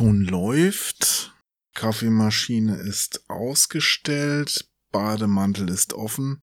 Ton 0.00 0.24
läuft, 0.24 1.34
Kaffeemaschine 1.74 2.74
ist 2.76 3.28
ausgestellt, 3.28 4.66
Bademantel 4.90 5.68
ist 5.68 5.92
offen. 5.92 6.40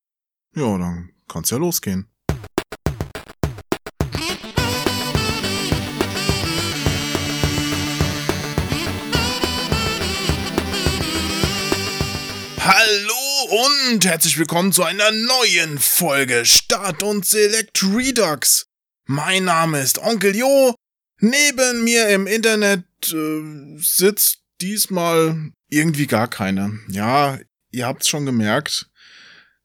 Ja, 0.55 0.77
dann 0.77 1.09
kann's 1.27 1.49
ja 1.49 1.57
losgehen. 1.57 2.07
Hallo 12.59 13.89
und 13.89 14.05
herzlich 14.05 14.37
willkommen 14.37 14.71
zu 14.71 14.83
einer 14.83 15.09
neuen 15.09 15.79
Folge 15.79 16.45
Start 16.45 17.01
und 17.01 17.25
Select 17.25 17.83
Redux. 17.83 18.67
Mein 19.07 19.45
Name 19.45 19.81
ist 19.81 19.97
Onkel 19.97 20.35
Jo. 20.35 20.75
Neben 21.19 21.83
mir 21.83 22.09
im 22.09 22.27
Internet 22.27 22.85
äh, 23.11 23.77
sitzt 23.79 24.43
diesmal 24.61 25.51
irgendwie 25.69 26.07
gar 26.07 26.27
keine. 26.27 26.79
Ja, 26.89 27.39
ihr 27.71 27.85
habt's 27.85 28.07
schon 28.07 28.25
gemerkt. 28.25 28.89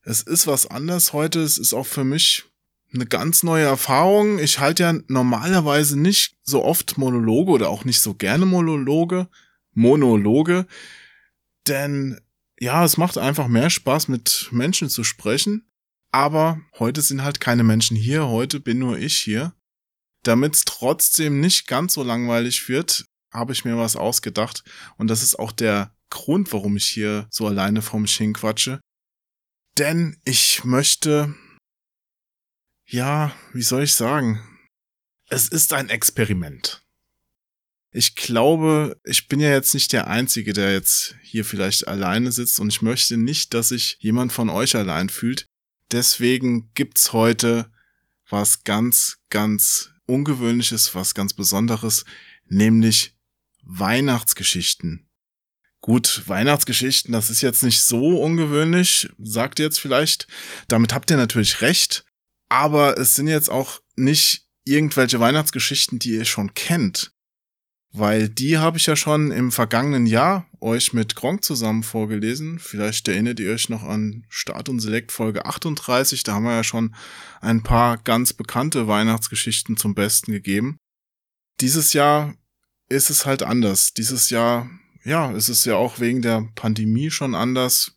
Es 0.02 0.22
ist 0.22 0.46
was 0.46 0.66
anderes 0.66 1.12
heute. 1.12 1.40
Es 1.42 1.58
ist 1.58 1.74
auch 1.74 1.86
für 1.86 2.04
mich 2.04 2.44
eine 2.94 3.06
ganz 3.06 3.42
neue 3.42 3.64
Erfahrung. 3.64 4.38
Ich 4.38 4.58
halte 4.58 4.82
ja 4.82 4.94
normalerweise 5.08 5.98
nicht 5.98 6.36
so 6.42 6.64
oft 6.64 6.98
Monologe 6.98 7.50
oder 7.52 7.68
auch 7.68 7.84
nicht 7.84 8.00
so 8.00 8.14
gerne 8.14 8.46
Monologe, 8.46 9.28
Monologe, 9.72 10.66
denn 11.68 12.20
ja, 12.58 12.84
es 12.84 12.96
macht 12.96 13.18
einfach 13.18 13.48
mehr 13.48 13.70
Spaß, 13.70 14.08
mit 14.08 14.48
Menschen 14.52 14.88
zu 14.88 15.04
sprechen. 15.04 15.66
Aber 16.10 16.60
heute 16.78 17.00
sind 17.00 17.24
halt 17.24 17.40
keine 17.40 17.64
Menschen 17.64 17.96
hier, 17.96 18.28
heute 18.28 18.60
bin 18.60 18.78
nur 18.78 18.98
ich 18.98 19.16
hier. 19.16 19.54
Damit 20.22 20.54
es 20.54 20.64
trotzdem 20.64 21.40
nicht 21.40 21.66
ganz 21.66 21.94
so 21.94 22.02
langweilig 22.02 22.68
wird, 22.68 23.06
habe 23.32 23.52
ich 23.52 23.64
mir 23.64 23.76
was 23.76 23.96
ausgedacht. 23.96 24.62
Und 24.96 25.08
das 25.08 25.22
ist 25.22 25.38
auch 25.38 25.52
der 25.52 25.94
Grund, 26.10 26.52
warum 26.52 26.76
ich 26.76 26.86
hier 26.86 27.26
so 27.30 27.46
alleine 27.46 27.82
vor 27.82 27.98
mich 27.98 28.16
hinquatsche. 28.16 28.80
Denn 29.78 30.20
ich 30.24 30.64
möchte, 30.64 31.34
ja, 32.86 33.34
wie 33.52 33.62
soll 33.62 33.84
ich 33.84 33.94
sagen? 33.94 34.42
Es 35.28 35.48
ist 35.48 35.72
ein 35.72 35.88
Experiment. 35.88 36.82
Ich 37.90 38.14
glaube, 38.14 38.98
ich 39.04 39.28
bin 39.28 39.40
ja 39.40 39.50
jetzt 39.50 39.74
nicht 39.74 39.92
der 39.92 40.06
Einzige, 40.06 40.52
der 40.52 40.72
jetzt 40.72 41.14
hier 41.22 41.44
vielleicht 41.44 41.88
alleine 41.88 42.32
sitzt 42.32 42.60
und 42.60 42.68
ich 42.68 42.82
möchte 42.82 43.16
nicht, 43.16 43.54
dass 43.54 43.68
sich 43.68 43.96
jemand 44.00 44.32
von 44.32 44.50
euch 44.50 44.76
allein 44.76 45.08
fühlt. 45.08 45.46
Deswegen 45.90 46.72
gibt's 46.72 47.12
heute 47.12 47.70
was 48.28 48.64
ganz, 48.64 49.18
ganz 49.28 49.91
Ungewöhnliches, 50.06 50.94
was 50.94 51.14
ganz 51.14 51.34
Besonderes, 51.34 52.04
nämlich 52.46 53.14
Weihnachtsgeschichten. 53.62 55.08
Gut, 55.80 56.22
Weihnachtsgeschichten, 56.26 57.12
das 57.12 57.28
ist 57.28 57.40
jetzt 57.42 57.64
nicht 57.64 57.82
so 57.82 58.22
ungewöhnlich, 58.22 59.08
sagt 59.18 59.58
ihr 59.58 59.64
jetzt 59.64 59.80
vielleicht. 59.80 60.28
Damit 60.68 60.94
habt 60.94 61.10
ihr 61.10 61.16
natürlich 61.16 61.60
recht. 61.60 62.04
Aber 62.48 62.98
es 62.98 63.16
sind 63.16 63.26
jetzt 63.26 63.50
auch 63.50 63.80
nicht 63.96 64.46
irgendwelche 64.64 65.18
Weihnachtsgeschichten, 65.18 65.98
die 65.98 66.12
ihr 66.12 66.24
schon 66.24 66.54
kennt. 66.54 67.12
Weil 67.92 68.28
die 68.28 68.56
habe 68.56 68.78
ich 68.78 68.86
ja 68.86 68.96
schon 68.96 69.30
im 69.30 69.52
vergangenen 69.52 70.06
Jahr 70.06 70.46
euch 70.60 70.94
mit 70.94 71.14
Gronk 71.14 71.44
zusammen 71.44 71.82
vorgelesen. 71.82 72.58
Vielleicht 72.58 73.06
erinnert 73.06 73.38
ihr 73.38 73.52
euch 73.52 73.68
noch 73.68 73.82
an 73.82 74.24
Start 74.30 74.68
und 74.68 74.80
Select 74.80 75.12
Folge 75.12 75.44
38. 75.44 76.22
Da 76.22 76.32
haben 76.32 76.44
wir 76.44 76.54
ja 76.54 76.64
schon 76.64 76.94
ein 77.40 77.62
paar 77.62 77.98
ganz 77.98 78.32
bekannte 78.32 78.88
Weihnachtsgeschichten 78.88 79.76
zum 79.76 79.94
Besten 79.94 80.32
gegeben. 80.32 80.78
Dieses 81.60 81.92
Jahr 81.92 82.34
ist 82.88 83.10
es 83.10 83.26
halt 83.26 83.42
anders. 83.42 83.92
Dieses 83.92 84.30
Jahr 84.30 84.70
ja, 85.04 85.32
es 85.32 85.48
ist 85.48 85.64
ja 85.64 85.76
auch 85.76 86.00
wegen 86.00 86.22
der 86.22 86.48
Pandemie 86.54 87.10
schon 87.10 87.34
anders. 87.34 87.92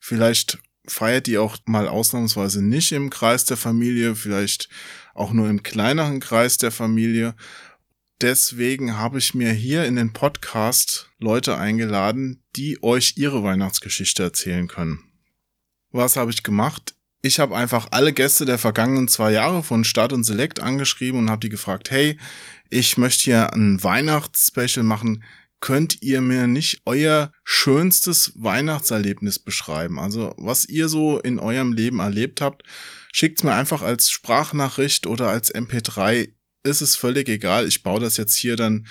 Vielleicht 0.00 0.58
feiert 0.86 1.26
die 1.26 1.38
auch 1.38 1.56
mal 1.64 1.88
ausnahmsweise 1.88 2.62
nicht 2.62 2.92
im 2.92 3.08
Kreis 3.08 3.44
der 3.44 3.56
Familie, 3.56 4.16
vielleicht 4.16 4.68
auch 5.14 5.32
nur 5.32 5.48
im 5.48 5.62
kleineren 5.62 6.20
Kreis 6.20 6.58
der 6.58 6.72
Familie. 6.72 7.34
Deswegen 8.22 8.96
habe 8.96 9.18
ich 9.18 9.34
mir 9.34 9.50
hier 9.50 9.84
in 9.84 9.96
den 9.96 10.12
Podcast 10.12 11.10
Leute 11.18 11.58
eingeladen, 11.58 12.44
die 12.54 12.80
euch 12.82 13.14
ihre 13.16 13.42
Weihnachtsgeschichte 13.42 14.22
erzählen 14.22 14.68
können. 14.68 15.00
Was 15.90 16.16
habe 16.16 16.30
ich 16.30 16.44
gemacht? 16.44 16.94
Ich 17.20 17.40
habe 17.40 17.56
einfach 17.56 17.88
alle 17.90 18.12
Gäste 18.12 18.44
der 18.44 18.58
vergangenen 18.58 19.08
zwei 19.08 19.32
Jahre 19.32 19.64
von 19.64 19.82
Start 19.82 20.12
und 20.12 20.22
Select 20.24 20.60
angeschrieben 20.60 21.18
und 21.18 21.30
habe 21.30 21.40
die 21.40 21.48
gefragt, 21.48 21.90
hey, 21.90 22.16
ich 22.70 22.96
möchte 22.96 23.24
hier 23.24 23.52
ein 23.54 23.82
Weihnachtsspecial 23.82 24.84
machen 24.84 25.24
könnt 25.62 26.02
ihr 26.02 26.20
mir 26.20 26.46
nicht 26.46 26.82
euer 26.84 27.32
schönstes 27.44 28.32
Weihnachtserlebnis 28.34 29.38
beschreiben? 29.38 29.98
Also 29.98 30.34
was 30.36 30.66
ihr 30.66 30.88
so 30.88 31.18
in 31.20 31.38
eurem 31.38 31.72
Leben 31.72 32.00
erlebt 32.00 32.42
habt, 32.42 32.64
schickt's 33.12 33.44
mir 33.44 33.54
einfach 33.54 33.80
als 33.80 34.10
Sprachnachricht 34.10 35.06
oder 35.06 35.28
als 35.28 35.54
MP3. 35.54 36.32
Ist 36.64 36.80
es 36.80 36.96
völlig 36.96 37.28
egal. 37.28 37.66
Ich 37.66 37.82
baue 37.82 38.00
das 38.00 38.16
jetzt 38.16 38.36
hier 38.36 38.56
dann 38.56 38.86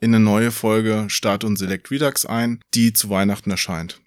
in 0.00 0.14
eine 0.14 0.22
neue 0.22 0.50
Folge 0.50 1.06
Start 1.08 1.44
und 1.44 1.56
Select 1.56 1.90
Redux 1.90 2.26
ein, 2.26 2.60
die 2.74 2.92
zu 2.92 3.08
Weihnachten 3.08 3.50
erscheint. 3.50 4.02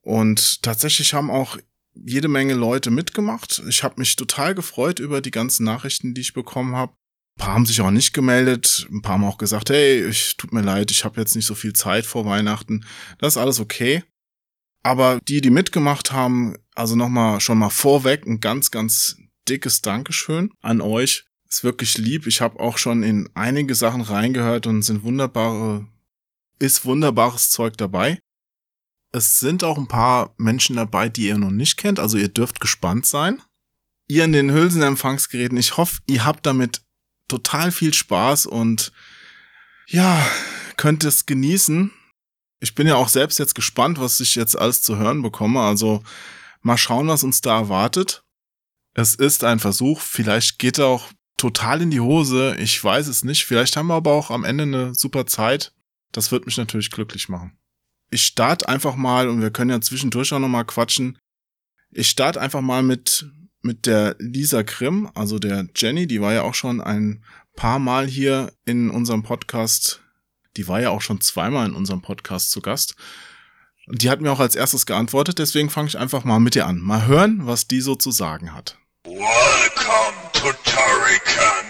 Und 0.00 0.62
tatsächlich 0.62 1.14
haben 1.14 1.30
auch 1.30 1.58
jede 1.94 2.28
Menge 2.28 2.54
Leute 2.54 2.90
mitgemacht. 2.90 3.62
Ich 3.68 3.82
habe 3.82 3.96
mich 3.98 4.16
total 4.16 4.54
gefreut 4.54 4.98
über 4.98 5.20
die 5.20 5.30
ganzen 5.30 5.64
Nachrichten, 5.64 6.14
die 6.14 6.20
ich 6.20 6.32
bekommen 6.32 6.76
habe. 6.76 6.92
Ein 6.92 7.44
paar 7.44 7.54
haben 7.54 7.66
sich 7.66 7.80
auch 7.80 7.90
nicht 7.90 8.14
gemeldet, 8.14 8.86
ein 8.90 9.02
paar 9.02 9.14
haben 9.14 9.24
auch 9.24 9.36
gesagt, 9.36 9.68
hey, 9.68 10.06
ich 10.06 10.36
tut 10.36 10.52
mir 10.52 10.62
leid, 10.62 10.90
ich 10.90 11.04
habe 11.04 11.20
jetzt 11.20 11.36
nicht 11.36 11.44
so 11.44 11.54
viel 11.54 11.74
Zeit 11.74 12.06
vor 12.06 12.24
Weihnachten. 12.24 12.86
Das 13.18 13.34
ist 13.34 13.38
alles 13.38 13.60
okay. 13.60 14.04
Aber 14.82 15.18
die, 15.28 15.40
die 15.40 15.50
mitgemacht 15.50 16.12
haben, 16.12 16.54
also 16.74 16.96
nochmal 16.96 17.40
schon 17.40 17.58
mal 17.58 17.70
vorweg 17.70 18.24
ein 18.26 18.40
ganz, 18.40 18.70
ganz 18.70 19.16
dickes 19.48 19.82
Dankeschön 19.82 20.52
an 20.62 20.80
euch. 20.80 21.26
Ist 21.48 21.64
wirklich 21.64 21.96
lieb. 21.98 22.26
Ich 22.26 22.40
habe 22.40 22.58
auch 22.58 22.78
schon 22.78 23.02
in 23.02 23.28
einige 23.34 23.74
Sachen 23.74 24.00
reingehört 24.00 24.66
und 24.66 24.82
sind 24.82 25.04
wunderbare, 25.04 25.86
ist 26.58 26.84
wunderbares 26.84 27.50
Zeug 27.50 27.76
dabei. 27.76 28.18
Es 29.12 29.38
sind 29.38 29.62
auch 29.64 29.78
ein 29.78 29.88
paar 29.88 30.34
Menschen 30.36 30.76
dabei, 30.76 31.08
die 31.08 31.28
ihr 31.28 31.38
noch 31.38 31.50
nicht 31.50 31.76
kennt, 31.76 31.98
also 31.98 32.18
ihr 32.18 32.28
dürft 32.28 32.60
gespannt 32.60 33.06
sein. 33.06 33.40
Ihr 34.08 34.24
in 34.24 34.32
den 34.32 34.52
Hülsenempfangsgeräten, 34.52 35.56
ich 35.56 35.76
hoffe, 35.76 36.00
ihr 36.06 36.24
habt 36.24 36.46
damit 36.46 36.82
total 37.28 37.72
viel 37.72 37.94
Spaß 37.94 38.46
und 38.46 38.92
ja, 39.86 40.26
könnt 40.76 41.04
es 41.04 41.26
genießen. 41.26 41.92
Ich 42.60 42.74
bin 42.74 42.86
ja 42.86 42.96
auch 42.96 43.08
selbst 43.08 43.38
jetzt 43.38 43.54
gespannt, 43.54 43.98
was 43.98 44.20
ich 44.20 44.34
jetzt 44.34 44.58
alles 44.58 44.82
zu 44.82 44.96
hören 44.96 45.22
bekomme. 45.22 45.60
Also 45.60 46.02
mal 46.62 46.76
schauen, 46.76 47.08
was 47.08 47.24
uns 47.24 47.40
da 47.40 47.56
erwartet. 47.56 48.22
Es 48.94 49.14
ist 49.14 49.44
ein 49.44 49.60
Versuch. 49.60 50.00
Vielleicht 50.00 50.58
geht 50.58 50.78
er 50.78 50.86
auch 50.86 51.10
total 51.36 51.82
in 51.82 51.90
die 51.90 52.00
Hose. 52.00 52.56
Ich 52.58 52.82
weiß 52.82 53.06
es 53.08 53.24
nicht. 53.24 53.44
Vielleicht 53.44 53.76
haben 53.76 53.88
wir 53.88 53.94
aber 53.94 54.12
auch 54.12 54.30
am 54.30 54.44
Ende 54.44 54.64
eine 54.64 54.94
super 54.94 55.26
Zeit. 55.26 55.72
Das 56.12 56.32
wird 56.32 56.46
mich 56.46 56.56
natürlich 56.56 56.90
glücklich 56.90 57.28
machen. 57.28 57.58
Ich 58.10 58.22
starte 58.22 58.68
einfach 58.68 58.96
mal 58.96 59.28
und 59.28 59.40
wir 59.40 59.50
können 59.50 59.70
ja 59.70 59.80
zwischendurch 59.80 60.32
auch 60.32 60.38
nochmal 60.38 60.64
quatschen. 60.64 61.18
Ich 61.90 62.08
starte 62.08 62.40
einfach 62.40 62.60
mal 62.60 62.82
mit 62.82 63.26
mit 63.66 63.84
der 63.84 64.16
Lisa 64.18 64.62
Grimm, 64.62 65.10
also 65.14 65.38
der 65.38 65.66
Jenny, 65.74 66.06
die 66.06 66.20
war 66.22 66.32
ja 66.32 66.42
auch 66.42 66.54
schon 66.54 66.80
ein 66.80 67.22
paar 67.56 67.78
Mal 67.78 68.06
hier 68.06 68.52
in 68.64 68.90
unserem 68.90 69.22
Podcast. 69.22 70.02
Die 70.56 70.68
war 70.68 70.80
ja 70.80 70.90
auch 70.90 71.02
schon 71.02 71.20
zweimal 71.20 71.66
in 71.66 71.74
unserem 71.74 72.00
Podcast 72.00 72.50
zu 72.50 72.62
Gast. 72.62 72.94
Und 73.88 74.02
die 74.02 74.10
hat 74.10 74.20
mir 74.20 74.32
auch 74.32 74.40
als 74.40 74.54
erstes 74.54 74.86
geantwortet, 74.86 75.38
deswegen 75.38 75.70
fange 75.70 75.88
ich 75.88 75.98
einfach 75.98 76.24
mal 76.24 76.40
mit 76.40 76.56
ihr 76.56 76.66
an. 76.66 76.80
Mal 76.80 77.06
hören, 77.06 77.46
was 77.46 77.68
die 77.68 77.80
so 77.80 77.94
zu 77.94 78.10
sagen 78.10 78.54
hat. 78.54 78.78
Welcome 79.06 80.18
to 80.32 80.52
Turrican. 80.64 81.66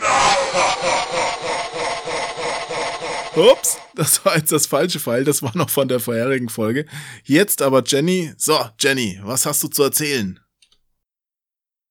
Ups, 3.53 3.77
das 3.95 4.25
war 4.25 4.39
jetzt 4.39 4.53
das 4.53 4.67
falsche 4.67 4.99
Pfeil, 4.99 5.25
das 5.25 5.43
war 5.43 5.55
noch 5.55 5.69
von 5.69 5.87
der 5.87 6.01
vorherigen 6.01 6.49
Folge. 6.49 6.87
Jetzt 7.25 7.61
aber 7.61 7.83
Jenny. 7.85 8.33
So, 8.39 8.59
Jenny, 8.81 9.21
was 9.23 9.45
hast 9.45 9.63
du 9.63 9.69
zu 9.69 9.83
erzählen? 9.83 10.41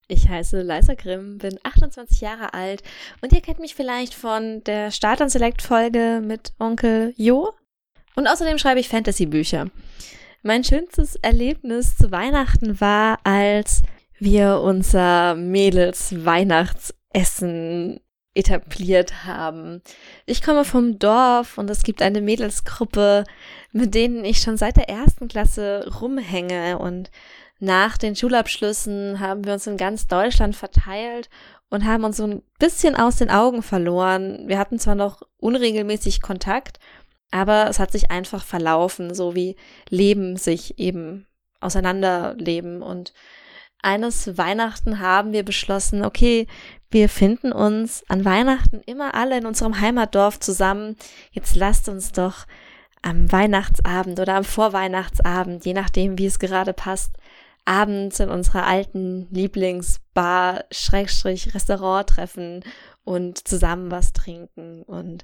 Ich 0.07 0.27
heiße 0.27 0.63
Leisa 0.63 0.95
Grimm, 0.95 1.37
bin 1.37 1.59
28 1.61 2.21
Jahre 2.21 2.55
alt 2.55 2.81
und 3.21 3.31
ihr 3.31 3.41
kennt 3.41 3.59
mich 3.59 3.75
vielleicht 3.75 4.15
von 4.15 4.63
der 4.63 4.89
Start 4.89 5.21
und 5.21 5.29
Select 5.29 5.61
Folge 5.61 6.23
mit 6.25 6.53
Onkel 6.57 7.13
Jo. 7.17 7.53
Und 8.15 8.25
außerdem 8.25 8.57
schreibe 8.57 8.79
ich 8.79 8.89
Fantasy-Bücher. 8.89 9.69
Mein 10.41 10.63
schönstes 10.63 11.15
Erlebnis 11.17 11.95
zu 11.97 12.09
Weihnachten 12.09 12.81
war, 12.81 13.19
als 13.23 13.83
wir 14.19 14.61
unser 14.61 15.35
Mädels 15.35 16.25
Weihnachtsessen 16.25 17.99
etabliert 18.33 19.25
haben. 19.25 19.81
Ich 20.25 20.41
komme 20.41 20.65
vom 20.65 20.99
Dorf 20.99 21.57
und 21.57 21.69
es 21.69 21.83
gibt 21.83 22.01
eine 22.01 22.21
Mädelsgruppe, 22.21 23.23
mit 23.71 23.95
denen 23.95 24.25
ich 24.25 24.39
schon 24.39 24.57
seit 24.57 24.77
der 24.77 24.89
ersten 24.89 25.27
Klasse 25.27 25.89
rumhänge 26.01 26.77
und 26.77 27.11
nach 27.59 27.97
den 27.97 28.17
Schulabschlüssen 28.17 29.21
haben 29.21 29.45
wir 29.45 29.53
uns 29.53 29.65
in 29.65 29.77
ganz 29.77 30.07
Deutschland 30.07 30.57
verteilt 30.57 31.29
und 31.69 31.85
haben 31.85 32.03
uns 32.03 32.17
so 32.17 32.27
ein 32.27 32.43
bisschen 32.59 32.95
aus 32.95 33.15
den 33.15 33.29
Augen 33.29 33.63
verloren. 33.63 34.43
Wir 34.47 34.59
hatten 34.59 34.77
zwar 34.77 34.95
noch 34.95 35.21
unregelmäßig 35.37 36.21
Kontakt, 36.21 36.79
Aber 37.31 37.67
es 37.69 37.79
hat 37.79 37.91
sich 37.91 38.11
einfach 38.11 38.43
verlaufen, 38.43 39.13
so 39.13 39.35
wie 39.35 39.57
Leben 39.89 40.37
sich 40.37 40.79
eben 40.79 41.27
auseinanderleben. 41.59 42.81
Und 42.81 43.13
eines 43.85 44.37
Weihnachten 44.37 44.99
haben 44.99 45.31
wir 45.31 45.43
beschlossen, 45.43 46.03
okay, 46.03 46.47
wir 46.91 47.07
finden 47.07 47.51
uns 47.51 48.03
an 48.09 48.25
Weihnachten 48.25 48.81
immer 48.85 49.15
alle 49.15 49.37
in 49.37 49.45
unserem 49.45 49.79
Heimatdorf 49.79 50.39
zusammen. 50.39 50.95
Jetzt 51.31 51.55
lasst 51.55 51.87
uns 51.87 52.11
doch 52.11 52.45
am 53.01 53.31
Weihnachtsabend 53.31 54.19
oder 54.19 54.35
am 54.35 54.43
Vorweihnachtsabend, 54.43 55.65
je 55.65 55.73
nachdem, 55.73 56.17
wie 56.17 56.25
es 56.25 56.39
gerade 56.39 56.73
passt, 56.73 57.15
abends 57.65 58.19
in 58.19 58.29
unserer 58.29 58.65
alten 58.65 59.27
Lieblingsbar, 59.31 60.63
Schrägstrich, 60.71 61.53
Restaurant 61.53 62.09
treffen 62.09 62.63
und 63.03 63.47
zusammen 63.47 63.91
was 63.91 64.13
trinken. 64.13 64.81
Und 64.83 65.23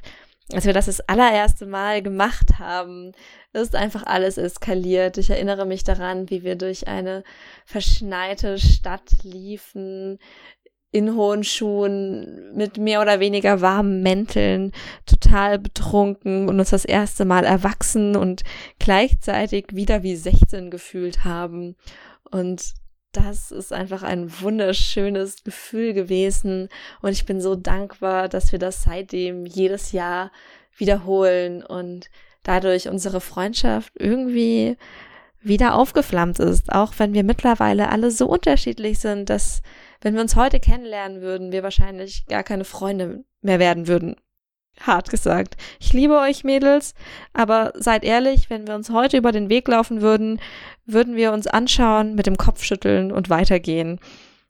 als 0.54 0.66
wir 0.66 0.74
das 0.74 0.86
das 0.86 1.02
allererste 1.02 1.66
Mal 1.66 2.02
gemacht 2.02 2.60
haben, 2.60 3.12
ist 3.54 3.76
einfach 3.76 4.04
alles 4.04 4.38
eskaliert. 4.38 5.18
Ich 5.18 5.30
erinnere 5.30 5.66
mich 5.66 5.84
daran, 5.84 6.30
wie 6.30 6.44
wir 6.44 6.56
durch 6.56 6.88
eine 6.88 7.24
verschneite 7.66 8.58
Stadt 8.58 9.24
liefen, 9.24 10.20
in 10.92 11.16
hohen 11.16 11.44
Schuhen, 11.44 12.54
mit 12.54 12.78
mehr 12.78 13.02
oder 13.02 13.20
weniger 13.22 13.62
warmen 13.62 14.04
Mänteln, 14.04 14.74
total 15.06 15.58
betrunken 15.58 16.50
und 16.50 16.60
uns 16.60 16.72
das 16.72 16.84
erste 16.84 17.24
Mal 17.24 17.46
erwachsen 17.46 18.18
und 18.18 18.44
gleichzeitig 18.78 19.68
wieder 19.72 20.04
wie 20.04 20.18
16 20.18 20.70
gefühlt 20.70 21.24
haben. 21.24 21.76
Und 22.30 22.74
das 23.12 23.52
ist 23.52 23.74
einfach 23.74 24.04
ein 24.04 24.42
wunderschönes 24.42 25.44
Gefühl 25.44 25.94
gewesen 25.94 26.70
und 27.02 27.12
ich 27.12 27.26
bin 27.26 27.42
so 27.42 27.56
dankbar, 27.56 28.30
dass 28.30 28.52
wir 28.52 28.60
das 28.60 28.84
seitdem 28.84 29.46
jedes 29.46 29.92
Jahr 29.92 30.32
wiederholen 30.78 31.64
und 31.64 32.10
dadurch 32.44 32.88
unsere 32.88 33.22
Freundschaft 33.22 33.94
irgendwie 33.98 34.78
wieder 35.42 35.76
aufgeflammt 35.76 36.40
ist, 36.40 36.72
auch 36.72 36.94
wenn 36.98 37.14
wir 37.14 37.24
mittlerweile 37.24 37.90
alle 37.90 38.12
so 38.12 38.28
unterschiedlich 38.28 39.00
sind, 39.00 39.30
dass 39.30 39.62
wenn 40.02 40.14
wir 40.14 40.22
uns 40.22 40.36
heute 40.36 40.60
kennenlernen 40.60 41.22
würden, 41.22 41.52
wir 41.52 41.64
wahrscheinlich 41.64 42.26
gar 42.28 42.44
keine 42.44 42.64
Freunde 42.64 43.24
mehr 43.42 43.60
werden 43.60 43.88
würden. 43.88 44.16
Hart 44.80 45.10
gesagt. 45.10 45.58
Ich 45.80 45.94
liebe 45.94 46.18
euch 46.20 46.44
Mädels, 46.44 46.96
aber 47.34 47.74
seid 47.76 48.04
ehrlich, 48.04 48.50
wenn 48.50 48.68
wir 48.68 48.76
uns 48.76 48.90
heute 48.90 49.18
über 49.18 49.32
den 49.32 49.50
Weg 49.50 49.68
laufen 49.68 50.02
würden, 50.02 50.40
würden 50.86 51.16
wir 51.16 51.34
uns 51.34 51.48
anschauen, 51.48 52.16
mit 52.16 52.26
dem 52.26 52.38
Kopf 52.38 52.64
schütteln 52.64 53.12
und 53.12 53.30
weitergehen. 53.30 54.00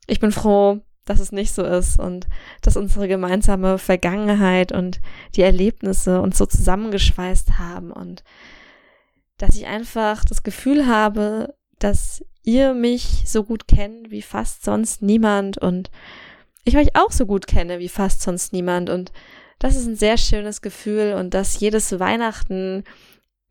Ich 0.07 0.19
bin 0.19 0.31
froh, 0.31 0.81
dass 1.05 1.19
es 1.19 1.31
nicht 1.31 1.53
so 1.53 1.63
ist 1.63 1.99
und 1.99 2.27
dass 2.61 2.77
unsere 2.77 3.07
gemeinsame 3.07 3.77
Vergangenheit 3.77 4.71
und 4.71 5.01
die 5.35 5.41
Erlebnisse 5.41 6.21
uns 6.21 6.37
so 6.37 6.45
zusammengeschweißt 6.45 7.59
haben 7.59 7.91
und 7.91 8.23
dass 9.37 9.55
ich 9.55 9.65
einfach 9.65 10.23
das 10.23 10.43
Gefühl 10.43 10.85
habe, 10.85 11.55
dass 11.79 12.23
ihr 12.43 12.73
mich 12.73 13.23
so 13.25 13.43
gut 13.43 13.67
kennt 13.67 14.11
wie 14.11 14.21
fast 14.21 14.63
sonst 14.63 15.01
niemand 15.01 15.57
und 15.57 15.89
ich 16.63 16.77
euch 16.77 16.95
auch 16.95 17.11
so 17.11 17.25
gut 17.25 17.47
kenne 17.47 17.79
wie 17.79 17.89
fast 17.89 18.21
sonst 18.21 18.53
niemand 18.53 18.89
und 18.89 19.11
das 19.61 19.75
ist 19.75 19.85
ein 19.85 19.95
sehr 19.95 20.17
schönes 20.17 20.61
Gefühl 20.63 21.13
und 21.13 21.35
dass 21.35 21.59
jedes 21.59 21.99
Weihnachten 21.99 22.83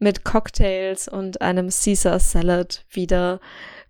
mit 0.01 0.25
Cocktails 0.25 1.07
und 1.07 1.41
einem 1.41 1.69
Caesar 1.69 2.19
Salad 2.19 2.85
wieder 2.91 3.41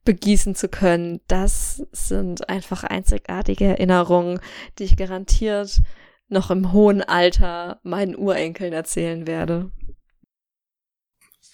begießen 0.04 0.54
zu 0.54 0.68
können, 0.68 1.20
das 1.28 1.82
sind 1.92 2.46
einfach 2.50 2.84
einzigartige 2.84 3.64
Erinnerungen, 3.64 4.38
die 4.78 4.84
ich 4.84 4.96
garantiert 4.96 5.80
noch 6.28 6.50
im 6.50 6.72
hohen 6.72 7.00
Alter 7.00 7.80
meinen 7.84 8.16
Urenkeln 8.16 8.74
erzählen 8.74 9.26
werde. 9.26 9.70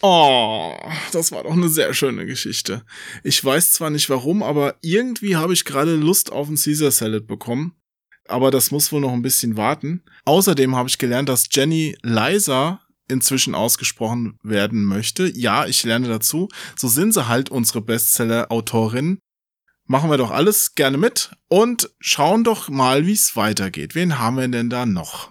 Oh, 0.03 0.75
das 1.13 1.31
war 1.31 1.45
doch 1.45 1.53
eine 1.53 1.69
sehr 1.69 1.95
schöne 1.95 2.27
Geschichte. 2.27 2.85
Ich 3.23 3.43
weiß 3.43 3.73
zwar 3.73 3.91
nicht 3.91 4.11
warum, 4.11 4.43
aber 4.43 4.75
irgendwie 4.83 5.37
habe 5.37 5.53
ich 5.53 5.65
gerade 5.65 5.95
Lust 5.95 6.33
auf 6.33 6.49
ein 6.49 6.57
Caesar 6.57 6.91
Salad 6.91 7.29
bekommen 7.29 7.77
aber 8.29 8.51
das 8.51 8.71
muss 8.71 8.93
wohl 8.93 9.01
noch 9.01 9.13
ein 9.13 9.23
bisschen 9.23 9.57
warten. 9.57 10.03
Außerdem 10.25 10.75
habe 10.77 10.89
ich 10.89 10.99
gelernt, 10.99 11.29
dass 11.29 11.49
Jenny 11.51 11.97
Liza 12.03 12.81
inzwischen 13.09 13.55
ausgesprochen 13.55 14.39
werden 14.43 14.85
möchte. 14.85 15.29
Ja, 15.37 15.67
ich 15.67 15.85
lerne 15.85 16.09
dazu. 16.09 16.49
So 16.77 16.89
sind 16.89 17.15
sie 17.15 17.29
halt 17.29 17.51
unsere 17.51 17.81
Bestseller-Autorin. 17.81 19.19
Machen 19.87 20.11
wir 20.11 20.17
doch 20.17 20.33
alles 20.33 20.75
gerne 20.75 20.99
mit 20.99 21.31
und 21.49 21.91
schauen 22.01 22.43
doch 22.43 22.69
mal, 22.69 23.07
wie 23.07 23.13
es 23.13 23.37
weitergeht. 23.37 23.95
Wen 23.95 24.19
haben 24.19 24.37
wir 24.37 24.49
denn 24.49 24.69
da 24.69 24.85
noch? 24.85 25.31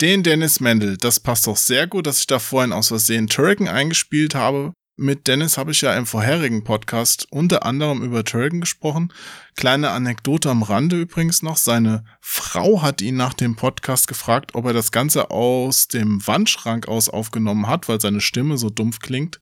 Den 0.00 0.22
Dennis 0.22 0.60
Mendel. 0.60 0.98
Das 0.98 1.20
passt 1.20 1.46
doch 1.46 1.56
sehr 1.56 1.86
gut, 1.86 2.06
dass 2.06 2.18
ich 2.18 2.26
da 2.26 2.38
vorhin 2.38 2.72
aus 2.72 2.88
Versehen 2.88 3.26
Turrican 3.28 3.68
eingespielt 3.68 4.34
habe. 4.34 4.74
Mit 4.96 5.26
Dennis 5.26 5.58
habe 5.58 5.72
ich 5.72 5.80
ja 5.80 5.92
im 5.96 6.06
vorherigen 6.06 6.62
Podcast 6.62 7.26
unter 7.32 7.64
anderem 7.64 8.04
über 8.04 8.22
Turrican 8.22 8.60
gesprochen. 8.60 9.12
Kleine 9.56 9.90
Anekdote 9.90 10.48
am 10.48 10.62
Rande 10.62 11.00
übrigens 11.00 11.42
noch. 11.42 11.56
Seine 11.56 12.04
Frau 12.20 12.80
hat 12.80 13.02
ihn 13.02 13.16
nach 13.16 13.34
dem 13.34 13.56
Podcast 13.56 14.06
gefragt, 14.06 14.54
ob 14.54 14.66
er 14.66 14.72
das 14.72 14.92
Ganze 14.92 15.32
aus 15.32 15.88
dem 15.88 16.24
Wandschrank 16.24 16.86
aus 16.86 17.08
aufgenommen 17.08 17.66
hat, 17.66 17.88
weil 17.88 18.00
seine 18.00 18.20
Stimme 18.20 18.56
so 18.56 18.70
dumpf 18.70 19.00
klingt. 19.00 19.40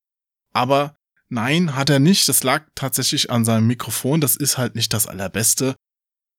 Aber 0.54 0.96
nein, 1.28 1.76
hat 1.76 1.90
er 1.90 1.98
nicht. 1.98 2.30
Das 2.30 2.42
lag 2.42 2.64
tatsächlich 2.74 3.30
an 3.30 3.44
seinem 3.44 3.66
Mikrofon. 3.66 4.22
Das 4.22 4.36
ist 4.36 4.56
halt 4.56 4.74
nicht 4.74 4.94
das 4.94 5.06
Allerbeste. 5.06 5.76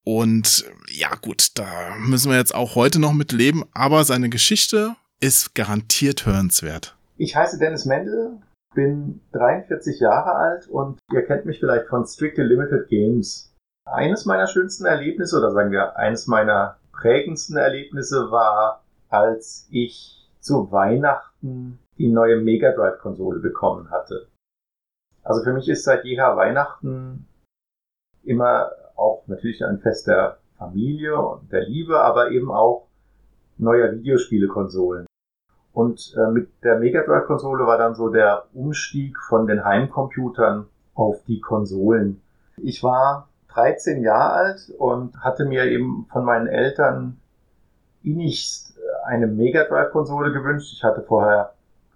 Und 0.03 0.65
ja 0.89 1.13
gut, 1.13 1.49
da 1.53 1.95
müssen 1.99 2.31
wir 2.31 2.37
jetzt 2.39 2.55
auch 2.55 2.73
heute 2.73 2.97
noch 2.97 3.13
mit 3.13 3.31
leben. 3.31 3.63
Aber 3.73 4.05
seine 4.05 4.29
Geschichte 4.29 4.95
ist 5.19 5.53
garantiert 5.53 6.25
hörenswert. 6.25 6.97
Ich 7.17 7.35
heiße 7.35 7.59
Dennis 7.59 7.85
Mendel, 7.85 8.41
bin 8.73 9.21
43 9.31 9.99
Jahre 9.99 10.35
alt 10.35 10.67
und 10.67 10.99
ihr 11.11 11.25
kennt 11.25 11.45
mich 11.45 11.59
vielleicht 11.59 11.87
von 11.87 12.05
Strictly 12.05 12.43
Limited 12.43 12.87
Games. 12.87 13.53
Eines 13.85 14.25
meiner 14.25 14.47
schönsten 14.47 14.85
Erlebnisse 14.85 15.37
oder 15.37 15.51
sagen 15.51 15.71
wir 15.71 15.97
eines 15.97 16.27
meiner 16.27 16.77
prägendsten 16.91 17.57
Erlebnisse 17.57 18.31
war, 18.31 18.83
als 19.09 19.67
ich 19.71 20.29
zu 20.39 20.71
Weihnachten 20.71 21.79
die 21.97 22.09
neue 22.09 22.37
Mega 22.37 22.71
Drive 22.71 22.99
Konsole 22.99 23.39
bekommen 23.39 23.91
hatte. 23.91 24.27
Also 25.23 25.43
für 25.43 25.53
mich 25.53 25.69
ist 25.69 25.83
seit 25.83 26.05
jeher 26.05 26.35
Weihnachten 26.35 27.27
immer 28.23 28.71
auch 28.95 29.23
natürlich 29.27 29.63
ein 29.63 29.79
Fest 29.79 30.07
der 30.07 30.39
Familie 30.57 31.19
und 31.19 31.51
der 31.51 31.65
Liebe, 31.65 31.99
aber 32.01 32.31
eben 32.31 32.51
auch 32.51 32.87
neuer 33.57 33.91
Videospielekonsolen. 33.93 35.05
Und 35.73 36.13
äh, 36.15 36.31
mit 36.31 36.49
der 36.63 36.77
Mega 36.77 37.01
Drive 37.01 37.25
Konsole 37.25 37.65
war 37.65 37.79
dann 37.79 37.95
so 37.95 38.09
der 38.09 38.45
Umstieg 38.53 39.17
von 39.17 39.47
den 39.47 39.65
Heimcomputern 39.65 40.67
auf 40.93 41.23
die 41.27 41.41
Konsolen. 41.41 42.21
Ich 42.57 42.83
war 42.83 43.27
13 43.53 44.03
Jahre 44.03 44.33
alt 44.33 44.71
und 44.77 45.17
hatte 45.23 45.45
mir 45.45 45.65
eben 45.65 46.05
von 46.11 46.25
meinen 46.25 46.47
Eltern 46.47 47.17
innigst 48.03 48.77
äh, 48.77 49.07
eine 49.07 49.25
Mega 49.25 49.63
Drive 49.63 49.91
Konsole 49.91 50.31
gewünscht. 50.31 50.73
Ich 50.73 50.83
hatte 50.83 51.01
vorher, 51.01 51.53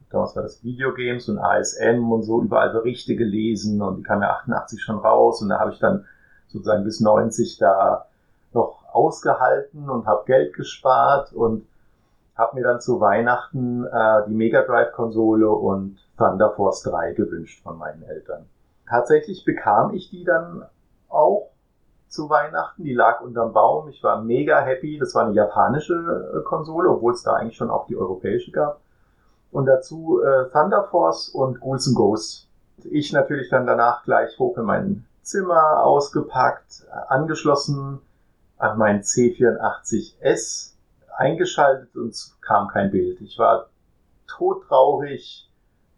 damals 0.09 0.35
war 0.35 0.41
das 0.41 0.63
Videogames 0.63 1.29
und 1.29 1.37
ASM 1.37 2.11
und 2.11 2.23
so 2.23 2.41
überall 2.41 2.71
Berichte 2.71 3.15
gelesen 3.15 3.83
und 3.83 3.97
die 3.97 4.03
kam 4.03 4.23
ja 4.23 4.31
88 4.31 4.81
schon 4.81 4.97
raus 4.97 5.43
und 5.43 5.49
da 5.49 5.59
habe 5.59 5.71
ich 5.71 5.79
dann 5.79 6.05
sozusagen 6.47 6.83
bis 6.83 6.99
90 6.99 7.59
da 7.59 8.07
noch 8.53 8.85
ausgehalten 8.91 9.87
und 9.87 10.07
habe 10.07 10.23
Geld 10.25 10.55
gespart 10.55 11.31
und 11.31 11.67
habe 12.37 12.55
mir 12.55 12.63
dann 12.63 12.79
zu 12.79 12.99
Weihnachten 12.99 13.85
äh, 13.85 14.27
die 14.27 14.33
Mega 14.33 14.61
Drive 14.61 14.91
Konsole 14.91 15.49
und 15.49 15.97
Thunder 16.17 16.51
Force 16.51 16.83
3 16.83 17.13
gewünscht 17.13 17.63
von 17.63 17.77
meinen 17.77 18.03
Eltern. 18.03 18.45
Tatsächlich 18.87 19.43
bekam 19.43 19.93
ich 19.93 20.09
die 20.09 20.23
dann 20.23 20.63
auch 21.09 21.49
zu 22.07 22.29
Weihnachten. 22.29 22.83
Die 22.83 22.93
lag 22.93 23.21
unterm 23.21 23.53
Baum. 23.53 23.89
Ich 23.89 24.03
war 24.03 24.21
mega 24.21 24.61
happy. 24.61 24.97
Das 24.97 25.13
war 25.15 25.25
eine 25.25 25.33
japanische 25.33 25.93
äh, 25.93 26.43
Konsole, 26.43 26.89
obwohl 26.89 27.13
es 27.13 27.23
da 27.23 27.33
eigentlich 27.33 27.57
schon 27.57 27.69
auch 27.69 27.87
die 27.87 27.97
europäische 27.97 28.51
gab. 28.51 28.79
Und 29.51 29.65
dazu 29.65 30.21
äh, 30.21 30.49
Thunder 30.51 30.85
Force 30.85 31.29
und 31.29 31.59
Ghouls 31.59 31.93
Ghosts. 31.93 32.47
Ich 32.83 33.11
natürlich 33.11 33.49
dann 33.49 33.65
danach 33.65 34.03
gleich 34.03 34.37
hoch 34.37 34.57
in 34.57 34.65
mein 34.65 35.05
Zimmer 35.23 35.83
ausgepackt, 35.83 36.87
angeschlossen 37.09 37.99
an 38.57 38.77
mein 38.77 39.01
C84S 39.01 40.76
eingeschaltet 41.17 41.95
und 41.95 42.09
es 42.09 42.37
kam 42.41 42.67
kein 42.67 42.91
Bild. 42.91 43.19
Ich 43.21 43.37
war 43.37 43.69
todtraurig, 44.27 45.49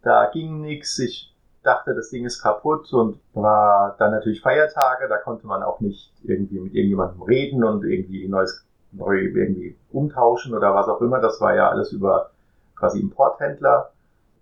da 0.02 0.30
ging 0.32 0.60
nichts. 0.60 0.98
Ich 0.98 1.34
dachte, 1.62 1.94
das 1.94 2.10
Ding 2.10 2.24
ist 2.24 2.40
kaputt 2.40 2.92
und 2.92 3.20
war 3.34 3.96
dann 3.98 4.12
natürlich 4.12 4.40
Feiertage, 4.40 5.08
da 5.08 5.18
konnte 5.18 5.46
man 5.46 5.62
auch 5.62 5.80
nicht 5.80 6.12
irgendwie 6.22 6.58
mit 6.58 6.74
irgendjemandem 6.74 7.22
reden 7.22 7.64
und 7.64 7.84
irgendwie 7.84 8.26
neues 8.28 8.64
neu 8.92 9.18
irgendwie 9.20 9.76
umtauschen 9.92 10.54
oder 10.54 10.74
was 10.74 10.88
auch 10.88 11.00
immer. 11.00 11.20
Das 11.20 11.40
war 11.40 11.54
ja 11.54 11.68
alles 11.68 11.92
über 11.92 12.30
quasi 12.74 13.00
Importhändler. 13.00 13.92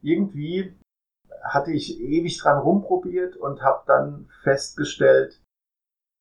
Irgendwie 0.00 0.74
hatte 1.42 1.72
ich 1.72 2.00
ewig 2.00 2.38
dran 2.38 2.58
rumprobiert 2.58 3.36
und 3.36 3.62
habe 3.62 3.82
dann 3.86 4.28
festgestellt, 4.42 5.40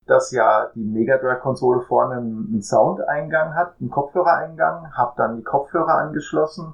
dass 0.08 0.32
ja 0.32 0.70
die 0.76 0.84
Mega 0.84 1.18
Drive 1.18 1.42
Konsole 1.42 1.82
vorne 1.82 2.16
einen 2.16 2.62
Soundeingang 2.62 3.56
hat, 3.56 3.76
einen 3.80 3.90
Kopfhörereingang, 3.90 4.94
habe 4.94 5.14
dann 5.18 5.38
die 5.38 5.44
Kopfhörer 5.44 5.96
angeschlossen 5.96 6.74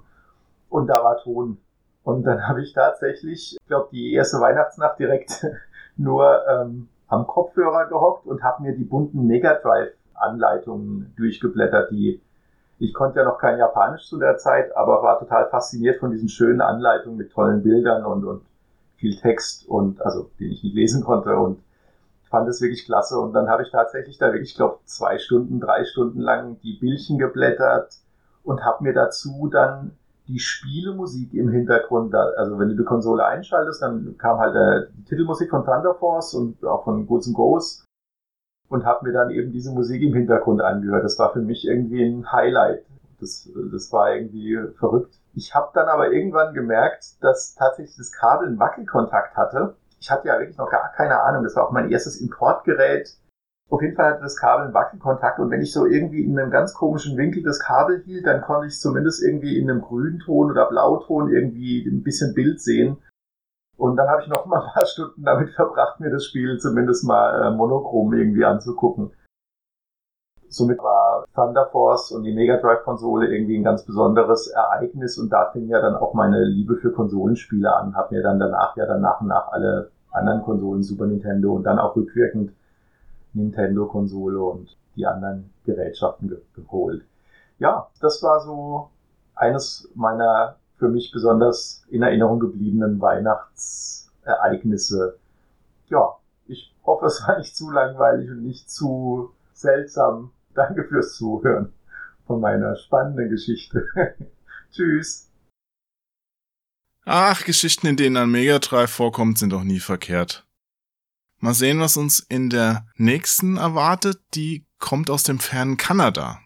und 0.69 0.87
da 0.87 1.03
war 1.03 1.17
Ton. 1.17 1.57
Und 2.03 2.23
dann 2.23 2.47
habe 2.47 2.61
ich 2.61 2.73
tatsächlich, 2.73 3.57
ich 3.59 3.67
glaube, 3.67 3.89
die 3.91 4.13
erste 4.13 4.39
Weihnachtsnacht 4.39 4.99
direkt 4.99 5.45
nur 5.97 6.41
ähm, 6.47 6.89
am 7.07 7.27
Kopfhörer 7.27 7.87
gehockt 7.87 8.25
und 8.25 8.43
habe 8.43 8.63
mir 8.63 8.75
die 8.75 8.83
bunten 8.83 9.25
Mega 9.25 9.55
Drive 9.55 9.93
Anleitungen 10.13 11.13
durchgeblättert, 11.17 11.91
die 11.91 12.21
ich 12.79 12.93
konnte 12.93 13.19
ja 13.19 13.25
noch 13.25 13.37
kein 13.37 13.57
Japanisch 13.57 14.07
zu 14.07 14.17
der 14.17 14.37
Zeit, 14.37 14.75
aber 14.75 15.01
war 15.03 15.19
total 15.19 15.49
fasziniert 15.49 15.99
von 15.99 16.11
diesen 16.11 16.27
schönen 16.27 16.59
Anleitungen 16.59 17.17
mit 17.17 17.31
tollen 17.31 17.63
Bildern 17.63 18.03
und, 18.03 18.25
und 18.25 18.41
viel 18.97 19.15
Text 19.15 19.67
und 19.69 20.01
also 20.01 20.29
den 20.39 20.51
ich 20.51 20.63
nicht 20.63 20.75
lesen 20.75 21.03
konnte 21.03 21.37
und 21.37 21.59
fand 22.33 22.49
es 22.49 22.61
wirklich 22.61 22.85
klasse. 22.85 23.19
Und 23.19 23.33
dann 23.33 23.47
habe 23.47 23.61
ich 23.61 23.69
tatsächlich 23.69 24.17
da 24.17 24.33
wirklich, 24.33 24.49
ich 24.49 24.55
glaube, 24.55 24.79
zwei 24.85 25.19
Stunden, 25.19 25.59
drei 25.59 25.85
Stunden 25.85 26.19
lang 26.19 26.59
die 26.63 26.79
Bildchen 26.79 27.19
geblättert 27.19 27.99
und 28.43 28.65
habe 28.65 28.83
mir 28.83 28.93
dazu 28.93 29.47
dann 29.51 29.91
die 30.27 30.39
Spielemusik 30.39 31.31
im 31.35 31.49
Hintergrund, 31.49 32.15
also 32.15 32.57
wenn 32.57 32.69
du 32.69 32.75
die 32.75 32.83
Konsole 32.83 33.23
einschaltest, 33.23 33.83
dann 33.83 34.17
kam 34.17 34.39
halt 34.39 34.55
äh, 34.55 34.87
die 34.97 35.03
Titelmusik 35.03 35.51
von 35.51 35.63
Thunder 35.63 35.93
Force 35.93 36.33
und 36.33 36.65
auch 36.65 36.85
von 36.85 37.05
Goods 37.05 37.27
and 37.27 37.35
Goes 37.35 37.85
und 38.67 38.83
habe 38.83 39.05
mir 39.05 39.13
dann 39.13 39.29
eben 39.29 39.51
diese 39.51 39.71
Musik 39.71 40.01
im 40.01 40.15
Hintergrund 40.15 40.61
angehört. 40.61 41.03
Das 41.03 41.19
war 41.19 41.33
für 41.33 41.41
mich 41.41 41.67
irgendwie 41.67 42.03
ein 42.03 42.31
Highlight. 42.31 42.83
Das, 43.19 43.47
das 43.71 43.91
war 43.91 44.15
irgendwie 44.15 44.57
verrückt. 44.79 45.13
Ich 45.35 45.53
habe 45.53 45.69
dann 45.75 45.87
aber 45.87 46.11
irgendwann 46.11 46.55
gemerkt, 46.55 47.21
dass 47.21 47.53
tatsächlich 47.53 47.97
das 47.97 48.11
Kabel 48.11 48.47
einen 48.47 48.59
Wackelkontakt 48.59 49.37
hatte. 49.37 49.75
Ich 50.03 50.11
hatte 50.11 50.27
ja 50.27 50.37
wirklich 50.37 50.57
noch 50.57 50.69
gar 50.69 50.91
keine 50.91 51.21
Ahnung. 51.21 51.43
Das 51.43 51.55
war 51.55 51.65
auch 51.65 51.71
mein 51.71 51.89
erstes 51.89 52.19
Importgerät 52.19 53.17
auf 53.73 53.81
jeden 53.81 53.95
Fall 53.95 54.11
hatte 54.11 54.21
das 54.21 54.37
Kabel 54.37 54.65
einen 54.65 54.73
Wackelkontakt 54.75 55.39
und 55.39 55.49
wenn 55.49 55.61
ich 55.61 55.73
so 55.73 55.87
irgendwie 55.87 56.23
in 56.23 56.37
einem 56.37 56.51
ganz 56.51 56.75
komischen 56.75 57.17
Winkel 57.17 57.41
das 57.41 57.59
Kabel 57.59 58.03
hielt, 58.03 58.27
dann 58.27 58.41
konnte 58.41 58.67
ich 58.67 58.79
zumindest 58.79 59.23
irgendwie 59.23 59.57
in 59.57 59.67
einem 59.67 59.81
Grünton 59.81 60.51
oder 60.51 60.67
Blauton 60.67 61.31
irgendwie 61.31 61.83
ein 61.87 62.03
bisschen 62.03 62.35
Bild 62.35 62.61
sehen. 62.61 62.97
Und 63.75 63.95
dann 63.95 64.09
habe 64.09 64.21
ich 64.21 64.27
noch 64.27 64.45
mal 64.45 64.61
ein 64.61 64.73
paar 64.73 64.85
Stunden 64.85 65.23
damit 65.23 65.49
verbracht, 65.55 65.99
mir 65.99 66.11
das 66.11 66.25
Spiel 66.25 66.59
zumindest 66.59 67.03
mal 67.05 67.47
äh, 67.47 67.55
monochrom 67.55 68.13
irgendwie 68.13 68.45
anzugucken. 68.45 69.11
Somit 70.53 70.77
war 70.83 71.25
Thunder 71.33 71.65
Force 71.71 72.11
und 72.11 72.21
die 72.23 72.31
Mega 72.31 72.57
Drive 72.57 72.83
Konsole 72.83 73.27
irgendwie 73.27 73.57
ein 73.57 73.63
ganz 73.63 73.83
besonderes 73.83 74.45
Ereignis 74.47 75.17
und 75.17 75.31
da 75.31 75.49
fing 75.51 75.67
ja 75.67 75.81
dann 75.81 75.95
auch 75.95 76.13
meine 76.13 76.43
Liebe 76.43 76.75
für 76.75 76.91
Konsolenspiele 76.91 77.75
an. 77.75 77.95
Hab 77.95 78.11
mir 78.11 78.21
dann 78.21 78.37
danach 78.37 78.77
ja 78.77 78.85
dann 78.85 79.01
nach 79.01 79.19
und 79.21 79.29
nach 79.29 79.51
alle 79.51 79.89
anderen 80.11 80.43
Konsolen, 80.43 80.83
Super 80.83 81.07
Nintendo 81.07 81.53
und 81.53 81.63
dann 81.63 81.79
auch 81.79 81.95
rückwirkend 81.95 82.51
Nintendo-Konsole 83.33 84.39
und 84.39 84.77
die 84.95 85.07
anderen 85.07 85.51
Gerätschaften 85.65 86.29
ge 86.29 86.37
geholt. 86.55 87.01
Ja, 87.57 87.87
das 87.99 88.21
war 88.21 88.39
so 88.41 88.91
eines 89.33 89.89
meiner 89.95 90.57
für 90.77 90.89
mich 90.89 91.11
besonders 91.11 91.83
in 91.89 92.03
Erinnerung 92.03 92.39
gebliebenen 92.39 93.01
Weihnachtsereignisse. 93.01 95.17
Ja, 95.87 96.17
ich 96.45 96.75
hoffe, 96.85 97.07
es 97.07 97.27
war 97.27 97.39
nicht 97.39 97.55
zu 97.55 97.71
langweilig 97.71 98.29
und 98.29 98.43
nicht 98.43 98.69
zu 98.69 99.31
seltsam. 99.53 100.31
Danke 100.55 100.85
fürs 100.85 101.15
Zuhören 101.15 101.73
von 102.25 102.39
meiner 102.39 102.75
spannenden 102.75 103.29
Geschichte. 103.29 103.87
Tschüss. 104.71 105.29
Ach, 107.05 107.43
Geschichten, 107.43 107.87
in 107.87 107.97
denen 107.97 108.17
ein 108.17 108.31
Megadrive 108.31 108.89
vorkommt, 108.89 109.37
sind 109.37 109.51
doch 109.51 109.63
nie 109.63 109.81
verkehrt. 109.81 110.47
Mal 111.39 111.53
sehen, 111.53 111.81
was 111.81 111.97
uns 111.97 112.19
in 112.19 112.49
der 112.49 112.87
nächsten 112.95 113.57
erwartet. 113.57 114.21
Die 114.33 114.65
kommt 114.79 115.09
aus 115.09 115.23
dem 115.23 115.39
fernen 115.39 115.75
Kanada. 115.75 116.39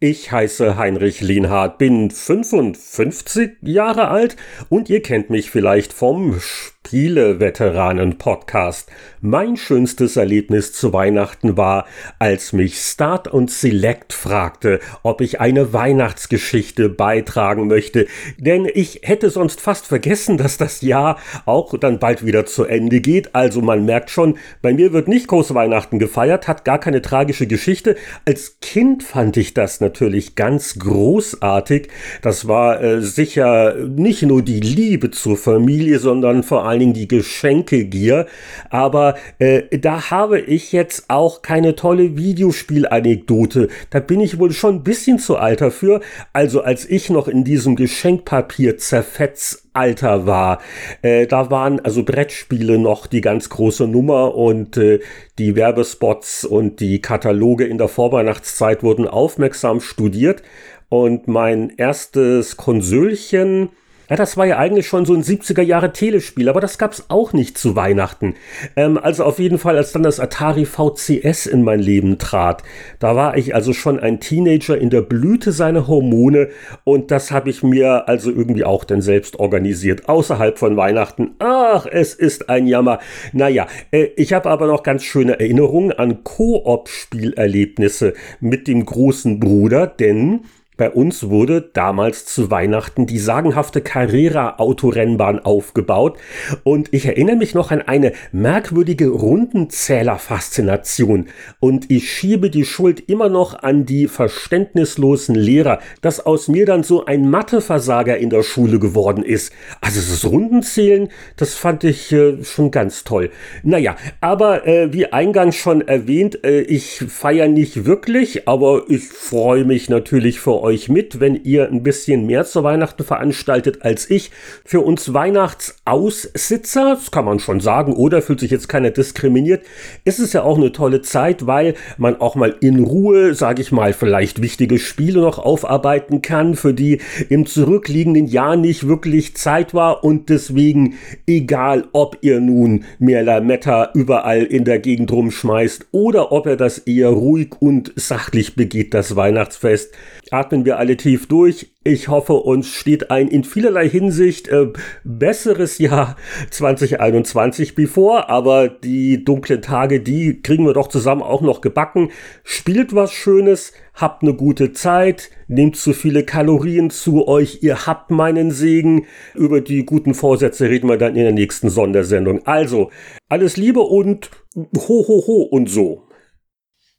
Ich 0.00 0.30
heiße 0.30 0.76
Heinrich 0.76 1.20
Lienhardt, 1.20 1.78
bin 1.78 2.10
55 2.10 3.58
Jahre 3.62 4.08
alt 4.08 4.36
und 4.68 4.88
ihr 4.88 5.02
kennt 5.02 5.28
mich 5.28 5.50
vielleicht 5.50 5.92
vom 5.92 6.40
Spiele-Veteranen-Podcast. 6.88 8.88
Mein 9.20 9.58
schönstes 9.58 10.16
Erlebnis 10.16 10.72
zu 10.72 10.94
Weihnachten 10.94 11.58
war, 11.58 11.84
als 12.18 12.54
mich 12.54 12.78
Start 12.78 13.28
und 13.28 13.50
Select 13.50 14.14
fragte, 14.14 14.80
ob 15.02 15.20
ich 15.20 15.38
eine 15.38 15.74
Weihnachtsgeschichte 15.74 16.88
beitragen 16.88 17.66
möchte, 17.66 18.06
denn 18.38 18.66
ich 18.72 19.00
hätte 19.02 19.28
sonst 19.28 19.60
fast 19.60 19.86
vergessen, 19.86 20.38
dass 20.38 20.56
das 20.56 20.80
Jahr 20.80 21.18
auch 21.44 21.76
dann 21.76 21.98
bald 21.98 22.24
wieder 22.24 22.46
zu 22.46 22.64
Ende 22.64 23.02
geht. 23.02 23.34
Also 23.34 23.60
man 23.60 23.84
merkt 23.84 24.08
schon, 24.08 24.38
bei 24.62 24.72
mir 24.72 24.94
wird 24.94 25.08
nicht 25.08 25.28
groß 25.28 25.52
Weihnachten 25.52 25.98
gefeiert, 25.98 26.48
hat 26.48 26.64
gar 26.64 26.78
keine 26.78 27.02
tragische 27.02 27.46
Geschichte. 27.46 27.96
Als 28.24 28.60
Kind 28.60 29.02
fand 29.02 29.36
ich 29.36 29.52
das 29.52 29.82
natürlich 29.82 30.36
ganz 30.36 30.78
großartig. 30.78 31.88
Das 32.22 32.48
war 32.48 32.82
äh, 32.82 33.02
sicher 33.02 33.74
nicht 33.74 34.22
nur 34.22 34.40
die 34.40 34.60
Liebe 34.60 35.10
zur 35.10 35.36
Familie, 35.36 35.98
sondern 35.98 36.42
vor 36.42 36.64
allem 36.64 36.77
allen 36.78 36.92
Dingen 36.92 36.94
die 36.94 37.08
Geschenkegier. 37.08 38.26
Aber 38.70 39.16
äh, 39.38 39.78
da 39.78 40.10
habe 40.10 40.40
ich 40.40 40.72
jetzt 40.72 41.04
auch 41.08 41.42
keine 41.42 41.74
tolle 41.74 42.16
Videospielanekdote. 42.16 43.68
Da 43.90 44.00
bin 44.00 44.20
ich 44.20 44.38
wohl 44.38 44.52
schon 44.52 44.76
ein 44.76 44.84
bisschen 44.84 45.18
zu 45.18 45.36
alt 45.36 45.60
dafür. 45.60 46.00
Also 46.32 46.62
als 46.62 46.88
ich 46.88 47.10
noch 47.10 47.28
in 47.28 47.44
diesem 47.44 47.76
Geschenkpapier 47.76 48.78
zerfetz 48.78 49.64
Alter 49.74 50.26
war. 50.26 50.60
Äh, 51.02 51.28
da 51.28 51.52
waren 51.52 51.78
also 51.78 52.02
Brettspiele 52.02 52.78
noch 52.78 53.06
die 53.06 53.20
ganz 53.20 53.48
große 53.48 53.86
Nummer 53.86 54.34
und 54.34 54.76
äh, 54.76 54.98
die 55.38 55.54
Werbespots 55.54 56.44
und 56.44 56.80
die 56.80 57.00
Kataloge 57.00 57.64
in 57.64 57.78
der 57.78 57.86
Vorweihnachtszeit 57.86 58.82
wurden 58.82 59.06
aufmerksam 59.06 59.80
studiert. 59.80 60.42
Und 60.88 61.28
mein 61.28 61.70
erstes 61.76 62.56
Konsölchen, 62.56 63.68
ja, 64.08 64.16
das 64.16 64.36
war 64.36 64.46
ja 64.46 64.56
eigentlich 64.58 64.86
schon 64.86 65.04
so 65.04 65.14
ein 65.14 65.22
70er 65.22 65.62
Jahre 65.62 65.92
Telespiel, 65.92 66.48
aber 66.48 66.60
das 66.60 66.78
gab's 66.78 67.04
auch 67.08 67.32
nicht 67.32 67.58
zu 67.58 67.76
Weihnachten. 67.76 68.34
Ähm, 68.74 68.98
also 68.98 69.24
auf 69.24 69.38
jeden 69.38 69.58
Fall, 69.58 69.76
als 69.76 69.92
dann 69.92 70.02
das 70.02 70.18
Atari 70.18 70.64
VCS 70.64 71.46
in 71.46 71.62
mein 71.62 71.80
Leben 71.80 72.18
trat, 72.18 72.62
da 72.98 73.14
war 73.16 73.36
ich 73.36 73.54
also 73.54 73.74
schon 73.74 74.00
ein 74.00 74.20
Teenager 74.20 74.78
in 74.78 74.90
der 74.90 75.02
Blüte 75.02 75.52
seiner 75.52 75.86
Hormone 75.86 76.48
und 76.84 77.10
das 77.10 77.30
habe 77.30 77.50
ich 77.50 77.62
mir 77.62 78.08
also 78.08 78.30
irgendwie 78.30 78.64
auch 78.64 78.84
dann 78.84 79.02
selbst 79.02 79.38
organisiert, 79.38 80.08
außerhalb 80.08 80.58
von 80.58 80.76
Weihnachten. 80.76 81.34
Ach, 81.38 81.86
es 81.86 82.14
ist 82.14 82.48
ein 82.48 82.66
Jammer. 82.66 83.00
Naja, 83.32 83.66
äh, 83.90 84.08
ich 84.16 84.32
habe 84.32 84.48
aber 84.48 84.66
noch 84.66 84.82
ganz 84.82 85.04
schöne 85.04 85.38
Erinnerungen 85.38 85.92
an 85.92 86.24
Koop-Spielerlebnisse 86.24 88.14
mit 88.40 88.68
dem 88.68 88.86
großen 88.86 89.38
Bruder, 89.38 89.86
denn 89.86 90.40
bei 90.78 90.90
uns 90.90 91.28
wurde 91.28 91.68
damals 91.72 92.24
zu 92.24 92.50
Weihnachten 92.52 93.06
die 93.06 93.18
sagenhafte 93.18 93.80
Carrera-Autorennbahn 93.80 95.40
aufgebaut 95.40 96.16
und 96.62 96.94
ich 96.94 97.04
erinnere 97.04 97.34
mich 97.34 97.52
noch 97.52 97.72
an 97.72 97.82
eine 97.82 98.12
merkwürdige 98.30 99.08
Rundenzähler-Faszination 99.08 101.26
und 101.58 101.90
ich 101.90 102.12
schiebe 102.12 102.48
die 102.48 102.64
Schuld 102.64 103.08
immer 103.08 103.28
noch 103.28 103.60
an 103.60 103.86
die 103.86 104.06
verständnislosen 104.06 105.34
Lehrer, 105.34 105.80
dass 106.00 106.24
aus 106.24 106.46
mir 106.46 106.64
dann 106.64 106.84
so 106.84 107.06
ein 107.06 107.28
Matheversager 107.28 108.16
in 108.16 108.30
der 108.30 108.44
Schule 108.44 108.78
geworden 108.78 109.24
ist. 109.24 109.52
Also 109.80 110.00
das 110.00 110.24
Rundenzählen, 110.30 111.08
das 111.36 111.54
fand 111.54 111.82
ich 111.82 112.12
äh, 112.12 112.44
schon 112.44 112.70
ganz 112.70 113.02
toll. 113.02 113.30
Naja, 113.64 113.96
aber 114.20 114.64
äh, 114.64 114.92
wie 114.92 115.12
eingangs 115.12 115.56
schon 115.56 115.80
erwähnt, 115.80 116.44
äh, 116.44 116.60
ich 116.60 117.04
feiere 117.08 117.48
nicht 117.48 117.84
wirklich, 117.84 118.46
aber 118.46 118.84
ich 118.86 119.08
freue 119.08 119.64
mich 119.64 119.88
natürlich 119.88 120.38
für 120.38 120.62
euch 120.62 120.67
euch 120.68 120.88
mit, 120.90 121.18
wenn 121.18 121.34
ihr 121.44 121.68
ein 121.68 121.82
bisschen 121.82 122.26
mehr 122.26 122.44
zu 122.44 122.62
Weihnachten 122.62 123.02
veranstaltet 123.02 123.82
als 123.82 124.10
ich. 124.10 124.30
Für 124.64 124.80
uns 124.80 125.14
Weihnachtsaussitzer, 125.14 126.96
das 126.96 127.10
kann 127.10 127.24
man 127.24 127.40
schon 127.40 127.60
sagen, 127.60 127.94
oder 127.94 128.20
fühlt 128.20 128.40
sich 128.40 128.50
jetzt 128.50 128.68
keiner 128.68 128.90
diskriminiert, 128.90 129.62
ist 130.04 130.18
es 130.18 130.34
ja 130.34 130.42
auch 130.42 130.58
eine 130.58 130.72
tolle 130.72 131.00
Zeit, 131.00 131.46
weil 131.46 131.74
man 131.96 132.20
auch 132.20 132.34
mal 132.34 132.54
in 132.60 132.84
Ruhe, 132.84 133.34
sage 133.34 133.62
ich 133.62 133.72
mal, 133.72 133.94
vielleicht 133.94 134.42
wichtige 134.42 134.78
Spiele 134.78 135.20
noch 135.20 135.38
aufarbeiten 135.38 136.20
kann, 136.20 136.54
für 136.54 136.74
die 136.74 137.00
im 137.30 137.46
zurückliegenden 137.46 138.26
Jahr 138.26 138.56
nicht 138.56 138.86
wirklich 138.86 139.36
Zeit 139.36 139.72
war 139.72 140.04
und 140.04 140.28
deswegen, 140.28 140.94
egal 141.26 141.88
ob 141.92 142.18
ihr 142.20 142.40
nun 142.40 142.84
mehr 142.98 143.22
Lametta 143.22 143.90
überall 143.94 144.42
in 144.42 144.64
der 144.64 144.80
Gegend 144.80 145.10
rumschmeißt 145.12 145.86
oder 145.92 146.30
ob 146.30 146.46
ihr 146.46 146.56
das 146.56 146.78
eher 146.78 147.08
ruhig 147.08 147.52
und 147.58 147.92
sachlich 147.96 148.54
begeht, 148.54 148.92
das 148.92 149.16
Weihnachtsfest, 149.16 149.94
atmen 150.32 150.64
wir 150.64 150.78
alle 150.78 150.96
tief 150.96 151.26
durch. 151.26 151.72
Ich 151.84 152.08
hoffe, 152.08 152.34
uns 152.34 152.68
steht 152.68 153.10
ein 153.10 153.28
in 153.28 153.44
vielerlei 153.44 153.88
Hinsicht 153.88 154.48
äh, 154.48 154.68
besseres 155.04 155.78
Jahr 155.78 156.16
2021 156.50 157.74
bevor, 157.74 158.28
aber 158.28 158.68
die 158.68 159.24
dunklen 159.24 159.62
Tage, 159.62 160.00
die 160.00 160.42
kriegen 160.42 160.66
wir 160.66 160.74
doch 160.74 160.88
zusammen 160.88 161.22
auch 161.22 161.40
noch 161.40 161.60
gebacken. 161.60 162.10
Spielt 162.44 162.94
was 162.94 163.12
Schönes, 163.12 163.72
habt 163.94 164.22
eine 164.22 164.34
gute 164.34 164.72
Zeit, 164.72 165.30
nehmt 165.46 165.76
zu 165.76 165.92
viele 165.92 166.24
Kalorien 166.24 166.90
zu 166.90 167.26
euch, 167.26 167.62
ihr 167.62 167.86
habt 167.86 168.10
meinen 168.10 168.50
Segen. 168.50 169.06
Über 169.34 169.60
die 169.60 169.86
guten 169.86 170.14
Vorsätze 170.14 170.68
reden 170.68 170.88
wir 170.88 170.98
dann 170.98 171.16
in 171.16 171.22
der 171.22 171.32
nächsten 171.32 171.70
Sondersendung. 171.70 172.46
Also, 172.46 172.90
alles 173.28 173.56
Liebe 173.56 173.80
und 173.80 174.30
ho 174.56 175.04
ho 175.08 175.24
ho 175.26 175.42
und 175.50 175.70
so. 175.70 176.08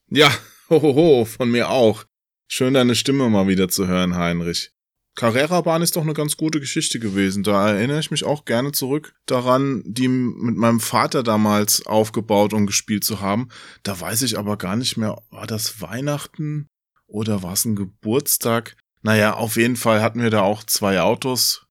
Ja, 0.09 0.29
ho 0.69 0.81
ho 0.81 0.95
ho, 0.95 1.25
von 1.25 1.51
mir 1.51 1.69
auch. 1.69 2.08
Schön 2.51 2.73
deine 2.73 2.95
Stimme 2.95 3.29
mal 3.29 3.47
wieder 3.47 3.69
zu 3.69 3.87
hören, 3.87 4.15
Heinrich. 4.15 4.71
Carrera-Bahn 5.15 5.83
ist 5.83 5.95
doch 5.95 6.01
eine 6.01 6.15
ganz 6.15 6.35
gute 6.35 6.59
Geschichte 6.59 6.99
gewesen. 6.99 7.43
Da 7.43 7.69
erinnere 7.69 7.99
ich 7.99 8.09
mich 8.09 8.23
auch 8.23 8.43
gerne 8.43 8.71
zurück 8.71 9.13
daran, 9.27 9.83
die 9.85 10.07
mit 10.07 10.57
meinem 10.57 10.79
Vater 10.79 11.21
damals 11.21 11.85
aufgebaut 11.85 12.53
und 12.53 12.65
gespielt 12.65 13.03
zu 13.03 13.21
haben. 13.21 13.49
Da 13.83 13.99
weiß 13.99 14.23
ich 14.23 14.39
aber 14.39 14.57
gar 14.57 14.75
nicht 14.75 14.97
mehr, 14.97 15.21
war 15.29 15.45
das 15.45 15.79
Weihnachten 15.79 16.67
oder 17.05 17.43
war 17.43 17.53
es 17.53 17.65
ein 17.65 17.75
Geburtstag? 17.75 18.75
Naja, 19.03 19.35
auf 19.35 19.55
jeden 19.55 19.75
Fall 19.75 20.01
hatten 20.01 20.23
wir 20.23 20.31
da 20.31 20.41
auch 20.41 20.63
zwei 20.63 21.01
Autos. 21.01 21.67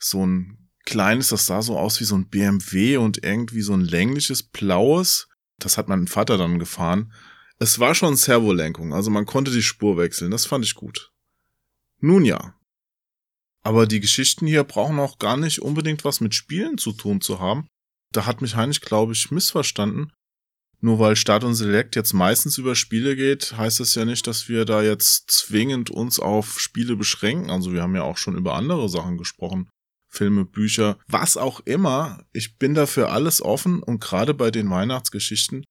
So 0.00 0.26
ein 0.26 0.68
kleines, 0.84 1.28
das 1.28 1.46
sah 1.46 1.62
so 1.62 1.78
aus 1.78 2.00
wie 2.00 2.04
so 2.04 2.16
ein 2.16 2.28
BMW 2.28 2.96
und 2.96 3.22
irgendwie 3.22 3.62
so 3.62 3.72
ein 3.72 3.82
längliches 3.82 4.42
blaues. 4.42 5.28
Das 5.60 5.78
hat 5.78 5.88
mein 5.88 6.08
Vater 6.08 6.38
dann 6.38 6.58
gefahren. 6.58 7.12
Es 7.58 7.78
war 7.78 7.94
schon 7.94 8.16
Servolenkung, 8.16 8.92
also 8.92 9.10
man 9.10 9.26
konnte 9.26 9.50
die 9.50 9.62
Spur 9.62 9.96
wechseln. 9.96 10.30
Das 10.30 10.46
fand 10.46 10.64
ich 10.64 10.74
gut. 10.74 11.12
Nun 12.00 12.24
ja, 12.24 12.58
aber 13.68 13.86
die 13.86 14.00
Geschichten 14.00 14.46
hier 14.46 14.64
brauchen 14.64 14.98
auch 14.98 15.18
gar 15.18 15.36
nicht 15.36 15.60
unbedingt 15.60 16.04
was 16.04 16.20
mit 16.20 16.34
Spielen 16.34 16.78
zu 16.78 16.92
tun 16.92 17.20
zu 17.20 17.38
haben. 17.38 17.68
Da 18.12 18.24
hat 18.24 18.40
mich 18.40 18.56
Heinrich, 18.56 18.80
glaube 18.80 19.12
ich, 19.12 19.30
missverstanden. 19.30 20.10
Nur 20.80 21.00
weil 21.00 21.16
Start 21.16 21.44
und 21.44 21.54
Select 21.54 21.96
jetzt 21.96 22.12
meistens 22.12 22.56
über 22.56 22.74
Spiele 22.76 23.16
geht, 23.16 23.56
heißt 23.56 23.80
das 23.80 23.94
ja 23.94 24.04
nicht, 24.04 24.26
dass 24.26 24.48
wir 24.48 24.64
da 24.64 24.82
jetzt 24.82 25.30
zwingend 25.30 25.90
uns 25.90 26.20
auf 26.20 26.60
Spiele 26.60 26.96
beschränken. 26.96 27.50
Also 27.50 27.72
wir 27.72 27.82
haben 27.82 27.96
ja 27.96 28.04
auch 28.04 28.16
schon 28.16 28.36
über 28.36 28.54
andere 28.54 28.88
Sachen 28.88 29.18
gesprochen. 29.18 29.68
Filme, 30.08 30.46
Bücher, 30.46 30.98
was 31.06 31.36
auch 31.36 31.60
immer. 31.60 32.24
Ich 32.32 32.56
bin 32.56 32.74
dafür 32.74 33.12
alles 33.12 33.42
offen 33.42 33.82
und 33.82 34.00
gerade 34.00 34.32
bei 34.32 34.50
den 34.50 34.70
Weihnachtsgeschichten. 34.70 35.64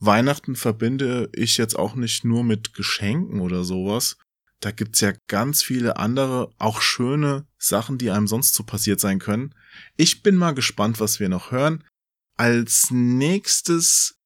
Weihnachten 0.00 0.56
verbinde 0.56 1.28
ich 1.34 1.58
jetzt 1.58 1.78
auch 1.78 1.94
nicht 1.94 2.24
nur 2.24 2.42
mit 2.42 2.74
Geschenken 2.74 3.40
oder 3.40 3.64
sowas, 3.64 4.16
da 4.60 4.70
gibt's 4.70 5.00
ja 5.00 5.12
ganz 5.26 5.62
viele 5.62 5.96
andere, 5.96 6.52
auch 6.58 6.82
schöne 6.82 7.46
Sachen, 7.58 7.96
die 7.96 8.10
einem 8.10 8.26
sonst 8.26 8.54
so 8.54 8.62
passiert 8.62 9.00
sein 9.00 9.18
können. 9.18 9.54
Ich 9.96 10.22
bin 10.22 10.36
mal 10.36 10.52
gespannt, 10.52 11.00
was 11.00 11.18
wir 11.18 11.30
noch 11.30 11.50
hören. 11.50 11.82
Als 12.36 12.90
nächstes 12.90 14.18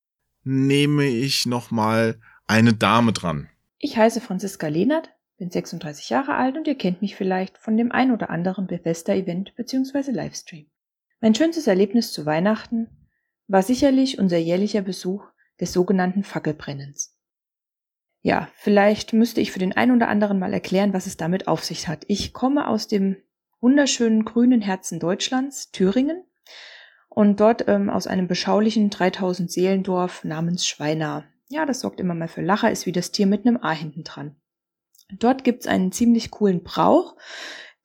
nehme 0.42 1.06
ich 1.06 1.46
nochmal 1.46 2.18
eine 2.46 2.74
Dame 2.74 3.12
dran. 3.12 3.48
Ich 3.78 3.96
heiße 3.96 4.20
Franziska 4.20 4.66
Lehnert, 4.66 5.10
bin 5.38 5.50
36 5.50 6.10
Jahre 6.10 6.34
alt 6.34 6.56
und 6.56 6.66
ihr 6.66 6.76
kennt 6.76 7.00
mich 7.00 7.14
vielleicht 7.14 7.58
von 7.58 7.76
dem 7.76 7.92
ein 7.92 8.10
oder 8.10 8.30
anderen 8.30 8.66
Bethesda-Event 8.66 9.54
bzw. 9.56 10.10
Livestream. 10.10 10.66
Mein 11.20 11.34
schönstes 11.34 11.66
Erlebnis 11.66 12.12
zu 12.12 12.26
Weihnachten 12.26 12.88
war 13.46 13.62
sicherlich 13.62 14.18
unser 14.18 14.38
jährlicher 14.38 14.82
Besuch 14.82 15.24
des 15.64 15.72
sogenannten 15.72 16.24
Fackelbrennens. 16.24 17.18
Ja, 18.20 18.48
vielleicht 18.56 19.14
müsste 19.14 19.40
ich 19.40 19.50
für 19.50 19.58
den 19.58 19.74
einen 19.74 19.96
oder 19.96 20.08
anderen 20.08 20.38
mal 20.38 20.52
erklären, 20.52 20.92
was 20.92 21.06
es 21.06 21.16
damit 21.16 21.48
auf 21.48 21.64
sich 21.64 21.88
hat. 21.88 22.04
Ich 22.06 22.34
komme 22.34 22.68
aus 22.68 22.86
dem 22.86 23.16
wunderschönen 23.60 24.26
grünen 24.26 24.60
Herzen 24.60 25.00
Deutschlands, 25.00 25.70
Thüringen, 25.70 26.22
und 27.08 27.40
dort 27.40 27.66
ähm, 27.66 27.88
aus 27.88 28.06
einem 28.06 28.28
beschaulichen 28.28 28.90
3000 28.90 29.50
Seelendorf 29.50 30.24
namens 30.24 30.66
Schweinar. 30.66 31.24
Ja, 31.48 31.64
das 31.64 31.80
sorgt 31.80 32.00
immer 32.00 32.14
mal 32.14 32.28
für 32.28 32.42
Lacher, 32.42 32.70
ist 32.70 32.84
wie 32.86 32.92
das 32.92 33.10
Tier 33.10 33.26
mit 33.26 33.46
einem 33.46 33.58
A 33.62 33.72
hinten 33.72 34.04
dran. 34.04 34.36
Dort 35.10 35.44
gibt's 35.44 35.66
einen 35.66 35.92
ziemlich 35.92 36.30
coolen 36.30 36.62
Brauch, 36.62 37.16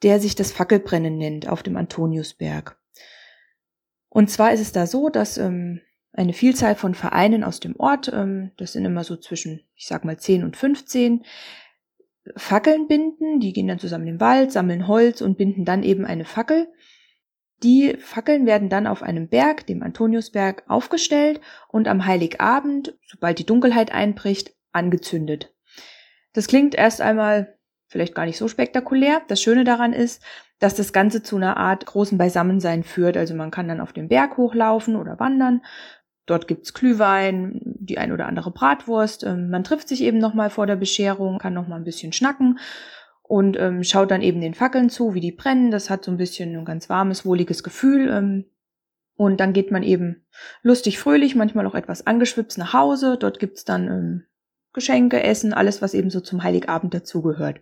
der 0.04 0.20
sich 0.20 0.36
das 0.36 0.52
Fackelbrennen 0.52 1.18
nennt 1.18 1.48
auf 1.48 1.64
dem 1.64 1.78
Antoniusberg. 1.78 2.78
Und 4.10 4.30
zwar 4.30 4.52
ist 4.52 4.62
es 4.62 4.72
da 4.72 4.88
so, 4.88 5.10
dass 5.10 5.38
ähm, 5.38 5.82
eine 6.14 6.34
Vielzahl 6.34 6.76
von 6.76 6.96
Vereinen 6.96 7.44
aus 7.44 7.60
dem 7.60 7.76
Ort, 7.78 8.12
ähm, 8.14 8.52
das 8.58 8.74
sind 8.74 8.86
immer 8.86 9.04
so 9.04 9.16
zwischen, 9.16 9.62
ich 9.76 9.88
sag 9.88 10.06
mal, 10.06 10.18
10 10.18 10.44
und 10.44 10.58
15, 10.58 11.24
Fackeln 12.36 12.88
binden. 12.88 13.40
Die 13.40 13.54
gehen 13.54 13.68
dann 13.68 13.80
zusammen 13.80 14.06
den 14.06 14.20
Wald, 14.20 14.52
sammeln 14.52 14.88
Holz 14.88 15.22
und 15.22 15.38
binden 15.38 15.66
dann 15.66 15.84
eben 15.84 16.06
eine 16.06 16.26
Fackel. 16.26 16.68
Die 17.64 17.98
Fackeln 17.98 18.46
werden 18.46 18.70
dann 18.70 18.88
auf 18.88 19.04
einem 19.04 19.28
Berg, 19.28 19.68
dem 19.68 19.84
Antoniusberg, 19.84 20.64
aufgestellt 20.68 21.42
und 21.68 21.88
am 21.88 22.06
Heiligabend, 22.06 22.98
sobald 23.06 23.38
die 23.40 23.46
Dunkelheit 23.46 23.92
einbricht, 23.92 24.56
angezündet. 24.72 25.54
Das 26.34 26.48
klingt 26.48 26.76
erst 26.76 27.02
einmal 27.02 27.58
vielleicht 27.88 28.16
gar 28.16 28.26
nicht 28.26 28.38
so 28.38 28.48
spektakulär. 28.48 29.22
Das 29.28 29.42
Schöne 29.42 29.64
daran 29.64 29.94
ist, 29.94 30.24
dass 30.60 30.76
das 30.76 30.94
Ganze 30.94 31.24
zu 31.24 31.36
einer 31.36 31.58
Art 31.58 31.86
großen 31.86 32.18
Beisammensein 32.18 32.84
führt. 32.84 33.18
Also 33.18 33.34
man 33.34 33.52
kann 33.52 33.68
dann 33.68 33.82
auf 33.82 33.94
den 33.94 34.08
Berg 34.08 34.38
hochlaufen 34.38 34.96
oder 34.96 35.20
wandern 35.20 35.62
Dort 36.30 36.48
gibt's 36.48 36.76
Glühwein, 36.76 37.60
die 37.64 37.98
ein 37.98 38.12
oder 38.12 38.28
andere 38.28 38.52
Bratwurst. 38.52 39.24
Ähm, 39.24 39.50
man 39.50 39.64
trifft 39.64 39.88
sich 39.88 40.02
eben 40.02 40.20
nochmal 40.20 40.52
vor 40.52 40.68
der 40.68 40.76
Bescherung, 40.76 41.40
kann 41.40 41.56
nochmal 41.56 41.80
ein 41.80 41.86
bisschen 41.86 42.14
schnacken 42.14 42.60
und 43.24 43.60
ähm, 43.60 43.84
schaut 43.84 44.12
dann 44.12 44.22
eben 44.22 44.40
den 44.40 44.54
Fackeln 44.54 44.90
zu, 44.90 45.16
wie 45.16 45.22
die 45.22 45.32
brennen. 45.32 45.72
Das 45.72 45.90
hat 45.90 46.06
so 46.06 46.12
ein 46.12 46.18
bisschen 46.18 46.56
ein 46.56 46.66
ganz 46.66 46.88
warmes, 46.88 47.26
wohliges 47.26 47.64
Gefühl. 47.64 48.10
Ähm, 48.10 48.46
und 49.16 49.40
dann 49.40 49.54
geht 49.54 49.72
man 49.72 49.82
eben 49.82 50.26
lustig, 50.62 51.00
fröhlich, 51.00 51.36
manchmal 51.36 51.66
auch 51.66 51.76
etwas 51.76 52.06
angeschwipst 52.06 52.60
nach 52.60 52.74
Hause. 52.74 53.18
Dort 53.20 53.40
gibt's 53.40 53.66
dann 53.66 53.88
ähm, 53.88 54.24
Geschenke, 54.72 55.24
Essen, 55.24 55.54
alles, 55.54 55.82
was 55.82 55.96
eben 55.96 56.12
so 56.12 56.22
zum 56.22 56.44
Heiligabend 56.44 56.94
dazugehört. 56.94 57.60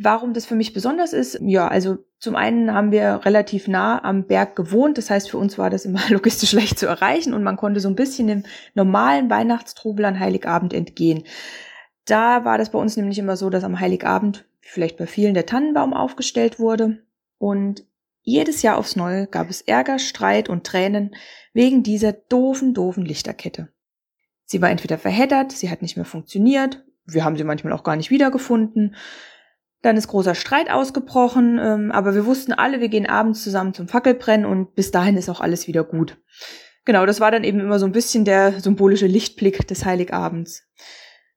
Warum 0.00 0.32
das 0.32 0.46
für 0.46 0.54
mich 0.54 0.72
besonders 0.72 1.12
ist? 1.12 1.40
Ja, 1.42 1.66
also 1.66 1.98
zum 2.20 2.36
einen 2.36 2.72
haben 2.72 2.92
wir 2.92 3.24
relativ 3.24 3.66
nah 3.66 4.04
am 4.04 4.28
Berg 4.28 4.54
gewohnt. 4.54 4.96
Das 4.96 5.10
heißt, 5.10 5.28
für 5.28 5.38
uns 5.38 5.58
war 5.58 5.70
das 5.70 5.84
immer 5.84 6.00
logistisch 6.08 6.52
leicht 6.52 6.78
zu 6.78 6.86
erreichen 6.86 7.34
und 7.34 7.42
man 7.42 7.56
konnte 7.56 7.80
so 7.80 7.88
ein 7.88 7.96
bisschen 7.96 8.28
dem 8.28 8.44
normalen 8.74 9.28
Weihnachtstrubel 9.28 10.04
an 10.04 10.20
Heiligabend 10.20 10.72
entgehen. 10.72 11.24
Da 12.04 12.44
war 12.44 12.58
das 12.58 12.70
bei 12.70 12.78
uns 12.78 12.96
nämlich 12.96 13.18
immer 13.18 13.36
so, 13.36 13.50
dass 13.50 13.64
am 13.64 13.80
Heiligabend, 13.80 14.46
vielleicht 14.60 14.98
bei 14.98 15.08
vielen, 15.08 15.34
der 15.34 15.46
Tannenbaum 15.46 15.92
aufgestellt 15.92 16.60
wurde. 16.60 17.02
Und 17.38 17.84
jedes 18.22 18.62
Jahr 18.62 18.76
aufs 18.76 18.94
Neue 18.94 19.26
gab 19.26 19.50
es 19.50 19.62
Ärger, 19.62 19.98
Streit 19.98 20.48
und 20.48 20.62
Tränen 20.62 21.16
wegen 21.52 21.82
dieser 21.82 22.12
doofen, 22.12 22.72
doofen 22.72 23.04
Lichterkette. 23.04 23.68
Sie 24.44 24.62
war 24.62 24.70
entweder 24.70 24.96
verheddert, 24.96 25.50
sie 25.50 25.70
hat 25.70 25.82
nicht 25.82 25.96
mehr 25.96 26.04
funktioniert, 26.04 26.84
wir 27.04 27.24
haben 27.24 27.36
sie 27.36 27.44
manchmal 27.44 27.72
auch 27.72 27.82
gar 27.82 27.96
nicht 27.96 28.10
wiedergefunden. 28.10 28.94
Dann 29.82 29.96
ist 29.96 30.08
großer 30.08 30.34
Streit 30.34 30.70
ausgebrochen, 30.70 31.58
ähm, 31.62 31.92
aber 31.92 32.14
wir 32.14 32.26
wussten 32.26 32.52
alle, 32.52 32.80
wir 32.80 32.88
gehen 32.88 33.06
abends 33.06 33.44
zusammen 33.44 33.74
zum 33.74 33.88
Fackelbrennen 33.88 34.46
und 34.46 34.74
bis 34.74 34.90
dahin 34.90 35.16
ist 35.16 35.28
auch 35.28 35.40
alles 35.40 35.68
wieder 35.68 35.84
gut. 35.84 36.18
Genau, 36.84 37.06
das 37.06 37.20
war 37.20 37.30
dann 37.30 37.44
eben 37.44 37.60
immer 37.60 37.78
so 37.78 37.86
ein 37.86 37.92
bisschen 37.92 38.24
der 38.24 38.60
symbolische 38.60 39.06
Lichtblick 39.06 39.68
des 39.68 39.84
Heiligabends. 39.84 40.66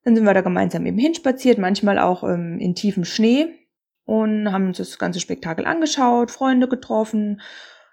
Dann 0.03 0.15
sind 0.15 0.25
wir 0.25 0.33
da 0.33 0.41
gemeinsam 0.41 0.85
eben 0.85 0.97
hinspaziert, 0.97 1.59
manchmal 1.59 1.99
auch 1.99 2.23
ähm, 2.23 2.57
in 2.59 2.73
tiefem 2.73 3.05
Schnee 3.05 3.47
und 4.05 4.51
haben 4.51 4.67
uns 4.67 4.77
das 4.77 4.97
ganze 4.97 5.19
Spektakel 5.19 5.65
angeschaut, 5.65 6.31
Freunde 6.31 6.67
getroffen, 6.67 7.41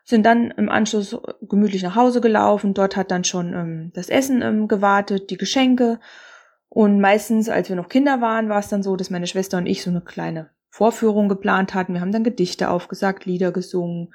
sind 0.04 0.24
dann 0.24 0.50
im 0.52 0.70
Anschluss 0.70 1.18
gemütlich 1.42 1.82
nach 1.82 1.94
Hause 1.94 2.22
gelaufen. 2.22 2.72
Dort 2.72 2.96
hat 2.96 3.10
dann 3.10 3.24
schon 3.24 3.52
ähm, 3.52 3.90
das 3.92 4.08
Essen 4.08 4.40
ähm, 4.40 4.66
gewartet, 4.66 5.28
die 5.28 5.36
Geschenke 5.36 6.00
und 6.68 7.00
meistens, 7.00 7.48
als 7.48 7.68
wir 7.68 7.76
noch 7.76 7.88
Kinder 7.88 8.20
waren, 8.20 8.48
war 8.48 8.58
es 8.58 8.68
dann 8.68 8.82
so, 8.82 8.96
dass 8.96 9.10
meine 9.10 9.26
Schwester 9.26 9.58
und 9.58 9.66
ich 9.66 9.82
so 9.82 9.90
eine 9.90 10.00
kleine 10.00 10.50
Vorführung 10.70 11.28
geplant 11.28 11.74
hatten. 11.74 11.94
Wir 11.94 12.00
haben 12.00 12.12
dann 12.12 12.24
Gedichte 12.24 12.70
aufgesagt, 12.70 13.24
Lieder 13.24 13.52
gesungen, 13.52 14.12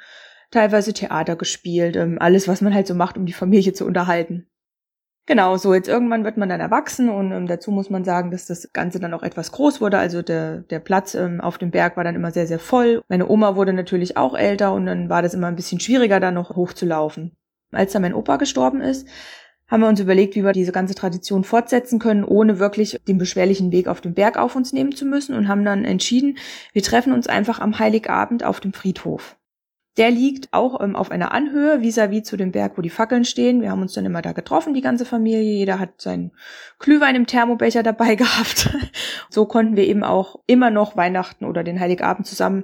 teilweise 0.51 0.93
Theater 0.93 1.35
gespielt, 1.35 1.95
ähm, 1.95 2.17
alles, 2.19 2.47
was 2.47 2.61
man 2.61 2.73
halt 2.73 2.87
so 2.87 2.93
macht, 2.93 3.17
um 3.17 3.25
die 3.25 3.33
Familie 3.33 3.73
zu 3.73 3.85
unterhalten. 3.85 4.47
Genau, 5.25 5.55
so 5.55 5.73
jetzt 5.73 5.87
irgendwann 5.87 6.25
wird 6.25 6.35
man 6.35 6.49
dann 6.49 6.59
erwachsen 6.59 7.09
und 7.09 7.31
ähm, 7.31 7.47
dazu 7.47 7.71
muss 7.71 7.89
man 7.89 8.03
sagen, 8.03 8.29
dass 8.29 8.45
das 8.45 8.71
Ganze 8.73 8.99
dann 8.99 9.13
auch 9.13 9.23
etwas 9.23 9.53
groß 9.53 9.79
wurde. 9.79 9.97
Also 9.97 10.21
der, 10.21 10.59
der 10.59 10.79
Platz 10.79 11.15
ähm, 11.15 11.39
auf 11.39 11.57
dem 11.57 11.71
Berg 11.71 11.95
war 11.95 12.03
dann 12.03 12.15
immer 12.15 12.31
sehr, 12.31 12.45
sehr 12.45 12.59
voll. 12.59 13.01
Meine 13.07 13.29
Oma 13.29 13.55
wurde 13.55 13.71
natürlich 13.71 14.17
auch 14.17 14.35
älter 14.35 14.73
und 14.73 14.85
dann 14.85 15.09
war 15.09 15.21
das 15.21 15.33
immer 15.33 15.47
ein 15.47 15.55
bisschen 15.55 15.79
schwieriger, 15.79 16.19
da 16.19 16.31
noch 16.31 16.57
hochzulaufen. 16.57 17.37
Als 17.71 17.93
dann 17.93 18.01
mein 18.01 18.13
Opa 18.13 18.35
gestorben 18.35 18.81
ist, 18.81 19.07
haben 19.67 19.81
wir 19.81 19.87
uns 19.87 19.99
überlegt, 19.99 20.35
wie 20.35 20.43
wir 20.43 20.51
diese 20.51 20.71
ganze 20.71 20.95
Tradition 20.95 21.43
fortsetzen 21.43 21.99
können, 21.99 22.23
ohne 22.23 22.59
wirklich 22.59 22.99
den 23.07 23.17
beschwerlichen 23.17 23.71
Weg 23.71 23.87
auf 23.87 24.01
dem 24.01 24.13
Berg 24.13 24.37
auf 24.37 24.55
uns 24.55 24.73
nehmen 24.73 24.95
zu 24.95 25.05
müssen 25.05 25.35
und 25.35 25.47
haben 25.47 25.65
dann 25.65 25.85
entschieden, 25.85 26.37
wir 26.73 26.83
treffen 26.83 27.13
uns 27.13 27.27
einfach 27.27 27.59
am 27.59 27.79
Heiligabend 27.79 28.43
auf 28.43 28.59
dem 28.59 28.73
Friedhof. 28.73 29.37
Der 29.97 30.09
liegt 30.09 30.51
auch 30.53 30.81
ähm, 30.81 30.95
auf 30.95 31.11
einer 31.11 31.33
Anhöhe 31.33 31.81
vis-à-vis 31.81 32.21
-vis 32.21 32.23
zu 32.23 32.35
dem 32.35 32.51
Berg, 32.51 32.77
wo 32.77 32.81
die 32.81 32.89
Fackeln 32.89 33.25
stehen. 33.25 33.61
Wir 33.61 33.69
haben 33.69 33.83
uns 33.83 33.93
dann 33.93 34.05
immer 34.05 34.23
da 34.23 34.31
getroffen, 34.31 34.73
die 34.73 34.81
ganze 34.81 35.05
Familie. 35.05 35.41
Jeder 35.41 35.77
hat 35.77 36.01
seinen 36.01 36.31
Glühwein 36.79 37.15
im 37.15 37.27
Thermobecher 37.27 37.83
dabei 37.83 38.15
gehabt. 38.23 38.75
so 39.29 39.45
konnten 39.45 39.75
wir 39.75 39.85
eben 39.85 40.03
auch 40.03 40.39
immer 40.47 40.71
noch 40.71 40.97
Weihnachten 40.97 41.45
oder 41.45 41.63
den 41.63 41.79
Heiligabend 41.79 42.25
zusammen 42.25 42.63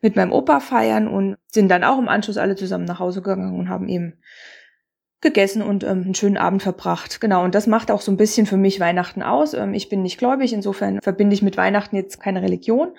mit 0.00 0.16
meinem 0.16 0.32
Opa 0.32 0.60
feiern 0.60 1.08
und 1.08 1.36
sind 1.46 1.68
dann 1.68 1.84
auch 1.84 1.98
im 1.98 2.08
Anschluss 2.08 2.38
alle 2.38 2.56
zusammen 2.56 2.86
nach 2.86 3.00
Hause 3.00 3.20
gegangen 3.20 3.58
und 3.58 3.68
haben 3.68 3.88
eben 3.88 4.14
gegessen 5.22 5.62
und 5.62 5.84
ähm, 5.84 6.02
einen 6.02 6.14
schönen 6.14 6.36
Abend 6.36 6.62
verbracht. 6.62 7.20
Genau, 7.20 7.44
und 7.44 7.54
das 7.54 7.66
macht 7.66 7.90
auch 7.90 8.00
so 8.00 8.10
ein 8.10 8.16
bisschen 8.16 8.44
für 8.44 8.56
mich 8.56 8.80
Weihnachten 8.80 9.22
aus. 9.22 9.54
Ähm, 9.54 9.72
ich 9.72 9.88
bin 9.88 10.02
nicht 10.02 10.18
gläubig, 10.18 10.52
insofern 10.52 11.00
verbinde 11.00 11.34
ich 11.34 11.42
mit 11.42 11.56
Weihnachten 11.56 11.96
jetzt 11.96 12.20
keine 12.20 12.42
Religion. 12.42 12.92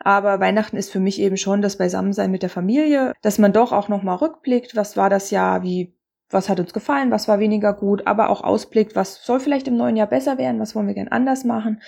Aber 0.00 0.40
Weihnachten 0.40 0.76
ist 0.76 0.90
für 0.90 1.00
mich 1.00 1.20
eben 1.20 1.36
schon 1.36 1.62
das 1.62 1.76
Beisammensein 1.76 2.30
mit 2.30 2.42
der 2.42 2.50
Familie, 2.50 3.12
dass 3.22 3.38
man 3.38 3.52
doch 3.52 3.72
auch 3.72 3.88
nochmal 3.88 4.16
rückblickt, 4.16 4.74
was 4.74 4.96
war 4.96 5.10
das 5.10 5.30
Jahr, 5.30 5.62
wie, 5.62 5.94
was 6.30 6.48
hat 6.48 6.58
uns 6.58 6.72
gefallen, 6.72 7.10
was 7.10 7.28
war 7.28 7.38
weniger 7.38 7.74
gut, 7.74 8.06
aber 8.06 8.30
auch 8.30 8.42
ausblickt, 8.42 8.96
was 8.96 9.22
soll 9.22 9.38
vielleicht 9.38 9.68
im 9.68 9.76
neuen 9.76 9.96
Jahr 9.96 10.08
besser 10.08 10.38
werden, 10.38 10.60
was 10.60 10.74
wollen 10.74 10.86
wir 10.86 10.94
gern 10.94 11.08
anders 11.08 11.44
machen, 11.44 11.82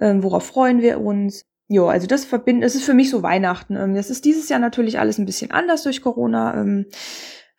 ähm, 0.00 0.22
worauf 0.22 0.44
freuen 0.44 0.82
wir 0.82 1.00
uns. 1.00 1.46
Jo, 1.72 1.86
also 1.86 2.08
das 2.08 2.24
verbindet, 2.24 2.66
es 2.66 2.74
ist 2.74 2.84
für 2.84 2.94
mich 2.94 3.10
so 3.10 3.22
Weihnachten. 3.22 3.76
Ähm, 3.76 3.94
das 3.94 4.10
ist 4.10 4.24
dieses 4.24 4.48
Jahr 4.48 4.58
natürlich 4.58 4.98
alles 4.98 5.18
ein 5.18 5.24
bisschen 5.26 5.52
anders 5.52 5.84
durch 5.84 6.02
Corona. 6.02 6.60
Ähm, 6.60 6.86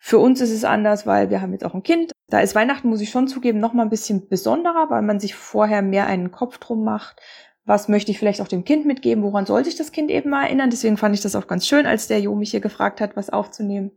für 0.04 0.18
uns 0.18 0.40
ist 0.40 0.50
es 0.50 0.64
anders, 0.64 1.06
weil 1.06 1.30
wir 1.30 1.40
haben 1.40 1.52
jetzt 1.52 1.64
auch 1.64 1.74
ein 1.74 1.84
Kind. 1.84 2.10
Da 2.28 2.40
ist 2.40 2.56
Weihnachten, 2.56 2.88
muss 2.88 3.00
ich 3.00 3.10
schon 3.10 3.28
zugeben, 3.28 3.60
noch 3.60 3.72
mal 3.72 3.84
ein 3.84 3.88
bisschen 3.88 4.28
besonderer, 4.28 4.90
weil 4.90 5.00
man 5.00 5.20
sich 5.20 5.36
vorher 5.36 5.80
mehr 5.80 6.08
einen 6.08 6.32
Kopf 6.32 6.58
drum 6.58 6.82
macht. 6.82 7.22
Was 7.64 7.88
möchte 7.88 8.10
ich 8.10 8.18
vielleicht 8.18 8.40
auch 8.40 8.48
dem 8.48 8.64
Kind 8.64 8.84
mitgeben? 8.84 9.22
Woran 9.22 9.46
soll 9.46 9.64
sich 9.64 9.76
das 9.76 9.92
Kind 9.92 10.10
eben 10.10 10.30
mal 10.30 10.46
erinnern? 10.46 10.70
Deswegen 10.70 10.96
fand 10.96 11.14
ich 11.14 11.20
das 11.20 11.36
auch 11.36 11.46
ganz 11.46 11.68
schön, 11.68 11.86
als 11.86 12.08
der 12.08 12.18
Jo 12.18 12.34
mich 12.34 12.50
hier 12.50 12.58
gefragt 12.58 13.00
hat, 13.00 13.14
was 13.14 13.30
aufzunehmen. 13.30 13.92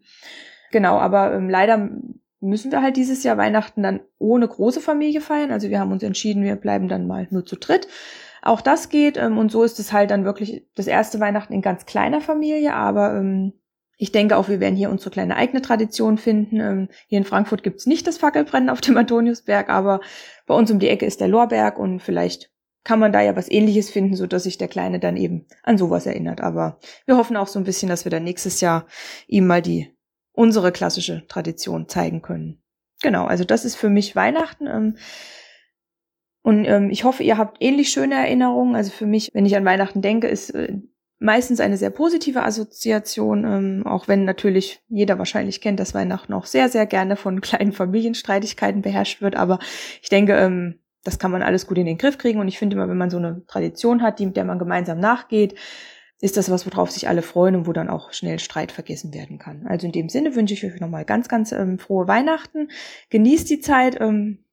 Genau, 0.71 0.99
aber 0.99 1.33
ähm, 1.33 1.49
leider 1.49 1.89
müssen 2.39 2.71
wir 2.71 2.83
halt 2.83 2.97
dieses 2.97 3.23
Jahr 3.23 3.37
Weihnachten 3.37 3.81
dann 3.81 3.99
ohne 4.19 4.47
große 4.47 4.81
Familie 4.81 5.21
feiern. 5.21 5.51
Also 5.51 5.69
wir 5.69 5.79
haben 5.79 5.91
uns 5.91 6.03
entschieden, 6.03 6.43
wir 6.43 6.55
bleiben 6.55 6.87
dann 6.87 7.07
mal 7.07 7.27
nur 7.31 7.47
zu 7.47 7.55
dritt. 7.55 7.87
Auch 8.43 8.61
das 8.61 8.89
geht 8.89 9.17
ähm, 9.17 9.39
und 9.39 9.51
so 9.51 9.63
ist 9.63 9.79
es 9.79 9.91
halt 9.91 10.11
dann 10.11 10.23
wirklich 10.23 10.67
das 10.75 10.85
erste 10.85 11.19
Weihnachten 11.19 11.51
in 11.51 11.63
ganz 11.63 11.87
kleiner 11.87 12.21
Familie, 12.21 12.75
aber 12.75 13.15
ähm, 13.15 13.53
ich 13.97 14.12
denke 14.12 14.38
auch, 14.38 14.49
wir 14.49 14.60
werden 14.60 14.75
hier 14.75 14.89
unsere 14.89 15.10
kleine 15.10 15.36
eigene 15.38 15.62
Tradition 15.62 16.17
finden. 16.17 16.60
Ähm, 16.60 16.89
hier 17.08 17.17
in 17.17 17.23
Frankfurt 17.23 17.63
gibt's 17.63 17.86
nicht 17.86 18.05
das 18.08 18.17
Fackelbrennen 18.17 18.69
auf 18.69 18.81
dem 18.81 18.97
Antoniusberg, 18.97 19.69
aber 19.69 20.01
bei 20.45 20.53
uns 20.53 20.69
um 20.71 20.79
die 20.79 20.89
Ecke 20.89 21.05
ist 21.05 21.21
der 21.21 21.27
Lorberg 21.27 21.79
und 21.79 22.01
vielleicht 22.01 22.51
kann 22.84 22.99
man 22.99 23.12
da 23.12 23.21
ja 23.21 23.36
was 23.36 23.49
ähnliches 23.49 23.89
finden, 23.89 24.15
so 24.15 24.27
dass 24.27 24.43
sich 24.43 24.58
der 24.58 24.67
Kleine 24.67 24.99
dann 24.99 25.17
eben 25.17 25.47
an 25.63 25.77
sowas 25.77 26.05
erinnert. 26.05 26.41
Aber 26.41 26.79
wir 27.05 27.17
hoffen 27.17 27.36
auch 27.36 27.47
so 27.47 27.58
ein 27.60 27.65
bisschen, 27.65 27.89
dass 27.89 28.05
wir 28.05 28.12
dann 28.12 28.23
nächstes 28.23 28.62
Jahr 28.62 28.86
ihm 29.27 29.47
mal 29.47 29.62
die 29.62 29.91
unsere 30.34 30.71
klassische 30.71 31.25
Tradition 31.27 31.88
zeigen 31.88 32.21
können. 32.21 32.62
Genau, 33.01 33.25
also 33.25 33.43
das 33.43 33.65
ist 33.65 33.75
für 33.75 33.89
mich 33.89 34.15
Weihnachten. 34.15 34.67
Ähm, 34.67 34.97
und 36.43 36.65
ähm, 36.65 36.91
ich 36.91 37.05
hoffe, 37.05 37.23
ihr 37.23 37.38
habt 37.38 37.58
ähnlich 37.60 37.89
schöne 37.89 38.15
Erinnerungen. 38.15 38.75
Also 38.75 38.91
für 38.91 39.08
mich, 39.08 39.31
wenn 39.34 39.45
ich 39.45 39.55
an 39.55 39.65
Weihnachten 39.65 40.01
denke, 40.01 40.27
ist 40.27 40.51
äh, 40.51 40.77
meistens 41.19 41.60
eine 41.60 41.78
sehr 41.78 41.89
positive 41.89 42.43
Assoziation, 42.43 43.45
ähm, 43.45 43.88
auch 43.88 44.08
wenn 44.08 44.25
natürlich 44.25 44.82
jeder 44.88 45.17
wahrscheinlich 45.17 45.62
kennt, 45.62 45.80
dass 45.80 45.93
Weihnachten 45.93 46.34
auch 46.34 46.45
sehr, 46.45 46.69
sehr 46.69 46.86
gerne 46.86 47.15
von 47.15 47.41
kleinen 47.41 47.71
Familienstreitigkeiten 47.71 48.82
beherrscht 48.82 49.21
wird. 49.21 49.36
Aber 49.36 49.60
ich 50.01 50.10
denke, 50.10 50.34
ähm, 50.34 50.80
das 51.04 51.19
kann 51.19 51.32
man 51.32 51.43
alles 51.43 51.67
gut 51.67 51.78
in 51.78 51.86
den 51.86 51.97
Griff 51.97 52.17
kriegen. 52.17 52.39
Und 52.39 52.47
ich 52.47 52.58
finde 52.58 52.75
immer, 52.75 52.89
wenn 52.89 52.97
man 52.97 53.10
so 53.10 53.17
eine 53.17 53.45
Tradition 53.45 54.01
hat, 54.01 54.19
die, 54.19 54.25
mit 54.25 54.38
der 54.38 54.45
man 54.45 54.60
gemeinsam 54.60 54.99
nachgeht, 54.99 55.56
ist 56.19 56.38
das 56.38 56.49
was, 56.49 56.65
worauf 56.65 56.91
sich 56.91 57.08
alle 57.08 57.21
freuen 57.21 57.56
und 57.56 57.67
wo 57.67 57.73
dann 57.73 57.89
auch 57.89 58.13
schnell 58.13 58.39
Streit 58.39 58.71
vergessen 58.71 59.13
werden 59.13 59.38
kann. 59.38 59.67
Also 59.67 59.86
in 59.86 59.91
dem 59.91 60.10
Sinne 60.10 60.36
wünsche 60.36 60.54
ich 60.54 60.65
euch 60.65 60.80
nochmal 60.80 61.06
ganz, 61.06 61.28
ganz 61.28 61.51
ähm, 61.51 61.78
frohe 61.78 62.08
Weihnachten. 62.08 62.69
Genießt 63.10 63.49
die 63.49 63.60
Zeit. 63.60 63.99
Ähm, 63.99 64.44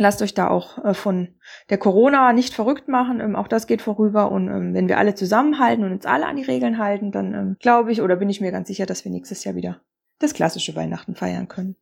Lasst 0.00 0.22
euch 0.22 0.32
da 0.32 0.48
auch 0.48 0.82
äh, 0.82 0.94
von 0.94 1.28
der 1.68 1.76
Corona 1.76 2.32
nicht 2.32 2.54
verrückt 2.54 2.88
machen. 2.88 3.20
Ähm, 3.20 3.36
auch 3.36 3.48
das 3.48 3.66
geht 3.66 3.82
vorüber. 3.82 4.32
Und 4.32 4.48
ähm, 4.48 4.72
wenn 4.72 4.88
wir 4.88 4.96
alle 4.96 5.14
zusammenhalten 5.14 5.84
und 5.84 5.92
uns 5.92 6.06
alle 6.06 6.26
an 6.26 6.36
die 6.36 6.42
Regeln 6.42 6.78
halten, 6.78 7.12
dann 7.12 7.34
ähm, 7.34 7.56
glaube 7.60 7.92
ich 7.92 8.00
oder 8.00 8.16
bin 8.16 8.30
ich 8.30 8.40
mir 8.40 8.50
ganz 8.50 8.68
sicher, 8.68 8.86
dass 8.86 9.04
wir 9.04 9.12
nächstes 9.12 9.44
Jahr 9.44 9.56
wieder 9.56 9.82
das 10.18 10.32
klassische 10.32 10.74
Weihnachten 10.74 11.16
feiern 11.16 11.48
können. 11.48 11.76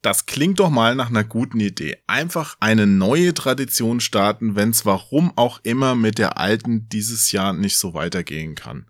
Das 0.00 0.24
klingt 0.24 0.58
doch 0.58 0.70
mal 0.70 0.94
nach 0.94 1.10
einer 1.10 1.22
guten 1.22 1.60
Idee. 1.60 1.98
Einfach 2.06 2.56
eine 2.60 2.86
neue 2.86 3.34
Tradition 3.34 4.00
starten, 4.00 4.56
wenn 4.56 4.70
es 4.70 4.86
warum 4.86 5.32
auch 5.36 5.60
immer 5.64 5.94
mit 5.94 6.16
der 6.16 6.38
alten 6.38 6.88
dieses 6.88 7.30
Jahr 7.30 7.52
nicht 7.52 7.76
so 7.76 7.92
weitergehen 7.92 8.54
kann. 8.54 8.86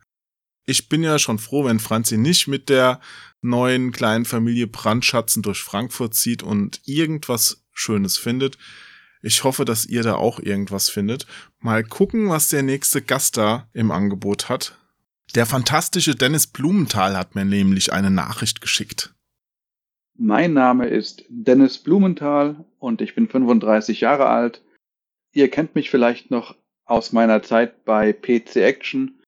Ich 0.65 0.89
bin 0.89 1.03
ja 1.03 1.19
schon 1.19 1.39
froh, 1.39 1.65
wenn 1.65 1.81
Franzi 1.81 2.17
nicht 2.17 2.47
mit 2.47 2.69
der 2.69 3.01
neuen 3.41 3.91
kleinen 3.91 4.25
Familie 4.25 4.69
Brandschatzen 4.69 5.43
durch 5.43 5.63
Frankfurt 5.63 6.15
zieht 6.15 6.43
und 6.43 6.81
irgendwas 6.85 7.65
Schönes 7.73 8.17
findet. 8.17 8.59
Ich 9.23 9.45
hoffe, 9.45 9.65
dass 9.65 9.87
ihr 9.87 10.03
da 10.03 10.15
auch 10.15 10.39
irgendwas 10.39 10.89
findet. 10.89 11.27
Mal 11.59 11.85
gucken, 11.85 12.29
was 12.29 12.49
der 12.49 12.63
nächste 12.63 13.03
Gast 13.03 13.37
da 13.37 13.69
im 13.73 13.91
Angebot 13.91 14.49
hat. 14.49 14.79
Der 15.35 15.47
fantastische 15.47 16.15
Dennis 16.15 16.47
Blumenthal 16.47 17.17
hat 17.17 17.35
mir 17.35 17.45
nämlich 17.45 17.93
eine 17.93 18.11
Nachricht 18.11 18.61
geschickt. 18.61 19.15
Mein 20.15 20.53
Name 20.53 20.89
ist 20.89 21.25
Dennis 21.29 21.79
Blumenthal 21.79 22.65
und 22.79 23.01
ich 23.01 23.15
bin 23.15 23.29
35 23.29 24.01
Jahre 24.03 24.27
alt. 24.27 24.63
Ihr 25.33 25.51
kennt 25.51 25.75
mich 25.75 25.91
vielleicht 25.91 26.31
noch 26.31 26.55
aus 26.85 27.13
meiner 27.13 27.43
Zeit 27.43 27.85
bei 27.85 28.13
PC 28.13 28.57
Action 28.57 29.22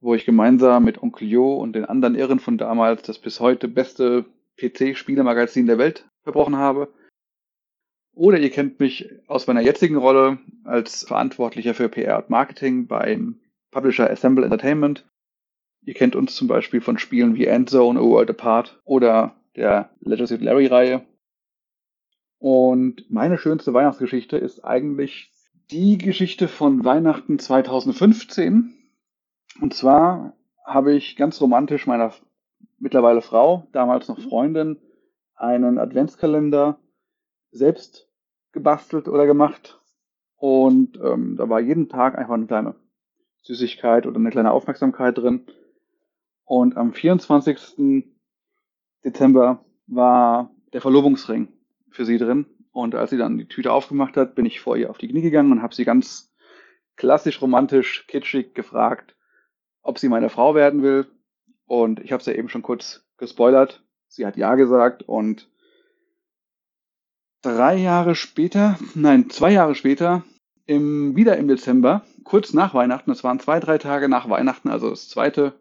wo 0.00 0.14
ich 0.14 0.24
gemeinsam 0.24 0.84
mit 0.84 1.02
Onkel 1.02 1.28
Jo 1.28 1.54
und 1.54 1.74
den 1.74 1.84
anderen 1.84 2.14
Irren 2.14 2.38
von 2.38 2.58
damals 2.58 3.02
das 3.02 3.18
bis 3.18 3.40
heute 3.40 3.68
beste 3.68 4.24
PC-Spielemagazin 4.58 5.66
der 5.66 5.78
Welt 5.78 6.08
verbrochen 6.22 6.56
habe. 6.56 6.92
Oder 8.14 8.38
ihr 8.38 8.50
kennt 8.50 8.80
mich 8.80 9.10
aus 9.26 9.46
meiner 9.46 9.60
jetzigen 9.60 9.96
Rolle 9.96 10.38
als 10.64 11.04
Verantwortlicher 11.04 11.74
für 11.74 11.88
PR 11.88 12.18
und 12.18 12.30
Marketing 12.30 12.86
beim 12.86 13.40
Publisher 13.70 14.10
Assemble 14.10 14.44
Entertainment. 14.44 15.06
Ihr 15.84 15.94
kennt 15.94 16.16
uns 16.16 16.34
zum 16.34 16.48
Beispiel 16.48 16.80
von 16.80 16.98
Spielen 16.98 17.34
wie 17.34 17.46
Endzone, 17.46 18.00
A 18.00 18.02
World 18.02 18.30
Apart 18.30 18.80
oder 18.84 19.36
der 19.54 19.90
Legacy 20.00 20.36
Larry-Reihe. 20.36 21.04
Und 22.38 23.10
meine 23.10 23.38
schönste 23.38 23.72
Weihnachtsgeschichte 23.72 24.36
ist 24.36 24.64
eigentlich 24.64 25.30
die 25.70 25.98
Geschichte 25.98 26.48
von 26.48 26.84
Weihnachten 26.84 27.38
2015, 27.38 28.75
und 29.60 29.74
zwar 29.74 30.36
habe 30.64 30.94
ich 30.94 31.16
ganz 31.16 31.40
romantisch 31.40 31.86
meiner 31.86 32.12
mittlerweile 32.78 33.22
Frau, 33.22 33.68
damals 33.72 34.08
noch 34.08 34.18
Freundin, 34.18 34.78
einen 35.34 35.78
Adventskalender 35.78 36.78
selbst 37.50 38.08
gebastelt 38.52 39.08
oder 39.08 39.26
gemacht. 39.26 39.80
Und 40.36 40.98
ähm, 41.02 41.36
da 41.36 41.48
war 41.48 41.60
jeden 41.60 41.88
Tag 41.88 42.18
einfach 42.18 42.34
eine 42.34 42.46
kleine 42.46 42.74
Süßigkeit 43.42 44.06
oder 44.06 44.16
eine 44.16 44.30
kleine 44.30 44.52
Aufmerksamkeit 44.52 45.16
drin. 45.16 45.46
Und 46.44 46.76
am 46.76 46.92
24. 46.92 48.04
Dezember 49.04 49.64
war 49.86 50.50
der 50.72 50.80
Verlobungsring 50.80 51.48
für 51.90 52.04
sie 52.04 52.18
drin. 52.18 52.46
Und 52.72 52.94
als 52.94 53.10
sie 53.10 53.16
dann 53.16 53.38
die 53.38 53.48
Tüte 53.48 53.72
aufgemacht 53.72 54.16
hat, 54.16 54.34
bin 54.34 54.44
ich 54.44 54.60
vor 54.60 54.76
ihr 54.76 54.90
auf 54.90 54.98
die 54.98 55.08
Knie 55.08 55.22
gegangen 55.22 55.52
und 55.52 55.62
habe 55.62 55.74
sie 55.74 55.84
ganz 55.84 56.34
klassisch 56.96 57.40
romantisch, 57.40 58.06
kitschig 58.06 58.54
gefragt, 58.54 59.15
ob 59.86 59.98
sie 59.98 60.08
meine 60.08 60.30
Frau 60.30 60.54
werden 60.54 60.82
will. 60.82 61.06
Und 61.66 62.00
ich 62.00 62.12
habe 62.12 62.20
es 62.20 62.26
ja 62.26 62.34
eben 62.34 62.48
schon 62.48 62.62
kurz 62.62 63.04
gespoilert. 63.18 63.82
Sie 64.08 64.26
hat 64.26 64.36
ja 64.36 64.54
gesagt 64.54 65.02
und 65.02 65.48
drei 67.42 67.76
Jahre 67.76 68.14
später, 68.14 68.78
nein, 68.94 69.30
zwei 69.30 69.52
Jahre 69.52 69.74
später, 69.74 70.24
im, 70.64 71.14
wieder 71.14 71.36
im 71.36 71.48
Dezember, 71.48 72.04
kurz 72.24 72.52
nach 72.52 72.74
Weihnachten, 72.74 73.10
es 73.10 73.22
waren 73.22 73.38
zwei, 73.38 73.60
drei 73.60 73.78
Tage 73.78 74.08
nach 74.08 74.28
Weihnachten, 74.28 74.68
also 74.68 74.90
das 74.90 75.08
zweite 75.08 75.54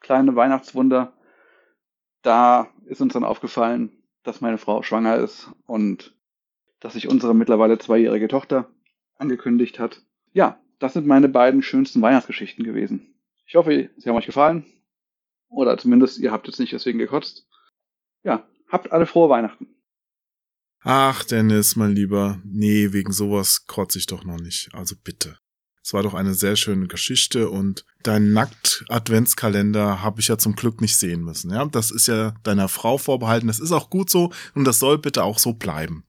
kleine 0.00 0.36
Weihnachtswunder, 0.36 1.12
da 2.22 2.68
ist 2.86 3.00
uns 3.00 3.12
dann 3.12 3.24
aufgefallen, 3.24 3.92
dass 4.22 4.40
meine 4.40 4.58
Frau 4.58 4.82
schwanger 4.82 5.16
ist 5.16 5.50
und 5.66 6.16
dass 6.80 6.94
sich 6.94 7.08
unsere 7.08 7.34
mittlerweile 7.34 7.78
zweijährige 7.78 8.28
Tochter 8.28 8.70
angekündigt 9.16 9.78
hat. 9.78 10.02
Ja, 10.32 10.58
das 10.78 10.94
sind 10.94 11.06
meine 11.06 11.28
beiden 11.28 11.62
schönsten 11.62 12.00
Weihnachtsgeschichten 12.00 12.64
gewesen. 12.64 13.17
Ich 13.48 13.54
hoffe, 13.54 13.90
sie 13.96 14.08
haben 14.08 14.16
euch 14.16 14.26
gefallen. 14.26 14.66
Oder 15.48 15.78
zumindest 15.78 16.18
ihr 16.18 16.30
habt 16.30 16.46
jetzt 16.46 16.60
nicht 16.60 16.72
deswegen 16.72 16.98
gekotzt. 16.98 17.46
Ja, 18.22 18.46
habt 18.68 18.92
alle 18.92 19.06
frohe 19.06 19.30
Weihnachten. 19.30 19.66
Ach, 20.80 21.24
Dennis, 21.24 21.74
mein 21.74 21.92
Lieber. 21.92 22.40
Nee, 22.44 22.92
wegen 22.92 23.10
sowas 23.10 23.66
kotze 23.66 23.98
ich 23.98 24.06
doch 24.06 24.24
noch 24.24 24.38
nicht. 24.38 24.68
Also 24.74 24.94
bitte. 25.02 25.38
Es 25.82 25.94
war 25.94 26.02
doch 26.02 26.12
eine 26.12 26.34
sehr 26.34 26.56
schöne 26.56 26.86
Geschichte 26.86 27.48
und 27.48 27.86
dein 28.02 28.34
Nackt-Adventskalender 28.34 30.02
habe 30.02 30.20
ich 30.20 30.28
ja 30.28 30.36
zum 30.36 30.54
Glück 30.54 30.82
nicht 30.82 30.98
sehen 30.98 31.22
müssen. 31.22 31.50
Ja, 31.50 31.64
das 31.64 31.90
ist 31.90 32.08
ja 32.08 32.34
deiner 32.42 32.68
Frau 32.68 32.98
vorbehalten. 32.98 33.46
Das 33.46 33.58
ist 33.58 33.72
auch 33.72 33.88
gut 33.88 34.10
so 34.10 34.30
und 34.54 34.66
das 34.66 34.78
soll 34.78 34.98
bitte 34.98 35.24
auch 35.24 35.38
so 35.38 35.54
bleiben. 35.54 36.04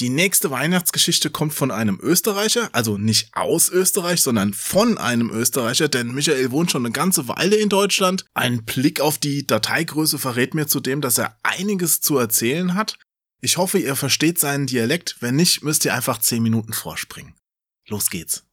Die 0.00 0.08
nächste 0.08 0.50
Weihnachtsgeschichte 0.50 1.30
kommt 1.30 1.54
von 1.54 1.70
einem 1.70 1.98
Österreicher, 2.00 2.70
also 2.72 2.98
nicht 2.98 3.28
aus 3.34 3.68
Österreich, 3.68 4.22
sondern 4.22 4.54
von 4.54 4.98
einem 4.98 5.30
Österreicher, 5.30 5.88
denn 5.88 6.14
Michael 6.14 6.50
wohnt 6.50 6.70
schon 6.70 6.84
eine 6.84 6.92
ganze 6.92 7.28
Weile 7.28 7.56
in 7.56 7.68
Deutschland. 7.68 8.24
Ein 8.34 8.64
Blick 8.64 9.00
auf 9.00 9.18
die 9.18 9.46
Dateigröße 9.46 10.18
verrät 10.18 10.54
mir 10.54 10.66
zudem, 10.66 11.02
dass 11.02 11.18
er 11.18 11.38
einiges 11.42 12.00
zu 12.00 12.16
erzählen 12.16 12.74
hat. 12.74 12.98
Ich 13.40 13.58
hoffe, 13.58 13.78
ihr 13.78 13.96
versteht 13.96 14.38
seinen 14.38 14.66
Dialekt. 14.66 15.16
Wenn 15.20 15.36
nicht, 15.36 15.62
müsst 15.62 15.84
ihr 15.84 15.94
einfach 15.94 16.18
10 16.18 16.42
Minuten 16.42 16.72
vorspringen. 16.72 17.34
Los 17.88 18.08
geht's. 18.08 18.44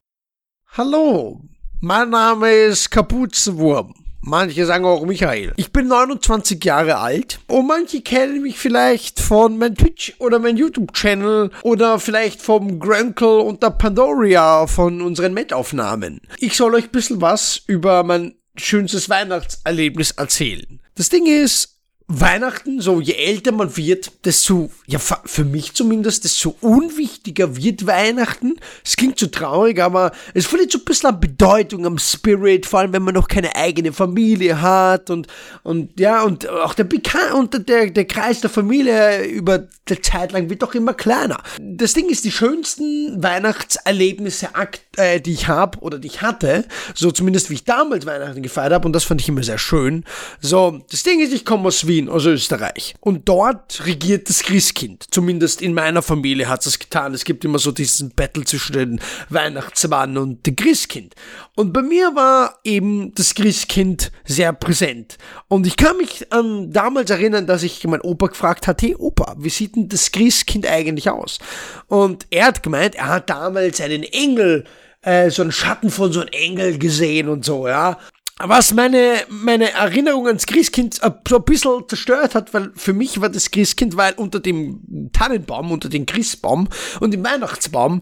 Hallo, 0.71 1.47
mein 1.80 2.10
Name 2.10 2.52
ist 2.52 2.91
Kapuzenwurm. 2.91 3.98
Manche 4.21 4.65
sagen 4.65 4.86
auch 4.86 5.05
Michael. 5.05 5.53
Ich 5.55 5.71
bin 5.71 5.88
29 5.88 6.63
Jahre 6.63 6.97
alt 6.97 7.39
und 7.47 7.67
manche 7.67 8.01
kennen 8.01 8.41
mich 8.41 8.60
vielleicht 8.60 9.19
von 9.19 9.58
meinem 9.58 9.75
Twitch 9.75 10.13
oder 10.19 10.39
meinem 10.39 10.58
YouTube-Channel 10.58 11.51
oder 11.63 11.99
vielleicht 11.99 12.41
vom 12.41 12.79
Grankle 12.79 13.39
und 13.39 13.63
der 13.63 13.71
Pandoria 13.71 14.67
von 14.67 15.01
unseren 15.01 15.34
Met-Aufnahmen. 15.34 16.21
Ich 16.38 16.58
soll 16.58 16.75
euch 16.75 16.86
ein 16.86 16.91
bisschen 16.91 17.21
was 17.21 17.62
über 17.65 18.03
mein 18.03 18.36
schönstes 18.58 19.10
Weihnachtserlebnis 19.10 20.12
erzählen. 20.12 20.82
Das 20.95 21.10
Ding 21.10 21.25
ist, 21.25 21.79
Weihnachten, 22.12 22.82
so 22.82 23.00
je 23.00 23.13
älter 23.13 23.52
man 23.52 23.78
wird, 23.78 24.12
desto, 24.26 24.72
ja 24.88 24.98
für 24.98 25.45
mich 25.45 25.76
zumindest, 25.76 26.24
desto 26.24 26.56
unwichtiger 26.60 27.56
wird 27.56 27.86
Weihnachten. 27.86 28.56
Es 28.84 28.98
klingt 28.98 29.19
so 29.19 29.28
traurig, 29.28 29.80
aber 29.80 30.12
es 30.34 30.48
verliert 30.48 30.72
so 30.72 30.80
ein 30.80 30.86
bisschen 30.86 31.12
an 31.12 31.19
Bedeutung, 31.19 31.86
am 31.86 32.00
Spirit, 32.00 32.65
vor 32.65 32.80
allem 32.80 32.93
wenn 32.93 33.04
man 33.04 33.13
noch 33.13 33.28
keine 33.28 33.56
eigene 33.56 33.93
Familie 33.93 34.60
hat 34.60 35.12
und, 35.12 35.28
und 35.62 36.00
ja, 36.00 36.24
und 36.24 36.50
auch 36.50 36.74
der 36.74 36.88
und 37.36 37.69
der, 37.69 37.91
der 37.91 38.06
Kreis 38.06 38.41
der 38.41 38.50
Familie 38.50 39.26
über 39.26 39.67
der 39.88 40.02
Zeit 40.02 40.32
lang 40.32 40.50
wird 40.50 40.63
doch 40.63 40.74
immer 40.74 40.95
kleiner. 40.95 41.38
Das 41.60 41.93
Ding 41.93 42.10
ist, 42.10 42.26
die 42.26 42.32
schönsten 42.32 43.22
Weihnachtserlebnisse, 43.22 44.50
äh, 44.98 45.22
die 45.22 45.34
ich 45.34 45.48
habe 45.48 45.78
oder 45.80 46.00
die 46.00 46.08
ich 46.08 46.24
hatte, 46.24 46.65
so 46.95 47.12
zumindest 47.12 47.52
wie 47.52 47.56
ich 47.56 47.65
damals 47.65 48.08
Weihnachten 48.08 48.41
gefeiert 48.41 48.74
habe, 48.74 48.88
und 48.88 48.93
das 48.93 49.04
fand 49.04 49.22
ich 49.22 49.30
immer 49.30 49.43
sehr 49.43 49.60
schön. 49.60 50.06
So, 50.41 50.82
das 50.89 51.04
Ding 51.04 51.19
ist, 51.19 51.34
ich 51.34 51.45
komme 51.45 51.67
aus 51.67 51.86
Wien 51.86 51.98
Wien, 51.99 52.09
aus 52.09 52.25
Österreich. 52.25 52.95
Und 52.99 53.27
dort 53.27 53.85
regiert 53.85 54.29
das 54.29 54.43
Christkind. 54.43 55.05
Zumindest 55.12 55.62
in 55.62 55.73
meiner 55.73 56.01
Familie 56.01 56.47
hat 56.47 56.65
es 56.65 56.79
getan. 56.79 57.13
Es 57.13 57.25
gibt 57.25 57.43
immer 57.45 57.59
so 57.59 57.71
diesen 57.71 58.12
Battle 58.12 58.45
zwischen 58.45 58.73
den 58.73 59.01
Weihnachtsmann 59.29 60.17
und 60.17 60.45
dem 60.45 60.55
Christkind. 60.55 61.15
Und 61.55 61.73
bei 61.73 61.81
mir 61.81 62.15
war 62.15 62.59
eben 62.63 63.13
das 63.15 63.35
Christkind 63.35 64.12
sehr 64.25 64.53
präsent. 64.53 65.17
Und 65.47 65.67
ich 65.67 65.75
kann 65.75 65.97
mich 65.97 66.31
an 66.31 66.71
damals 66.71 67.09
erinnern, 67.09 67.47
dass 67.47 67.63
ich 67.63 67.85
meinen 67.85 68.01
Opa 68.01 68.27
gefragt 68.27 68.67
hat, 68.67 68.81
hey 68.81 68.95
Opa, 68.97 69.35
wie 69.38 69.49
sieht 69.49 69.75
denn 69.75 69.89
das 69.89 70.12
Christkind 70.12 70.65
eigentlich 70.67 71.09
aus? 71.09 71.39
Und 71.88 72.27
er 72.29 72.47
hat 72.47 72.63
gemeint, 72.63 72.95
er 72.95 73.07
hat 73.07 73.29
damals 73.29 73.81
einen 73.81 74.03
Engel 74.03 74.63
äh, 75.01 75.29
so 75.29 75.41
einen 75.41 75.51
Schatten 75.51 75.89
von 75.89 76.12
so 76.12 76.21
einem 76.21 76.29
Engel 76.31 76.77
gesehen 76.77 77.29
und 77.29 77.45
so, 77.45 77.67
ja 77.67 77.97
was 78.41 78.73
meine, 78.73 79.23
meine 79.28 79.71
Erinnerung 79.73 80.28
ans 80.28 80.45
Christkind 80.45 80.95
so 80.95 81.38
ein 81.38 81.43
bisschen 81.43 81.88
zerstört 81.89 82.36
hat, 82.36 82.54
weil 82.54 82.71
für 82.75 82.93
mich 82.93 83.19
war 83.19 83.30
das 83.30 83.52
Christkind, 83.52 83.97
weil 83.97 84.13
unter 84.13 84.39
dem 84.39 85.10
Tannenbaum, 85.12 85.71
unter 85.71 85.89
dem 85.89 86.06
Christbaum 86.06 86.69
und 87.02 87.12
dem 87.12 87.23
Weihnachtsbaum 87.23 88.02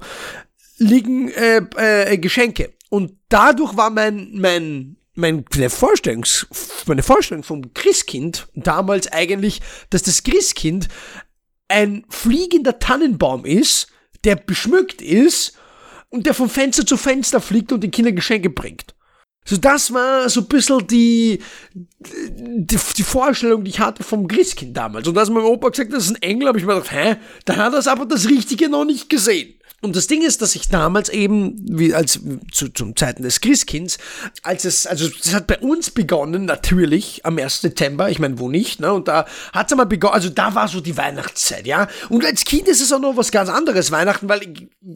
liegen 0.78 1.30
äh, 1.30 1.62
äh, 1.76 2.18
Geschenke. 2.20 2.74
Und 2.90 3.14
dadurch 3.30 3.76
war 3.76 3.90
mein, 3.90 4.30
mein, 4.34 4.98
meine 5.16 5.44
Vorstellungs, 5.70 6.46
meine 6.86 7.04
Vorstellung 7.04 7.44
vom 7.44 7.74
Christkind 7.74 8.48
damals 8.54 9.12
eigentlich, 9.12 9.62
dass 9.90 10.04
das 10.04 10.24
Christkind 10.24 10.88
ein 11.68 12.06
fliegender 12.10 12.78
Tannenbaum 12.78 13.44
ist, 13.44 13.88
der 14.24 14.36
beschmückt 14.36 15.02
ist 15.02 15.58
und 16.10 16.28
der 16.28 16.36
von 16.36 16.50
Fenster 16.50 16.86
zu 16.86 16.96
Fenster 16.96 17.42
fliegt 17.42 17.72
und 17.72 17.82
den 17.82 17.92
Kindern 17.92 18.16
Geschenke 18.16 18.52
bringt. 18.52 18.96
So, 19.48 19.56
das 19.56 19.94
war 19.94 20.28
so 20.28 20.42
ein 20.42 20.48
bisschen 20.48 20.86
die, 20.88 21.40
die, 22.00 22.78
die 22.98 23.04
Vorstellung, 23.04 23.64
die 23.64 23.70
ich 23.70 23.80
hatte 23.80 24.04
vom 24.04 24.28
Christkind 24.28 24.76
damals. 24.76 25.08
Und 25.08 25.18
als 25.18 25.30
mein 25.30 25.44
Opa 25.44 25.70
gesagt 25.70 25.90
hat, 25.90 25.98
das 25.98 26.08
ist 26.08 26.18
ein 26.18 26.22
Engel, 26.22 26.50
habe 26.50 26.60
ich 26.60 26.66
mir 26.66 26.74
gedacht, 26.74 26.92
hä, 26.92 27.16
da 27.46 27.56
hat 27.56 27.74
er 27.74 27.92
aber 27.92 28.06
das 28.06 28.28
Richtige 28.28 28.68
noch 28.68 28.84
nicht 28.84 29.10
gesehen. 29.10 29.57
Und 29.82 29.96
das 29.96 30.08
Ding 30.08 30.24
ist, 30.24 30.42
dass 30.42 30.56
ich 30.56 30.70
damals 30.70 31.10
eben, 31.10 31.56
wie 31.70 31.94
als 31.94 32.20
zu, 32.52 32.70
zum 32.70 32.96
Zeiten 32.96 33.22
des 33.22 33.42
Christkinds, 33.42 34.00
als 34.42 34.66
es, 34.66 34.88
also 34.88 35.08
das 35.08 35.36
hat 35.36 35.46
bei 35.46 35.60
uns 35.60 35.92
begonnen, 35.92 36.46
natürlich, 36.46 37.24
am 37.26 37.38
1. 37.38 37.62
Dezember, 37.62 38.10
ich 38.10 38.18
meine, 38.18 38.40
wo 38.40 38.50
nicht, 38.50 38.80
ne? 38.80 38.92
Und 38.92 39.08
da 39.08 39.28
hat 39.54 39.68
es 39.68 39.74
einmal 39.74 39.86
begonnen, 39.86 40.16
also 40.16 40.30
da 40.30 40.56
war 40.56 40.68
so 40.68 40.82
die 40.82 40.98
Weihnachtszeit, 40.98 41.68
ja. 41.68 41.88
Und 42.10 42.26
als 42.26 42.44
Kind 42.44 42.68
ist 42.68 42.82
es 42.82 42.92
auch 42.92 43.00
noch 43.00 43.18
was 43.18 43.30
ganz 43.32 43.50
anderes, 43.50 43.92
Weihnachten, 43.92 44.28
weil 44.28 44.42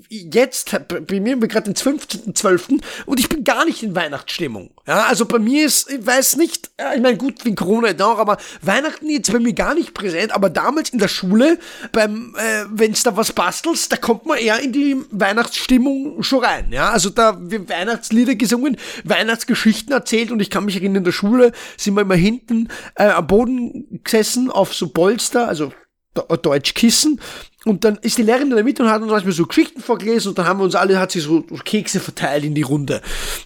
jetzt, 0.09 0.71
bei 0.87 1.19
mir 1.19 1.33
bin 1.33 1.41
wir 1.41 1.47
gerade 1.47 1.71
den 1.71 1.75
15.12. 1.75 2.81
und 3.05 3.19
ich 3.19 3.29
bin 3.29 3.43
gar 3.43 3.65
nicht 3.65 3.83
in 3.83 3.95
Weihnachtsstimmung. 3.95 4.71
Ja, 4.87 5.03
also 5.03 5.27
bei 5.27 5.37
mir 5.37 5.63
ist, 5.63 5.91
ich 5.91 6.05
weiß 6.05 6.37
nicht, 6.37 6.71
ich 6.95 7.01
meine, 7.01 7.17
gut, 7.17 7.45
wegen 7.45 7.55
Corona 7.55 7.93
noch, 7.93 8.17
aber 8.17 8.37
Weihnachten 8.63 9.09
jetzt 9.11 9.31
bei 9.31 9.37
mir 9.37 9.53
gar 9.53 9.75
nicht 9.75 9.93
präsent, 9.93 10.31
aber 10.31 10.49
damals 10.49 10.89
in 10.89 10.97
der 10.97 11.07
Schule, 11.07 11.59
beim, 11.91 12.35
äh, 12.35 12.65
wenn 12.71 12.93
es 12.93 13.03
da 13.03 13.15
was 13.15 13.31
bastelst, 13.31 13.91
da 13.91 13.97
kommt 13.97 14.25
man 14.25 14.39
eher 14.39 14.59
in 14.59 14.70
die 14.71 14.97
Weihnachtsstimmung 15.11 16.23
schon 16.23 16.43
rein. 16.43 16.67
Ja, 16.71 16.89
also 16.89 17.09
da 17.09 17.37
wir 17.41 17.67
Weihnachtslieder 17.69 18.35
gesungen, 18.35 18.77
Weihnachtsgeschichten 19.03 19.91
erzählt 19.91 20.31
und 20.31 20.41
ich 20.41 20.49
kann 20.49 20.65
mich 20.65 20.75
erinnern, 20.75 20.97
in 20.97 21.03
der 21.03 21.11
Schule 21.11 21.51
sind 21.77 21.95
wir 21.95 22.01
immer 22.01 22.15
hinten 22.15 22.69
äh, 22.95 23.09
am 23.09 23.27
Boden 23.27 24.01
gesessen 24.03 24.49
auf 24.49 24.73
so 24.73 24.89
Polster, 24.89 25.47
also 25.47 25.73
Deutschkissen 26.13 27.21
und 27.63 27.83
dann 27.83 27.97
ist 28.01 28.17
die 28.17 28.23
Lehrerin 28.23 28.49
in 28.49 28.55
der 28.55 28.63
Mitte 28.63 28.83
und 28.83 28.89
hat 28.89 29.01
uns 29.01 29.11
manchmal 29.11 29.33
so 29.33 29.45
Geschichten 29.45 29.81
vorgelesen 29.81 30.29
und 30.29 30.37
dann 30.37 30.47
haben 30.47 30.59
wir 30.59 30.63
uns 30.63 30.75
alle, 30.75 30.99
hat 30.99 31.11
sie 31.11 31.19
so 31.19 31.41
Kekse 31.41 31.99
verteilt 31.99 32.43
in 32.43 32.55
die 32.55 32.63
Runde. 32.63 33.01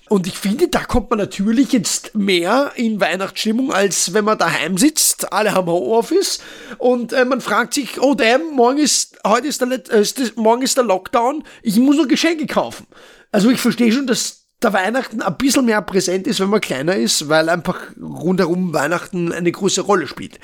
Und 0.10 0.26
ich 0.26 0.38
finde, 0.38 0.70
da 0.70 0.84
kommt 0.84 1.10
man 1.10 1.20
natürlich 1.20 1.74
jetzt 1.74 2.16
mehr 2.16 2.72
in 2.76 3.02
Weihnachtsstimmung, 3.02 3.74
als 3.74 4.14
wenn 4.14 4.24
man 4.26 4.38
daheim 4.38 4.78
sitzt. 4.78 5.34
Alle 5.34 5.54
haben 5.54 5.68
Homeoffice 5.68 6.40
und 6.78 7.12
äh, 7.12 7.26
man 7.26 7.42
fragt 7.42 7.74
sich, 7.74 8.02
oh 8.02 8.16
damn, 8.16 8.56
morgen 8.56 8.78
ist, 8.78 9.18
heute 9.28 9.48
ist 9.48 9.62
der, 9.62 9.70
äh, 9.92 10.02
ist, 10.02 10.38
morgen 10.38 10.62
ist 10.62 10.78
der 10.78 10.86
Lockdown, 10.86 11.44
ich 11.62 11.78
muss 11.78 11.98
noch 11.98 12.08
Geschenke 12.08 12.48
kaufen. 12.48 12.88
Also 13.32 13.50
ich 13.50 13.60
verstehe 13.60 13.92
schon, 13.92 14.08
dass 14.08 14.45
der 14.66 14.74
Weihnachten 14.74 15.22
ein 15.22 15.38
bisschen 15.38 15.66
mehr 15.66 15.82
präsent 15.82 16.28
ist, 16.28 16.40
wenn 16.40 16.50
man 16.50 16.60
kleiner 16.60 16.96
ist, 16.96 17.30
weil 17.30 17.50
einfach 17.50 17.80
rundherum 18.02 18.74
Weihnachten 18.74 19.32
eine 19.32 19.52
große 19.52 19.82
Rolle 19.82 20.08
spielt. 20.08 20.40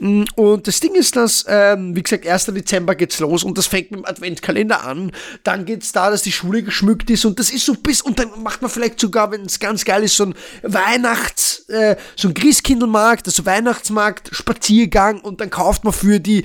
Mm, 0.00 0.24
und 0.36 0.66
das 0.66 0.80
Ding 0.80 0.94
ist, 0.94 1.16
dass, 1.16 1.44
ähm, 1.48 1.94
wie 1.94 2.02
gesagt, 2.02 2.26
1. 2.26 2.46
Dezember 2.46 2.94
geht's 2.94 3.20
los 3.20 3.44
und 3.44 3.58
das 3.58 3.66
fängt 3.66 3.90
mit 3.90 4.00
dem 4.00 4.06
Adventkalender 4.06 4.84
an. 4.84 5.12
Dann 5.44 5.66
geht's 5.66 5.92
da, 5.92 6.10
dass 6.10 6.22
die 6.22 6.32
Schule 6.32 6.62
geschmückt 6.62 7.10
ist 7.10 7.24
und 7.26 7.38
das 7.38 7.50
ist 7.50 7.66
so 7.66 7.74
bis, 7.74 8.00
und 8.00 8.18
dann 8.18 8.42
macht 8.42 8.62
man 8.62 8.70
vielleicht 8.70 8.98
sogar, 8.98 9.30
wenn 9.30 9.42
es 9.42 9.60
ganz 9.60 9.84
geil 9.84 10.02
ist, 10.02 10.16
so 10.16 10.24
ein 10.24 10.34
Weihnachts, 10.62 11.68
äh, 11.68 11.96
so 12.16 12.28
ein 12.28 12.34
Christkindlmarkt, 12.34 13.26
also 13.26 13.44
Weihnachtsmarkt, 13.44 14.30
Spaziergang 14.32 15.20
und 15.20 15.42
dann 15.42 15.50
kauft 15.50 15.84
man 15.84 15.92
für 15.92 16.20
die 16.20 16.38
äh, 16.38 16.44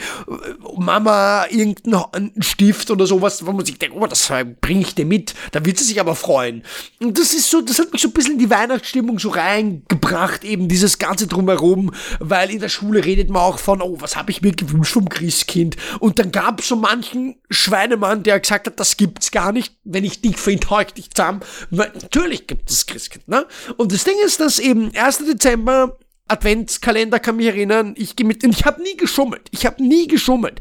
Mama 0.77 1.45
irgendeinen 1.49 2.33
Stift 2.41 2.91
oder 2.91 3.07
sowas, 3.07 3.45
wo 3.45 3.53
man 3.53 3.65
sich 3.65 3.79
denkt, 3.79 3.95
oh, 3.97 4.05
das 4.07 4.31
bringe 4.59 4.81
ich 4.81 4.93
dir 4.93 5.05
mit, 5.05 5.33
da 5.53 5.65
wird 5.65 5.77
sie 5.77 5.85
sich 5.85 6.01
aber 6.01 6.15
freuen. 6.15 6.63
Und 6.99 7.12
das 7.17 7.33
ist 7.33 7.49
so, 7.49 7.61
das 7.61 7.79
hat 7.79 7.91
mich 7.91 8.01
so 8.01 8.09
ein 8.09 8.13
bisschen 8.13 8.33
in 8.33 8.39
die 8.39 8.49
Weihnachtsstimmung 8.49 9.19
so 9.19 9.29
reingebracht, 9.29 10.43
eben 10.43 10.67
dieses 10.67 10.99
Ganze 10.99 11.27
drumherum, 11.27 11.91
weil 12.19 12.51
in 12.51 12.59
der 12.59 12.69
Schule 12.69 13.03
redet 13.03 13.29
man 13.29 13.41
auch 13.41 13.59
von, 13.59 13.81
oh, 13.81 13.97
was 13.99 14.15
habe 14.15 14.31
ich 14.31 14.41
mir 14.41 14.51
gewünscht 14.51 14.93
vom 14.93 15.09
Christkind? 15.09 15.77
Und 15.99 16.19
dann 16.19 16.31
gab 16.31 16.59
es 16.59 16.67
so 16.67 16.75
manchen 16.75 17.35
Schweinemann, 17.49 18.23
der 18.23 18.39
gesagt 18.39 18.67
hat, 18.67 18.79
das 18.79 18.97
gibt's 18.97 19.31
gar 19.31 19.51
nicht, 19.51 19.75
wenn 19.83 20.03
ich 20.03 20.21
dich 20.21 20.37
finde, 20.37 20.67
ich 20.81 20.93
dich 20.93 21.11
zusammen. 21.11 21.41
Natürlich 21.69 22.47
gibt 22.47 22.69
es 22.69 22.85
Christkind, 22.85 23.27
ne? 23.27 23.45
Und 23.77 23.91
das 23.91 24.03
Ding 24.03 24.15
ist, 24.25 24.39
dass 24.39 24.59
eben 24.59 24.91
1. 24.95 25.19
Dezember 25.19 25.97
Adventskalender 26.27 27.19
kann 27.19 27.35
mich 27.35 27.47
erinnern, 27.47 27.95
ich 27.97 28.15
gehe 28.15 28.25
mit, 28.25 28.43
ich 28.43 28.65
habe 28.65 28.81
nie 28.81 28.95
geschummelt. 28.95 29.49
Ich 29.51 29.65
habe 29.65 29.83
nie 29.83 30.07
geschummelt. 30.07 30.59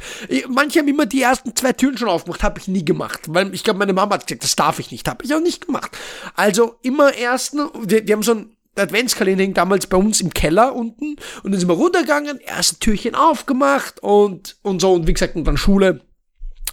Manche 0.49 0.81
haben 0.81 0.89
immer 0.89 1.07
die 1.07 1.23
ersten 1.23 1.55
zwei 1.55 1.73
Türen 1.73 1.97
schon 1.97 2.09
aufgemacht, 2.09 2.43
habe 2.43 2.59
ich 2.59 2.69
nie 2.69 2.85
gemacht, 2.85 3.21
weil 3.29 3.55
ich 3.55 3.63
glaube, 3.63 3.79
meine 3.79 3.93
Mama 3.93 4.15
hat 4.15 4.27
gesagt, 4.27 4.43
das 4.43 4.57
darf 4.57 4.79
ich 4.81 4.91
nicht, 4.91 5.09
habe 5.09 5.25
ich 5.25 5.35
auch 5.35 5.41
nicht 5.41 5.67
gemacht. 5.67 5.97
Also 6.35 6.75
immer 6.83 7.15
ersten, 7.15 7.61
wir, 7.81 8.07
wir 8.07 8.15
haben 8.15 8.23
so 8.23 8.35
ein 8.35 8.57
Adventskalender 8.75 9.43
hing 9.43 9.55
damals 9.55 9.87
bei 9.87 9.99
uns 9.99 10.21
im 10.21 10.33
Keller 10.33 10.75
unten. 10.75 11.17
Und 11.43 11.53
dann 11.53 11.61
sind 11.61 11.69
wir 11.69 11.75
runtergegangen, 11.75 12.41
erste 12.41 12.79
Türchen 12.79 13.15
aufgemacht 13.15 14.03
und 14.03 14.57
und 14.63 14.81
so. 14.81 14.93
Und 14.93 15.07
wie 15.07 15.13
gesagt 15.13 15.37
und 15.37 15.45
dann 15.45 15.57
Schule 15.57 16.01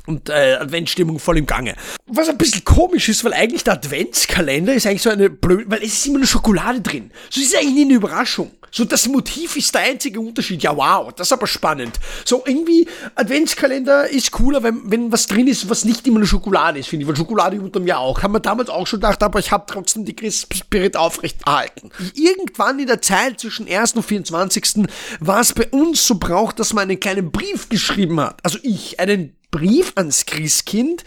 und 0.09 0.29
äh, 0.29 0.57
Adventsstimmung 0.59 1.19
voll 1.19 1.37
im 1.37 1.45
Gange. 1.45 1.75
Was 2.07 2.27
ein 2.27 2.37
bisschen 2.37 2.65
komisch 2.65 3.07
ist, 3.07 3.23
weil 3.23 3.33
eigentlich 3.33 3.63
der 3.63 3.75
Adventskalender 3.75 4.73
ist 4.73 4.87
eigentlich 4.87 5.03
so 5.03 5.11
eine 5.11 5.29
blöde, 5.29 5.69
weil 5.69 5.83
es 5.83 5.93
ist 5.93 6.07
immer 6.07 6.17
nur 6.17 6.27
Schokolade 6.27 6.81
drin. 6.81 7.11
So 7.29 7.39
ist 7.39 7.55
eigentlich 7.55 7.75
nie 7.75 7.85
eine 7.85 7.93
Überraschung. 7.93 8.51
So 8.71 8.85
das 8.85 9.07
Motiv 9.07 9.55
ist 9.55 9.73
der 9.73 9.81
einzige 9.81 10.19
Unterschied. 10.19 10.61
Ja, 10.61 10.75
wow, 10.75 11.11
das 11.13 11.27
ist 11.27 11.33
aber 11.33 11.47
spannend. 11.47 11.99
So 12.25 12.43
irgendwie 12.45 12.87
Adventskalender 13.15 14.09
ist 14.09 14.31
cooler, 14.31 14.61
wenn, 14.61 14.91
wenn 14.91 15.11
was 15.11 15.27
drin 15.27 15.47
ist, 15.47 15.69
was 15.69 15.85
nicht 15.85 16.05
immer 16.07 16.19
nur 16.19 16.27
Schokolade 16.27 16.79
ist, 16.79 16.89
finde 16.89 17.03
ich. 17.03 17.07
Weil 17.07 17.15
Schokolade 17.15 17.59
unter 17.59 17.79
mir 17.79 17.97
auch. 17.97 18.21
Haben 18.21 18.33
wir 18.33 18.39
damals 18.39 18.69
auch 18.69 18.85
schon 18.85 18.99
gedacht, 18.99 19.23
aber 19.23 19.39
ich 19.39 19.51
habe 19.51 19.65
trotzdem 19.67 20.05
die 20.05 20.15
Christ 20.15 20.53
Spirit 20.53 20.97
aufrechterhalten. 20.97 21.91
Irgendwann 22.13 22.79
in 22.79 22.87
der 22.87 23.01
Zeit 23.01 23.39
zwischen 23.39 23.67
1. 23.67 23.93
und 23.93 24.03
24. 24.03 24.85
war 25.19 25.39
es 25.39 25.53
bei 25.53 25.67
uns 25.69 26.05
so 26.05 26.15
braucht, 26.15 26.59
dass 26.59 26.73
man 26.73 26.83
einen 26.83 26.99
kleinen 26.99 27.31
Brief 27.31 27.69
geschrieben 27.69 28.19
hat. 28.19 28.39
Also 28.43 28.59
ich, 28.61 28.99
einen 28.99 29.38
Brief 29.51 29.93
ans 29.95 30.25
Christkind, 30.25 31.03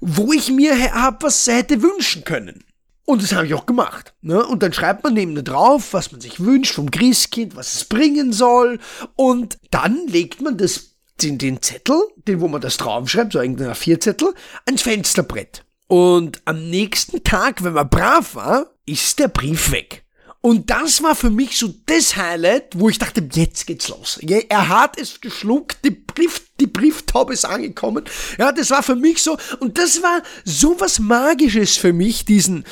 wo 0.00 0.32
ich 0.32 0.50
mir 0.50 0.94
hab 0.94 1.22
was 1.22 1.46
hätte 1.46 1.82
wünschen 1.82 2.24
können. 2.24 2.64
Und 3.06 3.22
das 3.22 3.32
habe 3.32 3.46
ich 3.46 3.54
auch 3.54 3.66
gemacht. 3.66 4.14
Ne? 4.20 4.44
Und 4.44 4.62
dann 4.62 4.72
schreibt 4.72 5.04
man 5.04 5.14
neben 5.14 5.42
drauf, 5.44 5.92
was 5.92 6.10
man 6.10 6.20
sich 6.20 6.40
wünscht 6.40 6.74
vom 6.74 6.90
Christkind, 6.90 7.54
was 7.54 7.74
es 7.74 7.84
bringen 7.84 8.32
soll. 8.32 8.80
Und 9.14 9.58
dann 9.70 10.08
legt 10.08 10.42
man 10.42 10.58
das, 10.58 10.96
den, 11.22 11.38
den 11.38 11.62
Zettel, 11.62 12.02
den 12.16 12.40
wo 12.40 12.48
man 12.48 12.60
das 12.60 12.76
draufschreibt, 12.78 13.32
so 13.32 13.40
irgendein 13.40 13.70
A4-Zettel, 13.70 14.34
ans 14.64 14.82
Fensterbrett. 14.82 15.64
Und 15.86 16.42
am 16.46 16.68
nächsten 16.68 17.22
Tag, 17.22 17.62
wenn 17.62 17.74
man 17.74 17.88
brav 17.88 18.34
war, 18.34 18.66
ist 18.86 19.20
der 19.20 19.28
Brief 19.28 19.70
weg. 19.70 20.05
Und 20.46 20.70
das 20.70 21.02
war 21.02 21.16
für 21.16 21.28
mich 21.28 21.58
so 21.58 21.74
das 21.86 22.14
Highlight, 22.14 22.78
wo 22.78 22.88
ich 22.88 23.00
dachte, 23.00 23.28
jetzt 23.32 23.66
geht's 23.66 23.88
los. 23.88 24.20
Er 24.48 24.68
hat 24.68 24.96
es 24.96 25.20
geschluckt, 25.20 25.78
die, 25.84 25.90
Brief, 25.90 26.40
die 26.60 26.68
Brieftaube 26.68 27.32
ist 27.32 27.44
angekommen. 27.44 28.04
Ja, 28.38 28.52
das 28.52 28.70
war 28.70 28.84
für 28.84 28.94
mich 28.94 29.24
so, 29.24 29.36
und 29.58 29.76
das 29.76 30.04
war 30.04 30.22
so 30.44 30.78
was 30.78 31.00
Magisches 31.00 31.76
für 31.76 31.92
mich, 31.92 32.26
diesen, 32.26 32.62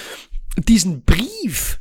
diesen 0.56 1.02
Brief 1.02 1.80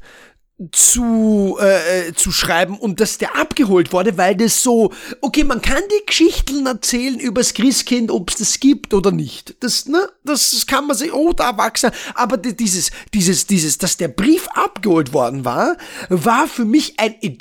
zu, 0.72 1.58
äh, 1.60 2.14
zu 2.14 2.32
schreiben 2.32 2.78
und 2.78 3.00
dass 3.00 3.18
der 3.18 3.36
abgeholt 3.36 3.92
wurde, 3.94 4.18
weil 4.18 4.36
das 4.36 4.64
so, 4.64 4.92
okay, 5.22 5.44
man 5.44 5.62
kann 5.62 5.82
die 5.92 6.06
Geschichten 6.06 6.66
erzählen 6.66 7.20
übers 7.20 7.54
Christkind, 7.54 8.12
ob 8.12 8.30
es 8.30 8.38
das 8.38 8.60
gibt 8.60 8.94
oder 8.94 9.12
nicht. 9.12 9.56
Das, 9.60 9.88
ne, 9.88 10.10
das 10.24 10.66
kann 10.68 10.88
man 10.88 10.96
sich, 10.96 11.14
oh, 11.14 11.34
da 11.34 11.50
Erwachsener, 11.50 11.94
aber 12.16 12.38
dieses, 12.38 12.92
dieses, 13.14 13.48
dieses, 13.48 13.78
dass 13.78 13.98
der 13.98 14.08
Brief 14.08 14.48
abgeholt 14.50 15.14
worden 15.14 15.46
war, 15.46 15.78
war 16.10 16.48
für 16.48 16.66
mich 16.66 17.00
ein, 17.00 17.16
äh, 17.22 17.38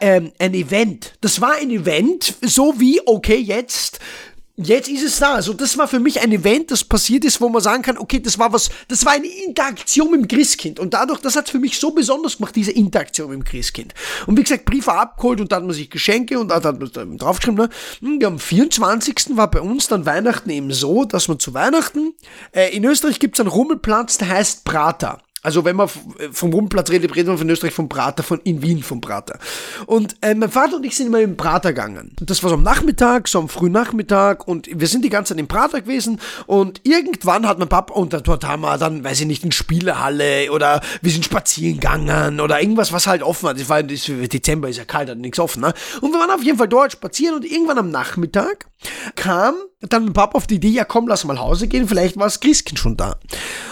äh, 0.00 0.30
ein 0.38 0.54
Event. 0.54 1.14
Das 1.20 1.40
war 1.40 1.54
ein 1.54 1.70
Event, 1.70 2.34
so 2.42 2.78
wie, 2.78 3.00
okay, 3.06 3.36
jetzt 3.36 4.00
Jetzt 4.62 4.90
ist 4.90 5.02
es 5.02 5.18
da. 5.18 5.34
Also 5.34 5.54
das 5.54 5.78
war 5.78 5.88
für 5.88 6.00
mich 6.00 6.20
ein 6.20 6.32
Event, 6.32 6.70
das 6.70 6.84
passiert 6.84 7.24
ist, 7.24 7.40
wo 7.40 7.48
man 7.48 7.62
sagen 7.62 7.82
kann, 7.82 7.96
okay, 7.96 8.20
das 8.20 8.38
war 8.38 8.52
was, 8.52 8.68
das 8.88 9.06
war 9.06 9.12
eine 9.12 9.26
Interaktion 9.26 10.10
mit 10.10 10.20
dem 10.20 10.28
Christkind. 10.28 10.78
Und 10.78 10.92
dadurch, 10.92 11.20
das 11.20 11.34
hat 11.34 11.48
für 11.48 11.58
mich 11.58 11.78
so 11.78 11.92
besonders 11.92 12.36
gemacht, 12.36 12.54
diese 12.54 12.70
Interaktion 12.72 13.30
mit 13.30 13.38
dem 13.38 13.44
Christkind. 13.44 13.94
Und 14.26 14.36
wie 14.36 14.42
gesagt, 14.42 14.66
Briefe 14.66 14.92
abgeholt 14.92 15.40
und 15.40 15.50
dann 15.50 15.62
hat 15.62 15.66
man 15.66 15.74
sich 15.74 15.88
Geschenke 15.88 16.38
und 16.38 16.48
dann 16.48 16.62
hat 16.62 16.78
man 16.78 17.16
draufgeschrieben, 17.16 17.56
ne? 17.56 17.70
Hm, 18.00 18.22
am 18.22 18.38
24. 18.38 19.36
war 19.36 19.50
bei 19.50 19.62
uns 19.62 19.88
dann 19.88 20.04
Weihnachten 20.04 20.50
eben 20.50 20.72
so, 20.72 21.06
dass 21.06 21.28
man 21.28 21.38
zu 21.38 21.54
Weihnachten, 21.54 22.12
äh, 22.52 22.76
in 22.76 22.84
Österreich 22.84 23.18
gibt 23.18 23.36
es 23.36 23.40
einen 23.40 23.48
Rummelplatz, 23.48 24.18
der 24.18 24.28
heißt 24.28 24.64
Prater. 24.64 25.22
Also 25.42 25.64
wenn 25.64 25.76
man 25.76 25.88
vom 26.32 26.52
Rummplatz 26.52 26.90
redet, 26.90 27.16
redet 27.16 27.28
man 27.28 27.38
von 27.38 27.48
Österreich 27.48 27.72
vom 27.72 27.88
Prater, 27.88 28.22
von 28.22 28.40
in 28.44 28.60
Wien 28.60 28.82
vom 28.82 29.00
Prater. 29.00 29.38
Und 29.86 30.16
äh, 30.20 30.34
mein 30.34 30.50
Vater 30.50 30.76
und 30.76 30.84
ich 30.84 30.96
sind 30.96 31.06
immer 31.06 31.20
im 31.20 31.36
Prater 31.36 31.72
gegangen. 31.72 32.12
Das 32.20 32.42
war 32.42 32.50
so 32.50 32.56
am 32.56 32.62
Nachmittag, 32.62 33.26
so 33.26 33.38
am 33.38 33.48
frühen 33.48 33.72
Nachmittag 33.72 34.46
und 34.46 34.68
wir 34.72 34.86
sind 34.86 35.02
die 35.04 35.08
ganze 35.08 35.32
Zeit 35.32 35.40
im 35.40 35.48
Prater 35.48 35.80
gewesen 35.80 36.20
und 36.46 36.82
irgendwann 36.84 37.46
hat 37.46 37.58
mein 37.58 37.68
Papa, 37.68 37.94
und 37.94 38.12
dort 38.12 38.44
haben 38.44 38.62
wir 38.62 38.76
dann, 38.76 39.02
weiß 39.02 39.20
ich 39.20 39.26
nicht, 39.26 39.42
eine 39.42 39.52
Spielehalle 39.52 40.52
oder 40.52 40.82
wir 41.00 41.10
sind 41.10 41.24
spazieren 41.24 41.80
gegangen 41.80 42.40
oder 42.40 42.60
irgendwas, 42.60 42.92
was 42.92 43.06
halt 43.06 43.22
offen 43.22 43.44
war. 43.44 43.54
Das 43.54 43.68
war 43.68 43.82
Dezember, 43.82 44.68
ist 44.68 44.76
ja 44.76 44.84
kalt, 44.84 45.08
hat 45.08 45.18
nichts 45.18 45.38
offen. 45.38 45.62
Ne? 45.62 45.72
Und 46.02 46.12
wir 46.12 46.20
waren 46.20 46.30
auf 46.30 46.42
jeden 46.42 46.58
Fall 46.58 46.68
dort 46.68 46.92
spazieren 46.92 47.36
und 47.36 47.44
irgendwann 47.44 47.78
am 47.78 47.90
Nachmittag 47.90 48.66
kam 49.16 49.54
dann 49.88 50.04
mein 50.04 50.12
Papa 50.12 50.36
auf 50.36 50.46
die 50.46 50.56
Idee, 50.56 50.68
ja 50.68 50.84
komm, 50.84 51.08
lass 51.08 51.24
mal 51.24 51.38
Hause 51.38 51.66
gehen, 51.66 51.88
vielleicht 51.88 52.16
war 52.18 52.26
das 52.26 52.40
Christkind 52.40 52.78
schon 52.78 52.96
da. 52.96 53.16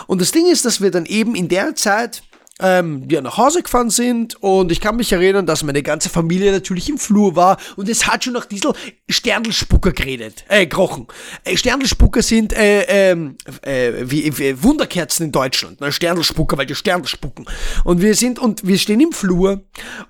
Und 0.07 0.23
das 0.23 0.33
Ding 0.33 0.47
ist, 0.47 0.65
dass 0.65 0.81
wir 0.81 0.91
dann 0.91 1.05
eben 1.05 1.35
in 1.35 1.49
der 1.49 1.58
Zeit 1.75 2.23
ähm, 2.61 3.07
ja, 3.09 3.21
nach 3.21 3.37
Hause 3.37 3.63
gefahren 3.63 3.91
sind. 3.91 4.41
Und 4.43 4.73
ich 4.73 4.81
kann 4.81 4.97
mich 4.97 5.13
erinnern, 5.13 5.47
dass 5.47 5.63
meine 5.63 5.83
ganze 5.83 6.09
Familie 6.09 6.53
natürlich 6.53 6.89
im 6.89 6.99
Flur 6.99 7.37
war. 7.37 7.59
Und 7.77 7.89
es 7.89 8.07
hat 8.07 8.25
schon 8.25 8.33
nach 8.33 8.47
diesem 8.47 8.73
Sterndelspucker 9.09 9.93
geredet, 9.93 10.45
äh, 10.49 10.67
gerochen. 10.67 11.07
Äh, 11.45 11.57
Sterndelspucker 11.57 12.23
sind 12.23 12.53
äh, 12.53 13.11
ähm, 13.11 13.37
äh, 13.63 13.93
wie, 14.03 14.37
wie 14.39 14.63
Wunderkerzen 14.63 15.27
in 15.27 15.33
Deutschland, 15.33 15.81
ne? 15.81 15.93
Sterndelspucker, 15.93 16.59
weil 16.59 16.67
die 16.67 16.75
Sterne 16.75 17.07
spucken. 17.07 17.47
Und 17.85 18.01
wir 18.01 18.15
sind 18.15 18.39
und 18.39 18.67
wir 18.67 18.79
stehen 18.79 19.01
im 19.01 19.13
Flur 19.13 19.63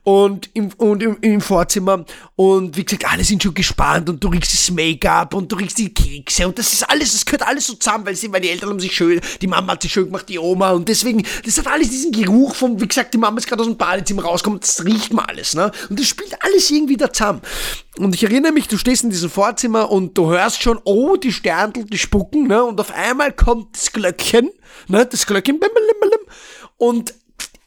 und 0.04 0.50
im, 0.54 0.70
und 0.76 1.02
im, 1.02 1.18
im 1.20 1.40
Vorzimmer. 1.40 2.04
Und 2.36 2.76
wie 2.76 2.84
gesagt, 2.84 3.10
alle 3.10 3.24
sind 3.24 3.42
schon 3.42 3.54
gespannt. 3.54 4.08
Und 4.08 4.22
du 4.22 4.28
riechst 4.28 4.54
das 4.54 4.70
Make-up 4.70 5.34
und 5.34 5.50
du 5.52 5.56
riechst 5.56 5.78
die 5.78 5.92
Kekse. 5.92 6.46
Und 6.46 6.58
das 6.58 6.72
ist 6.72 6.88
alles, 6.88 7.12
das 7.12 7.24
gehört 7.24 7.46
alles 7.46 7.66
so 7.66 7.74
zusammen, 7.74 8.06
weil, 8.06 8.16
sie, 8.16 8.30
die 8.30 8.48
Eltern 8.48 8.70
haben 8.70 8.80
sich 8.80 8.94
schön, 8.94 9.20
die 9.40 9.46
Mama 9.46 9.72
hat 9.72 9.82
sich 9.82 9.92
schön 9.92 10.06
gemacht, 10.06 10.28
die 10.28 10.38
Oma. 10.38 10.70
Und 10.70 10.88
deswegen, 10.88 11.24
das 11.44 11.58
hat 11.58 11.66
alles 11.66 11.90
diesen 11.90 12.12
Geruch 12.12 12.37
Geruch 12.38 12.54
vom, 12.54 12.80
wie 12.80 12.86
gesagt, 12.86 13.14
die 13.14 13.18
Mama 13.18 13.38
ist 13.38 13.48
gerade 13.48 13.62
aus 13.62 13.68
dem 13.68 13.76
Badezimmer 13.76 14.22
rauskommt, 14.22 14.62
das 14.62 14.84
riecht 14.84 15.12
man 15.12 15.24
alles, 15.26 15.54
ne? 15.54 15.72
Und 15.90 15.98
das 15.98 16.06
spielt 16.06 16.40
alles 16.42 16.70
irgendwie 16.70 16.96
da 16.96 17.12
zusammen. 17.12 17.42
Und 17.98 18.14
ich 18.14 18.22
erinnere 18.22 18.52
mich, 18.52 18.68
du 18.68 18.78
stehst 18.78 19.02
in 19.02 19.10
diesem 19.10 19.30
Vorzimmer 19.30 19.90
und 19.90 20.16
du 20.16 20.28
hörst 20.28 20.62
schon, 20.62 20.78
oh, 20.84 21.16
die 21.16 21.32
Sterndl, 21.32 21.84
die 21.84 21.98
spucken, 21.98 22.46
ne? 22.46 22.62
Und 22.62 22.80
auf 22.80 22.92
einmal 22.94 23.32
kommt 23.32 23.76
das 23.76 23.92
Glöckchen, 23.92 24.50
ne? 24.86 25.04
Das 25.04 25.26
Glöckchen, 25.26 25.58
und 26.76 27.12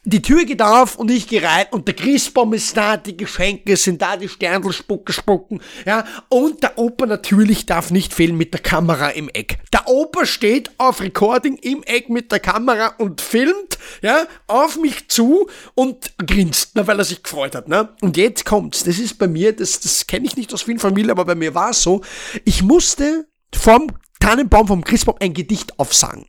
die 0.04 0.20
Tür 0.20 0.44
geht 0.44 0.60
auf 0.60 0.96
und 0.96 1.12
ich 1.12 1.28
gehe 1.28 1.42
rein 1.42 1.66
und 1.70 1.86
der 1.86 1.94
Christbaum 1.94 2.54
ist 2.54 2.76
da, 2.76 2.96
die 2.96 3.16
Geschenke 3.16 3.76
sind 3.76 4.02
da, 4.02 4.16
die 4.16 4.28
Sterndl 4.28 4.72
spucken, 4.72 5.12
spucken, 5.12 5.60
ja. 5.86 6.04
Und 6.28 6.62
der 6.64 6.76
Opa 6.76 7.06
natürlich 7.06 7.66
darf 7.66 7.92
nicht 7.92 8.12
fehlen 8.12 8.36
mit 8.36 8.52
der 8.52 8.60
Kamera 8.60 9.10
im 9.10 9.28
Eck. 9.28 9.58
Der 9.72 9.86
Opa 9.86 10.26
steht 10.26 10.72
auf 10.78 11.00
Recording 11.00 11.56
im 11.58 11.84
Eck 11.84 12.08
mit 12.08 12.32
der 12.32 12.40
Kamera 12.40 12.94
und 12.98 13.20
filmt, 13.20 13.78
ja, 14.02 14.26
auf 14.48 14.76
mich 14.76 15.08
zu 15.08 15.48
und 15.74 16.12
grinst, 16.18 16.72
na, 16.74 16.84
weil 16.88 16.98
er 16.98 17.04
sich 17.04 17.22
gefreut 17.22 17.54
hat, 17.54 17.68
ne. 17.68 17.90
Und 18.00 18.16
jetzt 18.16 18.44
kommt's, 18.44 18.82
das 18.82 18.98
ist 18.98 19.18
bei 19.18 19.28
mir, 19.28 19.54
das, 19.54 19.78
das 19.78 20.08
kenne 20.08 20.26
ich 20.26 20.36
nicht 20.36 20.52
aus 20.52 20.62
vielen 20.62 20.80
Familien, 20.80 21.12
aber 21.12 21.24
bei 21.24 21.36
mir 21.36 21.54
war 21.54 21.70
es 21.70 21.80
so, 21.80 22.02
ich 22.44 22.64
musste 22.64 23.28
vom 23.54 23.86
Tannenbaum 24.22 24.68
vom 24.68 24.84
Christbaum 24.84 25.16
ein 25.18 25.34
Gedicht 25.34 25.80
aufsagen. 25.80 26.26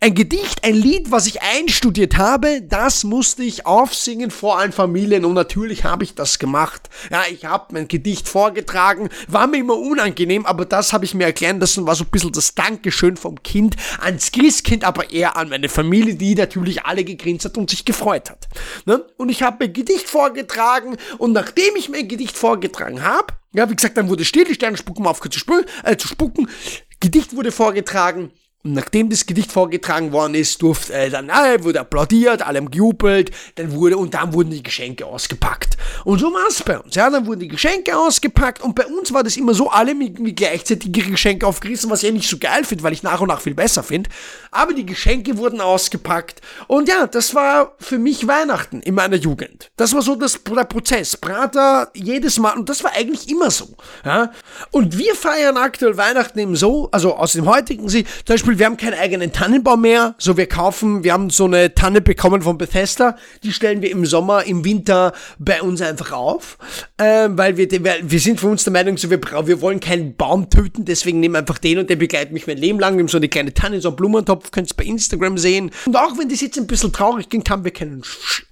Ein 0.00 0.14
Gedicht, 0.14 0.62
ein 0.62 0.74
Lied, 0.74 1.10
was 1.10 1.26
ich 1.26 1.40
einstudiert 1.40 2.18
habe, 2.18 2.60
das 2.60 3.02
musste 3.02 3.42
ich 3.42 3.64
aufsingen 3.64 4.30
vor 4.30 4.58
allen 4.58 4.72
Familien 4.72 5.24
und 5.24 5.32
natürlich 5.32 5.84
habe 5.84 6.04
ich 6.04 6.14
das 6.14 6.38
gemacht. 6.38 6.90
Ja, 7.10 7.22
ich 7.30 7.46
habe 7.46 7.72
mein 7.72 7.88
Gedicht 7.88 8.28
vorgetragen, 8.28 9.08
war 9.26 9.46
mir 9.46 9.56
immer 9.56 9.78
unangenehm, 9.78 10.44
aber 10.44 10.66
das 10.66 10.92
habe 10.92 11.06
ich 11.06 11.14
mir 11.14 11.24
erklären 11.24 11.60
lassen, 11.60 11.86
war 11.86 11.94
so 11.94 12.04
ein 12.04 12.10
bisschen 12.10 12.32
das 12.32 12.54
Dankeschön 12.54 13.16
vom 13.16 13.42
Kind 13.42 13.74
ans 14.00 14.32
Christkind, 14.32 14.84
aber 14.84 15.10
eher 15.10 15.38
an 15.38 15.48
meine 15.48 15.70
Familie, 15.70 16.16
die 16.16 16.34
natürlich 16.34 16.84
alle 16.84 17.04
gegrinst 17.04 17.46
hat 17.46 17.56
und 17.56 17.70
sich 17.70 17.86
gefreut 17.86 18.28
hat. 18.28 18.48
Ne? 18.84 19.02
Und 19.16 19.30
ich 19.30 19.42
habe 19.42 19.56
mein 19.60 19.72
Gedicht 19.72 20.10
vorgetragen 20.10 20.98
und 21.16 21.32
nachdem 21.32 21.74
ich 21.76 21.88
mein 21.88 22.06
Gedicht 22.06 22.36
vorgetragen 22.36 23.02
habe, 23.02 23.32
ja, 23.52 23.68
wie 23.68 23.74
gesagt, 23.74 23.96
dann 23.96 24.08
wurde 24.08 24.24
still, 24.24 24.44
die 24.44 24.54
Sterne 24.54 24.76
spucken 24.76 25.06
aufgehört 25.06 25.32
zu, 25.32 25.40
spucken, 25.40 25.64
äh, 25.82 25.96
zu 25.96 26.06
spucken, 26.06 26.48
Gedicht 27.00 27.34
wurde 27.34 27.50
vorgetragen. 27.50 28.30
Und 28.62 28.74
nachdem 28.74 29.08
das 29.08 29.24
Gedicht 29.24 29.50
vorgetragen 29.50 30.12
worden 30.12 30.34
ist, 30.34 30.60
durfte 30.60 30.92
äh, 30.92 31.08
dann 31.08 31.30
äh, 31.30 31.64
wurde 31.64 31.80
applaudiert, 31.80 32.42
allem 32.42 32.70
gejubelt, 32.70 33.30
dann 33.54 33.72
wurde 33.72 33.96
und 33.96 34.12
dann 34.12 34.34
wurden 34.34 34.50
die 34.50 34.62
Geschenke 34.62 35.06
ausgepackt. 35.06 35.78
Und 36.04 36.18
so 36.18 36.26
war 36.26 36.46
es 36.46 36.62
bei 36.62 36.78
uns. 36.78 36.94
Ja, 36.94 37.08
dann 37.08 37.26
wurden 37.26 37.40
die 37.40 37.48
Geschenke 37.48 37.96
ausgepackt 37.96 38.60
und 38.60 38.74
bei 38.74 38.84
uns 38.84 39.14
war 39.14 39.22
das 39.22 39.38
immer 39.38 39.54
so, 39.54 39.70
alle 39.70 39.94
mit 39.94 40.36
gleichzeitig 40.36 40.94
ihre 40.94 41.10
Geschenke 41.10 41.46
aufgerissen, 41.46 41.88
was 41.88 42.02
ich 42.02 42.12
nicht 42.12 42.28
so 42.28 42.36
geil 42.36 42.64
finde, 42.64 42.84
weil 42.84 42.92
ich 42.92 43.02
nach 43.02 43.22
und 43.22 43.28
nach 43.28 43.40
viel 43.40 43.54
besser 43.54 43.82
finde. 43.82 44.10
Aber 44.50 44.74
die 44.74 44.84
Geschenke 44.84 45.38
wurden 45.38 45.62
ausgepackt 45.62 46.42
und 46.66 46.86
ja, 46.86 47.06
das 47.06 47.34
war 47.34 47.76
für 47.78 47.96
mich 47.96 48.26
Weihnachten 48.26 48.82
in 48.82 48.94
meiner 48.94 49.16
Jugend. 49.16 49.70
Das 49.76 49.94
war 49.94 50.02
so 50.02 50.16
das, 50.16 50.38
der 50.44 50.64
Prozess. 50.64 51.16
Prater 51.16 51.90
jedes 51.94 52.38
Mal 52.38 52.58
und 52.58 52.68
das 52.68 52.84
war 52.84 52.92
eigentlich 52.92 53.30
immer 53.30 53.50
so. 53.50 53.68
Ja, 54.04 54.32
und 54.70 54.98
wir 54.98 55.14
feiern 55.14 55.56
aktuell 55.56 55.96
Weihnachten 55.96 56.38
eben 56.38 56.56
so, 56.56 56.90
also 56.92 57.14
aus 57.14 57.32
dem 57.32 57.46
heutigen 57.46 57.88
Sicht, 57.88 58.06
zum 58.26 58.34
Beispiel 58.34 58.49
Beispiel, 58.50 58.58
wir 58.58 58.66
haben 58.66 58.76
keinen 58.76 58.98
eigenen 58.98 59.32
Tannenbaum 59.32 59.80
mehr. 59.80 60.14
So, 60.18 60.36
wir 60.36 60.46
kaufen, 60.46 61.04
wir 61.04 61.12
haben 61.12 61.30
so 61.30 61.44
eine 61.44 61.72
Tanne 61.74 62.00
bekommen 62.00 62.42
von 62.42 62.58
Bethesda. 62.58 63.16
Die 63.44 63.52
stellen 63.52 63.80
wir 63.80 63.90
im 63.92 64.04
Sommer, 64.06 64.44
im 64.44 64.64
Winter 64.64 65.12
bei 65.38 65.62
uns 65.62 65.80
einfach 65.80 66.12
auf. 66.12 66.58
Ähm, 66.98 67.38
weil 67.38 67.56
wir, 67.56 67.68
wir 67.70 68.20
sind 68.20 68.40
von 68.40 68.50
uns 68.50 68.64
der 68.64 68.72
Meinung, 68.72 68.96
so, 68.96 69.08
wir, 69.08 69.20
wir 69.20 69.60
wollen 69.60 69.78
keinen 69.78 70.16
Baum 70.16 70.50
töten, 70.50 70.84
deswegen 70.84 71.20
nehmen 71.20 71.34
wir 71.34 71.38
einfach 71.40 71.58
den 71.58 71.78
und 71.78 71.90
der 71.90 71.96
begleitet 71.96 72.32
mich 72.32 72.48
mein 72.48 72.58
Leben 72.58 72.80
lang. 72.80 72.96
Wir 72.96 73.02
haben 73.02 73.08
so 73.08 73.18
eine 73.18 73.28
kleine 73.28 73.54
Tanne, 73.54 73.80
so 73.80 73.88
einen 73.88 73.96
Blumentopf, 73.96 74.50
könnt 74.50 74.70
ihr 74.70 74.76
bei 74.76 74.84
Instagram 74.84 75.38
sehen. 75.38 75.70
Und 75.86 75.96
auch 75.96 76.18
wenn 76.18 76.28
das 76.28 76.40
jetzt 76.40 76.58
ein 76.58 76.66
bisschen 76.66 76.92
traurig 76.92 77.28
klingt, 77.28 77.48
haben 77.50 77.64
wir 77.64 77.72
kein 77.72 78.02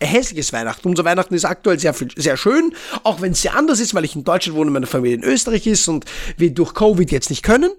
hässliches 0.01 0.53
Weihnachten. 0.53 0.89
Unser 0.89 1.05
Weihnachten 1.05 1.35
ist 1.35 1.45
aktuell 1.45 1.79
sehr, 1.79 1.95
sehr 2.17 2.37
schön, 2.37 2.73
auch 3.03 3.21
wenn 3.21 3.33
es 3.33 3.43
sehr 3.43 3.57
anders 3.57 3.81
ist, 3.81 3.95
weil 3.95 4.05
ich 4.05 4.15
in 4.15 4.23
Deutschland 4.25 4.57
wohne 4.57 4.69
und 4.69 4.75
meine 4.75 4.87
Familie 4.87 5.17
in 5.17 5.25
Österreich 5.25 5.67
ist 5.67 5.89
und 5.89 6.05
wir 6.37 6.51
durch 6.51 6.75
Covid 6.75 7.11
jetzt 7.11 7.31
nicht 7.31 7.43
können. 7.43 7.71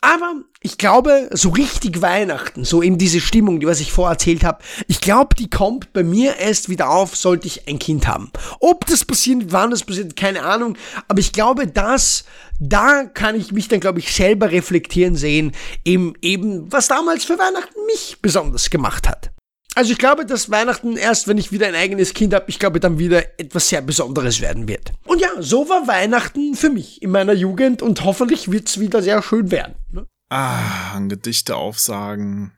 Aber 0.00 0.34
ich 0.64 0.78
glaube, 0.78 1.28
so 1.30 1.50
richtig 1.50 2.00
Weihnachten, 2.00 2.64
so 2.64 2.82
eben 2.82 2.96
diese 2.96 3.20
Stimmung, 3.20 3.60
die 3.60 3.66
was 3.66 3.80
ich 3.80 3.92
vorher 3.92 4.12
erzählt 4.12 4.44
habe, 4.44 4.64
ich 4.88 5.02
glaube, 5.02 5.34
die 5.34 5.50
kommt 5.50 5.92
bei 5.92 6.02
mir 6.02 6.36
erst 6.38 6.70
wieder 6.70 6.88
auf, 6.88 7.16
sollte 7.16 7.46
ich 7.46 7.68
ein 7.68 7.78
Kind 7.78 8.08
haben. 8.08 8.30
Ob 8.60 8.86
das 8.86 9.04
passiert, 9.04 9.52
wann 9.52 9.70
das 9.70 9.84
passiert, 9.84 10.16
keine 10.16 10.42
Ahnung, 10.42 10.78
aber 11.06 11.20
ich 11.20 11.34
glaube, 11.34 11.66
dass 11.66 12.24
da 12.58 13.04
kann 13.04 13.34
ich 13.34 13.52
mich 13.52 13.68
dann, 13.68 13.80
glaube 13.80 13.98
ich, 13.98 14.14
selber 14.14 14.52
reflektieren 14.52 15.16
sehen, 15.16 15.52
eben, 15.84 16.14
eben, 16.22 16.72
was 16.72 16.88
damals 16.88 17.26
für 17.26 17.38
Weihnachten 17.38 17.84
mich 17.86 18.16
besonders 18.22 18.70
gemacht 18.70 19.06
hat. 19.06 19.32
Also 19.74 19.92
ich 19.92 19.98
glaube, 19.98 20.24
dass 20.24 20.50
Weihnachten 20.50 20.96
erst, 20.96 21.28
wenn 21.28 21.36
ich 21.36 21.52
wieder 21.52 21.66
ein 21.66 21.74
eigenes 21.74 22.14
Kind 22.14 22.32
habe, 22.32 22.46
ich 22.48 22.58
glaube, 22.58 22.80
dann 22.80 22.98
wieder 22.98 23.22
etwas 23.38 23.68
sehr 23.68 23.82
Besonderes 23.82 24.40
werden 24.40 24.66
wird. 24.66 24.92
Und 25.04 25.20
ja, 25.20 25.28
so 25.40 25.68
war 25.68 25.86
Weihnachten 25.86 26.54
für 26.54 26.70
mich 26.70 27.02
in 27.02 27.10
meiner 27.10 27.34
Jugend 27.34 27.82
und 27.82 28.02
hoffentlich 28.04 28.50
wird 28.50 28.68
es 28.68 28.80
wieder 28.80 29.02
sehr 29.02 29.20
schön 29.20 29.50
werden. 29.50 29.74
Ne? 29.92 30.06
Ah, 30.28 30.92
an 30.92 31.08
Gedichte 31.08 31.56
aufsagen 31.56 32.52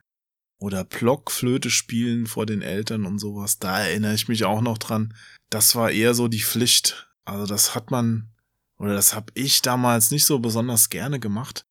oder 0.58 0.84
Blockflöte 0.84 1.70
spielen 1.70 2.26
vor 2.26 2.46
den 2.46 2.62
Eltern 2.62 3.04
und 3.04 3.18
sowas. 3.18 3.58
Da 3.58 3.80
erinnere 3.80 4.14
ich 4.14 4.28
mich 4.28 4.44
auch 4.44 4.60
noch 4.60 4.78
dran. 4.78 5.14
Das 5.50 5.74
war 5.74 5.90
eher 5.90 6.14
so 6.14 6.28
die 6.28 6.42
Pflicht. 6.42 7.10
Also 7.24 7.46
das 7.46 7.74
hat 7.74 7.90
man 7.90 8.30
oder 8.78 8.94
das 8.94 9.14
habe 9.14 9.32
ich 9.34 9.62
damals 9.62 10.10
nicht 10.10 10.24
so 10.24 10.38
besonders 10.38 10.90
gerne 10.90 11.18
gemacht. 11.18 11.64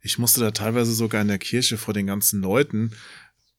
Ich 0.00 0.18
musste 0.18 0.40
da 0.40 0.50
teilweise 0.50 0.92
sogar 0.92 1.22
in 1.22 1.28
der 1.28 1.38
Kirche 1.38 1.78
vor 1.78 1.94
den 1.94 2.06
ganzen 2.06 2.40
Leuten 2.40 2.94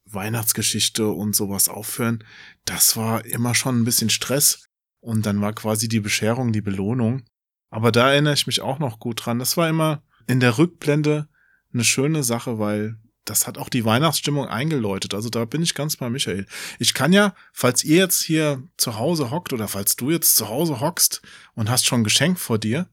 Weihnachtsgeschichte 0.06 1.08
und 1.08 1.36
sowas 1.36 1.68
aufhören. 1.68 2.24
Das 2.66 2.96
war 2.96 3.26
immer 3.26 3.56
schon 3.56 3.82
ein 3.82 3.86
bisschen 3.86 4.10
Stress. 4.10 4.68
Und 5.00 5.26
dann 5.26 5.42
war 5.42 5.54
quasi 5.54 5.88
die 5.88 6.00
Bescherung 6.00 6.52
die 6.52 6.62
Belohnung. 6.62 7.24
Aber 7.70 7.92
da 7.92 8.12
erinnere 8.12 8.34
ich 8.34 8.48
mich 8.48 8.62
auch 8.62 8.80
noch 8.80 9.00
gut 9.00 9.26
dran. 9.26 9.40
Das 9.40 9.58
war 9.58 9.68
immer 9.68 10.04
in 10.28 10.40
der 10.40 10.58
Rückblende 10.58 11.28
eine 11.76 11.84
schöne 11.84 12.24
Sache, 12.24 12.58
weil 12.58 12.98
das 13.26 13.48
hat 13.48 13.58
auch 13.58 13.70
die 13.70 13.86
Weihnachtsstimmung 13.86 14.48
eingeläutet. 14.48 15.14
Also 15.14 15.30
da 15.30 15.46
bin 15.46 15.62
ich 15.62 15.74
ganz 15.74 15.98
bei 15.98 16.10
Michael. 16.10 16.46
Ich 16.80 16.94
kann 16.94 17.12
ja, 17.12 17.36
falls 17.54 17.84
ihr 17.84 17.98
jetzt 17.98 18.22
hier 18.22 18.64
zu 18.78 18.98
Hause 18.98 19.32
hockt 19.32 19.52
oder 19.52 19.68
falls 19.68 19.96
du 19.96 20.12
jetzt 20.12 20.36
zu 20.36 20.48
Hause 20.48 20.80
hockst 20.80 21.22
und 21.56 21.70
hast 21.70 21.86
schon 21.86 22.02
ein 22.02 22.06
Geschenk 22.06 22.40
vor 22.40 22.60
dir, 22.60 22.88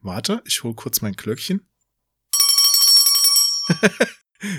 warte, 0.00 0.42
ich 0.46 0.62
hol 0.62 0.74
kurz 0.74 1.00
mein 1.00 1.14
Glöckchen. 1.14 1.68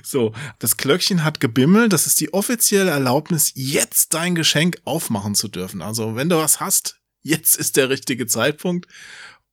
so, 0.03 0.33
das 0.59 0.77
Glöckchen 0.77 1.23
hat 1.23 1.39
gebimmelt. 1.39 1.93
Das 1.93 2.05
ist 2.05 2.19
die 2.19 2.33
offizielle 2.33 2.91
Erlaubnis, 2.91 3.53
jetzt 3.55 4.13
dein 4.13 4.35
Geschenk 4.35 4.81
aufmachen 4.83 5.35
zu 5.35 5.47
dürfen. 5.47 5.81
Also 5.81 6.15
wenn 6.15 6.29
du 6.29 6.37
was 6.37 6.59
hast, 6.59 6.99
jetzt 7.21 7.55
ist 7.55 7.77
der 7.77 7.89
richtige 7.89 8.27
Zeitpunkt. 8.27 8.87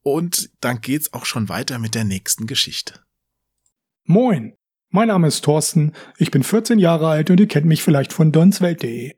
Und 0.03 0.51
dann 0.61 0.80
geht's 0.80 1.12
auch 1.12 1.26
schon 1.26 1.49
weiter 1.49 1.78
mit 1.78 1.95
der 1.95 2.05
nächsten 2.05 2.47
Geschichte. 2.47 3.05
Moin, 4.11 4.55
mein 4.89 5.09
Name 5.09 5.27
ist 5.27 5.45
Thorsten, 5.45 5.93
ich 6.17 6.31
bin 6.31 6.43
14 6.43 6.79
Jahre 6.79 7.09
alt 7.09 7.29
und 7.29 7.39
ihr 7.41 7.47
kennt 7.47 7.67
mich 7.67 7.83
vielleicht 7.83 8.15
von 8.15 8.33
donswelt.de. 8.33 9.13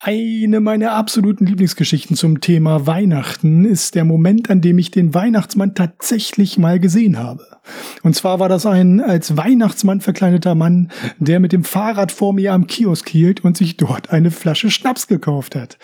Eine 0.00 0.60
meiner 0.60 0.92
absoluten 0.92 1.44
Lieblingsgeschichten 1.44 2.14
zum 2.14 2.40
Thema 2.40 2.86
Weihnachten 2.86 3.64
ist 3.64 3.96
der 3.96 4.04
Moment, 4.04 4.48
an 4.48 4.60
dem 4.60 4.78
ich 4.78 4.92
den 4.92 5.12
Weihnachtsmann 5.12 5.74
tatsächlich 5.74 6.56
mal 6.56 6.78
gesehen 6.78 7.18
habe. 7.18 7.44
Und 8.04 8.14
zwar 8.14 8.38
war 8.38 8.48
das 8.48 8.64
ein 8.64 9.00
als 9.00 9.36
Weihnachtsmann 9.36 10.00
verkleideter 10.00 10.54
Mann, 10.54 10.92
der 11.18 11.40
mit 11.40 11.52
dem 11.52 11.64
Fahrrad 11.64 12.12
vor 12.12 12.32
mir 12.32 12.52
am 12.52 12.68
Kiosk 12.68 13.08
hielt 13.08 13.42
und 13.42 13.56
sich 13.56 13.76
dort 13.76 14.10
eine 14.10 14.30
Flasche 14.30 14.70
Schnaps 14.70 15.08
gekauft 15.08 15.56
hat. 15.56 15.78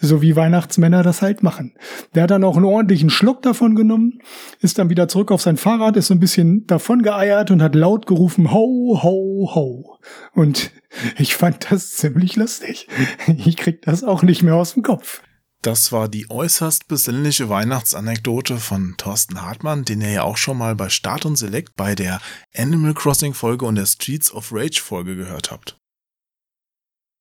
So 0.00 0.22
wie 0.22 0.34
Weihnachtsmänner 0.34 1.04
das 1.04 1.22
halt 1.22 1.44
machen. 1.44 1.72
Der 2.16 2.24
hat 2.24 2.32
dann 2.32 2.42
auch 2.42 2.56
einen 2.56 2.66
ordentlichen 2.66 3.10
Schluck 3.10 3.42
davon 3.42 3.76
genommen, 3.76 4.18
ist 4.58 4.80
dann 4.80 4.90
wieder 4.90 5.06
zurück 5.06 5.30
auf 5.30 5.40
sein 5.40 5.56
Fahrrad, 5.56 5.96
ist 5.96 6.08
so 6.08 6.14
ein 6.14 6.20
bisschen 6.20 6.66
davon 6.66 7.02
geeiert 7.02 7.52
und 7.52 7.62
hat 7.62 7.76
laut 7.76 8.06
gerufen, 8.06 8.52
ho, 8.52 8.98
ho, 9.00 9.52
ho. 9.54 9.98
Und 10.34 10.72
ich 11.18 11.34
fand 11.34 11.70
das 11.70 11.92
ziemlich 11.92 12.36
lustig. 12.36 12.88
Ich 13.26 13.56
krieg 13.56 13.82
das 13.82 14.04
auch 14.04 14.22
nicht 14.22 14.42
mehr 14.42 14.54
aus 14.54 14.74
dem 14.74 14.82
Kopf. 14.82 15.22
Das 15.62 15.92
war 15.92 16.08
die 16.08 16.28
äußerst 16.28 16.88
besinnliche 16.88 17.48
Weihnachtsanekdote 17.48 18.58
von 18.58 18.96
Thorsten 18.98 19.42
Hartmann, 19.42 19.84
den 19.84 20.00
ihr 20.00 20.10
ja 20.10 20.22
auch 20.24 20.36
schon 20.36 20.58
mal 20.58 20.74
bei 20.74 20.88
Start 20.88 21.24
und 21.24 21.36
Select 21.36 21.76
bei 21.76 21.94
der 21.94 22.20
Animal 22.52 22.94
Crossing 22.94 23.32
Folge 23.32 23.64
und 23.64 23.76
der 23.76 23.86
Streets 23.86 24.32
of 24.32 24.50
Rage 24.52 24.80
Folge 24.82 25.14
gehört 25.14 25.52
habt. 25.52 25.76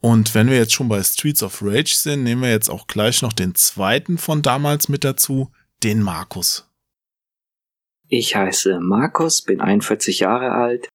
Und 0.02 0.34
wenn 0.34 0.50
wir 0.50 0.58
jetzt 0.58 0.74
schon 0.74 0.90
bei 0.90 1.04
Streets 1.04 1.44
of 1.44 1.62
Rage 1.62 1.94
sind, 1.96 2.24
nehmen 2.24 2.42
wir 2.42 2.50
jetzt 2.50 2.70
auch 2.70 2.88
gleich 2.88 3.22
noch 3.22 3.34
den 3.34 3.54
zweiten 3.54 4.18
von 4.18 4.42
damals 4.42 4.90
mit 4.90 5.04
dazu, 5.04 5.52
den 5.84 6.02
Markus. 6.02 6.68
Ich 8.08 8.36
heiße 8.36 8.80
Markus, 8.80 9.44
bin 9.44 9.62
41 9.62 10.20
Jahre 10.20 10.52
alt, 10.52 10.90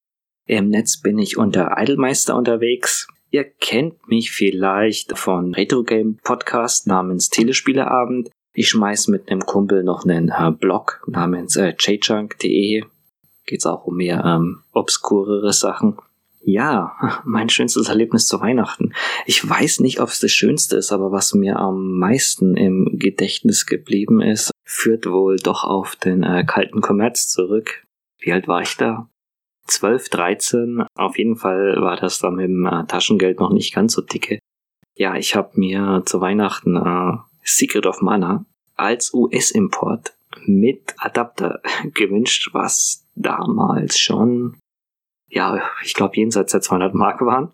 im 0.46 0.68
Netz 0.68 1.00
bin 1.00 1.18
ich 1.18 1.36
unter 1.36 1.76
Idolmeister 1.76 2.36
unterwegs. 2.36 3.08
Ihr 3.30 3.44
kennt 3.44 4.08
mich 4.08 4.30
vielleicht 4.30 5.18
von 5.18 5.52
Retro 5.54 5.82
Game 5.82 6.18
Podcast 6.22 6.86
namens 6.86 7.28
Telespieleabend. 7.28 8.30
Ich 8.54 8.68
schmeiß 8.68 9.08
mit 9.08 9.28
einem 9.28 9.40
Kumpel 9.40 9.82
noch 9.82 10.04
einen 10.04 10.28
äh, 10.28 10.52
Blog 10.52 11.02
namens 11.08 11.56
äh, 11.56 11.74
jjunk.de. 11.78 12.84
Geht's 13.44 13.66
auch 13.66 13.86
um 13.86 13.96
mehr 13.96 14.24
ähm, 14.24 14.62
obskurere 14.72 15.52
Sachen. 15.52 15.98
Ja, 16.42 17.22
mein 17.24 17.48
schönstes 17.48 17.88
Erlebnis 17.88 18.28
zu 18.28 18.40
Weihnachten. 18.40 18.94
Ich 19.26 19.46
weiß 19.46 19.80
nicht, 19.80 20.00
ob 20.00 20.10
es 20.10 20.20
das 20.20 20.30
Schönste 20.30 20.76
ist, 20.76 20.92
aber 20.92 21.10
was 21.10 21.34
mir 21.34 21.58
am 21.58 21.98
meisten 21.98 22.56
im 22.56 22.88
Gedächtnis 22.92 23.66
geblieben 23.66 24.22
ist, 24.22 24.52
führt 24.64 25.06
wohl 25.06 25.36
doch 25.36 25.64
auf 25.64 25.96
den 25.96 26.22
äh, 26.22 26.44
kalten 26.46 26.80
Kommerz 26.80 27.28
zurück. 27.28 27.84
Wie 28.18 28.32
alt 28.32 28.46
war 28.46 28.62
ich 28.62 28.76
da? 28.76 29.10
12, 29.66 30.08
13. 30.08 30.86
Auf 30.94 31.18
jeden 31.18 31.36
Fall 31.36 31.76
war 31.80 31.96
das 31.96 32.18
dann 32.18 32.36
mit 32.36 32.46
dem 32.46 32.66
äh, 32.66 32.86
Taschengeld 32.86 33.40
noch 33.40 33.50
nicht 33.50 33.74
ganz 33.74 33.94
so 33.94 34.02
dicke. 34.02 34.38
Ja, 34.94 35.16
ich 35.16 35.34
habe 35.34 35.50
mir 35.54 36.02
zu 36.06 36.20
Weihnachten 36.20 36.76
äh, 36.76 37.18
Secret 37.42 37.86
of 37.86 38.00
Mana 38.00 38.46
als 38.74 39.12
US-Import 39.12 40.14
mit 40.46 40.94
Adapter 40.98 41.60
gewünscht, 41.94 42.50
was 42.52 43.06
damals 43.14 43.98
schon, 43.98 44.58
ja, 45.28 45.62
ich 45.82 45.94
glaube 45.94 46.16
jenseits 46.16 46.52
der 46.52 46.60
200 46.60 46.94
Mark 46.94 47.20
waren. 47.22 47.52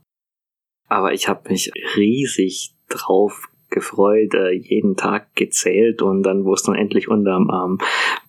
Aber 0.88 1.12
ich 1.12 1.28
habe 1.28 1.48
mich 1.48 1.72
riesig 1.96 2.74
drauf 2.88 3.48
gefreut, 3.72 4.34
äh, 4.34 4.52
jeden 4.52 4.96
Tag 4.96 5.34
gezählt 5.34 6.02
und 6.02 6.22
dann, 6.22 6.44
wo 6.44 6.54
es 6.54 6.62
dann 6.62 6.76
endlich 6.76 7.08
unterm 7.08 7.50
ähm, 7.52 7.78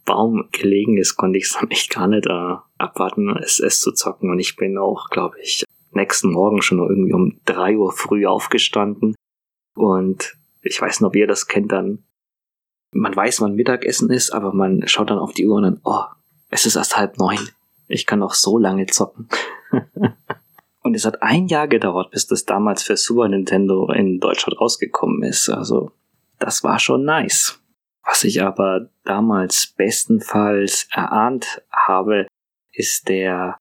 Baum 0.06 0.50
gelegen 0.52 0.98
ist, 0.98 1.16
konnte 1.16 1.38
ich 1.38 1.46
es 1.46 1.54
dann 1.54 1.70
echt 1.70 1.94
gar 1.94 2.08
nicht 2.08 2.26
äh, 2.26 2.56
abwarten, 2.78 3.30
es, 3.38 3.60
es 3.60 3.80
zu 3.80 3.92
zocken. 3.92 4.32
Und 4.32 4.40
ich 4.40 4.56
bin 4.56 4.78
auch, 4.78 5.10
glaube 5.10 5.36
ich, 5.42 5.64
nächsten 5.92 6.32
Morgen 6.32 6.62
schon 6.62 6.80
irgendwie 6.80 7.14
um 7.14 7.40
drei 7.46 7.78
Uhr 7.78 7.92
früh 7.92 8.26
aufgestanden. 8.26 9.16
Und 9.76 10.36
ich 10.64 10.82
weiß 10.82 11.02
nicht, 11.02 11.08
ob 11.08 11.16
ihr 11.16 11.28
das 11.28 11.48
kennt, 11.48 11.72
dann 11.72 12.04
man 12.96 13.16
weiß, 13.16 13.42
wann 13.42 13.56
Mittagessen 13.56 14.10
ist, 14.10 14.32
aber 14.32 14.54
man 14.54 14.88
schaut 14.88 15.10
dann 15.10 15.20
auf 15.20 15.34
die 15.34 15.48
Uhr 15.48 15.58
und 15.58 15.64
dann, 15.64 15.82
oh, 15.84 16.04
es 16.50 16.66
ist 16.66 16.76
erst 16.76 16.96
halb 16.98 17.18
neun. 17.18 17.50
Ich 17.88 18.06
kann 18.06 18.20
noch 18.20 18.34
so 18.34 18.58
lange 18.58 18.86
zocken. 18.86 19.28
und 20.84 20.96
es 20.96 21.06
hat 21.06 21.24
ein 21.24 21.48
Jahr 21.48 21.68
gedauert, 21.68 22.12
bis 22.12 22.28
das 22.28 22.46
damals 22.46 22.84
für 22.84 22.98
Super 22.98 23.30
Nintendo 23.30 23.92
in 23.92 24.20
Deutschland 24.20 24.60
rausgekommen 24.60 25.24
ist. 25.24 25.50
Also, 25.50 25.92
das 26.40 26.64
war 26.64 26.80
schon 26.80 27.06
nice. 27.06 27.60
Was 28.06 28.24
ich 28.26 28.42
aber 28.44 28.90
damals 29.06 29.74
bestenfalls 29.78 30.88
erahnt 30.94 31.64
habe, 31.72 32.28
ist 32.74 33.08
der 33.08 33.58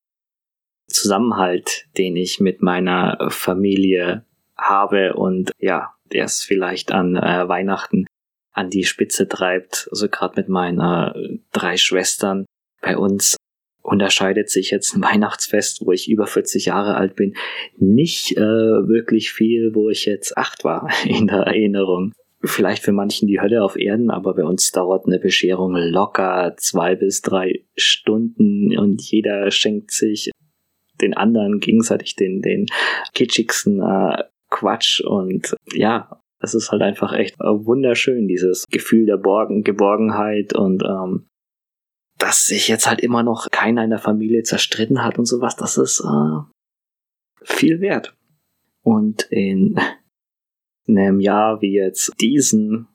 Zusammenhalt, 0.89 1.87
den 1.97 2.17
ich 2.17 2.41
mit 2.41 2.61
meiner 2.61 3.29
Familie 3.31 4.25
habe 4.57 5.15
und 5.15 5.53
ja, 5.59 5.95
der 6.13 6.25
es 6.25 6.43
vielleicht 6.43 6.93
an 6.93 7.17
äh, 7.17 7.49
Weihnachten 7.49 8.07
an 8.53 8.69
die 8.69 8.85
Spitze 8.85 9.29
treibt. 9.29 9.89
Also 9.91 10.09
gerade 10.09 10.41
mit 10.41 10.49
meinen 10.49 10.81
äh, 10.81 11.39
drei 11.53 11.77
Schwestern. 11.77 12.45
Bei 12.81 12.99
uns 12.99 13.37
unterscheidet 13.83 14.49
sich 14.49 14.71
jetzt 14.71 14.95
ein 14.95 15.03
Weihnachtsfest, 15.03 15.85
wo 15.85 15.93
ich 15.93 16.11
über 16.11 16.27
40 16.27 16.67
Jahre 16.67 16.95
alt 16.95 17.17
bin, 17.17 17.35
nicht 17.77 18.37
äh, 18.37 18.41
wirklich 18.41 19.33
viel, 19.33 19.75
wo 19.75 19.91
ich 19.91 20.07
jetzt 20.07 20.37
acht 20.37 20.65
war 20.65 20.89
in 21.05 21.27
der 21.27 21.41
Erinnerung. 21.41 22.13
Vielleicht 22.45 22.83
für 22.83 22.93
manchen 22.93 23.29
die 23.29 23.41
Hölle 23.41 23.63
auf 23.63 23.77
Erden, 23.77 24.11
aber 24.11 24.35
bei 24.35 24.43
uns 24.43 24.73
dauert 24.73 25.07
eine 25.07 25.21
Bescherung 25.21 25.77
locker 25.77 26.55
zwei 26.57 26.97
bis 26.97 27.23
drei 27.23 27.65
Stunden 27.77 28.77
und 28.77 29.01
jeder 29.01 29.51
schenkt 29.53 29.93
sich 29.93 30.31
den 31.01 31.15
anderen 31.15 31.61
gegenseitig 31.61 32.17
den, 32.17 32.43
den 32.43 32.67
kitschigsten 33.15 33.81
äh, 33.81 34.25
Quatsch. 34.51 35.01
Und 35.01 35.55
ja, 35.73 36.21
es 36.41 36.55
ist 36.55 36.73
halt 36.73 36.83
einfach 36.83 37.13
echt 37.13 37.39
wunderschön, 37.39 38.27
dieses 38.27 38.67
Gefühl 38.69 39.07
der 39.07 39.19
Borgen, 39.19 39.63
Geborgenheit 39.63 40.55
und 40.55 40.83
ähm, 40.83 41.27
dass 42.23 42.47
sich 42.47 42.69
jetzt 42.69 42.87
halt 42.87 43.01
immer 43.01 43.25
noch 43.25 43.51
keiner 43.51 43.83
in 43.83 43.91
der 43.91 43.99
Familie 43.99 44.45
zerstritten 44.45 45.03
hat 45.03 45.19
und 45.19 45.27
sowas, 45.27 45.57
das 45.57 45.77
ist 45.77 46.01
äh, 46.01 46.39
viel 47.43 47.81
wert. 47.81 48.17
Und 48.83 49.23
in 49.23 49.77
in 50.87 50.99
einem 50.99 51.19
Jahr 51.19 51.61
wie 51.61 51.75
jetzt 51.75 52.13
diesen 52.21 52.87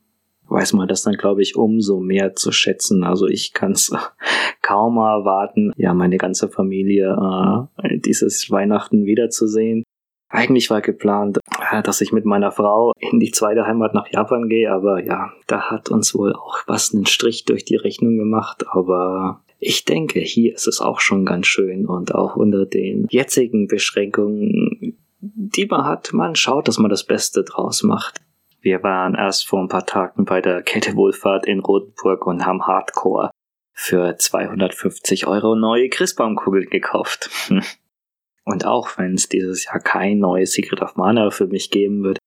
weiß 0.49 0.71
man 0.73 0.87
das 0.87 1.03
dann, 1.03 1.15
glaube 1.15 1.41
ich, 1.41 1.57
umso 1.57 1.99
mehr 1.99 2.35
zu 2.35 2.53
schätzen. 2.53 3.03
Also 3.03 3.27
ich 3.27 3.51
kann 3.51 3.73
es 3.73 3.91
kaum 4.61 4.95
erwarten, 4.95 5.73
ja, 5.75 5.93
meine 5.93 6.15
ganze 6.15 6.47
Familie 6.47 7.67
äh, 7.77 7.99
dieses 7.99 8.49
Weihnachten 8.49 9.05
wiederzusehen. 9.05 9.83
Eigentlich 10.29 10.69
war 10.69 10.81
geplant, 10.81 11.39
äh, 11.71 11.81
dass 11.81 12.01
ich 12.01 12.11
mit 12.11 12.25
meiner 12.25 12.51
Frau 12.51 12.91
in 12.99 13.19
die 13.19 13.31
zweite 13.31 13.65
Heimat 13.65 13.93
nach 13.93 14.11
Japan 14.11 14.49
gehe, 14.49 14.71
aber 14.71 15.03
ja, 15.03 15.31
da 15.47 15.69
hat 15.69 15.89
uns 15.89 16.13
wohl 16.13 16.33
auch 16.33 16.59
was 16.67 16.93
einen 16.93 17.05
Strich 17.05 17.45
durch 17.45 17.63
die 17.63 17.77
Rechnung 17.77 18.17
gemacht, 18.17 18.65
aber 18.69 19.41
ich 19.59 19.85
denke, 19.85 20.19
hier 20.19 20.53
ist 20.53 20.67
es 20.67 20.81
auch 20.81 20.99
schon 20.99 21.25
ganz 21.25 21.47
schön 21.47 21.85
und 21.85 22.13
auch 22.13 22.35
unter 22.35 22.65
den 22.65 23.07
jetzigen 23.09 23.67
Beschränkungen 23.67 24.97
die 25.19 25.65
man 25.65 25.85
hat. 25.85 26.13
Man 26.13 26.35
schaut, 26.35 26.67
dass 26.67 26.77
man 26.77 26.89
das 26.89 27.03
Beste 27.03 27.43
draus 27.43 27.83
macht. 27.83 28.21
Wir 28.61 28.83
waren 28.83 29.15
erst 29.15 29.47
vor 29.47 29.61
ein 29.61 29.67
paar 29.67 29.85
Tagen 29.85 30.25
bei 30.25 30.41
der 30.41 30.61
Kette 30.61 30.95
Wohlfahrt 30.95 31.45
in 31.45 31.59
Rotenburg 31.59 32.25
und 32.25 32.45
haben 32.45 32.65
Hardcore 32.65 33.31
für 33.73 34.17
250 34.17 35.27
Euro 35.27 35.55
neue 35.55 35.89
Christbaumkugeln 35.89 36.69
gekauft. 36.69 37.29
Und 38.47 38.65
auch 38.65 38.97
wenn 38.97 39.15
es 39.15 39.27
dieses 39.27 39.65
Jahr 39.65 39.81
kein 39.81 40.19
neues 40.19 40.53
Secret 40.53 40.81
of 40.81 40.95
Mana 40.95 41.31
für 41.31 41.47
mich 41.47 41.69
geben 41.69 42.03
wird, 42.03 42.17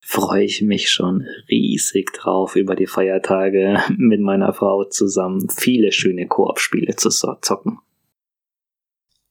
freue 0.00 0.44
ich 0.44 0.62
mich 0.62 0.88
schon 0.90 1.26
riesig 1.50 2.14
drauf, 2.14 2.56
über 2.56 2.74
die 2.74 2.86
Feiertage 2.86 3.82
mit 3.98 4.22
meiner 4.22 4.54
Frau 4.54 4.84
zusammen 4.84 5.50
viele 5.50 5.92
schöne 5.92 6.28
Koop-Spiele 6.28 6.96
zu 6.96 7.10
zocken. 7.10 7.78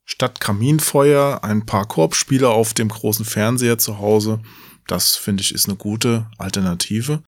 Statt 0.04 0.40
Kaminfeuer 0.40 1.44
ein 1.44 1.66
paar 1.66 1.88
Korbspiele 1.88 2.48
auf 2.48 2.76
dem 2.76 2.90
großen 2.90 3.26
Fernseher 3.26 3.80
zu 3.80 3.98
Hause. 3.98 4.40
Das 4.86 5.16
finde 5.16 5.42
ich 5.42 5.52
ist 5.52 5.68
eine 5.68 5.78
gute 5.78 6.28
Alternative. 6.38 7.24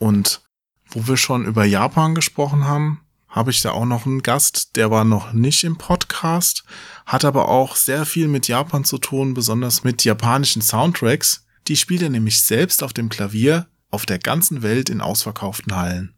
Und 0.00 0.42
wo 0.88 1.06
wir 1.06 1.16
schon 1.16 1.44
über 1.44 1.64
Japan 1.64 2.16
gesprochen 2.16 2.66
haben, 2.66 3.02
habe 3.28 3.50
ich 3.50 3.62
da 3.62 3.72
auch 3.72 3.84
noch 3.84 4.06
einen 4.06 4.22
Gast, 4.22 4.76
der 4.76 4.90
war 4.90 5.04
noch 5.04 5.32
nicht 5.32 5.64
im 5.64 5.76
Podcast, 5.76 6.64
hat 7.06 7.24
aber 7.24 7.48
auch 7.48 7.76
sehr 7.76 8.06
viel 8.06 8.28
mit 8.28 8.48
Japan 8.48 8.84
zu 8.84 8.98
tun, 8.98 9.34
besonders 9.34 9.84
mit 9.84 10.04
japanischen 10.04 10.62
Soundtracks. 10.62 11.46
Die 11.68 11.76
spielt 11.76 12.02
er 12.02 12.10
nämlich 12.10 12.42
selbst 12.42 12.82
auf 12.82 12.92
dem 12.92 13.08
Klavier 13.08 13.66
auf 13.90 14.06
der 14.06 14.18
ganzen 14.18 14.62
Welt 14.62 14.90
in 14.90 15.00
ausverkauften 15.00 15.76
Hallen. 15.76 16.14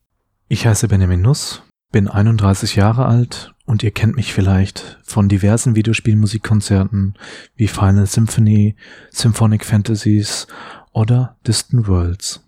Ich 0.49 0.67
heiße 0.67 0.89
Benjamin 0.89 1.23
Nuss, 1.23 1.63
bin 1.93 2.09
31 2.09 2.77
Jahre 2.77 3.07
alt 3.07 3.55
und 3.65 3.83
ihr 3.83 3.91
kennt 3.91 4.17
mich 4.17 4.33
vielleicht 4.33 4.99
von 5.05 5.29
diversen 5.29 5.75
Videospielmusikkonzerten 5.75 7.17
wie 7.55 7.69
Final 7.69 8.07
Symphony, 8.07 8.77
Symphonic 9.11 9.65
Fantasies 9.65 10.47
oder 10.93 11.37
Distant 11.47 11.87
Worlds. 11.87 12.41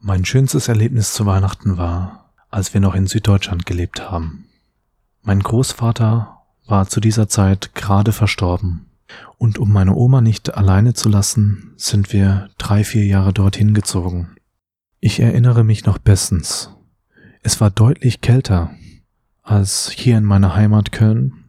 Mein 0.00 0.24
schönstes 0.24 0.68
Erlebnis 0.68 1.12
zu 1.12 1.26
Weihnachten 1.26 1.76
war, 1.76 2.17
als 2.50 2.74
wir 2.74 2.80
noch 2.80 2.94
in 2.94 3.06
Süddeutschland 3.06 3.66
gelebt 3.66 4.10
haben. 4.10 4.46
Mein 5.22 5.40
Großvater 5.40 6.42
war 6.66 6.88
zu 6.88 7.00
dieser 7.00 7.28
Zeit 7.28 7.74
gerade 7.74 8.12
verstorben. 8.12 8.86
Und 9.38 9.58
um 9.58 9.72
meine 9.72 9.94
Oma 9.94 10.20
nicht 10.20 10.54
alleine 10.54 10.94
zu 10.94 11.08
lassen, 11.08 11.72
sind 11.76 12.12
wir 12.12 12.50
drei, 12.58 12.84
vier 12.84 13.04
Jahre 13.04 13.32
dorthin 13.32 13.72
gezogen. 13.72 14.36
Ich 15.00 15.20
erinnere 15.20 15.64
mich 15.64 15.86
noch 15.86 15.98
bestens. 15.98 16.70
Es 17.42 17.60
war 17.60 17.70
deutlich 17.70 18.20
kälter 18.20 18.70
als 19.42 19.90
hier 19.90 20.18
in 20.18 20.24
meiner 20.24 20.54
Heimat 20.54 20.92
Köln. 20.92 21.44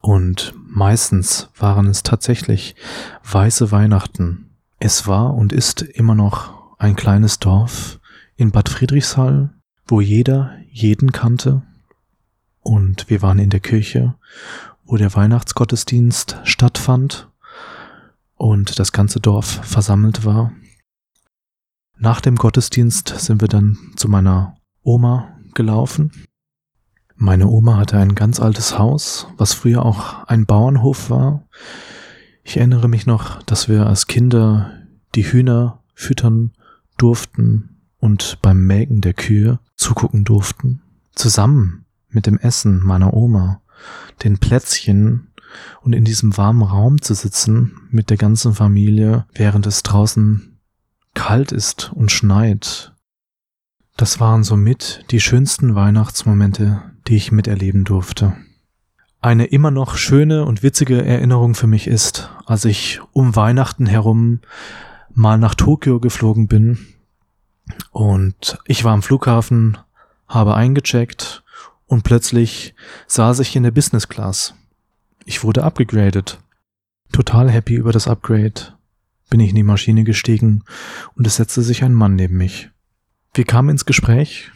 Und 0.00 0.54
meistens 0.56 1.48
waren 1.58 1.86
es 1.88 2.04
tatsächlich 2.04 2.76
weiße 3.24 3.72
Weihnachten. 3.72 4.50
Es 4.78 5.08
war 5.08 5.34
und 5.34 5.52
ist 5.52 5.82
immer 5.82 6.14
noch 6.14 6.78
ein 6.78 6.94
kleines 6.94 7.40
Dorf 7.40 7.98
in 8.36 8.52
Bad 8.52 8.68
Friedrichshall, 8.68 9.50
wo 9.88 10.00
jeder 10.00 10.56
jeden 10.70 11.12
kannte. 11.12 11.62
Und 12.60 13.08
wir 13.08 13.22
waren 13.22 13.38
in 13.38 13.50
der 13.50 13.60
Kirche, 13.60 14.14
wo 14.84 14.96
der 14.96 15.14
Weihnachtsgottesdienst 15.14 16.36
stattfand 16.44 17.28
und 18.36 18.78
das 18.78 18.92
ganze 18.92 19.18
Dorf 19.18 19.46
versammelt 19.64 20.24
war. 20.24 20.52
Nach 21.96 22.20
dem 22.20 22.36
Gottesdienst 22.36 23.08
sind 23.08 23.40
wir 23.40 23.48
dann 23.48 23.76
zu 23.96 24.08
meiner 24.08 24.56
Oma 24.82 25.36
gelaufen. 25.54 26.12
Meine 27.16 27.48
Oma 27.48 27.76
hatte 27.76 27.98
ein 27.98 28.14
ganz 28.14 28.38
altes 28.38 28.78
Haus, 28.78 29.26
was 29.36 29.52
früher 29.52 29.84
auch 29.84 30.24
ein 30.24 30.46
Bauernhof 30.46 31.10
war. 31.10 31.48
Ich 32.44 32.56
erinnere 32.56 32.88
mich 32.88 33.06
noch, 33.06 33.42
dass 33.42 33.68
wir 33.68 33.86
als 33.86 34.06
Kinder 34.06 34.72
die 35.16 35.24
Hühner 35.24 35.82
füttern 35.94 36.52
durften 36.96 37.77
und 38.00 38.38
beim 38.42 38.66
Melken 38.66 39.00
der 39.00 39.14
Kühe 39.14 39.58
zugucken 39.76 40.24
durften. 40.24 40.82
Zusammen 41.14 41.84
mit 42.08 42.26
dem 42.26 42.38
Essen 42.38 42.80
meiner 42.82 43.14
Oma, 43.14 43.60
den 44.22 44.38
Plätzchen 44.38 45.28
und 45.82 45.92
in 45.92 46.04
diesem 46.04 46.36
warmen 46.36 46.62
Raum 46.62 47.00
zu 47.00 47.14
sitzen 47.14 47.80
mit 47.90 48.10
der 48.10 48.16
ganzen 48.16 48.54
Familie, 48.54 49.26
während 49.34 49.66
es 49.66 49.82
draußen 49.82 50.58
kalt 51.14 51.52
ist 51.52 51.92
und 51.92 52.12
schneit. 52.12 52.92
Das 53.96 54.20
waren 54.20 54.44
somit 54.44 55.04
die 55.10 55.20
schönsten 55.20 55.74
Weihnachtsmomente, 55.74 56.82
die 57.08 57.16
ich 57.16 57.32
miterleben 57.32 57.84
durfte. 57.84 58.36
Eine 59.20 59.46
immer 59.46 59.72
noch 59.72 59.96
schöne 59.96 60.44
und 60.44 60.62
witzige 60.62 61.04
Erinnerung 61.04 61.56
für 61.56 61.66
mich 61.66 61.88
ist, 61.88 62.30
als 62.46 62.64
ich 62.64 63.00
um 63.12 63.34
Weihnachten 63.34 63.86
herum 63.86 64.40
mal 65.12 65.38
nach 65.38 65.56
Tokio 65.56 65.98
geflogen 65.98 66.46
bin 66.46 66.78
und 67.90 68.58
ich 68.66 68.84
war 68.84 68.92
am 68.92 69.02
Flughafen, 69.02 69.78
habe 70.26 70.54
eingecheckt 70.54 71.42
und 71.86 72.04
plötzlich 72.04 72.74
saß 73.06 73.40
ich 73.40 73.56
in 73.56 73.62
der 73.62 73.70
Business 73.70 74.08
Class. 74.08 74.54
Ich 75.24 75.42
wurde 75.42 75.64
abgegradet. 75.64 76.38
Total 77.12 77.50
happy 77.50 77.74
über 77.74 77.92
das 77.92 78.08
Upgrade 78.08 78.78
bin 79.30 79.40
ich 79.40 79.50
in 79.50 79.56
die 79.56 79.62
Maschine 79.62 80.04
gestiegen 80.04 80.64
und 81.14 81.26
es 81.26 81.36
setzte 81.36 81.62
sich 81.62 81.84
ein 81.84 81.94
Mann 81.94 82.14
neben 82.14 82.36
mich. 82.36 82.70
Wir 83.34 83.44
kamen 83.44 83.70
ins 83.70 83.84
Gespräch 83.84 84.50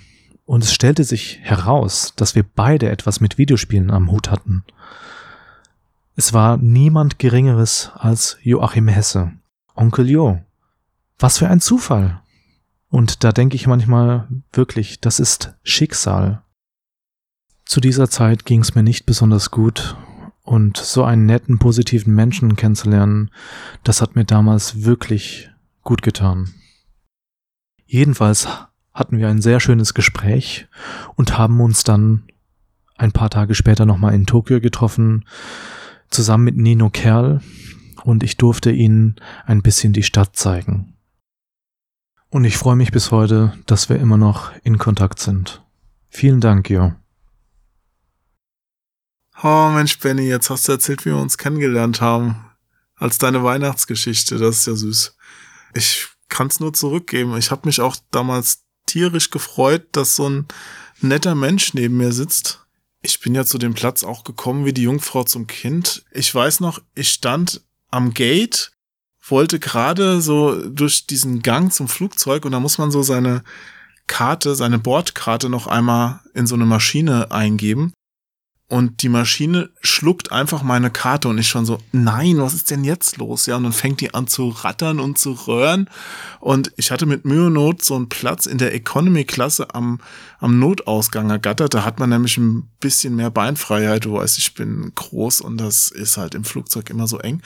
und 0.44 0.64
es 0.64 0.72
stellte 0.72 1.04
sich 1.04 1.40
heraus, 1.42 2.14
dass 2.16 2.34
wir 2.34 2.42
beide 2.42 2.90
etwas 2.90 3.20
mit 3.20 3.38
Videospielen 3.38 3.90
am 3.90 4.10
Hut 4.10 4.30
hatten. 4.30 4.64
Es 6.16 6.32
war 6.32 6.56
niemand 6.56 7.18
Geringeres 7.18 7.90
als 7.94 8.38
Joachim 8.42 8.88
Hesse, 8.88 9.32
Onkel 9.74 10.10
Jo. 10.10 10.40
Was 11.18 11.38
für 11.38 11.48
ein 11.48 11.60
Zufall. 11.60 12.21
Und 12.92 13.24
da 13.24 13.32
denke 13.32 13.56
ich 13.56 13.66
manchmal 13.66 14.28
wirklich, 14.52 15.00
das 15.00 15.18
ist 15.18 15.54
Schicksal. 15.62 16.42
Zu 17.64 17.80
dieser 17.80 18.10
Zeit 18.10 18.44
ging 18.44 18.60
es 18.60 18.74
mir 18.74 18.82
nicht 18.82 19.06
besonders 19.06 19.50
gut 19.50 19.96
und 20.42 20.76
so 20.76 21.02
einen 21.02 21.24
netten, 21.24 21.58
positiven 21.58 22.14
Menschen 22.14 22.54
kennenzulernen, 22.54 23.30
das 23.82 24.02
hat 24.02 24.14
mir 24.14 24.26
damals 24.26 24.84
wirklich 24.84 25.50
gut 25.82 26.02
getan. 26.02 26.52
Jedenfalls 27.86 28.46
hatten 28.92 29.16
wir 29.16 29.28
ein 29.28 29.40
sehr 29.40 29.58
schönes 29.58 29.94
Gespräch 29.94 30.68
und 31.14 31.38
haben 31.38 31.62
uns 31.62 31.84
dann 31.84 32.24
ein 32.96 33.12
paar 33.12 33.30
Tage 33.30 33.54
später 33.54 33.86
nochmal 33.86 34.12
in 34.12 34.26
Tokio 34.26 34.60
getroffen, 34.60 35.24
zusammen 36.10 36.44
mit 36.44 36.58
Nino 36.58 36.90
Kerl, 36.90 37.40
und 38.04 38.22
ich 38.22 38.36
durfte 38.36 38.70
ihnen 38.70 39.16
ein 39.46 39.62
bisschen 39.62 39.94
die 39.94 40.02
Stadt 40.02 40.36
zeigen. 40.36 40.91
Und 42.32 42.44
ich 42.44 42.56
freue 42.56 42.76
mich 42.76 42.92
bis 42.92 43.10
heute, 43.10 43.52
dass 43.66 43.90
wir 43.90 43.96
immer 43.96 44.16
noch 44.16 44.52
in 44.64 44.78
Kontakt 44.78 45.18
sind. 45.18 45.62
Vielen 46.08 46.40
Dank, 46.40 46.70
Jo. 46.70 46.94
Oh 49.42 49.68
Mensch, 49.68 49.98
Benny, 49.98 50.28
jetzt 50.28 50.48
hast 50.48 50.66
du 50.66 50.72
erzählt, 50.72 51.04
wie 51.04 51.10
wir 51.10 51.18
uns 51.18 51.36
kennengelernt 51.36 52.00
haben. 52.00 52.42
Als 52.94 53.18
deine 53.18 53.44
Weihnachtsgeschichte, 53.44 54.38
das 54.38 54.60
ist 54.60 54.66
ja 54.66 54.74
süß. 54.74 55.16
Ich 55.74 56.08
kann 56.30 56.46
es 56.46 56.58
nur 56.58 56.72
zurückgeben. 56.72 57.36
Ich 57.36 57.50
habe 57.50 57.66
mich 57.66 57.82
auch 57.82 57.96
damals 58.10 58.62
tierisch 58.86 59.28
gefreut, 59.28 59.88
dass 59.92 60.16
so 60.16 60.26
ein 60.26 60.48
netter 61.02 61.34
Mensch 61.34 61.74
neben 61.74 61.98
mir 61.98 62.12
sitzt. 62.12 62.64
Ich 63.02 63.20
bin 63.20 63.34
ja 63.34 63.44
zu 63.44 63.58
dem 63.58 63.74
Platz 63.74 64.04
auch 64.04 64.24
gekommen 64.24 64.64
wie 64.64 64.72
die 64.72 64.84
Jungfrau 64.84 65.24
zum 65.24 65.46
Kind. 65.46 66.06
Ich 66.12 66.34
weiß 66.34 66.60
noch, 66.60 66.80
ich 66.94 67.10
stand 67.10 67.60
am 67.90 68.14
Gate 68.14 68.72
wollte 69.22 69.58
gerade 69.58 70.20
so 70.20 70.68
durch 70.68 71.06
diesen 71.06 71.42
Gang 71.42 71.72
zum 71.72 71.88
Flugzeug 71.88 72.44
und 72.44 72.52
da 72.52 72.60
muss 72.60 72.78
man 72.78 72.90
so 72.90 73.02
seine 73.02 73.42
Karte, 74.06 74.54
seine 74.54 74.78
Bordkarte 74.78 75.48
noch 75.48 75.66
einmal 75.66 76.20
in 76.34 76.46
so 76.46 76.54
eine 76.54 76.66
Maschine 76.66 77.30
eingeben. 77.30 77.92
Und 78.72 79.02
die 79.02 79.10
Maschine 79.10 79.68
schluckt 79.82 80.32
einfach 80.32 80.62
meine 80.62 80.90
Karte 80.90 81.28
und 81.28 81.36
ich 81.36 81.46
schon 81.46 81.66
so, 81.66 81.76
nein, 81.92 82.38
was 82.38 82.54
ist 82.54 82.70
denn 82.70 82.84
jetzt 82.84 83.18
los? 83.18 83.44
Ja, 83.44 83.56
und 83.56 83.64
dann 83.64 83.74
fängt 83.74 84.00
die 84.00 84.14
an 84.14 84.28
zu 84.28 84.48
rattern 84.48 84.98
und 84.98 85.18
zu 85.18 85.32
röhren. 85.32 85.90
Und 86.40 86.72
ich 86.76 86.90
hatte 86.90 87.04
mit 87.04 87.26
Mühe 87.26 87.48
und 87.48 87.52
Not 87.52 87.84
so 87.84 87.94
einen 87.96 88.08
Platz 88.08 88.46
in 88.46 88.56
der 88.56 88.74
Economy-Klasse 88.74 89.74
am, 89.74 90.00
am 90.38 90.58
Notausgang 90.58 91.28
ergattert. 91.28 91.74
Da 91.74 91.84
hat 91.84 92.00
man 92.00 92.08
nämlich 92.08 92.38
ein 92.38 92.70
bisschen 92.80 93.14
mehr 93.14 93.30
Beinfreiheit. 93.30 94.06
Du 94.06 94.14
weißt, 94.14 94.38
ich 94.38 94.54
bin 94.54 94.90
groß 94.94 95.42
und 95.42 95.58
das 95.58 95.90
ist 95.90 96.16
halt 96.16 96.34
im 96.34 96.44
Flugzeug 96.44 96.88
immer 96.88 97.06
so 97.06 97.18
eng. 97.18 97.42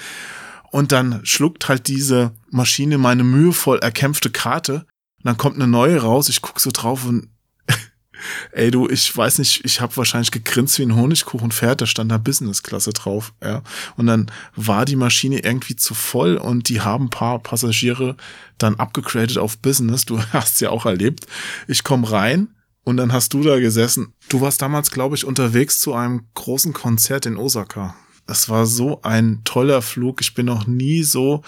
Und 0.77 0.93
dann 0.93 1.25
schluckt 1.25 1.71
halt 1.71 1.89
diese 1.89 2.33
Maschine 2.51 2.99
meine 2.99 3.25
mühevoll 3.25 3.79
erkämpfte 3.79 4.29
Karte. 4.29 4.85
Und 5.17 5.25
dann 5.25 5.39
kommt 5.39 5.57
eine 5.57 5.67
neue 5.67 6.03
raus. 6.03 6.29
Ich 6.29 6.43
guck 6.43 6.61
so 6.61 6.69
drauf 6.71 7.07
und 7.07 7.31
ey 8.53 8.71
du, 8.71 8.87
ich 8.87 9.17
weiß 9.17 9.39
nicht, 9.39 9.65
ich 9.65 9.81
habe 9.81 9.97
wahrscheinlich 9.97 10.33
gegrinst 10.33 10.79
wie 10.79 10.83
ein 10.83 10.95
Honigkuchenpferd. 10.95 11.81
Da 11.81 11.87
stand 11.87 12.13
da 12.13 12.19
Business-Klasse 12.19 12.93
drauf. 12.93 13.33
Ja. 13.43 13.63
Und 13.97 14.07
dann 14.07 14.31
war 14.55 14.85
die 14.85 14.97
Maschine 14.97 15.39
irgendwie 15.39 15.77
zu 15.77 15.95
voll 15.95 16.37
und 16.37 16.69
die 16.69 16.83
haben 16.83 17.09
paar 17.09 17.39
Passagiere 17.39 18.15
dann 18.59 18.75
abgegradet 18.75 19.39
auf 19.39 19.57
Business. 19.57 20.05
Du 20.05 20.21
hast 20.35 20.61
ja 20.61 20.69
auch 20.69 20.85
erlebt. 20.85 21.27
Ich 21.69 21.85
komme 21.85 22.13
rein. 22.13 22.49
Und 22.85 22.99
dann 22.99 23.15
hast 23.15 23.33
du 23.33 23.43
da 23.43 23.59
gesessen. 23.59 24.13
Du 24.29 24.43
warst 24.43 24.61
damals, 24.61 24.91
glaube 24.91 25.17
ich, 25.17 25.25
unterwegs 25.25 25.81
zu 25.81 25.95
einem 25.95 26.27
großen 26.35 26.75
Konzert 26.75 27.25
in 27.25 27.39
Osaka. 27.39 27.97
Es 28.27 28.49
war 28.49 28.67
so 28.67 29.03
ein 29.03 29.43
toller 29.45 29.83
Flug. 29.83 30.21
Ich 30.21 30.35
bin 30.35 30.47
noch 30.47 30.67
nie 30.67 31.03
so 31.03 31.43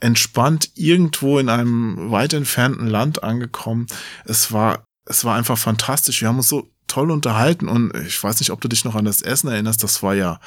entspannt 0.00 0.70
irgendwo 0.74 1.38
in 1.38 1.48
einem 1.48 2.10
weit 2.10 2.32
entfernten 2.32 2.86
Land 2.86 3.22
angekommen. 3.22 3.86
Es 4.24 4.52
war, 4.52 4.84
es 5.06 5.24
war 5.24 5.34
einfach 5.34 5.58
fantastisch. 5.58 6.20
Wir 6.20 6.28
haben 6.28 6.36
uns 6.36 6.48
so 6.48 6.70
toll 6.86 7.10
unterhalten 7.10 7.68
und 7.68 7.94
ich 8.06 8.22
weiß 8.22 8.40
nicht, 8.40 8.50
ob 8.50 8.60
du 8.60 8.68
dich 8.68 8.84
noch 8.84 8.94
an 8.94 9.04
das 9.04 9.22
Essen 9.22 9.48
erinnerst. 9.48 9.82
Das 9.82 10.02
war 10.02 10.14
ja 10.14 10.40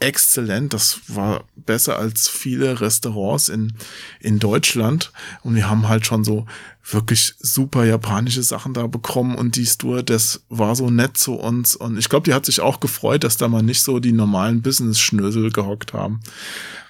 exzellent. 0.00 0.74
Das 0.74 1.00
war 1.06 1.44
besser 1.54 1.98
als 1.98 2.28
viele 2.28 2.80
Restaurants 2.80 3.48
in, 3.48 3.74
in 4.18 4.38
Deutschland. 4.38 5.12
Und 5.42 5.54
wir 5.54 5.70
haben 5.70 5.88
halt 5.88 6.06
schon 6.06 6.24
so 6.24 6.46
wirklich 6.82 7.34
super 7.38 7.84
japanische 7.84 8.42
Sachen 8.42 8.74
da 8.74 8.86
bekommen. 8.86 9.36
Und 9.36 9.56
die 9.56 9.66
Stewardess 9.66 10.44
war 10.48 10.74
so 10.74 10.90
nett 10.90 11.16
zu 11.16 11.34
uns. 11.34 11.76
Und 11.76 11.98
ich 11.98 12.08
glaube, 12.08 12.24
die 12.24 12.34
hat 12.34 12.46
sich 12.46 12.60
auch 12.60 12.80
gefreut, 12.80 13.22
dass 13.22 13.36
da 13.36 13.48
mal 13.48 13.62
nicht 13.62 13.82
so 13.82 14.00
die 14.00 14.12
normalen 14.12 14.62
Business-Schnösel 14.62 15.52
gehockt 15.52 15.92
haben. 15.92 16.20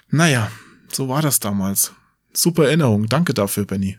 Naja, 0.09 0.51
so 0.91 1.09
war 1.09 1.23
das 1.23 1.41
damals. 1.41 1.93
Super 2.33 2.67
Erinnerung. 2.67 3.07
Danke 3.07 3.35
dafür, 3.35 3.67
Benny. 3.67 3.99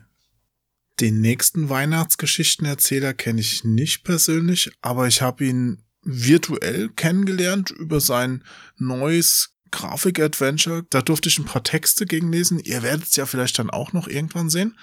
Den 1.00 1.20
nächsten 1.20 1.68
Weihnachtsgeschichtenerzähler 1.68 3.14
kenne 3.14 3.40
ich 3.40 3.64
nicht 3.64 4.04
persönlich, 4.04 4.72
aber 4.82 5.06
ich 5.06 5.22
habe 5.22 5.44
ihn 5.44 5.82
virtuell 6.02 6.88
kennengelernt 6.90 7.70
über 7.70 8.00
sein 8.00 8.44
neues 8.76 9.54
Grafik-Adventure. 9.70 10.84
Da 10.90 11.02
durfte 11.02 11.28
ich 11.28 11.38
ein 11.38 11.44
paar 11.44 11.62
Texte 11.62 12.06
gegenlesen. 12.06 12.58
Ihr 12.58 12.82
werdet 12.82 13.08
es 13.08 13.16
ja 13.16 13.26
vielleicht 13.26 13.58
dann 13.58 13.70
auch 13.70 13.92
noch 13.92 14.08
irgendwann 14.08 14.50
sehen. 14.50 14.76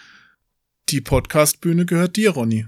Die 0.89 1.01
Podcastbühne 1.01 1.86
gehört 1.86 2.15
dir, 2.15 2.32
Ronny. 2.32 2.67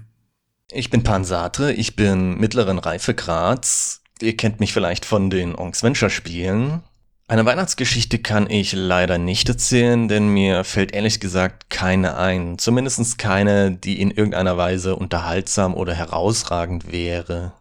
Ich 0.70 0.88
bin 0.88 1.02
Pansatre, 1.02 1.72
ich 1.72 1.96
bin 1.96 2.38
mittleren 2.38 2.78
Reifegrads. 2.78 4.00
Ihr 4.20 4.36
kennt 4.36 4.60
mich 4.60 4.72
vielleicht 4.72 5.04
von 5.04 5.28
den 5.28 5.54
Onks 5.54 5.82
Venture 5.82 6.08
Spielen. 6.08 6.82
Eine 7.28 7.44
Weihnachtsgeschichte 7.44 8.18
kann 8.18 8.48
ich 8.48 8.72
leider 8.72 9.18
nicht 9.18 9.48
erzählen, 9.48 10.06
denn 10.06 10.28
mir 10.28 10.64
fällt 10.64 10.92
ehrlich 10.92 11.18
gesagt 11.18 11.70
keine 11.70 12.16
ein. 12.16 12.58
Zumindest 12.58 13.18
keine, 13.18 13.72
die 13.72 14.00
in 14.00 14.10
irgendeiner 14.10 14.56
Weise 14.56 14.96
unterhaltsam 14.96 15.74
oder 15.74 15.94
herausragend 15.94 16.92
wäre. 16.92 17.54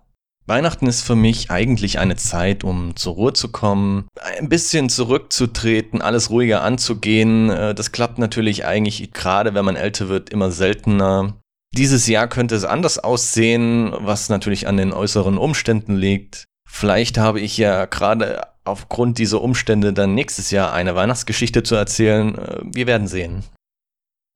Weihnachten 0.47 0.87
ist 0.87 1.01
für 1.01 1.15
mich 1.15 1.51
eigentlich 1.51 1.99
eine 1.99 2.15
Zeit, 2.15 2.63
um 2.63 2.95
zur 2.95 3.13
Ruhe 3.13 3.33
zu 3.33 3.49
kommen, 3.49 4.07
ein 4.37 4.49
bisschen 4.49 4.89
zurückzutreten, 4.89 6.01
alles 6.01 6.29
ruhiger 6.29 6.63
anzugehen. 6.63 7.49
Äh, 7.49 7.75
das 7.75 7.91
klappt 7.91 8.17
natürlich 8.17 8.65
eigentlich 8.65 9.11
gerade, 9.11 9.53
wenn 9.53 9.65
man 9.65 9.75
älter 9.75 10.09
wird, 10.09 10.29
immer 10.29 10.51
seltener. 10.51 11.37
Dieses 11.73 12.07
Jahr 12.07 12.27
könnte 12.27 12.55
es 12.55 12.65
anders 12.65 12.99
aussehen, 12.99 13.93
was 13.99 14.29
natürlich 14.29 14.67
an 14.67 14.77
den 14.77 14.91
äußeren 14.91 15.37
Umständen 15.37 15.95
liegt. 15.95 16.45
Vielleicht 16.69 17.17
habe 17.17 17.39
ich 17.39 17.57
ja 17.57 17.85
gerade 17.85 18.41
aufgrund 18.65 19.17
dieser 19.19 19.41
Umstände 19.41 19.93
dann 19.93 20.15
nächstes 20.15 20.51
Jahr 20.51 20.73
eine 20.73 20.95
Weihnachtsgeschichte 20.95 21.63
zu 21.63 21.75
erzählen. 21.75 22.37
Äh, 22.37 22.61
wir 22.63 22.87
werden 22.87 23.07
sehen. 23.07 23.43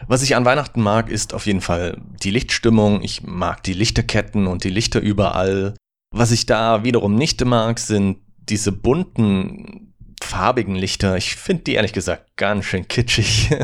Was 0.07 0.21
ich 0.21 0.35
an 0.35 0.45
Weihnachten 0.45 0.81
mag, 0.81 1.09
ist 1.09 1.33
auf 1.33 1.45
jeden 1.45 1.61
Fall 1.61 1.97
die 2.21 2.31
Lichtstimmung. 2.31 3.01
Ich 3.01 3.23
mag 3.23 3.63
die 3.63 3.73
Lichterketten 3.73 4.45
und 4.45 4.63
die 4.63 4.69
Lichter 4.69 4.99
überall. 4.99 5.73
Was 6.17 6.31
ich 6.31 6.45
da 6.45 6.85
wiederum 6.85 7.15
nicht 7.15 7.43
mag, 7.43 7.77
sind 7.77 8.19
diese 8.37 8.71
bunten, 8.71 9.93
farbigen 10.23 10.73
Lichter. 10.73 11.17
Ich 11.17 11.35
finde 11.35 11.63
die 11.63 11.73
ehrlich 11.73 11.91
gesagt 11.91 12.37
ganz 12.37 12.65
schön 12.65 12.87
kitschig. 12.87 13.49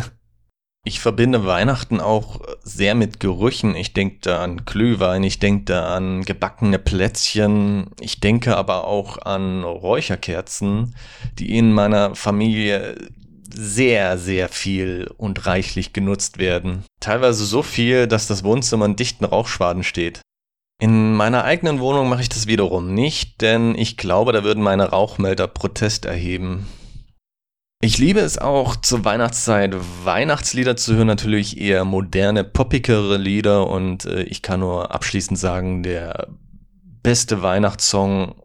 Ich 0.84 1.00
verbinde 1.00 1.46
Weihnachten 1.46 2.00
auch 2.00 2.40
sehr 2.64 2.96
mit 2.96 3.20
Gerüchen. 3.20 3.76
Ich 3.76 3.94
denke 3.94 4.18
da 4.22 4.44
an 4.44 4.66
Glühwein, 4.66 5.22
ich 5.22 5.38
denke 5.38 5.66
da 5.66 5.96
an 5.96 6.24
gebackene 6.24 6.80
Plätzchen, 6.80 7.92
ich 8.00 8.20
denke 8.20 8.58
aber 8.58 8.86
auch 8.86 9.20
an 9.20 9.64
Räucherkerzen, 9.64 10.96
die 11.38 11.56
in 11.56 11.72
meiner 11.72 12.16
Familie 12.16 12.96
sehr, 13.54 14.18
sehr 14.18 14.50
viel 14.50 15.08
und 15.18 15.46
reichlich 15.46 15.94
genutzt 15.94 16.40
werden. 16.40 16.84
Teilweise 17.00 17.46
so 17.46 17.62
viel, 17.62 18.08
dass 18.08 18.26
das 18.26 18.44
Wohnzimmer 18.44 18.86
in 18.86 18.96
dichten 18.96 19.26
Rauchschwaden 19.26 19.84
steht. 19.84 20.22
In 20.82 21.14
meiner 21.14 21.44
eigenen 21.44 21.80
Wohnung 21.80 22.10
mache 22.10 22.24
ich 22.24 22.30
das 22.30 22.48
wiederum 22.48 22.92
nicht, 22.96 23.42
denn 23.42 23.76
ich 23.76 23.98
glaube, 23.98 24.32
da 24.32 24.44
würden 24.44 24.64
meine 24.64 24.90
Rauchmelder 24.90 25.48
Protest 25.48 26.06
erheben. 26.06 26.66
Ich 27.84 28.00
liebe 28.00 28.20
es 28.20 28.40
auch 28.40 28.76
zur 28.76 29.06
Weihnachtszeit 29.06 29.76
Weihnachtslieder 30.04 30.76
zu 30.76 30.96
hören, 30.96 31.06
natürlich 31.06 31.62
eher 31.62 31.86
moderne, 31.86 32.44
poppigere 32.44 33.18
Lieder 33.18 33.68
und 33.68 34.06
äh, 34.06 34.24
ich 34.24 34.42
kann 34.42 34.62
nur 34.62 34.92
abschließend 34.92 35.38
sagen, 35.38 35.84
der 35.84 36.30
beste 37.04 37.44
Weihnachtssong 37.44 38.42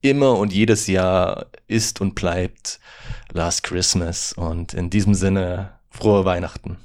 immer 0.00 0.38
und 0.38 0.52
jedes 0.52 0.86
Jahr 0.86 1.46
ist 1.66 2.00
und 2.00 2.14
bleibt 2.14 2.78
Last 3.32 3.64
Christmas 3.64 4.32
und 4.32 4.74
in 4.74 4.90
diesem 4.90 5.14
Sinne 5.14 5.80
frohe 5.90 6.24
Weihnachten. 6.24 6.76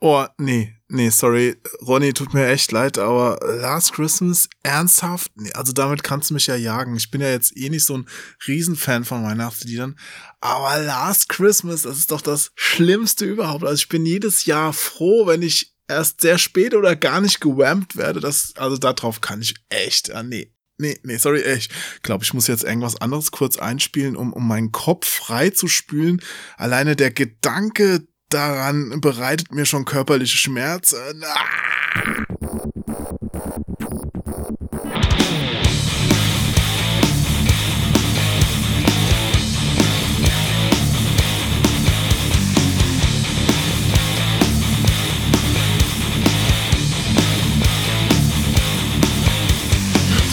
Oh, 0.00 0.24
nee, 0.38 0.79
nee, 0.90 1.10
sorry. 1.10 1.56
Ronny, 1.86 2.12
tut 2.12 2.34
mir 2.34 2.48
echt 2.48 2.72
leid, 2.72 2.98
aber 2.98 3.38
Last 3.60 3.92
Christmas, 3.92 4.48
ernsthaft? 4.62 5.30
Nee, 5.36 5.52
also 5.52 5.72
damit 5.72 6.02
kannst 6.02 6.30
du 6.30 6.34
mich 6.34 6.46
ja 6.46 6.56
jagen. 6.56 6.96
Ich 6.96 7.10
bin 7.10 7.20
ja 7.20 7.30
jetzt 7.30 7.56
eh 7.56 7.70
nicht 7.70 7.86
so 7.86 7.96
ein 7.96 8.08
Riesenfan 8.46 9.04
von 9.04 9.24
Weihnachtsliedern. 9.24 9.98
Aber 10.40 10.78
Last 10.82 11.28
Christmas, 11.28 11.82
das 11.82 11.98
ist 11.98 12.10
doch 12.10 12.20
das 12.20 12.52
Schlimmste 12.54 13.24
überhaupt. 13.24 13.64
Also 13.64 13.76
ich 13.76 13.88
bin 13.88 14.04
jedes 14.04 14.44
Jahr 14.44 14.72
froh, 14.72 15.26
wenn 15.26 15.42
ich 15.42 15.74
erst 15.88 16.20
sehr 16.20 16.38
spät 16.38 16.74
oder 16.74 16.96
gar 16.96 17.20
nicht 17.20 17.40
gewampt 17.40 17.96
werde. 17.96 18.20
Das, 18.20 18.54
also 18.56 18.76
darauf 18.76 19.20
kann 19.20 19.42
ich 19.42 19.54
echt, 19.68 20.10
ah, 20.12 20.22
nee. 20.22 20.52
Nee, 20.78 20.98
nee, 21.02 21.18
sorry, 21.18 21.42
ich 21.42 21.68
glaube, 22.02 22.24
ich 22.24 22.32
muss 22.32 22.46
jetzt 22.46 22.64
irgendwas 22.64 22.96
anderes 22.96 23.32
kurz 23.32 23.58
einspielen, 23.58 24.16
um, 24.16 24.32
um 24.32 24.48
meinen 24.48 24.72
Kopf 24.72 25.06
frei 25.06 25.50
zu 25.50 25.68
spülen. 25.68 26.22
Alleine 26.56 26.96
der 26.96 27.10
Gedanke 27.10 28.06
daran 28.30 29.00
bereitet 29.00 29.52
mir 29.52 29.66
schon 29.66 29.84
körperliche 29.84 30.38
Schmerzen. 30.38 31.24
Ah! 31.24 31.60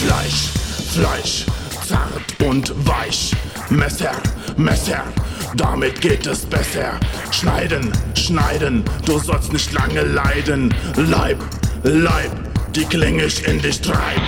Fleisch, 0.00 0.50
Fleisch, 0.92 1.46
zart 1.86 2.42
und 2.42 2.72
weich. 2.86 3.32
Messer, 3.70 4.12
Messer, 4.56 5.04
damit 5.56 6.00
geht 6.00 6.26
es 6.26 6.44
besser. 6.44 6.98
Schneiden, 7.30 7.92
schneiden, 8.14 8.84
du 9.04 9.18
sollst 9.18 9.52
nicht 9.52 9.72
lange 9.72 10.02
leiden. 10.02 10.74
Leib, 10.96 11.38
Leib, 11.82 12.32
die 12.74 12.84
Klinge 12.84 13.24
ich 13.24 13.46
in 13.46 13.60
dich 13.60 13.80
treib. 13.80 14.20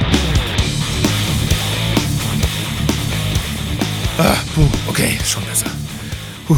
Ah, 4.19 4.37
puh, 4.55 4.69
okay, 4.89 5.19
schon 5.25 5.45
besser. 5.47 5.71
Puh. 6.47 6.57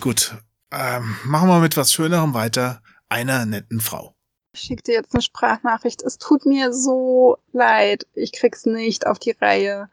Gut, 0.00 0.34
ähm, 0.70 1.16
machen 1.24 1.48
wir 1.48 1.60
mit 1.60 1.76
was 1.76 1.92
Schönerem 1.92 2.34
weiter. 2.34 2.80
Einer 3.08 3.46
netten 3.46 3.80
Frau. 3.80 4.14
Ich 4.54 4.60
schicke 4.60 4.82
dir 4.82 4.94
jetzt 4.94 5.14
eine 5.14 5.22
Sprachnachricht. 5.22 6.02
Es 6.02 6.18
tut 6.18 6.46
mir 6.46 6.72
so 6.72 7.38
leid. 7.52 8.06
Ich 8.14 8.32
krieg's 8.32 8.66
nicht 8.66 9.06
auf 9.06 9.18
die 9.18 9.32
Reihe, 9.32 9.88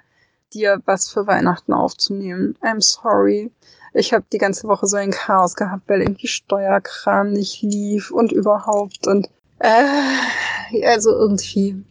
dir 0.53 0.82
was 0.86 1.09
für 1.09 1.28
Weihnachten 1.28 1.74
aufzunehmen. 1.74 2.57
I'm 2.61 2.82
sorry. 2.82 3.51
Ich 3.94 4.14
habe 4.14 4.26
die 4.32 4.38
ganze 4.38 4.68
Woche 4.68 4.88
so 4.88 4.98
ein 4.98 5.12
Chaos 5.12 5.56
gehabt, 5.56 5.84
weil 5.88 6.02
irgendwie 6.02 6.28
Steuerkram 6.28 7.32
nicht 7.32 7.62
lief 7.62 8.12
und 8.12 8.32
überhaupt 8.32 9.08
und 9.08 9.30
äh, 9.60 10.86
also 10.86 11.12
irgendwie 11.12 11.84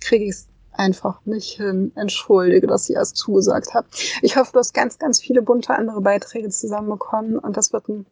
kriege 0.00 0.24
ich 0.24 0.30
es 0.30 0.48
einfach 0.72 1.20
nicht 1.24 1.56
hin. 1.56 1.92
Entschuldige, 1.94 2.66
dass 2.66 2.88
ich 2.88 2.96
erst 2.96 3.16
zugesagt 3.16 3.74
habe. 3.74 3.86
Ich 4.22 4.36
hoffe, 4.36 4.52
du 4.52 4.58
hast 4.58 4.74
ganz, 4.74 4.98
ganz 4.98 5.20
viele 5.20 5.42
bunte 5.42 5.74
andere 5.74 6.00
Beiträge 6.00 6.50
zusammenbekommen 6.50 7.38
und 7.38 7.56
das 7.56 7.72
wird 7.72 7.88
ein 7.88 8.06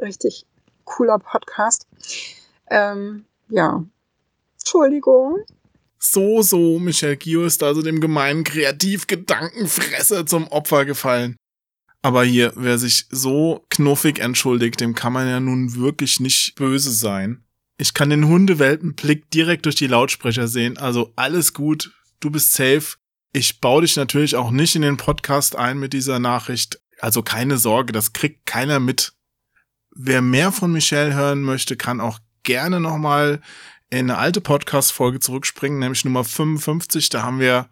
richtig 0.00 0.46
cooler 0.84 1.18
Podcast. 1.18 1.86
Ähm, 2.70 3.24
ja. 3.48 3.84
Entschuldigung. 4.58 5.38
So, 5.98 6.42
so, 6.42 6.78
Michel 6.78 7.16
Gio 7.16 7.44
ist 7.44 7.62
also 7.62 7.82
dem 7.82 8.00
gemeinen 8.00 8.44
Kreativgedankenfresser 8.44 10.26
zum 10.26 10.46
Opfer 10.48 10.84
gefallen. 10.84 11.36
Aber 12.02 12.24
hier, 12.24 12.52
wer 12.54 12.78
sich 12.78 13.06
so 13.10 13.66
knuffig 13.70 14.20
entschuldigt, 14.20 14.80
dem 14.80 14.94
kann 14.94 15.12
man 15.12 15.28
ja 15.28 15.40
nun 15.40 15.74
wirklich 15.74 16.20
nicht 16.20 16.54
böse 16.54 16.92
sein. 16.92 17.44
Ich 17.76 17.94
kann 17.94 18.10
den 18.10 18.26
Hundewelpenblick 18.26 19.30
direkt 19.30 19.66
durch 19.66 19.76
die 19.76 19.86
Lautsprecher 19.86 20.48
sehen, 20.48 20.78
also 20.78 21.12
alles 21.16 21.52
gut, 21.52 21.92
du 22.20 22.30
bist 22.30 22.52
safe. 22.52 22.96
Ich 23.32 23.60
baue 23.60 23.82
dich 23.82 23.96
natürlich 23.96 24.36
auch 24.36 24.50
nicht 24.50 24.74
in 24.74 24.82
den 24.82 24.96
Podcast 24.96 25.54
ein 25.54 25.78
mit 25.78 25.92
dieser 25.92 26.18
Nachricht. 26.18 26.80
Also 27.00 27.22
keine 27.22 27.58
Sorge, 27.58 27.92
das 27.92 28.12
kriegt 28.12 28.46
keiner 28.46 28.80
mit. 28.80 29.12
Wer 29.94 30.22
mehr 30.22 30.50
von 30.50 30.72
Michelle 30.72 31.14
hören 31.14 31.42
möchte, 31.42 31.76
kann 31.76 32.00
auch 32.00 32.18
gerne 32.42 32.80
nochmal 32.80 33.40
in 33.90 34.10
eine 34.10 34.18
alte 34.18 34.40
Podcast-Folge 34.40 35.20
zurückspringen, 35.20 35.78
nämlich 35.78 36.04
Nummer 36.04 36.24
55. 36.24 37.10
Da 37.10 37.22
haben 37.22 37.40
wir 37.40 37.68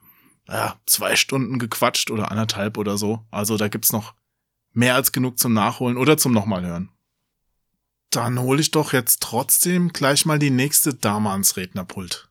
ja, 0.49 0.77
zwei 0.87 1.17
Stunden 1.17 1.59
gequatscht 1.59 2.11
oder 2.11 2.31
anderthalb 2.31 2.79
oder 2.79 2.99
so. 2.99 3.25
Also 3.31 3.57
da 3.57 3.69
gibt's 3.69 3.93
noch 3.93 4.15
mehr 4.77 4.95
als 4.95 5.13
genug 5.13 5.39
zum 5.39 5.53
Nachholen 5.53 5.97
oder 5.97 6.19
zum 6.19 6.33
nochmal 6.33 6.65
hören. 6.65 6.91
Dann 8.11 8.39
hole 8.41 8.61
ich 8.61 8.71
doch 8.71 8.93
jetzt 8.93 9.23
trotzdem 9.23 9.93
gleich 9.93 10.27
mal 10.27 10.39
die 10.39 10.51
nächste 10.51 10.95
Dame 10.95 11.31
ans 11.31 11.57
Rednerpult. 11.57 12.31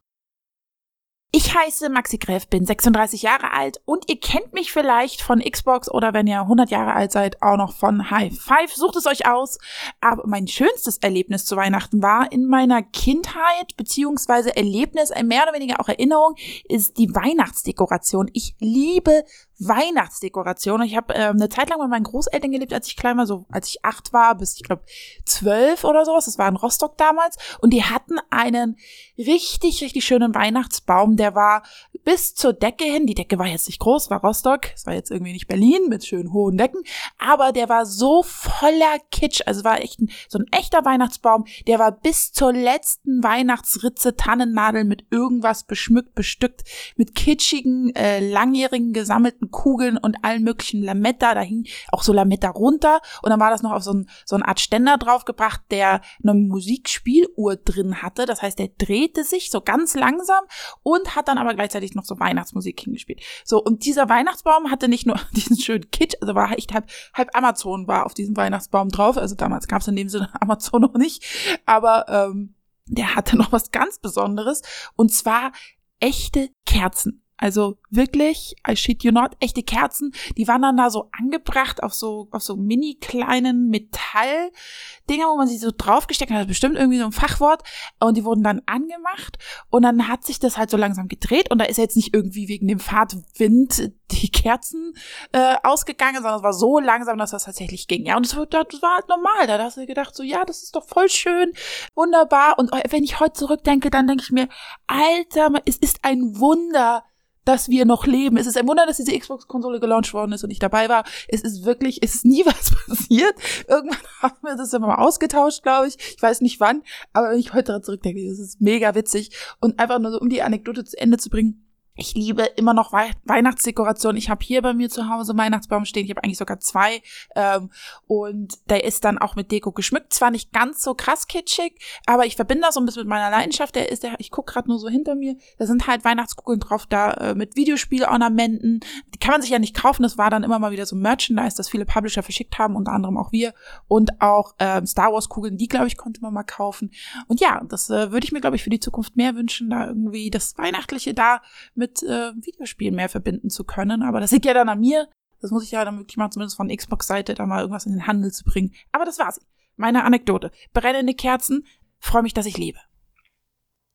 Ich 1.38 1.54
heiße 1.54 1.90
Maxi 1.90 2.18
Gräf, 2.18 2.48
bin 2.48 2.66
36 2.66 3.24
Jahre 3.24 3.52
alt 3.52 3.82
und 3.84 4.08
ihr 4.08 4.18
kennt 4.18 4.54
mich 4.54 4.72
vielleicht 4.72 5.22
von 5.22 5.42
Xbox 5.42 5.92
oder 5.92 6.14
wenn 6.14 6.28
ihr 6.28 6.40
100 6.40 6.72
Jahre 6.72 6.94
alt 6.94 7.12
seid, 7.12 7.42
auch 7.42 7.58
noch 7.58 7.74
von 7.74 8.10
High 8.10 8.34
Five. 8.34 8.74
Sucht 8.74 8.96
es 8.96 9.06
euch 9.06 9.28
aus. 9.28 9.58
Aber 10.00 10.26
mein 10.26 10.48
schönstes 10.48 11.00
Erlebnis 11.00 11.44
zu 11.44 11.58
Weihnachten 11.58 12.02
war 12.02 12.32
in 12.32 12.48
meiner 12.48 12.84
Kindheit, 12.84 13.76
beziehungsweise 13.76 14.56
Erlebnis, 14.56 15.10
mehr 15.26 15.44
oder 15.44 15.54
weniger 15.54 15.82
auch 15.82 15.90
Erinnerung, 15.90 16.36
ist 16.70 16.98
die 16.98 17.14
Weihnachtsdekoration. 17.14 18.30
Ich 18.32 18.56
liebe 18.62 19.26
Weihnachtsdekoration. 19.60 20.82
Ich 20.82 20.96
habe 20.96 21.14
äh, 21.14 21.28
eine 21.28 21.50
Zeit 21.50 21.70
lang 21.70 21.80
bei 21.80 21.88
meinen 21.88 22.04
Großeltern 22.04 22.52
gelebt, 22.52 22.74
als 22.74 22.88
ich 22.88 22.98
klein 22.98 23.18
war, 23.18 23.26
so 23.26 23.46
als 23.50 23.70
ich 23.70 23.86
acht 23.86 24.14
war, 24.14 24.36
bis 24.36 24.56
ich 24.56 24.64
glaube 24.64 24.84
zwölf 25.26 25.84
oder 25.84 26.06
sowas. 26.06 26.26
Das 26.26 26.38
war 26.38 26.48
in 26.48 26.56
Rostock 26.56 26.98
damals. 26.98 27.38
Und 27.60 27.72
die 27.72 27.84
hatten 27.84 28.20
einen 28.30 28.78
richtig, 29.18 29.82
richtig 29.82 30.06
schönen 30.06 30.36
Weihnachtsbaum. 30.36 31.16
Der 31.16 31.36
war 31.36 31.64
bis 32.06 32.36
zur 32.36 32.54
Decke 32.54 32.86
hin. 32.86 33.08
Die 33.08 33.16
Decke 33.16 33.38
war 33.40 33.48
jetzt 33.48 33.68
nicht 33.68 33.80
groß, 33.80 34.10
war 34.10 34.22
Rostock. 34.22 34.68
Es 34.74 34.86
war 34.86 34.94
jetzt 34.94 35.12
irgendwie 35.12 35.34
nicht 35.34 35.48
Berlin 35.48 35.90
mit 35.90 36.06
schönen 36.06 36.32
hohen 36.32 36.56
Decken. 36.56 36.82
Aber 37.18 37.52
der 37.52 37.68
war 37.68 37.86
so 37.86 38.24
voller 38.24 39.00
Kitsch. 39.12 39.42
Also 39.46 39.64
war 39.64 39.82
echt 39.82 40.00
ein, 40.00 40.12
so 40.30 40.38
ein 40.38 40.46
echter 40.52 40.86
Weihnachtsbaum. 40.86 41.46
Der 41.68 41.80
war 41.80 41.92
bis 41.92 42.32
zur 42.32 42.54
letzten 42.54 43.24
Weihnachtsritze 43.24 44.16
Tannennadel 44.16 44.84
mit 44.84 45.06
irgendwas 45.10 45.66
beschmückt, 45.66 46.14
bestückt, 46.14 46.64
mit 46.96 47.16
kitschigen, 47.16 47.94
äh, 47.96 48.20
langjährigen 48.20 48.94
gesammelten 48.94 49.50
Kugeln 49.50 49.98
und 49.98 50.24
allen 50.24 50.44
möglichen 50.44 50.84
Lametta. 50.84 51.34
Da 51.34 51.42
hing 51.42 51.66
auch 51.92 52.04
so 52.04 52.14
Lametta 52.14 52.52
runter. 52.52 53.02
Und 53.24 53.32
dann 53.32 53.40
war 53.40 53.50
das 53.50 53.64
noch 53.64 53.72
auf 53.72 53.84
so, 53.84 53.94
ein, 53.94 54.10
so 54.26 54.36
eine 54.36 54.48
Art 54.48 54.60
Ständer 54.60 54.98
draufgebracht, 54.98 55.62
der 55.72 56.02
eine 56.22 56.36
Musikspieluhr 56.36 57.56
drin 57.56 58.04
hatte. 58.04 58.28
Das 58.28 58.44
heißt, 58.44 58.60
der 58.60 58.70
drehte 58.78 59.24
sich 59.24 59.50
so 59.50 59.62
ganz 59.62 59.96
langsam 59.96 60.44
und 60.84 61.16
hat 61.16 61.28
dann 61.28 61.40
aber 61.40 61.56
gleichzeitig 61.56 61.95
noch 61.96 62.06
so 62.06 62.20
Weihnachtsmusik 62.20 62.80
hingespielt. 62.80 63.22
So, 63.44 63.62
und 63.62 63.86
dieser 63.86 64.10
Weihnachtsbaum 64.10 64.72
hatte 64.72 64.88
nicht 64.88 65.06
nur 65.06 65.20
diesen 65.32 65.58
schönen 65.58 65.90
Kitsch, 65.92 66.16
also 66.22 66.36
war 66.36 66.52
echt 66.52 66.74
halb, 66.74 66.90
halb 67.14 67.36
Amazon 67.36 67.88
war 67.88 68.06
auf 68.06 68.14
diesem 68.14 68.38
Weihnachtsbaum 68.38 68.90
drauf. 68.90 69.18
Also 69.18 69.36
damals 69.36 69.68
gab 69.68 69.82
es 69.82 69.88
in 69.88 69.96
dem 69.96 70.10
Sinne 70.10 70.30
Amazon 70.42 70.82
noch 70.82 70.96
nicht. 70.96 71.24
Aber 71.66 72.06
ähm, 72.10 72.56
der 72.88 73.16
hatte 73.16 73.38
noch 73.38 73.52
was 73.52 73.72
ganz 73.72 74.00
Besonderes. 74.00 74.62
Und 74.96 75.12
zwar 75.14 75.52
echte 76.00 76.50
Kerzen. 76.66 77.24
Also 77.38 77.78
wirklich, 77.96 78.56
I 78.68 78.76
shit 78.76 79.04
you 79.04 79.12
not, 79.12 79.32
echte 79.40 79.64
Kerzen, 79.64 80.14
die 80.38 80.48
waren 80.48 80.62
dann 80.62 80.78
da 80.78 80.90
so 80.90 81.10
angebracht 81.12 81.84
auf 81.84 81.94
so, 81.94 82.28
auf 82.32 82.44
so 82.44 82.56
mini 82.56 82.98
kleinen 83.00 83.70
Metalldinger, 83.70 85.28
wo 85.28 85.38
man 85.38 85.48
sie 85.48 85.58
so 85.58 85.72
draufgesteckt 85.76 86.32
hat, 86.32 86.48
bestimmt 86.48 86.76
irgendwie 86.76 87.00
so 87.00 87.06
ein 87.06 87.12
Fachwort, 87.12 87.64
und 88.00 88.18
die 88.18 88.26
wurden 88.26 88.44
dann 88.44 88.62
angemacht 88.66 89.38
und 89.70 89.84
dann 89.84 90.08
hat 90.08 90.24
sich 90.24 90.40
das 90.40 90.58
halt 90.58 90.70
so 90.70 90.78
langsam 90.78 91.08
gedreht 91.08 91.52
und 91.52 91.60
da 91.60 91.66
ist 91.66 91.78
jetzt 91.78 91.96
nicht 91.96 92.14
irgendwie 92.14 92.48
wegen 92.48 92.68
dem 92.68 92.80
Fahrtwind 92.80 93.92
die 94.12 94.30
Kerzen 94.30 94.94
äh, 95.32 95.56
ausgegangen, 95.64 96.18
sondern 96.18 96.38
es 96.38 96.44
war 96.44 96.54
so 96.54 96.80
langsam, 96.80 97.18
dass 97.18 97.32
das 97.32 97.46
tatsächlich 97.46 97.88
ging. 97.88 98.06
Ja, 98.06 98.18
und 98.18 98.26
das, 98.26 98.48
das 98.50 98.82
war 98.82 98.96
halt 98.96 99.10
normal. 99.10 99.48
Da 99.48 99.58
hast 99.64 99.78
du 99.78 99.86
gedacht, 99.86 100.16
so, 100.16 100.24
ja, 100.24 100.46
das 100.46 100.64
ist 100.64 100.76
doch 100.76 100.88
voll 100.88 101.10
schön, 101.10 101.54
wunderbar. 101.96 102.60
Und 102.60 102.72
wenn 102.90 103.04
ich 103.04 103.20
heute 103.20 103.34
zurückdenke, 103.34 103.90
dann 103.90 104.08
denke 104.08 104.24
ich 104.24 104.32
mir, 104.32 104.48
Alter, 104.88 105.50
es 105.66 105.78
ist 105.78 106.00
ein 106.04 106.40
Wunder, 106.40 107.04
dass 107.46 107.70
wir 107.70 107.86
noch 107.86 108.06
leben. 108.06 108.38
Es 108.38 108.48
ist 108.48 108.58
ein 108.58 108.68
Wunder, 108.68 108.86
dass 108.86 108.98
diese 108.98 109.18
Xbox-Konsole 109.18 109.80
gelauncht 109.80 110.14
worden 110.14 110.34
ist 110.34 110.44
und 110.44 110.52
ich 110.52 110.60
dabei 110.60 110.90
war. 110.90 111.04
Es 111.28 111.42
ist 111.42 111.64
wirklich, 111.64 112.00
es 112.04 112.16
ist 112.16 112.26
nie 112.26 112.46
was 112.46 112.72
passiert. 112.88 113.36
Irgendwann 113.68 113.98
haben 114.22 114.38
wir 114.42 114.56
das 114.56 114.74
immer 114.74 114.88
mal 114.88 114.96
ausgetauscht, 114.96 115.64
glaube 115.64 115.88
ich. 115.88 115.98
Ich 116.16 116.22
weiß 116.22 116.42
nicht 116.42 116.60
wann, 116.60 116.84
aber 117.14 117.32
wenn 117.32 117.40
ich 117.40 117.54
heute 117.54 117.66
daran 117.66 117.84
zurückdenke, 117.84 118.28
das 118.28 118.40
ist 118.40 118.62
mega 118.62 118.96
witzig. 118.96 119.32
Und 119.62 119.80
einfach 119.80 120.00
nur 120.00 120.12
so, 120.12 120.20
um 120.20 120.30
die 120.30 120.42
Anekdote 120.42 120.84
zu 120.84 120.98
Ende 120.98 121.18
zu 121.18 121.30
bringen, 121.30 121.65
ich 121.96 122.14
liebe 122.14 122.44
immer 122.44 122.74
noch 122.74 122.92
Wei 122.92 123.12
Weihnachtsdekoration. 123.24 124.18
Ich 124.18 124.30
habe 124.30 124.44
hier 124.44 124.62
bei 124.62 124.74
mir 124.74 124.90
zu 124.90 125.10
Hause 125.10 125.38
Weihnachtsbaum 125.38 125.86
stehen. 125.86 126.04
Ich 126.04 126.12
habe 126.12 126.24
eigentlich 126.24 126.38
sogar 126.38 126.60
zwei. 126.60 127.02
Ähm, 127.36 127.72
und 128.08 128.56
der 128.70 128.84
ist 128.84 129.06
dann 129.06 129.18
auch 129.18 129.36
mit 129.36 129.52
Deko 129.52 129.72
geschmückt. 129.72 130.14
Zwar 130.14 130.32
nicht 130.32 130.52
ganz 130.52 130.82
so 130.82 130.94
krass 130.94 131.28
kitschig, 131.28 131.80
aber 132.06 132.26
ich 132.26 132.36
verbinde 132.36 132.64
das 132.64 132.76
so 132.76 132.82
ein 132.82 132.86
bisschen 132.86 133.04
mit 133.04 133.10
meiner 133.10 133.30
Leidenschaft. 133.30 133.76
Der 133.76 133.92
ist 133.92 134.04
der, 134.04 134.16
ich 134.20 134.30
gucke 134.30 134.52
gerade 134.52 134.68
nur 134.68 134.78
so 134.78 134.90
hinter 134.90 135.16
mir. 135.16 135.38
Da 135.58 135.66
sind 135.66 135.88
halt 135.88 136.04
Weihnachtskugeln 136.04 136.60
drauf, 136.60 136.86
da 136.86 137.12
äh, 137.12 137.36
mit 137.36 137.56
Videospielornamenten. 137.56 138.82
Die 139.14 139.20
kann 139.20 139.32
man 139.32 139.42
sich 139.42 139.52
ja 139.52 139.60
nicht 139.60 139.76
kaufen. 139.76 140.04
Das 140.04 140.18
war 140.18 140.30
dann 140.30 140.44
immer 140.44 140.60
mal 140.60 140.72
wieder 140.72 140.86
so 140.86 140.98
Merchandise, 140.98 141.56
das 141.56 141.70
viele 141.70 141.86
Publisher 141.86 142.24
verschickt 142.24 142.60
haben, 142.60 142.76
unter 142.76 142.92
anderem 142.92 143.18
auch 143.18 143.32
wir. 143.32 143.54
Und 143.88 144.22
auch 144.22 144.56
ähm, 144.60 144.86
Star 144.86 145.14
Wars 145.14 145.30
Kugeln, 145.30 145.58
die, 145.58 145.68
glaube 145.68 145.88
ich, 145.88 145.96
konnte 145.96 146.22
man 146.22 146.34
mal 146.34 146.44
kaufen. 146.44 146.92
Und 147.28 147.40
ja, 147.40 147.64
das 147.70 147.90
äh, 147.90 148.12
würde 148.12 148.26
ich 148.26 148.34
mir, 148.34 148.42
glaube 148.42 148.58
ich, 148.58 148.64
für 148.64 148.70
die 148.70 148.80
Zukunft 148.82 149.16
mehr 149.16 149.36
wünschen, 149.36 149.70
da 149.70 149.88
irgendwie 149.88 150.30
das 150.30 150.58
Weihnachtliche 150.58 151.14
da 151.14 151.42
mit 151.74 151.85
mit 151.86 152.02
äh, 152.04 152.34
Videospielen 152.42 152.96
mehr 152.96 153.10
verbinden 153.10 153.50
zu 153.50 153.64
können. 153.64 154.02
Aber 154.02 154.20
das 154.20 154.32
liegt 154.32 154.46
ja 154.46 154.54
dann 154.54 154.70
an 154.70 154.80
mir. 154.80 155.08
Das 155.42 155.52
muss 155.52 155.64
ich 155.64 155.72
ja 155.72 155.86
dann 155.86 156.00
wirklich 156.00 156.18
mal 156.18 156.32
zumindest 156.32 156.58
von 156.58 156.76
Xbox-Seite 156.76 157.36
da 157.36 157.46
mal 157.46 157.62
irgendwas 157.62 157.86
in 157.86 157.92
den 157.92 158.08
Handel 158.08 158.32
zu 158.32 158.44
bringen. 158.44 158.74
Aber 158.92 159.06
das 159.06 159.20
war's. 159.20 159.40
Meine 159.76 160.04
Anekdote. 160.04 160.52
Brennende 160.74 161.14
Kerzen. 161.14 161.66
Freue 162.00 162.24
mich, 162.24 162.34
dass 162.34 162.46
ich 162.46 162.58
lebe. 162.58 162.80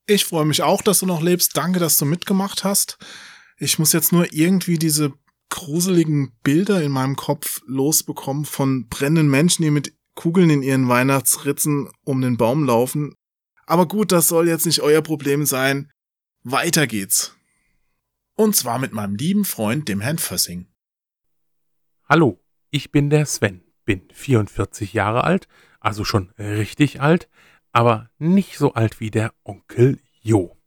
Ich 0.05 0.25
freue 0.25 0.45
mich 0.45 0.63
auch, 0.63 0.81
dass 0.81 0.99
du 0.99 1.05
noch 1.05 1.21
lebst. 1.21 1.57
Danke, 1.57 1.79
dass 1.79 1.97
du 1.97 2.05
mitgemacht 2.05 2.63
hast. 2.63 2.97
Ich 3.57 3.77
muss 3.77 3.93
jetzt 3.93 4.11
nur 4.13 4.31
irgendwie 4.31 4.77
diese 4.77 5.13
gruseligen 5.49 6.31
Bilder 6.43 6.81
in 6.81 6.91
meinem 6.91 7.15
Kopf 7.15 7.61
losbekommen 7.65 8.45
von 8.45 8.87
brennenden 8.87 9.29
Menschen, 9.29 9.63
die 9.63 9.71
mit 9.71 9.93
Kugeln 10.15 10.49
in 10.49 10.63
ihren 10.63 10.87
Weihnachtsritzen 10.87 11.89
um 12.05 12.21
den 12.21 12.37
Baum 12.37 12.65
laufen. 12.65 13.15
Aber 13.65 13.87
gut, 13.87 14.11
das 14.11 14.27
soll 14.27 14.47
jetzt 14.47 14.65
nicht 14.65 14.81
euer 14.81 15.01
Problem 15.01 15.45
sein. 15.45 15.91
Weiter 16.43 16.87
geht's. 16.87 17.35
Und 18.35 18.55
zwar 18.55 18.79
mit 18.79 18.93
meinem 18.93 19.15
lieben 19.15 19.45
Freund, 19.45 19.87
dem 19.87 20.01
Herrn 20.01 20.17
Fössing. 20.17 20.67
Hallo, 22.07 22.39
ich 22.69 22.91
bin 22.91 23.09
der 23.09 23.25
Sven, 23.25 23.63
bin 23.85 24.07
44 24.13 24.93
Jahre 24.93 25.23
alt, 25.23 25.47
also 25.79 26.03
schon 26.03 26.29
richtig 26.37 27.01
alt, 27.01 27.29
aber 27.71 28.09
nicht 28.17 28.57
so 28.57 28.73
alt 28.73 28.99
wie 28.99 29.11
der 29.11 29.33
Onkel 29.43 29.99
Jo. 30.21 30.57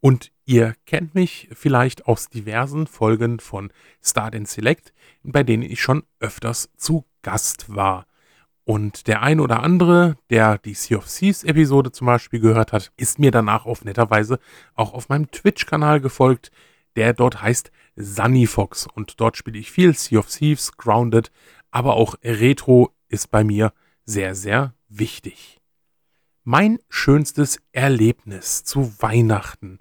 Und 0.00 0.32
ihr 0.44 0.74
kennt 0.86 1.14
mich 1.14 1.48
vielleicht 1.52 2.06
aus 2.06 2.28
diversen 2.28 2.86
Folgen 2.86 3.40
von 3.40 3.72
Start 4.02 4.34
and 4.34 4.48
Select, 4.48 4.92
bei 5.22 5.42
denen 5.42 5.62
ich 5.62 5.80
schon 5.80 6.04
öfters 6.18 6.70
zu 6.76 7.04
Gast 7.22 7.74
war. 7.74 8.06
Und 8.64 9.06
der 9.06 9.22
ein 9.22 9.40
oder 9.40 9.62
andere, 9.62 10.16
der 10.30 10.58
die 10.58 10.74
Sea 10.74 10.98
of 10.98 11.06
Thieves 11.06 11.44
Episode 11.44 11.92
zum 11.92 12.06
Beispiel 12.06 12.40
gehört 12.40 12.72
hat, 12.72 12.92
ist 12.96 13.18
mir 13.18 13.30
danach 13.30 13.66
auf 13.66 13.84
netter 13.84 14.10
Weise 14.10 14.38
auch 14.74 14.92
auf 14.92 15.08
meinem 15.08 15.30
Twitch-Kanal 15.30 16.00
gefolgt 16.00 16.50
der 16.96 17.12
dort 17.14 17.42
heißt 17.42 17.70
Sunny 17.96 18.46
Fox 18.46 18.86
und 18.86 19.20
dort 19.20 19.36
spiele 19.36 19.58
ich 19.58 19.70
viel 19.70 19.94
Sea 19.94 20.18
of 20.18 20.28
Thieves, 20.28 20.76
Grounded, 20.76 21.30
aber 21.70 21.94
auch 21.94 22.14
Retro 22.22 22.94
ist 23.08 23.30
bei 23.30 23.44
mir 23.44 23.72
sehr, 24.04 24.34
sehr 24.34 24.74
wichtig. 24.88 25.60
Mein 26.44 26.78
schönstes 26.88 27.60
Erlebnis 27.72 28.64
zu 28.64 29.00
Weihnachten 29.00 29.78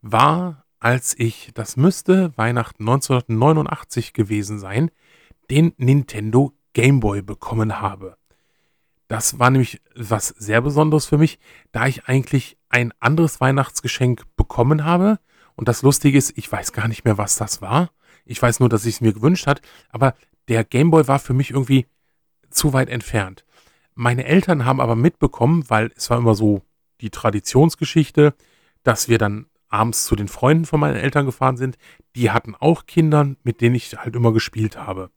war, 0.00 0.64
als 0.78 1.18
ich, 1.18 1.50
das 1.54 1.76
müsste 1.76 2.36
Weihnachten 2.36 2.84
1989 2.84 4.12
gewesen 4.12 4.58
sein, 4.58 4.90
den 5.50 5.72
Nintendo 5.76 6.52
Game 6.72 7.00
Boy 7.00 7.22
bekommen 7.22 7.80
habe. 7.80 8.16
Das 9.08 9.38
war 9.38 9.50
nämlich 9.50 9.80
was 9.94 10.28
sehr 10.28 10.60
Besonderes 10.60 11.06
für 11.06 11.18
mich, 11.18 11.38
da 11.72 11.86
ich 11.86 12.06
eigentlich 12.06 12.56
ein 12.68 12.92
anderes 13.00 13.40
Weihnachtsgeschenk 13.40 14.24
bekommen 14.36 14.84
habe, 14.84 15.18
und 15.56 15.68
das 15.68 15.82
Lustige 15.82 16.18
ist, 16.18 16.36
ich 16.36 16.50
weiß 16.50 16.72
gar 16.72 16.88
nicht 16.88 17.04
mehr, 17.04 17.18
was 17.18 17.36
das 17.36 17.62
war. 17.62 17.90
Ich 18.24 18.40
weiß 18.40 18.60
nur, 18.60 18.68
dass 18.68 18.86
ich 18.86 18.96
es 18.96 19.00
mir 19.00 19.12
gewünscht 19.12 19.46
hat, 19.46 19.60
aber 19.90 20.14
der 20.48 20.64
Gameboy 20.64 21.06
war 21.08 21.18
für 21.18 21.34
mich 21.34 21.50
irgendwie 21.50 21.86
zu 22.50 22.72
weit 22.72 22.88
entfernt. 22.88 23.44
Meine 23.94 24.24
Eltern 24.24 24.64
haben 24.64 24.80
aber 24.80 24.96
mitbekommen, 24.96 25.64
weil 25.68 25.92
es 25.96 26.10
war 26.10 26.18
immer 26.18 26.34
so 26.34 26.62
die 27.00 27.10
Traditionsgeschichte, 27.10 28.34
dass 28.82 29.08
wir 29.08 29.18
dann 29.18 29.46
abends 29.68 30.04
zu 30.04 30.16
den 30.16 30.28
Freunden 30.28 30.64
von 30.64 30.80
meinen 30.80 30.96
Eltern 30.96 31.26
gefahren 31.26 31.56
sind. 31.56 31.76
Die 32.14 32.30
hatten 32.30 32.54
auch 32.54 32.86
Kinder, 32.86 33.34
mit 33.42 33.60
denen 33.60 33.74
ich 33.74 33.96
halt 33.96 34.14
immer 34.14 34.32
gespielt 34.32 34.76
habe. 34.76 35.10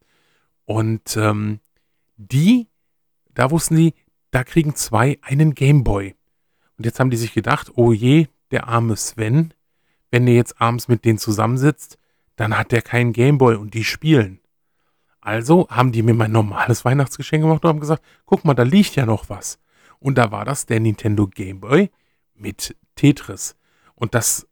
Und 0.65 1.15
ähm, 1.17 1.59
die, 2.17 2.67
da 3.33 3.51
wussten 3.51 3.75
die, 3.75 3.93
da 4.31 4.43
kriegen 4.43 4.75
zwei 4.75 5.19
einen 5.21 5.53
Gameboy. 5.53 6.15
Und 6.77 6.85
jetzt 6.85 6.99
haben 6.99 7.09
die 7.09 7.17
sich 7.17 7.33
gedacht, 7.33 7.71
oh 7.75 7.93
je, 7.93 8.27
der 8.51 8.67
arme 8.67 8.95
Sven, 8.95 9.53
wenn 10.11 10.25
der 10.25 10.35
jetzt 10.35 10.61
abends 10.61 10.87
mit 10.87 11.05
denen 11.05 11.17
zusammensitzt, 11.17 11.97
dann 12.35 12.57
hat 12.57 12.71
der 12.71 12.81
keinen 12.81 13.13
Gameboy 13.13 13.55
und 13.55 13.73
die 13.73 13.83
spielen. 13.83 14.39
Also 15.19 15.67
haben 15.69 15.91
die 15.91 16.03
mir 16.03 16.13
mein 16.13 16.31
normales 16.31 16.85
Weihnachtsgeschenk 16.85 17.43
gemacht 17.43 17.63
und 17.63 17.69
haben 17.69 17.79
gesagt, 17.79 18.03
guck 18.25 18.45
mal, 18.45 18.53
da 18.53 18.63
liegt 18.63 18.95
ja 18.95 19.05
noch 19.05 19.29
was. 19.29 19.59
Und 19.99 20.17
da 20.17 20.31
war 20.31 20.45
das 20.45 20.65
der 20.65 20.79
Nintendo 20.79 21.27
Gameboy 21.27 21.89
mit 22.33 22.75
Tetris. 22.95 23.55
Und 23.95 24.13
das 24.13 24.47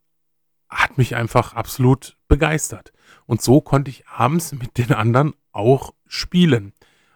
hat 0.68 0.98
mich 0.98 1.14
einfach 1.14 1.54
absolut 1.54 2.18
begeistert. 2.28 2.92
Und 3.26 3.40
so 3.40 3.60
konnte 3.60 3.90
ich 3.90 4.06
abends 4.08 4.52
mit 4.52 4.76
den 4.78 4.92
anderen 4.92 5.34
auch 5.52 5.94
spielen. 6.06 6.72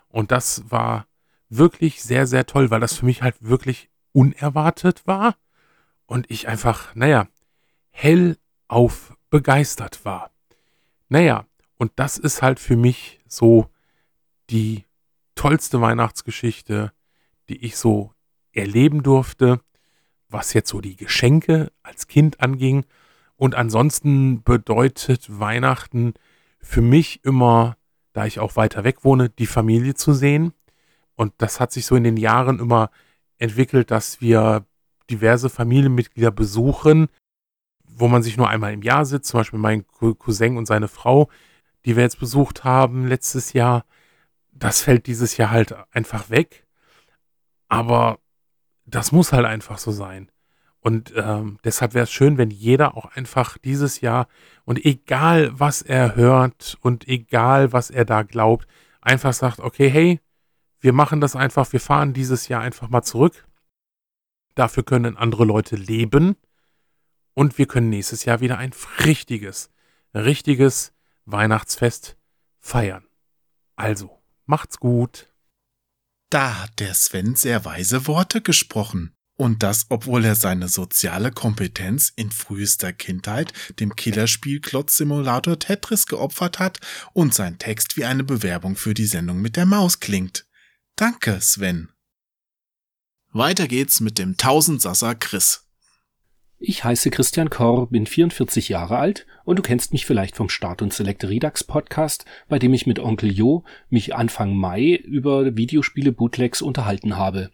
Und 0.08 0.30
das 0.30 0.70
war 0.70 1.06
wirklich 1.48 2.02
sehr, 2.02 2.26
sehr 2.26 2.46
toll, 2.46 2.70
weil 2.70 2.80
das 2.80 2.94
für 2.94 3.06
mich 3.06 3.22
halt 3.22 3.36
wirklich 3.40 3.90
unerwartet 4.12 5.06
war. 5.06 5.36
Und 6.06 6.30
ich 6.30 6.48
einfach, 6.48 6.94
naja, 6.94 7.26
hellauf 7.90 9.16
begeistert 9.30 10.04
war. 10.04 10.30
Naja, 11.08 11.46
und 11.76 11.92
das 11.96 12.18
ist 12.18 12.42
halt 12.42 12.60
für 12.60 12.76
mich 12.76 13.20
so 13.26 13.68
die 14.50 14.84
tollste 15.34 15.80
Weihnachtsgeschichte, 15.80 16.92
die 17.48 17.64
ich 17.64 17.76
so 17.76 18.12
erleben 18.52 19.02
durfte, 19.02 19.60
was 20.28 20.52
jetzt 20.52 20.68
so 20.68 20.80
die 20.80 20.96
Geschenke 20.96 21.72
als 21.82 22.06
Kind 22.06 22.40
anging. 22.40 22.84
Und 23.36 23.54
ansonsten 23.54 24.42
bedeutet 24.42 25.40
Weihnachten 25.40 26.14
für 26.60 26.82
mich 26.82 27.24
immer, 27.24 27.76
da 28.12 28.26
ich 28.26 28.38
auch 28.38 28.56
weiter 28.56 28.84
weg 28.84 29.04
wohne, 29.04 29.30
die 29.30 29.46
Familie 29.46 29.94
zu 29.94 30.12
sehen. 30.12 30.52
Und 31.16 31.32
das 31.38 31.60
hat 31.60 31.72
sich 31.72 31.86
so 31.86 31.96
in 31.96 32.04
den 32.04 32.16
Jahren 32.16 32.58
immer 32.58 32.90
entwickelt, 33.38 33.90
dass 33.90 34.20
wir 34.20 34.66
diverse 35.08 35.48
Familienmitglieder 35.48 36.30
besuchen, 36.30 37.08
wo 38.00 38.08
man 38.08 38.22
sich 38.22 38.36
nur 38.36 38.48
einmal 38.48 38.72
im 38.72 38.82
Jahr 38.82 39.04
sitzt, 39.04 39.28
zum 39.30 39.40
Beispiel 39.40 39.58
mein 39.58 39.86
Cousin 39.86 40.56
und 40.56 40.66
seine 40.66 40.88
Frau, 40.88 41.28
die 41.84 41.96
wir 41.96 42.02
jetzt 42.02 42.18
besucht 42.18 42.64
haben 42.64 43.06
letztes 43.06 43.52
Jahr. 43.52 43.84
Das 44.52 44.82
fällt 44.82 45.06
dieses 45.06 45.36
Jahr 45.36 45.50
halt 45.50 45.74
einfach 45.92 46.30
weg. 46.30 46.66
Aber 47.68 48.18
das 48.84 49.12
muss 49.12 49.32
halt 49.32 49.46
einfach 49.46 49.78
so 49.78 49.92
sein. 49.92 50.30
Und 50.80 51.12
ähm, 51.14 51.58
deshalb 51.62 51.94
wäre 51.94 52.04
es 52.04 52.10
schön, 52.10 52.38
wenn 52.38 52.50
jeder 52.50 52.96
auch 52.96 53.04
einfach 53.14 53.58
dieses 53.58 54.00
Jahr 54.00 54.28
und 54.64 54.84
egal 54.84 55.50
was 55.52 55.82
er 55.82 56.16
hört 56.16 56.78
und 56.80 57.06
egal 57.06 57.72
was 57.72 57.90
er 57.90 58.06
da 58.06 58.22
glaubt, 58.22 58.66
einfach 59.02 59.34
sagt, 59.34 59.60
okay, 59.60 59.90
hey, 59.90 60.20
wir 60.80 60.94
machen 60.94 61.20
das 61.20 61.36
einfach, 61.36 61.70
wir 61.72 61.80
fahren 61.80 62.14
dieses 62.14 62.48
Jahr 62.48 62.62
einfach 62.62 62.88
mal 62.88 63.02
zurück. 63.02 63.46
Dafür 64.54 64.82
können 64.82 65.18
andere 65.18 65.44
Leute 65.44 65.76
leben 65.76 66.36
und 67.40 67.56
wir 67.56 67.64
können 67.64 67.88
nächstes 67.88 68.26
Jahr 68.26 68.40
wieder 68.40 68.58
ein 68.58 68.72
richtiges, 69.02 69.70
richtiges 70.14 70.92
Weihnachtsfest 71.24 72.18
feiern. 72.58 73.06
Also, 73.76 74.22
macht's 74.44 74.78
gut. 74.78 75.32
Da 76.28 76.64
hat 76.64 76.80
der 76.80 76.92
Sven 76.92 77.36
sehr 77.36 77.64
weise 77.64 78.06
Worte 78.06 78.42
gesprochen. 78.42 79.14
Und 79.38 79.62
das, 79.62 79.86
obwohl 79.88 80.26
er 80.26 80.34
seine 80.34 80.68
soziale 80.68 81.32
Kompetenz 81.32 82.12
in 82.14 82.30
frühester 82.30 82.92
Kindheit 82.92 83.54
dem 83.80 83.96
Killerspiel 83.96 84.60
Klotz 84.60 84.98
Simulator 84.98 85.58
Tetris 85.58 86.04
geopfert 86.04 86.58
hat 86.58 86.78
und 87.14 87.32
sein 87.32 87.58
Text 87.58 87.96
wie 87.96 88.04
eine 88.04 88.22
Bewerbung 88.22 88.76
für 88.76 88.92
die 88.92 89.06
Sendung 89.06 89.40
mit 89.40 89.56
der 89.56 89.64
Maus 89.64 89.98
klingt. 90.00 90.46
Danke, 90.94 91.40
Sven. 91.40 91.88
Weiter 93.32 93.66
geht's 93.66 94.00
mit 94.00 94.18
dem 94.18 94.36
Tausendsasser 94.36 95.14
Chris. 95.14 95.69
Ich 96.62 96.84
heiße 96.84 97.08
Christian 97.08 97.48
Korr, 97.48 97.86
bin 97.86 98.04
44 98.04 98.68
Jahre 98.68 98.98
alt 98.98 99.26
und 99.46 99.58
du 99.58 99.62
kennst 99.62 99.94
mich 99.94 100.04
vielleicht 100.04 100.36
vom 100.36 100.50
Start 100.50 100.82
und 100.82 100.92
Select 100.92 101.24
Redux 101.24 101.64
Podcast, 101.64 102.26
bei 102.50 102.58
dem 102.58 102.74
ich 102.74 102.86
mit 102.86 102.98
Onkel 102.98 103.32
Jo 103.32 103.64
mich 103.88 104.14
Anfang 104.14 104.54
Mai 104.54 105.00
über 105.02 105.56
Videospiele 105.56 106.12
Bootlegs 106.12 106.60
unterhalten 106.60 107.16
habe. 107.16 107.50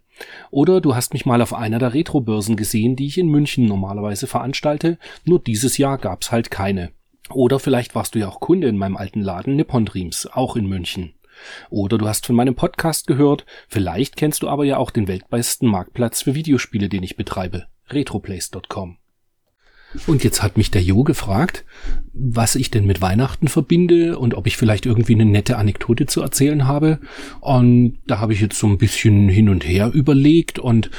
Oder 0.51 0.81
du 0.81 0.97
hast 0.97 1.13
mich 1.13 1.25
mal 1.25 1.41
auf 1.41 1.55
einer 1.55 1.79
der 1.79 1.95
Retrobörsen 1.95 2.57
gesehen, 2.57 2.97
die 2.97 3.07
ich 3.07 3.17
in 3.17 3.29
München 3.29 3.67
normalerweise 3.67 4.27
veranstalte, 4.27 4.99
nur 5.25 5.39
dieses 5.39 5.79
Jahr 5.79 5.99
gab's 5.99 6.33
halt 6.33 6.51
keine. 6.51 6.91
Oder 7.31 7.61
vielleicht 7.61 7.95
warst 7.95 8.17
du 8.17 8.19
ja 8.19 8.27
auch 8.29 8.41
Kunde 8.41 8.67
in 8.67 8.77
meinem 8.77 8.97
alten 8.97 9.21
Laden 9.21 9.55
Nippon 9.55 9.85
Dreams, 9.87 10.27
auch 10.33 10.57
in 10.57 10.67
München. 10.67 11.15
Oder 11.71 11.97
du 11.97 12.09
hast 12.09 12.27
von 12.27 12.35
meinem 12.35 12.57
Podcast 12.57 13.07
gehört, 13.07 13.47
vielleicht 13.69 14.17
kennst 14.17 14.43
du 14.43 14.49
aber 14.49 14.65
ja 14.65 14.79
auch 14.79 14.91
den 14.91 15.07
weltbesten 15.07 15.69
Marktplatz 15.69 16.23
für 16.23 16.35
Videospiele, 16.35 16.89
den 16.89 17.05
ich 17.05 17.17
betreibe 17.17 17.69
retroplace.com. 17.91 18.99
Und 20.07 20.25
jetzt 20.25 20.43
hat 20.43 20.57
mich 20.57 20.71
der 20.71 20.83
Jo 20.83 21.05
gefragt, 21.05 21.65
was 22.13 22.55
ich 22.55 22.71
denn 22.71 22.87
mit 22.87 23.01
Weihnachten 23.01 23.49
verbinde 23.49 24.19
und 24.19 24.35
ob 24.35 24.47
ich 24.47 24.57
vielleicht 24.57 24.85
irgendwie 24.85 25.15
eine 25.15 25.25
nette 25.25 25.57
Anekdote 25.57 26.07
zu 26.07 26.21
erzählen 26.21 26.67
habe. 26.67 26.99
Und 27.41 27.99
da 28.07 28.19
habe 28.19 28.33
ich 28.35 28.41
jetzt 28.41 28.59
so 28.59 28.67
ein 28.67 28.79
bisschen 28.79 29.29
hin 29.29 29.49
und 29.49 29.67
her 29.67 29.91
überlegt 29.93 30.59
und 30.59 30.91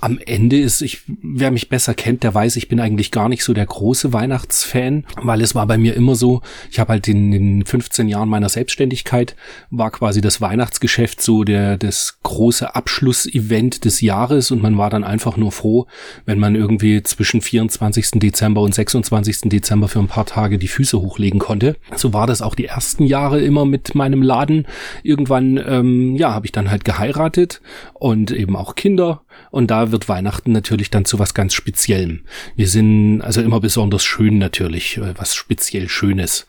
am 0.00 0.18
Ende 0.24 0.58
ist, 0.58 0.80
ich, 0.80 1.02
wer 1.22 1.50
mich 1.50 1.68
besser 1.68 1.94
kennt, 1.94 2.22
der 2.22 2.34
weiß, 2.34 2.56
ich 2.56 2.68
bin 2.68 2.80
eigentlich 2.80 3.10
gar 3.10 3.28
nicht 3.28 3.44
so 3.44 3.52
der 3.52 3.66
große 3.66 4.12
Weihnachtsfan, 4.12 5.04
weil 5.22 5.42
es 5.42 5.54
war 5.54 5.66
bei 5.66 5.76
mir 5.76 5.94
immer 5.94 6.14
so, 6.14 6.40
ich 6.70 6.78
habe 6.78 6.92
halt 6.92 7.06
in 7.08 7.30
den 7.30 7.66
15 7.66 8.08
Jahren 8.08 8.28
meiner 8.28 8.48
Selbstständigkeit, 8.48 9.36
war 9.70 9.90
quasi 9.90 10.20
das 10.20 10.40
Weihnachtsgeschäft 10.40 11.20
so 11.20 11.44
der, 11.44 11.76
das 11.76 12.18
große 12.22 12.74
Abschlussevent 12.74 13.84
des 13.84 14.00
Jahres 14.00 14.50
und 14.50 14.62
man 14.62 14.78
war 14.78 14.88
dann 14.88 15.04
einfach 15.04 15.36
nur 15.36 15.52
froh, 15.52 15.86
wenn 16.24 16.38
man 16.38 16.54
irgendwie 16.54 17.02
zwischen 17.02 17.42
24. 17.42 18.12
Dezember 18.12 18.62
und 18.62 18.74
26. 18.74 19.50
Dezember 19.50 19.88
für 19.88 19.98
ein 19.98 20.08
paar 20.08 20.26
Tage 20.26 20.58
die 20.58 20.68
Füße 20.68 21.00
hochlegen 21.00 21.40
konnte. 21.40 21.76
So 21.94 22.12
war 22.14 22.26
das 22.26 22.40
auch 22.40 22.54
die 22.54 22.66
ersten 22.66 23.04
Jahre 23.04 23.40
immer 23.40 23.66
mit 23.66 23.94
meinem 23.94 24.22
Laden. 24.22 24.66
Irgendwann, 25.02 25.62
ähm, 25.66 26.16
ja, 26.16 26.32
habe 26.32 26.46
ich 26.46 26.52
dann 26.52 26.70
halt 26.70 26.84
geheiratet 26.84 27.60
und 27.94 28.30
eben 28.30 28.56
auch 28.56 28.74
Kinder 28.74 29.22
und 29.50 29.70
da 29.70 29.92
wird 29.92 30.08
Weihnachten 30.08 30.52
natürlich 30.52 30.90
dann 30.90 31.04
zu 31.04 31.18
was 31.18 31.34
ganz 31.34 31.54
Speziellem. 31.54 32.22
Wir 32.56 32.68
sind 32.68 33.20
also 33.22 33.40
immer 33.40 33.60
besonders 33.60 34.04
schön 34.04 34.38
natürlich, 34.38 34.96
äh, 34.96 35.14
was 35.16 35.34
speziell 35.34 35.88
Schönes. 35.88 36.46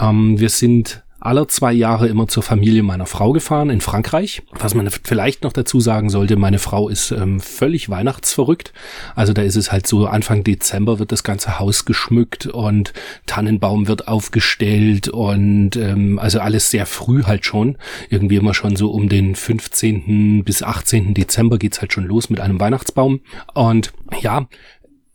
Ähm, 0.00 0.38
wir 0.38 0.48
sind 0.48 1.02
aller 1.24 1.48
zwei 1.48 1.72
Jahre 1.72 2.06
immer 2.08 2.28
zur 2.28 2.42
Familie 2.42 2.82
meiner 2.82 3.06
Frau 3.06 3.32
gefahren 3.32 3.70
in 3.70 3.80
Frankreich. 3.80 4.42
Was 4.52 4.74
man 4.74 4.88
vielleicht 4.90 5.42
noch 5.42 5.52
dazu 5.52 5.80
sagen 5.80 6.10
sollte, 6.10 6.36
meine 6.36 6.58
Frau 6.58 6.88
ist 6.88 7.10
ähm, 7.12 7.40
völlig 7.40 7.88
weihnachtsverrückt. 7.88 8.72
Also 9.14 9.32
da 9.32 9.42
ist 9.42 9.56
es 9.56 9.72
halt 9.72 9.86
so, 9.86 10.06
Anfang 10.06 10.44
Dezember 10.44 10.98
wird 10.98 11.12
das 11.12 11.24
ganze 11.24 11.58
Haus 11.58 11.86
geschmückt 11.86 12.46
und 12.46 12.92
Tannenbaum 13.26 13.88
wird 13.88 14.06
aufgestellt 14.06 15.08
und 15.08 15.76
ähm, 15.76 16.18
also 16.18 16.40
alles 16.40 16.70
sehr 16.70 16.84
früh 16.84 17.24
halt 17.24 17.46
schon. 17.46 17.78
Irgendwie 18.10 18.36
immer 18.36 18.52
schon 18.52 18.76
so 18.76 18.90
um 18.90 19.08
den 19.08 19.34
15. 19.34 20.44
bis 20.44 20.62
18. 20.62 21.14
Dezember 21.14 21.58
geht's 21.58 21.80
halt 21.80 21.94
schon 21.94 22.04
los 22.04 22.28
mit 22.28 22.40
einem 22.40 22.60
Weihnachtsbaum. 22.60 23.20
Und 23.54 23.92
ja, 24.20 24.46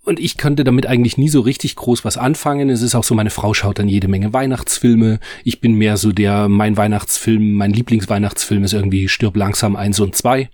und 0.06 0.20
ich 0.20 0.38
konnte 0.38 0.64
damit 0.64 0.88
eigentlich 0.88 1.18
nie 1.18 1.30
so 1.30 1.42
richtig 1.42 1.76
groß 1.76 2.06
was 2.06 2.18
anfangen. 2.18 2.70
Es 2.70 2.82
ist 2.82 2.96
auch 2.96 3.04
so, 3.04 3.16
meine 3.16 3.30
Frau 3.30 3.54
schaut 3.54 3.80
dann 3.80 3.90
jede 3.90 4.08
Menge 4.08 4.34
Weihnachtsfilme. 4.34 5.20
Ich 5.44 5.62
bin 5.62 5.74
mehr 5.76 5.98
so 5.98 6.12
der, 6.12 6.48
mein 6.48 6.78
Weihnachtsfilm, 6.78 7.54
mein 7.54 7.72
Lieblingsweihnachtsfilm 7.72 8.64
ist 8.64 8.74
irgendwie 8.74 9.10
Stirb 9.10 9.36
langsam 9.36 9.76
eins 9.76 10.00
und 10.00 10.16
zwei. 10.16 10.50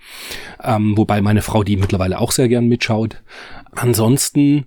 Ähm, 0.64 0.98
wobei 0.98 1.22
meine 1.22 1.42
Frau 1.42 1.64
die 1.64 1.78
mittlerweile 1.78 2.20
auch 2.20 2.32
sehr 2.32 2.50
gern 2.50 2.68
mitschaut. 2.68 3.22
Ansonsten, 3.72 4.66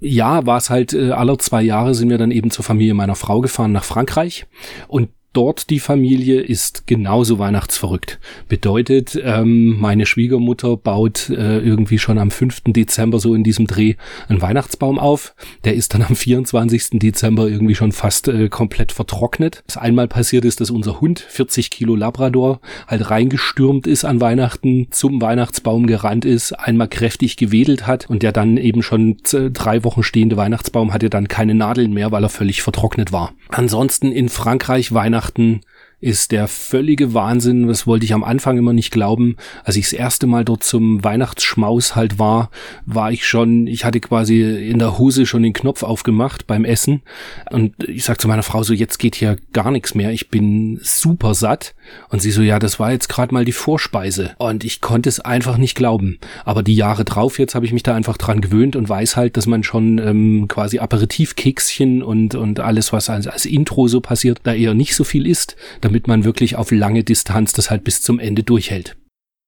ja, 0.00 0.46
war 0.46 0.58
es 0.58 0.70
halt, 0.70 0.94
äh, 0.94 1.10
alle 1.10 1.36
zwei 1.38 1.62
Jahre 1.62 1.94
sind 1.94 2.08
wir 2.08 2.18
dann 2.18 2.30
eben 2.30 2.50
zur 2.50 2.64
Familie 2.64 2.94
meiner 2.94 3.16
Frau 3.16 3.40
gefahren 3.40 3.72
nach 3.72 3.84
Frankreich. 3.84 4.46
Und 4.88 5.10
dort 5.34 5.68
die 5.68 5.80
Familie 5.80 6.40
ist 6.40 6.86
genauso 6.86 7.38
weihnachtsverrückt. 7.38 8.18
Bedeutet, 8.48 9.20
ähm, 9.22 9.78
meine 9.78 10.06
Schwiegermutter 10.06 10.76
baut 10.76 11.28
äh, 11.28 11.58
irgendwie 11.58 11.98
schon 11.98 12.18
am 12.18 12.30
5. 12.30 12.62
Dezember 12.68 13.18
so 13.18 13.34
in 13.34 13.44
diesem 13.44 13.66
Dreh 13.66 13.96
einen 14.28 14.40
Weihnachtsbaum 14.40 14.98
auf. 14.98 15.34
Der 15.64 15.74
ist 15.74 15.92
dann 15.92 16.02
am 16.02 16.16
24. 16.16 17.00
Dezember 17.00 17.48
irgendwie 17.48 17.74
schon 17.74 17.92
fast 17.92 18.28
äh, 18.28 18.48
komplett 18.48 18.92
vertrocknet. 18.92 19.62
Was 19.66 19.76
einmal 19.76 20.08
passiert 20.08 20.44
ist, 20.44 20.60
dass 20.60 20.70
unser 20.70 21.00
Hund, 21.00 21.18
40 21.18 21.70
Kilo 21.70 21.96
Labrador, 21.96 22.60
halt 22.86 23.10
reingestürmt 23.10 23.86
ist 23.86 24.04
an 24.04 24.20
Weihnachten, 24.20 24.86
zum 24.90 25.20
Weihnachtsbaum 25.20 25.86
gerannt 25.86 26.24
ist, 26.24 26.52
einmal 26.52 26.88
kräftig 26.88 27.36
gewedelt 27.36 27.86
hat 27.86 28.08
und 28.08 28.22
der 28.22 28.32
dann 28.32 28.56
eben 28.56 28.82
schon 28.82 29.16
drei 29.24 29.84
Wochen 29.84 30.02
stehende 30.02 30.36
Weihnachtsbaum 30.36 30.92
hatte 30.92 31.10
dann 31.10 31.26
keine 31.28 31.54
Nadeln 31.54 31.92
mehr, 31.92 32.12
weil 32.12 32.22
er 32.22 32.28
völlig 32.28 32.62
vertrocknet 32.62 33.10
war. 33.10 33.32
Ansonsten 33.48 34.12
in 34.12 34.28
Frankreich 34.28 34.92
Weihnachten 34.94 35.23
Weihnachten 35.24 35.60
ist 36.04 36.32
der 36.32 36.48
völlige 36.48 37.14
Wahnsinn. 37.14 37.66
Das 37.66 37.86
wollte 37.86 38.04
ich 38.04 38.12
am 38.12 38.24
Anfang 38.24 38.58
immer 38.58 38.74
nicht 38.74 38.90
glauben. 38.90 39.36
Als 39.64 39.76
ich 39.76 39.86
das 39.86 39.94
erste 39.94 40.26
Mal 40.26 40.44
dort 40.44 40.62
zum 40.62 41.02
Weihnachtsschmaus 41.02 41.96
halt 41.96 42.18
war, 42.18 42.50
war 42.84 43.10
ich 43.10 43.26
schon, 43.26 43.66
ich 43.66 43.86
hatte 43.86 44.00
quasi 44.00 44.42
in 44.42 44.78
der 44.78 44.98
Hose 44.98 45.24
schon 45.24 45.42
den 45.42 45.54
Knopf 45.54 45.82
aufgemacht 45.82 46.46
beim 46.46 46.66
Essen. 46.66 47.02
Und 47.50 47.88
ich 47.88 48.04
sag 48.04 48.20
zu 48.20 48.28
meiner 48.28 48.42
Frau 48.42 48.62
so, 48.62 48.74
jetzt 48.74 48.98
geht 48.98 49.14
hier 49.14 49.38
gar 49.54 49.70
nichts 49.70 49.94
mehr. 49.94 50.10
Ich 50.10 50.28
bin 50.28 50.78
super 50.82 51.34
satt. 51.34 51.74
Und 52.10 52.20
sie 52.20 52.30
so, 52.30 52.42
ja, 52.42 52.58
das 52.58 52.78
war 52.78 52.92
jetzt 52.92 53.08
gerade 53.08 53.32
mal 53.32 53.44
die 53.44 53.52
Vorspeise. 53.52 54.34
Und 54.38 54.64
ich 54.64 54.82
konnte 54.82 55.08
es 55.08 55.20
einfach 55.20 55.56
nicht 55.56 55.74
glauben. 55.74 56.18
Aber 56.44 56.62
die 56.62 56.74
Jahre 56.74 57.04
drauf, 57.04 57.38
jetzt 57.38 57.54
habe 57.54 57.64
ich 57.64 57.72
mich 57.72 57.82
da 57.82 57.94
einfach 57.94 58.18
dran 58.18 58.42
gewöhnt 58.42 58.76
und 58.76 58.88
weiß 58.88 59.16
halt, 59.16 59.36
dass 59.36 59.46
man 59.46 59.62
schon 59.62 59.98
ähm, 59.98 60.48
quasi 60.48 60.78
Aperitivkekschen 60.78 62.02
und, 62.02 62.34
und 62.34 62.60
alles, 62.60 62.92
was 62.92 63.08
als, 63.08 63.26
als 63.26 63.46
Intro 63.46 63.88
so 63.88 64.00
passiert, 64.00 64.40
da 64.42 64.52
eher 64.52 64.74
nicht 64.74 64.94
so 64.94 65.04
viel 65.04 65.26
isst, 65.26 65.56
damit 65.80 65.93
man 66.08 66.24
wirklich 66.24 66.56
auf 66.56 66.70
lange 66.70 67.04
Distanz 67.04 67.52
das 67.52 67.70
halt 67.70 67.84
bis 67.84 68.02
zum 68.02 68.18
Ende 68.18 68.42
durchhält. 68.42 68.96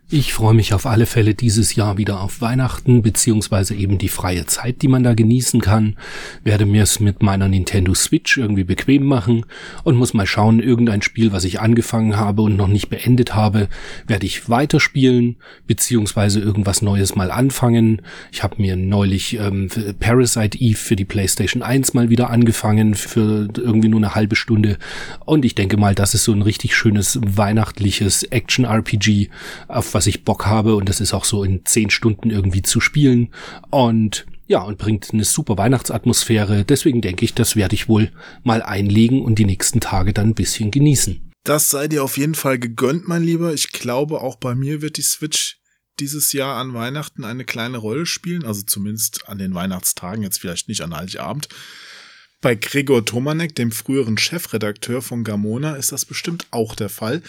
Ich 0.09 0.35
freue 0.35 0.55
mich 0.55 0.73
auf 0.73 0.87
alle 0.87 1.05
Fälle 1.05 1.35
dieses 1.35 1.75
Jahr 1.75 1.99
wieder 1.99 2.21
auf 2.21 2.41
Weihnachten, 2.41 3.03
beziehungsweise 3.03 3.75
eben 3.75 3.99
die 3.99 4.09
freie 4.09 4.47
Zeit, 4.47 4.83
die 4.83 4.87
man 4.87 5.03
da 5.03 5.15
genießen 5.15 5.61
kann. 5.61 5.97
Werde 6.45 6.65
mir 6.65 6.85
es 6.85 7.01
mit 7.01 7.25
meiner 7.25 7.49
Nintendo 7.49 7.93
Switch 7.93 8.39
irgendwie 8.39 8.63
bequem 8.63 9.05
machen 9.05 9.47
und 9.83 9.97
muss 9.97 10.15
mal 10.15 10.29
schauen, 10.29 10.61
irgendein 10.61 11.03
Spiel, 11.03 11.33
was 11.33 11.43
ich 11.43 11.59
angefangen 11.59 12.17
habe 12.17 12.43
und 12.43 12.55
noch 12.57 12.69
nicht 12.69 12.89
beendet 12.89 13.35
habe, 13.35 13.67
werde 14.07 14.27
ich 14.27 14.49
weiterspielen, 14.49 15.39
beziehungsweise 15.67 16.39
irgendwas 16.39 16.83
Neues 16.83 17.17
mal 17.17 17.33
anfangen. 17.33 18.01
Ich 18.31 18.45
habe 18.45 18.63
mir 18.63 18.77
neulich 18.77 19.41
ähm, 19.41 19.69
Parasite 19.99 20.57
Eve 20.57 20.79
für 20.79 20.95
die 20.95 21.05
PlayStation 21.05 21.65
1 21.65 21.95
mal 21.95 22.11
wieder 22.11 22.31
angefangen, 22.31 22.95
für 22.95 23.49
irgendwie 23.57 23.89
nur 23.89 23.99
eine 23.99 24.15
halbe 24.15 24.37
Stunde. 24.37 24.79
Und 25.25 25.45
ich 25.45 25.57
denke 25.57 25.77
mal, 25.79 25.97
das 25.97 26.15
ist 26.15 26.23
so 26.23 26.33
ein 26.33 26.43
richtig 26.43 26.77
schönes 26.77 27.19
weihnachtliches 27.25 28.23
Action-RPG, 28.23 29.31
auf 29.67 29.96
was 29.97 30.07
ich 30.07 30.25
Bock 30.25 30.45
habe 30.45 30.77
und 30.77 30.91
das 30.91 31.01
ist 31.01 31.15
auch 31.15 31.25
so 31.25 31.43
in 31.43 31.65
zehn 31.65 31.89
Stunden 31.89 32.29
irgendwie 32.31 32.61
zu 32.61 32.81
spielen. 32.81 33.33
Und 33.71 34.27
Ja, 34.47 34.61
und 34.61 34.79
bringt 34.79 35.13
eine 35.13 35.25
super 35.25 35.57
Weihnachtsatmosphäre. 35.57 36.65
Deswegen 36.65 37.01
denke 37.01 37.25
ich, 37.25 37.35
das 37.35 37.57
werde 37.57 37.75
ich 37.75 37.89
wohl 37.89 38.13
mal 38.45 38.63
einlegen 38.63 39.23
und 39.23 39.41
die 39.41 39.47
nächsten 39.47 39.81
Tage 39.81 40.13
dann 40.13 40.29
ein 40.29 40.35
bisschen 40.35 40.71
genießen. 40.71 41.33
Das 41.45 41.71
sei 41.71 41.89
dir 41.89 42.05
auf 42.05 42.19
jeden 42.19 42.35
Fall 42.35 42.59
gegönnt, 42.59 43.09
mein 43.09 43.25
Lieber. 43.25 43.55
Ich 43.55 43.73
glaube, 43.73 44.21
auch 44.21 44.37
bei 44.37 44.55
mir 44.55 44.83
wird 44.83 44.99
die 44.99 45.03
Switch 45.03 45.59
dieses 45.99 46.33
Jahr 46.33 46.57
an 46.59 46.75
Weihnachten 46.75 47.25
eine 47.25 47.45
kleine 47.45 47.79
Rolle 47.79 48.05
spielen. 48.05 48.45
Also 48.45 48.63
zumindest 48.63 49.29
an 49.29 49.39
den 49.39 49.55
Weihnachtstagen, 49.55 50.23
jetzt 50.23 50.41
vielleicht 50.41 50.69
nicht 50.69 50.83
an 50.83 50.95
Heiligabend. 50.95 51.49
Bei 52.43 52.55
Gregor 52.55 53.05
Tomanek, 53.05 53.55
dem 53.55 53.73
früheren 53.73 54.19
Chefredakteur 54.19 55.01
von 55.01 55.25
Gamona, 55.25 55.75
ist 55.75 55.91
das 55.91 56.05
bestimmt 56.05 56.47
auch 56.51 56.77
der 56.77 56.91
Fall, 56.91 57.23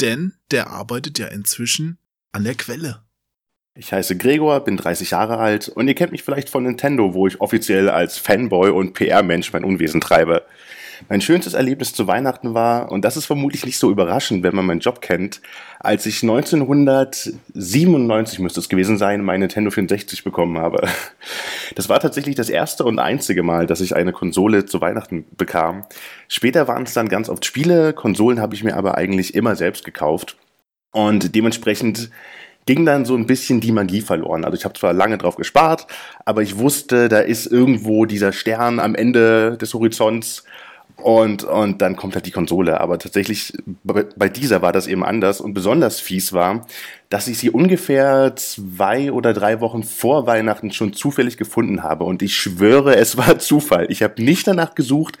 denn 0.00 0.34
der 0.50 0.70
arbeitet 0.70 1.18
ja 1.18 1.26
inzwischen 1.26 1.98
an 2.32 2.44
der 2.44 2.54
Quelle. 2.54 3.02
Ich 3.74 3.92
heiße 3.92 4.18
Gregor, 4.18 4.60
bin 4.60 4.76
30 4.76 5.12
Jahre 5.12 5.38
alt 5.38 5.68
und 5.68 5.88
ihr 5.88 5.94
kennt 5.94 6.12
mich 6.12 6.22
vielleicht 6.22 6.50
von 6.50 6.64
Nintendo, 6.64 7.14
wo 7.14 7.26
ich 7.26 7.40
offiziell 7.40 7.88
als 7.88 8.18
Fanboy 8.18 8.70
und 8.70 8.92
PR-Mensch 8.92 9.52
mein 9.52 9.64
Unwesen 9.64 10.00
treibe. 10.00 10.42
Mein 11.08 11.20
schönstes 11.20 11.54
Erlebnis 11.54 11.94
zu 11.94 12.06
Weihnachten 12.06 12.54
war, 12.54 12.92
und 12.92 13.04
das 13.04 13.16
ist 13.16 13.26
vermutlich 13.26 13.66
nicht 13.66 13.78
so 13.78 13.90
überraschend, 13.90 14.44
wenn 14.44 14.54
man 14.54 14.66
meinen 14.66 14.78
Job 14.80 15.00
kennt, 15.00 15.40
als 15.80 16.06
ich 16.06 16.22
1997 16.22 18.38
müsste 18.38 18.60
es 18.60 18.68
gewesen 18.68 18.98
sein, 18.98 19.24
mein 19.24 19.40
Nintendo 19.40 19.70
64 19.70 20.22
bekommen 20.22 20.58
habe. 20.58 20.86
Das 21.74 21.88
war 21.88 22.00
tatsächlich 22.00 22.34
das 22.34 22.50
erste 22.50 22.84
und 22.84 22.98
einzige 22.98 23.42
Mal, 23.42 23.66
dass 23.66 23.80
ich 23.80 23.96
eine 23.96 24.12
Konsole 24.12 24.66
zu 24.66 24.82
Weihnachten 24.82 25.24
bekam. 25.38 25.86
Später 26.28 26.68
waren 26.68 26.82
es 26.82 26.92
dann 26.92 27.08
ganz 27.08 27.30
oft 27.30 27.46
Spiele, 27.46 27.94
Konsolen 27.94 28.40
habe 28.40 28.54
ich 28.54 28.62
mir 28.62 28.76
aber 28.76 28.98
eigentlich 28.98 29.34
immer 29.34 29.56
selbst 29.56 29.84
gekauft. 29.84 30.36
Und 30.92 31.34
dementsprechend 31.34 32.10
ging 32.66 32.86
dann 32.86 33.04
so 33.04 33.16
ein 33.16 33.26
bisschen 33.26 33.60
die 33.60 33.72
Magie 33.72 34.00
verloren. 34.02 34.44
Also 34.44 34.56
ich 34.56 34.64
habe 34.64 34.78
zwar 34.78 34.92
lange 34.92 35.18
drauf 35.18 35.36
gespart, 35.36 35.86
aber 36.24 36.42
ich 36.42 36.58
wusste, 36.58 37.08
da 37.08 37.18
ist 37.18 37.46
irgendwo 37.46 38.04
dieser 38.04 38.32
Stern 38.32 38.78
am 38.78 38.94
Ende 38.94 39.56
des 39.56 39.74
Horizonts 39.74 40.44
und, 40.96 41.42
und 41.42 41.82
dann 41.82 41.96
kommt 41.96 42.14
halt 42.14 42.26
die 42.26 42.30
Konsole. 42.30 42.80
Aber 42.80 42.98
tatsächlich 42.98 43.52
bei 43.82 44.28
dieser 44.28 44.62
war 44.62 44.72
das 44.72 44.86
eben 44.86 45.04
anders 45.04 45.40
und 45.40 45.54
besonders 45.54 46.00
fies 46.00 46.32
war, 46.32 46.66
dass 47.08 47.26
ich 47.26 47.38
sie 47.38 47.50
ungefähr 47.50 48.36
zwei 48.36 49.10
oder 49.10 49.32
drei 49.32 49.60
Wochen 49.60 49.82
vor 49.82 50.26
Weihnachten 50.26 50.70
schon 50.70 50.92
zufällig 50.92 51.36
gefunden 51.36 51.82
habe. 51.82 52.04
Und 52.04 52.22
ich 52.22 52.36
schwöre, 52.36 52.96
es 52.96 53.16
war 53.16 53.38
Zufall. 53.38 53.86
Ich 53.90 54.02
habe 54.02 54.22
nicht 54.22 54.46
danach 54.46 54.74
gesucht. 54.74 55.18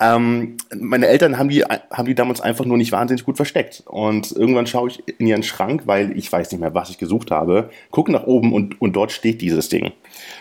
Ähm, 0.00 0.56
meine 0.78 1.08
Eltern 1.08 1.38
haben 1.38 1.48
die, 1.48 1.64
haben 1.64 2.06
die 2.06 2.14
damals 2.14 2.40
einfach 2.40 2.64
nur 2.64 2.76
nicht 2.76 2.92
wahnsinnig 2.92 3.24
gut 3.24 3.36
versteckt. 3.36 3.82
Und 3.86 4.30
irgendwann 4.32 4.66
schaue 4.66 4.88
ich 4.88 5.02
in 5.18 5.26
ihren 5.26 5.42
Schrank, 5.42 5.82
weil 5.86 6.16
ich 6.16 6.30
weiß 6.30 6.52
nicht 6.52 6.60
mehr, 6.60 6.74
was 6.74 6.90
ich 6.90 6.98
gesucht 6.98 7.30
habe, 7.30 7.70
gucke 7.90 8.12
nach 8.12 8.26
oben 8.26 8.52
und, 8.52 8.80
und 8.80 8.94
dort 8.94 9.10
steht 9.10 9.40
dieses 9.40 9.68
Ding. 9.68 9.92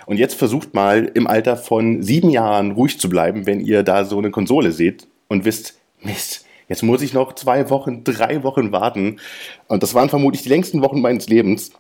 Und 0.06 0.18
jetzt 0.18 0.36
versucht 0.36 0.74
mal 0.74 1.12
im 1.14 1.26
Alter 1.26 1.58
von 1.58 2.04
sieben 2.04 2.30
Jahren 2.30 2.72
ruhig 2.72 3.00
zu 3.00 3.10
bleiben, 3.10 3.46
wenn 3.46 3.60
ihr 3.60 3.84
da 3.84 4.06
so 4.06 4.18
eine 4.20 4.32
Konsole 4.32 4.72
seht 4.72 5.08
und 5.28 5.46
wisst, 5.46 5.80
Mist, 6.04 6.46
Jetzt 6.68 6.84
muss 6.84 7.02
ich 7.02 7.14
noch 7.14 7.34
zwei 7.34 7.70
Wochen, 7.70 8.04
drei 8.04 8.44
Wochen 8.44 8.72
warten. 8.72 9.20
Und 9.68 9.84
das 9.84 9.94
waren 9.94 10.10
vermutlich 10.10 10.44
die 10.44 10.50
längsten 10.50 10.82
Wochen 10.82 11.02
meines 11.02 11.28
Lebens. 11.30 11.72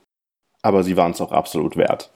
Aber 0.61 0.83
sie 0.83 0.97
waren 0.97 1.11
es 1.11 1.21
auch 1.21 1.31
absolut 1.31 1.77
wert. 1.77 2.11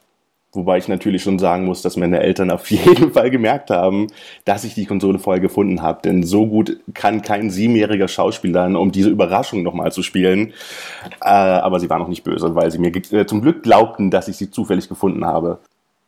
Wobei 0.53 0.77
ich 0.77 0.89
natürlich 0.89 1.23
schon 1.23 1.39
sagen 1.39 1.65
muss, 1.65 1.81
dass 1.81 1.95
meine 1.95 2.19
Eltern 2.19 2.51
auf 2.51 2.69
jeden 2.71 3.13
Fall 3.13 3.29
gemerkt 3.29 3.69
haben, 3.69 4.07
dass 4.43 4.63
ich 4.65 4.73
die 4.73 4.85
Konsole 4.85 5.17
vorher 5.17 5.41
gefunden 5.41 5.81
habe. 5.81 6.01
Denn 6.03 6.23
so 6.23 6.45
gut 6.45 6.77
kann 6.93 7.21
kein 7.21 7.49
siebenjähriger 7.49 8.07
Schauspieler, 8.07 8.65
um 8.79 8.91
diese 8.91 9.09
Überraschung 9.09 9.63
nochmal 9.63 9.91
zu 9.91 10.03
spielen. 10.03 10.53
Äh, 11.21 11.29
aber 11.29 11.79
sie 11.79 11.89
waren 11.89 12.01
noch 12.01 12.09
nicht 12.09 12.23
böse, 12.23 12.53
weil 12.53 12.69
sie 12.69 12.79
mir 12.79 12.93
äh, 12.95 13.25
zum 13.25 13.41
Glück 13.41 13.63
glaubten, 13.63 14.11
dass 14.11 14.27
ich 14.27 14.35
sie 14.35 14.51
zufällig 14.51 14.89
gefunden 14.89 15.25
habe. 15.25 15.59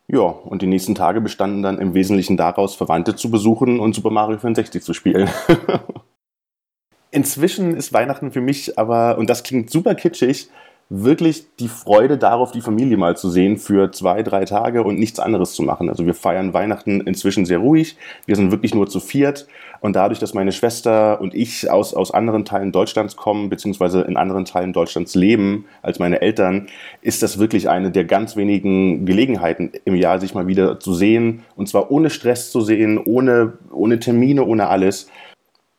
Ja, 0.07 0.21
und 0.21 0.61
die 0.61 0.67
nächsten 0.67 0.95
Tage 0.95 1.21
bestanden 1.21 1.63
dann 1.63 1.79
im 1.79 1.93
Wesentlichen 1.93 2.35
daraus, 2.35 2.75
Verwandte 2.75 3.15
zu 3.15 3.31
besuchen 3.31 3.79
und 3.79 3.95
Super 3.95 4.09
Mario 4.09 4.37
64 4.37 4.83
zu 4.83 4.93
spielen. 4.93 5.29
Inzwischen 7.11 7.77
ist 7.77 7.93
Weihnachten 7.93 8.31
für 8.31 8.41
mich 8.41 8.77
aber, 8.77 9.17
und 9.17 9.29
das 9.29 9.43
klingt 9.43 9.69
super 9.69 9.95
kitschig, 9.95 10.49
wirklich 10.95 11.45
die 11.59 11.67
Freude 11.67 12.19
darauf, 12.19 12.51
die 12.51 12.61
Familie 12.61 12.97
mal 12.97 13.17
zu 13.17 13.29
sehen 13.29 13.57
für 13.57 13.91
zwei, 13.91 14.21
drei 14.21 14.45
Tage 14.45 14.83
und 14.83 14.99
nichts 14.99 15.19
anderes 15.19 15.53
zu 15.53 15.63
machen. 15.63 15.89
Also 15.89 16.05
wir 16.05 16.13
feiern 16.13 16.53
Weihnachten 16.53 17.01
inzwischen 17.01 17.45
sehr 17.45 17.57
ruhig. 17.57 17.97
Wir 18.27 18.35
sind 18.35 18.51
wirklich 18.51 18.75
nur 18.75 18.87
zu 18.87 18.99
viert. 18.99 19.47
Und 19.81 19.95
dadurch, 19.95 20.19
dass 20.19 20.35
meine 20.35 20.51
Schwester 20.51 21.19
und 21.19 21.33
ich 21.33 21.69
aus, 21.69 21.95
aus 21.95 22.11
anderen 22.11 22.45
Teilen 22.45 22.71
Deutschlands 22.71 23.15
kommen, 23.15 23.49
beziehungsweise 23.49 24.01
in 24.01 24.17
anderen 24.17 24.45
Teilen 24.45 24.71
Deutschlands 24.71 25.15
leben 25.15 25.65
als 25.81 25.97
meine 25.97 26.21
Eltern, 26.21 26.67
ist 27.01 27.23
das 27.23 27.39
wirklich 27.39 27.69
eine 27.69 27.89
der 27.89 28.05
ganz 28.05 28.37
wenigen 28.37 29.05
Gelegenheiten 29.05 29.71
im 29.85 29.95
Jahr, 29.95 30.19
sich 30.19 30.35
mal 30.35 30.47
wieder 30.47 30.79
zu 30.79 30.93
sehen. 30.93 31.43
Und 31.55 31.67
zwar 31.67 31.91
ohne 31.91 32.11
Stress 32.11 32.51
zu 32.51 32.61
sehen, 32.61 32.99
ohne, 33.03 33.53
ohne 33.71 33.99
Termine, 33.99 34.45
ohne 34.45 34.67
alles. 34.67 35.09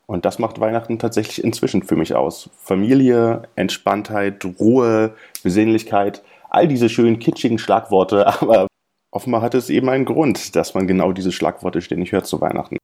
Und 0.06 0.24
das 0.24 0.38
macht 0.38 0.60
Weihnachten 0.60 0.98
tatsächlich 0.98 1.42
inzwischen 1.42 1.82
für 1.82 1.96
mich 1.96 2.14
aus. 2.14 2.50
Familie, 2.58 3.48
Entspanntheit, 3.56 4.44
Ruhe, 4.44 5.14
Besinnlichkeit, 5.42 6.22
all 6.50 6.68
diese 6.68 6.88
schönen 6.88 7.18
kitschigen 7.18 7.58
Schlagworte, 7.58 8.26
aber 8.40 8.66
offenbar 9.10 9.42
hat 9.42 9.54
es 9.54 9.70
eben 9.70 9.88
einen 9.88 10.04
Grund, 10.04 10.56
dass 10.56 10.74
man 10.74 10.86
genau 10.86 11.12
diese 11.12 11.32
Schlagworte 11.32 11.80
ständig 11.80 12.12
hört 12.12 12.26
zu 12.26 12.40
Weihnachten. 12.40 12.76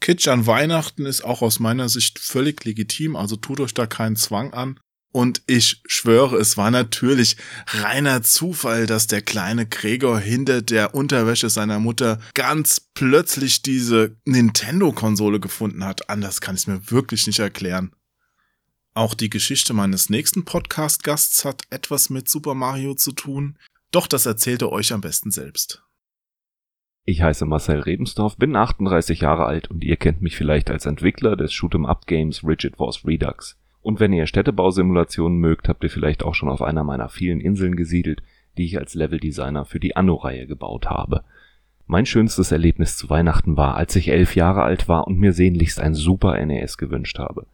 Kitsch 0.00 0.26
an 0.26 0.46
Weihnachten 0.48 1.06
ist 1.06 1.24
auch 1.24 1.42
aus 1.42 1.60
meiner 1.60 1.88
Sicht 1.88 2.18
völlig 2.18 2.64
legitim, 2.64 3.14
also 3.14 3.36
tut 3.36 3.60
euch 3.60 3.72
da 3.72 3.86
keinen 3.86 4.16
Zwang 4.16 4.52
an. 4.52 4.80
Und 5.12 5.42
ich 5.46 5.82
schwöre, 5.86 6.36
es 6.38 6.56
war 6.56 6.70
natürlich 6.70 7.36
reiner 7.66 8.22
Zufall, 8.22 8.86
dass 8.86 9.06
der 9.06 9.20
kleine 9.20 9.66
Gregor 9.66 10.18
hinter 10.18 10.62
der 10.62 10.94
Unterwäsche 10.94 11.50
seiner 11.50 11.78
Mutter 11.78 12.18
ganz 12.32 12.80
plötzlich 12.80 13.60
diese 13.60 14.16
Nintendo-Konsole 14.24 15.38
gefunden 15.38 15.84
hat. 15.84 16.08
Anders 16.08 16.40
kann 16.40 16.54
ich 16.54 16.62
es 16.62 16.66
mir 16.66 16.90
wirklich 16.90 17.26
nicht 17.26 17.40
erklären. 17.40 17.94
Auch 18.94 19.12
die 19.12 19.28
Geschichte 19.28 19.74
meines 19.74 20.08
nächsten 20.08 20.46
Podcast-Gasts 20.46 21.44
hat 21.44 21.62
etwas 21.68 22.08
mit 22.08 22.30
Super 22.30 22.54
Mario 22.54 22.94
zu 22.94 23.12
tun. 23.12 23.58
Doch 23.90 24.06
das 24.06 24.24
erzählt 24.24 24.62
er 24.62 24.72
euch 24.72 24.94
am 24.94 25.02
besten 25.02 25.30
selbst. 25.30 25.82
Ich 27.04 27.20
heiße 27.20 27.44
Marcel 27.44 27.80
Rebensdorf, 27.80 28.36
bin 28.36 28.54
38 28.56 29.20
Jahre 29.20 29.44
alt 29.44 29.70
und 29.70 29.82
ihr 29.84 29.96
kennt 29.96 30.22
mich 30.22 30.36
vielleicht 30.36 30.70
als 30.70 30.86
Entwickler 30.86 31.36
des 31.36 31.52
Shoot'em-up-Games 31.52 32.44
Rigid 32.44 32.76
Force 32.76 33.04
Redux. 33.04 33.58
Und 33.82 34.00
wenn 34.00 34.12
ihr 34.12 34.26
Städtebausimulationen 34.26 35.38
mögt, 35.38 35.68
habt 35.68 35.82
ihr 35.82 35.90
vielleicht 35.90 36.22
auch 36.22 36.34
schon 36.34 36.48
auf 36.48 36.62
einer 36.62 36.84
meiner 36.84 37.08
vielen 37.08 37.40
Inseln 37.40 37.76
gesiedelt, 37.76 38.22
die 38.56 38.64
ich 38.64 38.78
als 38.78 38.94
Leveldesigner 38.94 39.64
für 39.64 39.80
die 39.80 39.96
Anno-Reihe 39.96 40.46
gebaut 40.46 40.86
habe. 40.88 41.24
Mein 41.86 42.06
schönstes 42.06 42.52
Erlebnis 42.52 42.96
zu 42.96 43.10
Weihnachten 43.10 43.56
war, 43.56 43.76
als 43.76 43.96
ich 43.96 44.08
elf 44.08 44.36
Jahre 44.36 44.62
alt 44.62 44.88
war 44.88 45.06
und 45.06 45.18
mir 45.18 45.32
sehnlichst 45.32 45.80
ein 45.80 45.94
Super 45.94 46.44
NES 46.44 46.78
gewünscht 46.78 47.18
habe. 47.18 47.46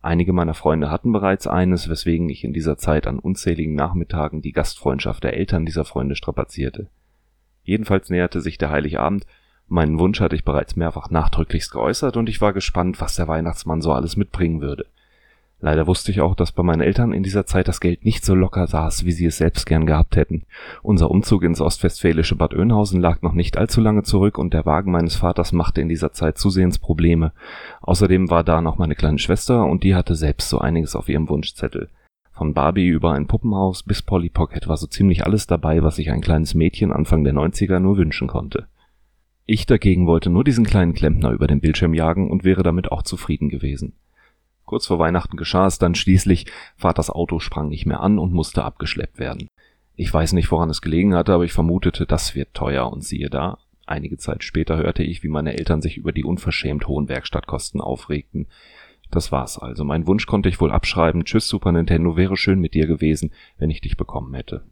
Einige 0.00 0.32
meiner 0.32 0.54
Freunde 0.54 0.90
hatten 0.90 1.12
bereits 1.12 1.46
eines, 1.46 1.88
weswegen 1.88 2.28
ich 2.28 2.44
in 2.44 2.52
dieser 2.52 2.78
Zeit 2.78 3.06
an 3.06 3.18
unzähligen 3.18 3.74
Nachmittagen 3.74 4.40
die 4.40 4.52
Gastfreundschaft 4.52 5.24
der 5.24 5.34
Eltern 5.34 5.66
dieser 5.66 5.84
Freunde 5.84 6.16
strapazierte. 6.16 6.88
Jedenfalls 7.64 8.08
näherte 8.08 8.40
sich 8.40 8.56
der 8.56 8.70
Heiligabend, 8.70 9.26
meinen 9.66 9.98
Wunsch 9.98 10.20
hatte 10.20 10.36
ich 10.36 10.44
bereits 10.44 10.76
mehrfach 10.76 11.10
nachdrücklichst 11.10 11.72
geäußert 11.72 12.16
und 12.16 12.28
ich 12.28 12.40
war 12.40 12.52
gespannt, 12.52 13.00
was 13.00 13.16
der 13.16 13.26
Weihnachtsmann 13.26 13.82
so 13.82 13.92
alles 13.92 14.16
mitbringen 14.16 14.60
würde. 14.60 14.86
Leider 15.58 15.86
wusste 15.86 16.10
ich 16.10 16.20
auch, 16.20 16.34
dass 16.34 16.52
bei 16.52 16.62
meinen 16.62 16.82
Eltern 16.82 17.12
in 17.12 17.22
dieser 17.22 17.46
Zeit 17.46 17.66
das 17.66 17.80
Geld 17.80 18.04
nicht 18.04 18.26
so 18.26 18.34
locker 18.34 18.66
saß, 18.66 19.06
wie 19.06 19.12
sie 19.12 19.24
es 19.24 19.38
selbst 19.38 19.64
gern 19.64 19.86
gehabt 19.86 20.14
hätten. 20.14 20.44
Unser 20.82 21.10
Umzug 21.10 21.42
ins 21.44 21.62
ostwestfälische 21.62 22.36
Bad 22.36 22.54
Oeynhausen 22.54 23.00
lag 23.00 23.22
noch 23.22 23.32
nicht 23.32 23.56
allzu 23.56 23.80
lange 23.80 24.02
zurück 24.02 24.36
und 24.36 24.52
der 24.52 24.66
Wagen 24.66 24.92
meines 24.92 25.16
Vaters 25.16 25.52
machte 25.52 25.80
in 25.80 25.88
dieser 25.88 26.12
Zeit 26.12 26.36
zusehends 26.36 26.78
Probleme. 26.78 27.32
Außerdem 27.80 28.28
war 28.28 28.44
da 28.44 28.60
noch 28.60 28.76
meine 28.76 28.94
kleine 28.94 29.18
Schwester 29.18 29.64
und 29.64 29.82
die 29.82 29.94
hatte 29.94 30.14
selbst 30.14 30.50
so 30.50 30.58
einiges 30.58 30.94
auf 30.94 31.08
ihrem 31.08 31.28
Wunschzettel. 31.30 31.88
Von 32.32 32.52
Barbie 32.52 32.88
über 32.88 33.12
ein 33.12 33.26
Puppenhaus 33.26 33.82
bis 33.82 34.02
Polly 34.02 34.28
Pocket 34.28 34.68
war 34.68 34.76
so 34.76 34.86
ziemlich 34.86 35.24
alles 35.24 35.46
dabei, 35.46 35.82
was 35.82 35.96
sich 35.96 36.10
ein 36.10 36.20
kleines 36.20 36.54
Mädchen 36.54 36.92
Anfang 36.92 37.24
der 37.24 37.32
90er 37.32 37.78
nur 37.78 37.96
wünschen 37.96 38.28
konnte. 38.28 38.66
Ich 39.46 39.64
dagegen 39.64 40.06
wollte 40.06 40.28
nur 40.28 40.44
diesen 40.44 40.66
kleinen 40.66 40.92
Klempner 40.92 41.30
über 41.30 41.46
den 41.46 41.60
Bildschirm 41.60 41.94
jagen 41.94 42.30
und 42.30 42.44
wäre 42.44 42.62
damit 42.62 42.92
auch 42.92 43.02
zufrieden 43.02 43.48
gewesen. 43.48 43.94
Kurz 44.66 44.86
vor 44.86 44.98
Weihnachten 44.98 45.36
geschah 45.36 45.66
es 45.66 45.78
dann 45.78 45.94
schließlich, 45.94 46.46
Vaters 46.76 47.08
Auto 47.08 47.38
sprang 47.38 47.68
nicht 47.68 47.86
mehr 47.86 48.00
an 48.00 48.18
und 48.18 48.32
musste 48.32 48.64
abgeschleppt 48.64 49.18
werden. 49.18 49.48
Ich 49.94 50.12
weiß 50.12 50.32
nicht, 50.32 50.50
woran 50.50 50.68
es 50.68 50.82
gelegen 50.82 51.14
hatte, 51.14 51.32
aber 51.32 51.44
ich 51.44 51.52
vermutete, 51.52 52.04
das 52.04 52.34
wird 52.34 52.52
teuer 52.52 52.92
und 52.92 53.02
siehe 53.02 53.30
da, 53.30 53.58
einige 53.86 54.18
Zeit 54.18 54.44
später 54.44 54.76
hörte 54.76 55.04
ich, 55.04 55.22
wie 55.22 55.28
meine 55.28 55.56
Eltern 55.56 55.80
sich 55.80 55.96
über 55.96 56.12
die 56.12 56.24
unverschämt 56.24 56.88
hohen 56.88 57.08
Werkstattkosten 57.08 57.80
aufregten. 57.80 58.48
Das 59.10 59.30
war's 59.30 59.56
also. 59.56 59.84
Mein 59.84 60.06
Wunsch 60.08 60.26
konnte 60.26 60.48
ich 60.48 60.60
wohl 60.60 60.72
abschreiben. 60.72 61.24
Tschüss, 61.24 61.48
Super 61.48 61.70
Nintendo, 61.70 62.16
wäre 62.16 62.36
schön 62.36 62.60
mit 62.60 62.74
dir 62.74 62.88
gewesen, 62.88 63.30
wenn 63.56 63.70
ich 63.70 63.80
dich 63.80 63.96
bekommen 63.96 64.34
hätte. 64.34 64.64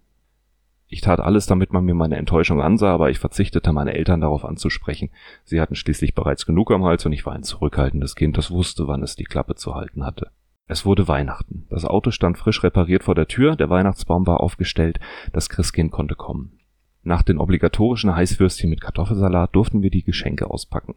Ich 0.94 1.00
tat 1.00 1.18
alles, 1.18 1.46
damit 1.46 1.72
man 1.72 1.84
mir 1.84 1.94
meine 1.94 2.16
Enttäuschung 2.18 2.62
ansah, 2.62 2.94
aber 2.94 3.10
ich 3.10 3.18
verzichtete, 3.18 3.72
meine 3.72 3.94
Eltern 3.94 4.20
darauf 4.20 4.44
anzusprechen. 4.44 5.10
Sie 5.42 5.60
hatten 5.60 5.74
schließlich 5.74 6.14
bereits 6.14 6.46
genug 6.46 6.70
am 6.70 6.84
Hals 6.84 7.04
und 7.04 7.12
ich 7.12 7.26
war 7.26 7.32
ein 7.32 7.42
zurückhaltendes 7.42 8.14
Kind, 8.14 8.38
das 8.38 8.52
wusste, 8.52 8.86
wann 8.86 9.02
es 9.02 9.16
die 9.16 9.24
Klappe 9.24 9.56
zu 9.56 9.74
halten 9.74 10.06
hatte. 10.06 10.30
Es 10.68 10.86
wurde 10.86 11.08
Weihnachten. 11.08 11.66
Das 11.68 11.84
Auto 11.84 12.12
stand 12.12 12.38
frisch 12.38 12.62
repariert 12.62 13.02
vor 13.02 13.16
der 13.16 13.26
Tür, 13.26 13.56
der 13.56 13.70
Weihnachtsbaum 13.70 14.24
war 14.28 14.38
aufgestellt, 14.38 15.00
das 15.32 15.48
Christkind 15.48 15.90
konnte 15.90 16.14
kommen. 16.14 16.60
Nach 17.02 17.24
den 17.24 17.38
obligatorischen 17.38 18.14
Heißwürstchen 18.14 18.70
mit 18.70 18.80
Kartoffelsalat 18.80 19.52
durften 19.52 19.82
wir 19.82 19.90
die 19.90 20.04
Geschenke 20.04 20.48
auspacken. 20.48 20.94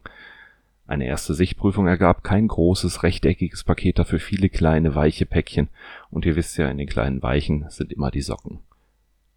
Eine 0.86 1.06
erste 1.06 1.34
Sichtprüfung 1.34 1.88
ergab 1.88 2.22
kein 2.22 2.46
großes, 2.46 3.02
rechteckiges 3.02 3.64
Paket, 3.64 3.98
dafür 3.98 4.20
viele 4.20 4.48
kleine, 4.48 4.94
weiche 4.94 5.26
Päckchen. 5.26 5.70
Und 6.08 6.24
ihr 6.24 6.36
wisst 6.36 6.56
ja, 6.56 6.70
in 6.70 6.78
den 6.78 6.86
kleinen 6.86 7.20
Weichen 7.20 7.64
sind 7.68 7.92
immer 7.92 8.12
die 8.12 8.22
Socken. 8.22 8.60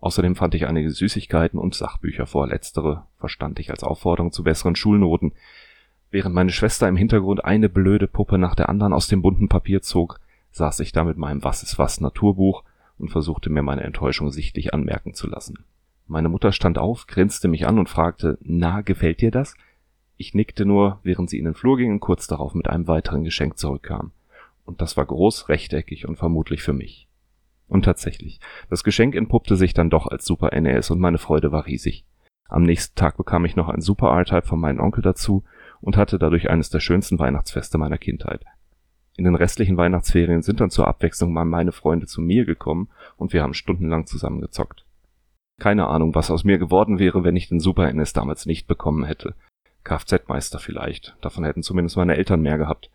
Außerdem 0.02 0.36
fand 0.36 0.56
ich 0.56 0.68
einige 0.68 0.89
Süßigkeiten 0.89 1.60
und 1.60 1.76
Sachbücher 1.76 2.26
vor. 2.26 2.47
Letztere 2.47 3.06
verstand 3.18 3.60
ich 3.60 3.70
als 3.70 3.84
Aufforderung 3.84 4.32
zu 4.32 4.43
besseren 4.43 4.76
Schulnoten. 4.76 5.34
Während 6.10 6.34
meine 6.34 6.52
Schwester 6.52 6.89
im 6.89 6.97
Hintergrund 6.97 7.45
eine 7.45 7.70
blöde 7.70 8.08
Puppe 8.08 8.39
nach 8.39 8.56
der 8.56 8.68
anderen 8.68 8.93
aus 8.93 9.08
dem 9.08 9.22
bunten 9.22 9.47
Papier 9.47 9.82
zog, 9.84 10.20
saß 10.52 10.80
ich 10.80 10.91
da 10.91 11.04
mit 11.04 11.18
meinem 11.18 11.43
Was 11.43 11.62
ist 11.62 11.78
was 11.78 12.02
Naturbuch 12.02 12.64
und 12.97 13.10
versuchte 13.10 13.52
mir 13.52 13.62
meine 13.62 13.84
Enttäuschung 13.84 14.32
sichtlich 14.32 14.74
anmerken 14.74 15.14
zu 15.14 15.28
lassen. 15.28 15.66
Meine 16.08 16.30
Mutter 16.30 16.52
stand 16.52 16.80
auf, 16.80 17.06
grinste 17.06 17.47
mich 17.47 17.68
an 17.68 17.80
und 17.80 17.88
fragte, 17.88 18.38
na, 18.41 18.82
gefällt 18.82 19.22
dir 19.22 19.32
das? 19.32 19.54
Ich 20.18 20.34
nickte 20.34 20.66
nur, 20.66 20.99
während 21.04 21.30
sie 21.30 21.38
in 21.38 21.45
den 21.45 21.54
Flur 21.54 21.78
ging 21.78 21.91
und 21.91 21.99
kurz 21.99 22.28
darauf 22.28 22.56
mit 22.56 22.68
einem 22.68 22.88
weiteren 22.88 23.24
Geschenk 23.24 23.58
zurückkam. 23.58 24.12
Und 24.66 24.82
das 24.82 24.97
war 24.97 25.06
groß, 25.06 25.47
rechteckig 25.47 26.08
und 26.08 26.18
vermutlich 26.18 26.64
für 26.64 26.74
mich. 26.74 27.08
Und 27.72 27.86
tatsächlich, 27.86 28.42
das 28.70 28.84
Geschenk 28.84 29.16
entpuppte 29.16 29.56
sich 29.56 29.74
dann 29.74 29.90
doch 29.90 30.06
als 30.06 30.26
Super 30.26 30.50
NES 30.60 30.92
und 30.92 31.00
meine 31.00 31.18
Freude 31.18 31.54
war 31.54 31.68
riesig. 31.68 32.04
Am 32.50 32.64
nächsten 32.64 32.96
Tag 32.96 33.16
bekam 33.16 33.46
ich 33.46 33.56
noch 33.56 33.70
ein 33.70 33.80
Super 33.80 34.10
R-Type 34.10 34.46
von 34.46 34.60
meinem 34.60 34.82
Onkel 34.82 35.02
dazu 35.02 35.46
und 35.80 35.96
hatte 35.96 36.20
dadurch 36.20 36.50
eines 36.50 36.70
der 36.70 36.82
schönsten 36.82 37.18
Weihnachtsfeste 37.18 37.78
meiner 37.78 37.98
Kindheit. 37.98 38.44
In 39.16 39.24
den 39.24 39.36
restlichen 39.36 39.78
Weihnachtsferien 39.78 40.42
sind 40.42 40.60
dann 40.60 40.70
zur 40.70 40.86
Abwechslung 40.86 41.32
mal 41.32 41.46
meine 41.46 41.72
Freunde 41.72 42.08
zu 42.08 42.20
mir 42.20 42.44
gekommen 42.44 42.90
und 43.16 43.32
wir 43.32 43.42
haben 43.42 43.54
stundenlang 43.54 44.06
zusammen 44.06 44.42
gezockt. 44.42 44.84
Keine 45.58 45.88
Ahnung, 45.88 46.14
was 46.14 46.30
aus 46.30 46.44
mir 46.44 46.58
geworden 46.58 47.00
wäre, 47.00 47.24
wenn 47.24 47.38
ich 47.38 47.48
den 47.48 47.62
Super 47.62 47.94
NES 47.94 48.12
damals 48.12 48.46
nicht 48.46 48.68
bekommen 48.68 49.06
hätte. 49.06 49.34
Kfz-Meister 49.86 50.60
vielleicht, 50.60 51.16
davon 51.22 51.46
hätten 51.46 51.64
zumindest 51.64 51.96
meine 51.96 52.18
Eltern 52.18 52.42
mehr 52.42 52.58
gehabt. 52.58 52.90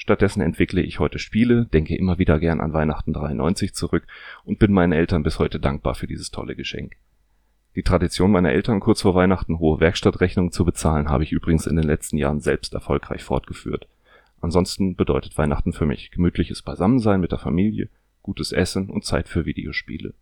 Stattdessen 0.00 0.40
entwickle 0.40 0.80
ich 0.80 1.00
heute 1.00 1.18
Spiele, 1.18 1.66
denke 1.66 1.96
immer 1.96 2.18
wieder 2.18 2.38
gern 2.38 2.60
an 2.60 2.72
Weihnachten 2.72 3.12
93 3.12 3.74
zurück 3.74 4.06
und 4.44 4.60
bin 4.60 4.72
meinen 4.72 4.92
Eltern 4.92 5.24
bis 5.24 5.40
heute 5.40 5.58
dankbar 5.58 5.96
für 5.96 6.06
dieses 6.06 6.30
tolle 6.30 6.54
Geschenk. 6.54 6.96
Die 7.74 7.82
Tradition 7.82 8.30
meiner 8.30 8.52
Eltern, 8.52 8.78
kurz 8.78 9.02
vor 9.02 9.16
Weihnachten 9.16 9.58
hohe 9.58 9.80
Werkstattrechnungen 9.80 10.52
zu 10.52 10.64
bezahlen, 10.64 11.08
habe 11.08 11.24
ich 11.24 11.32
übrigens 11.32 11.66
in 11.66 11.74
den 11.74 11.84
letzten 11.84 12.16
Jahren 12.16 12.40
selbst 12.40 12.74
erfolgreich 12.74 13.24
fortgeführt. 13.24 13.88
Ansonsten 14.40 14.94
bedeutet 14.94 15.36
Weihnachten 15.36 15.72
für 15.72 15.84
mich 15.84 16.12
gemütliches 16.12 16.62
Beisammensein 16.62 17.20
mit 17.20 17.32
der 17.32 17.40
Familie, 17.40 17.90
gutes 18.22 18.52
Essen 18.52 18.90
und 18.90 19.04
Zeit 19.04 19.28
für 19.28 19.46
Videospiele. 19.46 20.14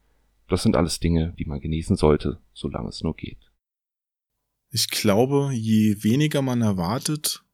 Das 0.48 0.62
sind 0.62 0.74
alles 0.74 1.00
Dinge, 1.00 1.34
die 1.38 1.44
man 1.44 1.60
genießen 1.60 1.96
sollte, 1.96 2.38
solange 2.54 2.88
es 2.88 3.02
nur 3.02 3.14
geht. 3.14 3.50
Ich 4.70 4.88
glaube, 4.88 5.50
je 5.52 6.02
weniger 6.02 6.40
man 6.40 6.62
erwartet, 6.62 7.45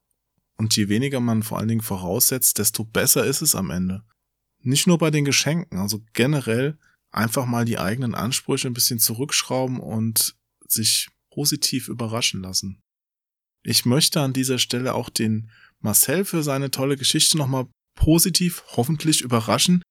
und 0.62 0.76
je 0.76 0.88
weniger 0.88 1.18
man 1.18 1.42
vor 1.42 1.58
allen 1.58 1.66
Dingen 1.66 1.80
voraussetzt, 1.80 2.58
desto 2.58 2.84
besser 2.84 3.24
ist 3.24 3.42
es 3.42 3.56
am 3.56 3.70
Ende. 3.70 4.04
Nicht 4.60 4.86
nur 4.86 4.96
bei 4.96 5.10
den 5.10 5.24
Geschenken, 5.24 5.76
also 5.76 6.04
generell 6.12 6.78
einfach 7.10 7.46
mal 7.46 7.64
die 7.64 7.78
eigenen 7.78 8.14
Ansprüche 8.14 8.68
ein 8.68 8.72
bisschen 8.72 9.00
zurückschrauben 9.00 9.80
und 9.80 10.36
sich 10.68 11.08
positiv 11.32 11.88
überraschen 11.88 12.42
lassen. 12.42 12.80
Ich 13.64 13.86
möchte 13.86 14.20
an 14.20 14.32
dieser 14.32 14.60
Stelle 14.60 14.94
auch 14.94 15.10
den 15.10 15.50
Marcel 15.80 16.24
für 16.24 16.44
seine 16.44 16.70
tolle 16.70 16.96
Geschichte 16.96 17.36
nochmal 17.36 17.66
positiv 17.98 18.62
hoffentlich 18.76 19.20
überraschen 19.20 19.82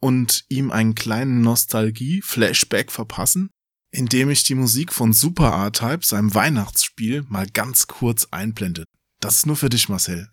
und 0.00 0.44
ihm 0.48 0.70
einen 0.70 0.94
kleinen 0.94 1.40
Nostalgie-Flashback 1.40 2.92
verpassen, 2.92 3.50
indem 3.90 4.30
ich 4.30 4.44
die 4.44 4.54
Musik 4.54 4.92
von 4.92 5.12
Super 5.12 5.50
R-Type, 5.50 6.06
seinem 6.06 6.32
Weihnachtsspiel, 6.34 7.24
mal 7.28 7.48
ganz 7.48 7.88
kurz 7.88 8.28
einblende. 8.30 8.84
Das 9.20 9.36
ist 9.36 9.46
nur 9.46 9.56
für 9.56 9.68
dich, 9.68 9.90
Marcel. 9.90 10.30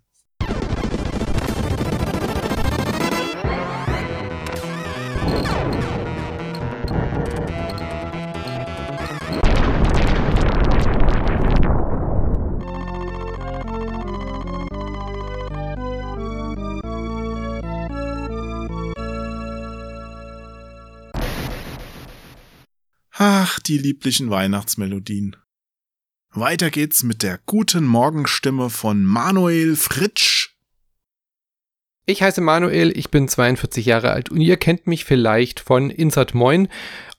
Ach, 23.20 23.60
die 23.60 23.78
lieblichen 23.80 24.30
Weihnachtsmelodien. 24.30 25.36
Weiter 26.40 26.70
geht's 26.70 27.02
mit 27.02 27.24
der 27.24 27.40
guten 27.48 27.86
Morgenstimme 27.86 28.70
von 28.70 29.04
Manuel 29.04 29.76
Fritsch. 29.76 30.56
Ich 32.06 32.22
heiße 32.22 32.42
Manuel, 32.42 32.96
ich 32.96 33.10
bin 33.10 33.28
42 33.28 33.86
Jahre 33.88 34.12
alt 34.12 34.30
und 34.30 34.40
ihr 34.40 34.58
kennt 34.58 34.86
mich 34.86 35.04
vielleicht 35.04 35.60
von 35.60 35.90
Insert 35.90 36.36
Moin. 36.36 36.68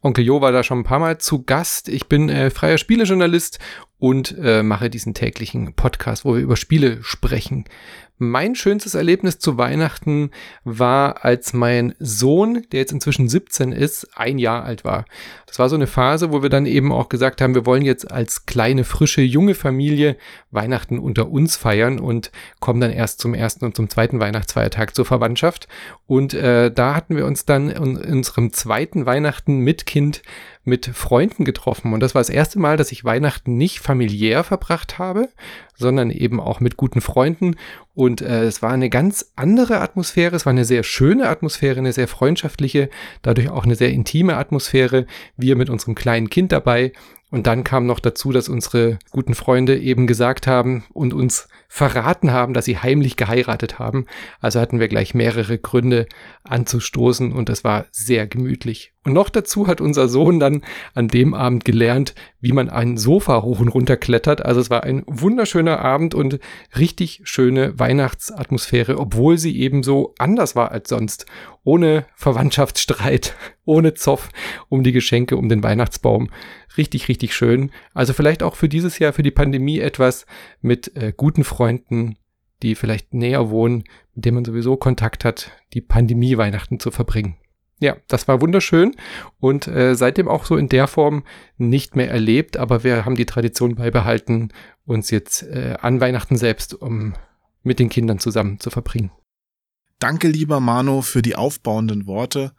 Onkel 0.03 0.25
Jo 0.25 0.41
war 0.41 0.53
da 0.53 0.63
schon 0.63 0.79
ein 0.79 0.85
paar 0.85 1.01
Mal 1.01 1.19
zu 1.19 1.43
Gast. 1.43 1.89
Ich 1.89 2.07
bin 2.07 2.29
äh, 2.29 2.51
freier 2.51 2.79
Spielejournalist 2.79 3.59
und 3.99 4.37
äh, 4.41 4.63
mache 4.63 4.89
diesen 4.89 5.15
täglichen 5.15 5.75
Podcast, 5.75 6.25
wo 6.25 6.35
wir 6.35 6.41
über 6.41 6.57
Spiele 6.57 7.03
sprechen. 7.03 7.65
Mein 8.19 8.55
schönstes 8.57 8.95
Erlebnis 8.95 9.39
zu 9.39 9.59
Weihnachten 9.59 10.31
war, 10.65 11.25
als 11.25 11.53
mein 11.53 11.95
Sohn, 12.01 12.67
der 12.73 12.81
jetzt 12.81 12.93
inzwischen 12.93 13.29
17 13.29 13.73
ist, 13.73 14.09
ein 14.15 14.39
Jahr 14.39 14.65
alt 14.65 14.85
war. 14.85 15.05
Das 15.47 15.59
war 15.59 15.69
so 15.69 15.77
eine 15.77 15.87
Phase, 15.87 16.33
wo 16.33 16.43
wir 16.43 16.51
dann 16.51 16.67
eben 16.67 16.93
auch 16.93 17.09
gesagt 17.09 17.41
haben, 17.41 17.55
wir 17.55 17.65
wollen 17.65 17.85
jetzt 17.85 18.11
als 18.11 18.45
kleine, 18.45 18.85
frische, 18.85 19.23
junge 19.23 19.55
Familie 19.55 20.17
Weihnachten 20.51 20.99
unter 20.99 21.31
uns 21.31 21.57
feiern 21.57 22.01
und 22.01 22.33
kommen 22.61 22.81
dann 22.81 22.91
erst 22.91 23.21
zum 23.21 23.35
ersten 23.35 23.65
und 23.65 23.77
zum 23.77 23.89
zweiten 23.89 24.21
Weihnachtsfeiertag 24.21 24.95
zur 24.95 25.05
Verwandtschaft. 25.05 25.69
Und 26.07 26.35
äh, 26.35 26.73
da 26.73 26.95
hatten 26.95 27.17
wir 27.17 27.25
uns 27.25 27.45
dann 27.45 27.71
in 27.71 27.97
unserem 27.97 28.53
zweiten 28.53 29.07
Weihnachten 29.07 29.61
mit 29.61 29.87
Kind 29.87 30.23
mit 30.65 30.87
Freunden 30.87 31.45
getroffen. 31.45 31.93
Und 31.93 32.01
das 32.01 32.15
war 32.15 32.21
das 32.21 32.29
erste 32.29 32.59
Mal, 32.59 32.77
dass 32.77 32.93
ich 32.93 33.05
Weihnachten 33.05 33.57
nicht 33.57 33.81
familiär 33.81 34.45
verbracht 34.45 34.99
habe, 34.99 35.29
sondern 35.79 36.11
eben 36.11 36.41
auch 36.41 36.61
mit 36.61 36.77
guten 36.77 37.01
Freunden. 37.01 37.57
Und 37.95 38.21
äh, 38.21 38.45
es 38.45 38.63
war 38.63 38.73
eine 38.73 38.91
ganz 38.91 39.33
andere 39.37 39.81
Atmosphäre. 39.81 40.37
Es 40.37 40.45
war 40.45 40.51
eine 40.51 40.65
sehr 40.65 40.83
schöne 40.83 41.29
Atmosphäre, 41.29 41.79
eine 41.79 41.93
sehr 41.93 42.09
freundschaftliche, 42.09 42.91
dadurch 43.23 43.49
auch 43.49 43.65
eine 43.65 43.77
sehr 43.77 43.91
intime 43.91 44.37
Atmosphäre. 44.37 45.07
Wir 45.37 45.57
mit 45.57 45.71
unserem 45.71 45.95
kleinen 45.95 46.29
Kind 46.29 46.53
dabei. 46.53 46.93
Und 47.31 47.47
dann 47.47 47.63
kam 47.63 47.87
noch 47.87 48.01
dazu, 48.01 48.33
dass 48.33 48.49
unsere 48.49 48.99
guten 49.11 49.35
Freunde 49.35 49.79
eben 49.79 50.07
gesagt 50.07 50.47
haben 50.47 50.85
und 50.93 51.13
uns 51.13 51.49
verraten 51.69 52.33
haben, 52.33 52.55
dass 52.55 52.65
sie 52.65 52.79
heimlich 52.79 53.17
geheiratet 53.17 53.79
haben. 53.79 54.07
Also 54.41 54.59
hatten 54.59 54.81
wir 54.81 54.89
gleich 54.89 55.15
mehrere 55.15 55.59
Gründe 55.59 56.07
anzustoßen 56.43 57.33
und 57.33 57.51
das 57.51 57.63
war 57.63 57.85
sehr 57.93 58.27
gemütlich. 58.27 58.93
Und 59.05 59.15
noch 59.15 59.31
dazu 59.31 59.67
hat 59.67 59.81
unser 59.81 60.09
Sohn 60.09 60.39
dann 60.39 60.63
an 60.93 61.09
dem 61.09 61.33
Abend 61.33 61.65
gelernt, 61.65 62.15
wie 62.41 62.53
man 62.53 62.69
ein 62.69 62.99
Sofa 62.99 63.43
hoch 63.43 63.61
und 63.61 63.69
runter 63.69 63.97
klettert. 63.97 64.45
Also 64.45 64.61
es 64.61 64.69
war 64.69 64.83
ein 64.83 65.03
wunderschöner 65.07 65.81
Abend 65.81 66.15
und 66.15 66.41
richtig 66.77 67.23
schöne 67.25 67.79
Weihnachtsatmosphäre, 67.79 68.99
obwohl 68.99 69.39
sie 69.39 69.59
eben 69.59 69.83
so 69.83 70.15
anders 70.19 70.57
war 70.57 70.73
als 70.73 70.91
sonst. 70.91 71.25
Ohne 71.65 72.05
Verwandtschaftsstreit, 72.17 73.35
ohne 73.65 73.95
Zoff 73.95 74.29
um 74.69 74.83
die 74.83 74.93
Geschenke, 74.93 75.37
um 75.37 75.49
den 75.49 75.63
Weihnachtsbaum. 75.63 76.29
Richtig, 76.77 77.09
richtig 77.09 77.35
schön. 77.35 77.71
Also 77.95 78.13
vielleicht 78.13 78.43
auch 78.43 78.57
für 78.57 78.69
dieses 78.69 78.99
Jahr, 78.99 79.13
für 79.13 79.23
die 79.23 79.31
Pandemie 79.31 79.79
etwas 79.79 80.27
mit 80.61 80.97
äh, 80.97 81.13
guten 81.17 81.45
Freunden, 81.45 81.58
die 82.63 82.75
vielleicht 82.75 83.15
näher 83.15 83.51
wohnen, 83.51 83.85
mit 84.15 84.25
denen 84.25 84.37
man 84.37 84.45
sowieso 84.45 84.77
Kontakt 84.77 85.25
hat, 85.25 85.53
die 85.75 85.81
Pandemie-Weihnachten 85.81 86.81
zu 86.81 86.91
verbringen. 86.91 87.37
Ja, 87.81 87.97
das 88.09 88.27
war 88.27 88.41
wunderschön 88.41 88.97
und 89.39 89.69
äh, 89.69 89.95
seitdem 89.95 90.27
auch 90.27 90.45
so 90.45 90.57
in 90.57 90.69
der 90.69 90.89
Form 90.89 91.23
nicht 91.59 91.95
mehr 91.95 92.11
erlebt, 92.11 92.57
aber 92.57 92.83
wir 92.83 93.05
haben 93.05 93.15
die 93.15 93.27
Tradition 93.27 93.77
beibehalten, 93.77 94.53
uns 94.85 95.11
jetzt 95.11 95.45
äh, 95.45 95.77
an 95.81 96.01
Weihnachten 96.01 96.37
selbst 96.37 96.75
um 96.75 97.15
mit 97.63 97.79
den 97.79 97.89
Kindern 97.89 98.19
zusammen 98.19 98.59
zu 98.59 98.71
verbringen. 98.71 99.13
Danke, 100.01 100.29
lieber 100.29 100.59
Mano, 100.59 101.03
für 101.03 101.23
die 101.23 101.37
aufbauenden 101.37 102.07
Worte. 102.07 102.53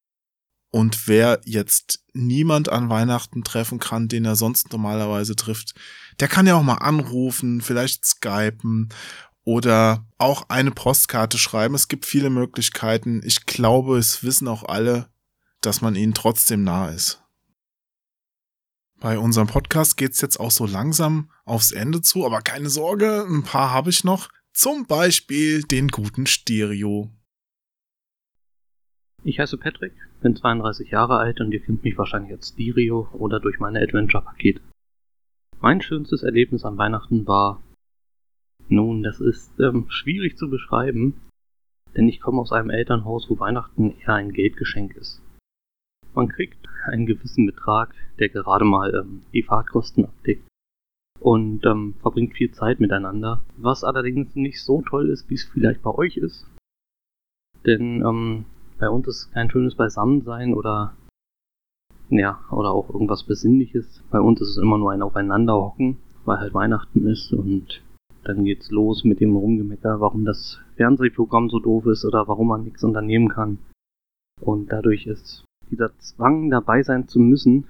Und 0.72 1.08
wer 1.08 1.40
jetzt 1.44 2.04
niemand 2.12 2.68
an 2.68 2.88
Weihnachten 2.88 3.42
treffen 3.42 3.78
kann, 3.78 4.08
den 4.08 4.24
er 4.24 4.36
sonst 4.36 4.72
normalerweise 4.72 5.34
trifft, 5.34 5.74
der 6.20 6.28
kann 6.28 6.46
ja 6.46 6.54
auch 6.54 6.62
mal 6.62 6.74
anrufen, 6.74 7.60
vielleicht 7.60 8.04
skypen 8.04 8.90
oder 9.44 10.06
auch 10.18 10.48
eine 10.48 10.70
Postkarte 10.70 11.38
schreiben. 11.38 11.74
Es 11.74 11.88
gibt 11.88 12.04
viele 12.04 12.30
Möglichkeiten. 12.30 13.22
Ich 13.24 13.46
glaube, 13.46 13.98
es 13.98 14.22
wissen 14.22 14.46
auch 14.46 14.64
alle, 14.64 15.08
dass 15.62 15.80
man 15.80 15.94
ihnen 15.94 16.14
trotzdem 16.14 16.62
nahe 16.62 16.94
ist. 16.94 17.22
Bei 19.00 19.18
unserem 19.18 19.48
Podcast 19.48 19.96
geht's 19.96 20.20
jetzt 20.20 20.38
auch 20.38 20.50
so 20.50 20.66
langsam 20.66 21.30
aufs 21.46 21.72
Ende 21.72 22.02
zu, 22.02 22.26
aber 22.26 22.42
keine 22.42 22.68
Sorge, 22.68 23.24
ein 23.26 23.42
paar 23.42 23.70
habe 23.70 23.88
ich 23.88 24.04
noch. 24.04 24.28
Zum 24.52 24.86
Beispiel 24.86 25.62
den 25.62 25.88
guten 25.88 26.26
Stereo. 26.26 27.10
Ich 29.24 29.38
heiße 29.38 29.56
Patrick, 29.56 29.94
bin 30.20 30.36
32 30.36 30.90
Jahre 30.90 31.16
alt 31.16 31.40
und 31.40 31.52
ihr 31.52 31.60
kennt 31.60 31.82
mich 31.82 31.96
wahrscheinlich 31.96 32.32
als 32.32 32.50
Stereo 32.50 33.08
oder 33.12 33.40
durch 33.40 33.58
meine 33.58 33.80
Adventure-Pakete. 33.80 34.60
Mein 35.62 35.82
schönstes 35.82 36.22
Erlebnis 36.22 36.64
an 36.64 36.78
Weihnachten 36.78 37.26
war, 37.26 37.62
nun, 38.68 39.02
das 39.02 39.20
ist 39.20 39.60
ähm, 39.60 39.86
schwierig 39.90 40.38
zu 40.38 40.48
beschreiben, 40.48 41.20
denn 41.94 42.08
ich 42.08 42.20
komme 42.20 42.40
aus 42.40 42.52
einem 42.52 42.70
Elternhaus, 42.70 43.28
wo 43.28 43.38
Weihnachten 43.38 43.94
eher 44.00 44.14
ein 44.14 44.32
Geldgeschenk 44.32 44.96
ist. 44.96 45.20
Man 46.14 46.28
kriegt 46.28 46.66
einen 46.86 47.04
gewissen 47.04 47.44
Betrag, 47.44 47.94
der 48.18 48.30
gerade 48.30 48.64
mal 48.64 48.94
ähm, 48.94 49.22
die 49.34 49.42
Fahrtkosten 49.42 50.06
abdeckt 50.06 50.48
und 51.18 51.66
ähm, 51.66 51.94
verbringt 52.00 52.34
viel 52.34 52.52
Zeit 52.52 52.80
miteinander, 52.80 53.42
was 53.58 53.84
allerdings 53.84 54.34
nicht 54.34 54.62
so 54.62 54.80
toll 54.80 55.10
ist, 55.10 55.28
wie 55.28 55.34
es 55.34 55.44
vielleicht 55.44 55.82
bei 55.82 55.90
euch 55.90 56.16
ist. 56.16 56.46
Denn 57.66 58.02
ähm, 58.02 58.46
bei 58.78 58.88
uns 58.88 59.06
ist 59.08 59.32
kein 59.34 59.50
schönes 59.50 59.74
Beisammensein 59.74 60.54
oder 60.54 60.96
ja, 62.10 62.40
oder 62.50 62.72
auch 62.72 62.90
irgendwas 62.90 63.24
Besinnliches. 63.24 64.02
Bei 64.10 64.20
uns 64.20 64.40
ist 64.40 64.50
es 64.50 64.56
immer 64.58 64.78
nur 64.78 64.92
ein 64.92 65.02
Aufeinanderhocken, 65.02 65.98
weil 66.24 66.38
halt 66.38 66.54
Weihnachten 66.54 67.06
ist 67.06 67.32
und 67.32 67.82
dann 68.24 68.44
geht's 68.44 68.70
los 68.70 69.04
mit 69.04 69.20
dem 69.20 69.36
Rumgemecker, 69.36 70.00
warum 70.00 70.24
das 70.24 70.60
Fernsehprogramm 70.76 71.48
so 71.48 71.58
doof 71.58 71.86
ist 71.86 72.04
oder 72.04 72.28
warum 72.28 72.48
man 72.48 72.64
nichts 72.64 72.84
unternehmen 72.84 73.28
kann. 73.28 73.58
Und 74.40 74.72
dadurch 74.72 75.06
ist 75.06 75.44
dieser 75.70 75.96
Zwang 75.98 76.50
dabei 76.50 76.82
sein 76.82 77.08
zu 77.08 77.18
müssen, 77.20 77.66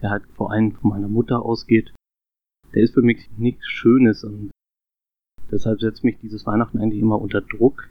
der 0.00 0.10
halt 0.10 0.24
vor 0.34 0.52
allem 0.52 0.72
von 0.72 0.90
meiner 0.90 1.08
Mutter 1.08 1.42
ausgeht, 1.42 1.92
der 2.74 2.82
ist 2.82 2.94
für 2.94 3.02
mich 3.02 3.30
nichts 3.36 3.66
Schönes 3.66 4.24
und 4.24 4.50
deshalb 5.50 5.80
setzt 5.80 6.04
mich 6.04 6.18
dieses 6.18 6.46
Weihnachten 6.46 6.78
eigentlich 6.78 7.00
immer 7.00 7.20
unter 7.20 7.40
Druck. 7.40 7.88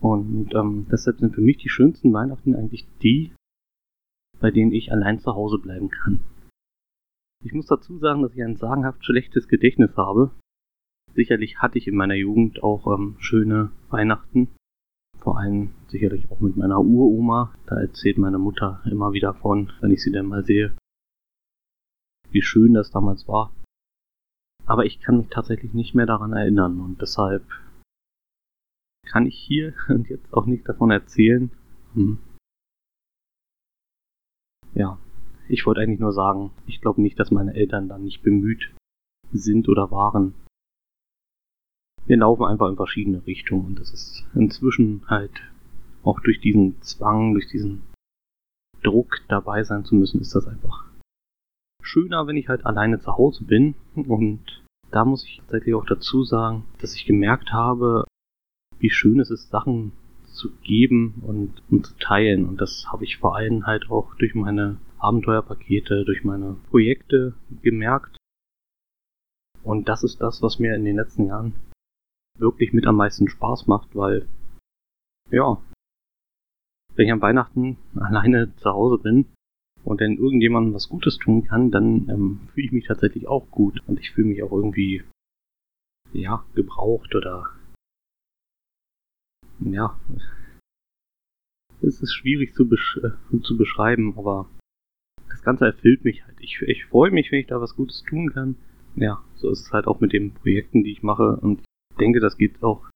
Und 0.00 0.54
ähm, 0.54 0.86
deshalb 0.90 1.18
sind 1.18 1.34
für 1.34 1.40
mich 1.40 1.58
die 1.58 1.68
schönsten 1.68 2.12
Weihnachten 2.12 2.54
eigentlich 2.54 2.86
die, 3.02 3.32
bei 4.40 4.50
denen 4.50 4.72
ich 4.72 4.92
allein 4.92 5.18
zu 5.18 5.34
Hause 5.34 5.58
bleiben 5.58 5.90
kann. 5.90 6.20
Ich 7.44 7.52
muss 7.52 7.66
dazu 7.66 7.98
sagen, 7.98 8.22
dass 8.22 8.34
ich 8.34 8.42
ein 8.42 8.56
sagenhaft 8.56 9.04
schlechtes 9.04 9.48
Gedächtnis 9.48 9.96
habe. 9.96 10.30
Sicherlich 11.14 11.58
hatte 11.58 11.78
ich 11.78 11.86
in 11.86 11.94
meiner 11.94 12.14
Jugend 12.14 12.62
auch 12.62 12.86
ähm, 12.86 13.16
schöne 13.18 13.70
Weihnachten. 13.90 14.48
Vor 15.20 15.38
allem 15.38 15.70
sicherlich 15.88 16.30
auch 16.30 16.40
mit 16.40 16.56
meiner 16.56 16.80
Uroma. 16.80 17.54
Da 17.66 17.80
erzählt 17.80 18.18
meine 18.18 18.38
Mutter 18.38 18.82
immer 18.90 19.12
wieder 19.12 19.34
von, 19.34 19.72
wenn 19.80 19.92
ich 19.92 20.02
sie 20.02 20.10
denn 20.10 20.26
mal 20.26 20.44
sehe, 20.44 20.74
wie 22.30 22.42
schön 22.42 22.74
das 22.74 22.90
damals 22.90 23.28
war. 23.28 23.52
Aber 24.66 24.86
ich 24.86 25.00
kann 25.00 25.18
mich 25.18 25.28
tatsächlich 25.28 25.72
nicht 25.74 25.94
mehr 25.94 26.06
daran 26.06 26.32
erinnern 26.32 26.80
und 26.80 27.00
deshalb 27.00 27.44
kann 29.06 29.26
ich 29.26 29.36
hier 29.36 29.74
und 29.88 30.08
jetzt 30.08 30.32
auch 30.32 30.46
nicht 30.46 30.68
davon 30.68 30.90
erzählen. 30.90 31.50
Ja, 34.74 34.98
ich 35.48 35.66
wollte 35.66 35.80
eigentlich 35.80 36.00
nur 36.00 36.12
sagen, 36.12 36.50
ich 36.66 36.80
glaube 36.80 37.00
nicht, 37.00 37.18
dass 37.18 37.30
meine 37.30 37.54
Eltern 37.54 37.88
dann 37.88 38.02
nicht 38.02 38.22
bemüht 38.22 38.74
sind 39.32 39.68
oder 39.68 39.90
waren. 39.90 40.34
Wir 42.06 42.16
laufen 42.16 42.44
einfach 42.44 42.68
in 42.68 42.76
verschiedene 42.76 43.26
Richtungen 43.26 43.66
und 43.66 43.78
das 43.78 43.92
ist 43.92 44.26
inzwischen 44.34 45.02
halt 45.08 45.32
auch 46.02 46.20
durch 46.20 46.40
diesen 46.40 46.80
Zwang, 46.82 47.32
durch 47.32 47.48
diesen 47.48 47.82
Druck 48.82 49.22
dabei 49.28 49.64
sein 49.64 49.84
zu 49.84 49.94
müssen, 49.94 50.20
ist 50.20 50.34
das 50.34 50.46
einfach 50.46 50.84
schöner, 51.94 52.26
wenn 52.26 52.36
ich 52.36 52.48
halt 52.48 52.66
alleine 52.66 52.98
zu 52.98 53.16
Hause 53.16 53.44
bin. 53.44 53.74
Und 53.94 54.64
da 54.90 55.04
muss 55.04 55.24
ich 55.24 55.38
tatsächlich 55.38 55.74
auch 55.74 55.86
dazu 55.86 56.24
sagen, 56.24 56.64
dass 56.78 56.94
ich 56.94 57.06
gemerkt 57.06 57.52
habe, 57.52 58.04
wie 58.78 58.90
schön 58.90 59.20
es 59.20 59.30
ist, 59.30 59.50
Sachen 59.50 59.92
zu 60.34 60.50
geben 60.62 61.22
und, 61.26 61.62
und 61.70 61.86
zu 61.86 61.94
teilen. 61.96 62.46
Und 62.46 62.60
das 62.60 62.86
habe 62.90 63.04
ich 63.04 63.18
vor 63.18 63.36
allem 63.36 63.66
halt 63.66 63.90
auch 63.90 64.14
durch 64.16 64.34
meine 64.34 64.78
Abenteuerpakete, 64.98 66.04
durch 66.04 66.24
meine 66.24 66.56
Projekte 66.70 67.34
gemerkt. 67.62 68.16
Und 69.62 69.88
das 69.88 70.02
ist 70.02 70.20
das, 70.20 70.42
was 70.42 70.58
mir 70.58 70.74
in 70.74 70.84
den 70.84 70.96
letzten 70.96 71.26
Jahren 71.26 71.54
wirklich 72.38 72.72
mit 72.72 72.86
am 72.86 72.96
meisten 72.96 73.28
Spaß 73.28 73.66
macht, 73.66 73.94
weil, 73.94 74.28
ja, 75.30 75.60
wenn 76.94 77.06
ich 77.06 77.12
an 77.12 77.22
Weihnachten 77.22 77.78
alleine 77.94 78.54
zu 78.56 78.70
Hause 78.70 79.02
bin 79.02 79.26
und 79.84 80.00
dann 80.00 80.16
irgendjemandem 80.16 80.74
was 80.74 80.88
Gutes 80.88 81.18
tun 81.18 81.44
kann, 81.44 81.70
dann 81.70 82.08
ähm, 82.08 82.40
fühle 82.52 82.66
ich 82.66 82.72
mich 82.72 82.86
tatsächlich 82.86 83.26
auch 83.28 83.50
gut 83.50 83.82
und 83.86 84.00
ich 84.00 84.10
fühle 84.10 84.28
mich 84.28 84.42
auch 84.42 84.52
irgendwie, 84.52 85.02
ja, 86.12 86.44
gebraucht 86.54 87.14
oder, 87.14 87.50
ja, 89.60 89.98
es 91.80 92.00
ist 92.00 92.14
schwierig 92.14 92.54
zu, 92.54 92.68
besch 92.68 92.98
äh, 93.02 93.40
zu 93.42 93.56
beschreiben, 93.56 94.14
aber 94.16 94.48
das 95.28 95.42
Ganze 95.42 95.66
erfüllt 95.66 96.04
mich 96.04 96.24
halt. 96.24 96.36
Ich, 96.40 96.60
ich 96.62 96.86
freue 96.86 97.10
mich, 97.10 97.30
wenn 97.30 97.40
ich 97.40 97.46
da 97.46 97.60
was 97.60 97.76
Gutes 97.76 98.02
tun 98.02 98.32
kann. 98.32 98.56
Ja, 98.96 99.22
so 99.34 99.50
ist 99.50 99.62
es 99.66 99.72
halt 99.72 99.86
auch 99.86 100.00
mit 100.00 100.12
den 100.12 100.32
Projekten, 100.32 100.84
die 100.84 100.92
ich 100.92 101.02
mache 101.02 101.36
und 101.36 101.60
ich 101.90 101.96
denke, 101.98 102.20
das 102.20 102.38
geht 102.38 102.62
auch 102.62 102.88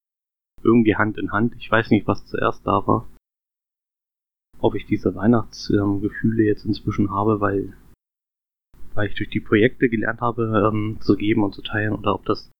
irgendwie 0.62 0.96
Hand 0.96 1.18
in 1.18 1.32
Hand. 1.32 1.54
Ich 1.56 1.70
weiß 1.70 1.90
nicht, 1.90 2.06
was 2.06 2.26
zuerst 2.26 2.66
da 2.66 2.86
war. 2.86 3.08
Ob 4.60 4.74
ich 4.74 4.86
diese 4.86 5.14
Weihnachtsgefühle 5.14 6.42
jetzt 6.44 6.64
inzwischen 6.64 7.10
habe, 7.10 7.40
weil, 7.40 7.76
weil 8.94 9.08
ich 9.08 9.14
durch 9.14 9.30
die 9.30 9.40
Projekte 9.40 9.88
gelernt 9.88 10.20
habe, 10.20 10.70
ähm, 10.72 10.98
zu 11.00 11.16
geben 11.16 11.44
und 11.44 11.54
zu 11.54 11.62
teilen, 11.62 11.92
oder 11.92 12.14
ob 12.14 12.24
das 12.24 12.50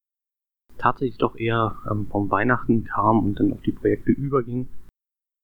tatsächlich 0.79 1.17
doch 1.17 1.35
eher 1.35 1.77
ähm, 1.89 2.07
vom 2.07 2.31
Weihnachten 2.31 2.85
kam 2.85 3.23
und 3.23 3.39
dann 3.39 3.53
auf 3.53 3.61
die 3.61 3.71
Projekte 3.71 4.11
überging. 4.11 4.67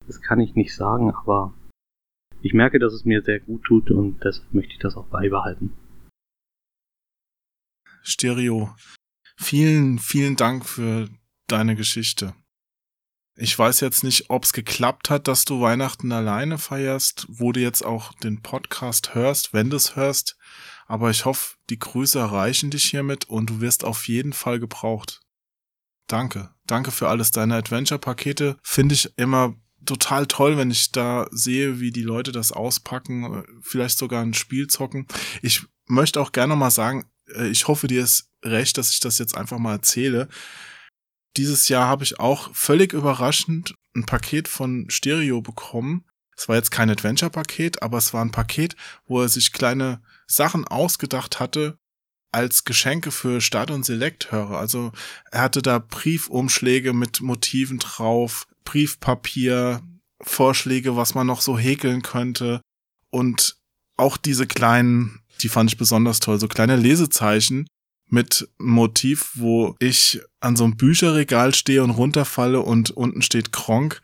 Das 0.08 0.22
kann 0.22 0.40
ich 0.40 0.56
nicht 0.56 0.76
sagen, 0.76 1.12
aber 1.12 1.54
ich 2.42 2.54
merke, 2.54 2.80
dass 2.80 2.94
es 2.94 3.06
mir 3.06 3.22
sehr 3.22 3.40
gut 3.40 3.64
tut 3.64 3.92
und 3.92 4.24
deshalb 4.24 4.54
möchte 4.54 4.74
ich 4.74 4.80
das 4.80 4.96
auch 4.96 5.08
beibehalten. 5.08 5.74
Stereo, 8.04 8.76
vielen, 9.36 9.98
vielen 9.98 10.36
Dank 10.36 10.66
für 10.66 11.10
deine 11.48 11.76
Geschichte. 11.76 12.34
Ich 13.38 13.58
weiß 13.58 13.82
jetzt 13.82 14.04
nicht, 14.04 14.30
ob 14.30 14.46
es 14.46 14.54
geklappt 14.54 15.10
hat, 15.10 15.28
dass 15.28 15.44
du 15.44 15.60
Weihnachten 15.60 16.12
alleine 16.14 16.58
feierst, 16.58 17.26
wo 17.28 17.52
du 17.52 17.60
jetzt 17.60 17.84
auch 17.84 18.14
den 18.14 18.42
Podcast 18.42 19.14
hörst, 19.14 19.52
wenn 19.52 19.70
du 19.70 19.76
es 19.76 19.98
hörst. 19.98 20.38
Aber 20.86 21.10
ich 21.10 21.26
hoffe, 21.26 21.56
die 21.70 21.80
Grüße 21.80 22.18
erreichen 22.18 22.70
dich 22.70 22.86
hiermit 22.86 23.26
und 23.26 23.50
du 23.50 23.60
wirst 23.60 23.84
auf 23.84 24.08
jeden 24.08 24.32
Fall 24.32 24.60
gebraucht. 24.60 25.25
Danke. 26.08 26.52
Danke 26.68 26.92
für 26.92 27.10
alles. 27.10 27.32
Deine 27.32 27.56
Adventure-Pakete 27.56 28.58
finde 28.62 28.96
ich 28.96 29.12
immer 29.18 29.56
total 29.86 30.26
toll, 30.26 30.58
wenn 30.58 30.72
ich 30.72 30.92
da 30.92 31.28
sehe, 31.32 31.80
wie 31.80 31.92
die 31.92 32.02
Leute 32.02 32.32
das 32.32 32.52
auspacken, 32.52 33.44
vielleicht 33.62 33.98
sogar 33.98 34.24
ein 34.24 34.34
Spiel 34.34 34.68
zocken. 34.68 35.08
Ich 35.42 35.64
möchte 35.88 36.20
auch 36.22 36.32
gerne 36.32 36.56
mal 36.56 36.72
sagen, 36.72 37.06
äh, 37.36 37.48
ich 37.48 37.68
hoffe, 37.68 37.88
dir 37.88 38.04
ist 38.04 38.30
recht, 38.44 38.78
dass 38.78 38.92
ich 38.92 39.00
das 39.00 39.20
jetzt 39.20 39.36
einfach 39.38 39.58
mal 39.58 39.74
erzähle. 39.74 40.28
Dieses 41.38 41.68
Jahr 41.68 41.88
habe 41.88 42.04
ich 42.04 42.20
auch 42.20 42.54
völlig 42.54 42.94
überraschend 42.94 43.76
ein 43.96 44.06
Paket 44.06 44.48
von 44.48 44.86
Stereo 44.90 45.42
bekommen. 45.42 46.06
Es 46.36 46.50
war 46.50 46.56
jetzt 46.56 46.72
kein 46.72 46.90
Adventure-Paket, 46.90 47.82
aber 47.82 47.98
es 47.98 48.14
war 48.14 48.24
ein 48.24 48.32
Paket, 48.32 48.76
wo 49.06 49.22
er 49.22 49.30
sich 49.30 49.54
kleine 49.54 50.02
Sachen 50.28 50.68
ausgedacht 50.68 51.40
hatte 51.40 51.78
als 52.36 52.66
Geschenke 52.66 53.12
für 53.12 53.40
Start- 53.40 53.72
und 53.72 53.86
Select-Hörer. 53.86 54.60
Also 54.60 54.92
er 55.32 55.42
hatte 55.42 55.62
da 55.62 55.80
Briefumschläge 55.80 56.92
mit 56.92 57.22
Motiven 57.22 57.80
drauf, 57.80 58.46
Briefpapier, 58.66 59.82
Vorschläge, 60.22 60.98
was 60.98 61.16
man 61.16 61.28
noch 61.28 61.40
so 61.40 61.58
häkeln 61.58 62.02
könnte 62.02 62.60
und 63.10 63.56
auch 63.96 64.18
diese 64.18 64.48
kleinen, 64.48 65.22
die 65.42 65.48
fand 65.48 65.72
ich 65.72 65.78
besonders 65.78 66.20
toll, 66.20 66.38
so 66.38 66.50
kleine 66.50 66.76
Lesezeichen 66.76 67.68
mit 68.10 68.50
Motiv, 68.58 69.32
wo 69.36 69.76
ich 69.80 70.20
an 70.42 70.58
so 70.58 70.66
einem 70.66 70.76
Bücherregal 70.76 71.56
stehe 71.56 71.84
und 71.84 71.92
runterfalle 71.92 72.60
und 72.60 72.92
unten 72.92 73.22
steht 73.22 73.54
Kronk. 73.54 74.02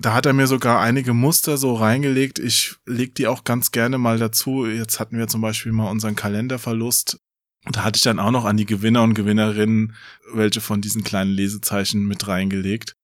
Da 0.00 0.14
hat 0.14 0.26
er 0.26 0.32
mir 0.32 0.46
sogar 0.46 0.80
einige 0.80 1.12
Muster 1.12 1.58
so 1.58 1.74
reingelegt. 1.74 2.38
Ich 2.38 2.76
leg 2.86 3.16
die 3.16 3.26
auch 3.26 3.42
ganz 3.42 3.72
gerne 3.72 3.98
mal 3.98 4.18
dazu. 4.18 4.66
Jetzt 4.66 5.00
hatten 5.00 5.18
wir 5.18 5.26
zum 5.26 5.40
Beispiel 5.40 5.72
mal 5.72 5.90
unseren 5.90 6.14
Kalenderverlust. 6.14 7.18
Da 7.64 7.82
hatte 7.82 7.96
ich 7.96 8.04
dann 8.04 8.20
auch 8.20 8.30
noch 8.30 8.44
an 8.44 8.56
die 8.56 8.64
Gewinner 8.64 9.02
und 9.02 9.14
Gewinnerinnen 9.14 9.94
welche 10.32 10.60
von 10.60 10.80
diesen 10.80 11.02
kleinen 11.02 11.32
Lesezeichen 11.32 12.06
mit 12.06 12.28
reingelegt. 12.28 12.94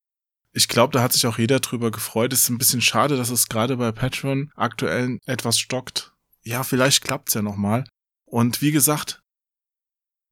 Ich 0.53 0.69
glaube, 0.69 0.93
da 0.93 1.03
hat 1.03 1.13
sich 1.13 1.27
auch 1.27 1.39
jeder 1.39 1.59
drüber 1.59 1.91
gefreut. 1.91 2.33
Es 2.33 2.43
ist 2.43 2.49
ein 2.51 2.59
bisschen 2.59 2.81
schade, 2.81 3.17
dass 3.17 3.31
es 3.31 3.49
gerade 3.49 3.77
bei 3.77 3.91
Patreon 3.91 4.53
aktuell 4.55 5.19
etwas 5.27 5.59
stockt. 5.59 6.13
Ja, 6.43 6.63
vielleicht 6.63 7.03
klappt's 7.03 7.35
ja 7.35 7.43
nochmal. 7.43 7.85
Und 8.25 8.63
wie 8.63 8.71
gesagt, 8.71 9.21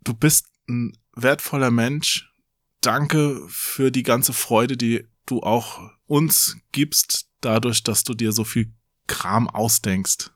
du 0.04 0.14
bist 0.14 0.46
ein 0.68 0.96
wertvoller 1.14 1.72
Mensch. 1.72 2.32
Danke 2.80 3.42
für 3.48 3.90
die 3.90 4.04
ganze 4.04 4.32
Freude, 4.32 4.76
die 4.76 5.08
du 5.26 5.40
auch 5.40 5.90
uns 6.12 6.58
gibst, 6.72 7.30
dadurch, 7.40 7.82
dass 7.82 8.04
du 8.04 8.12
dir 8.12 8.32
so 8.32 8.44
viel 8.44 8.70
Kram 9.06 9.48
ausdenkst. 9.48 10.30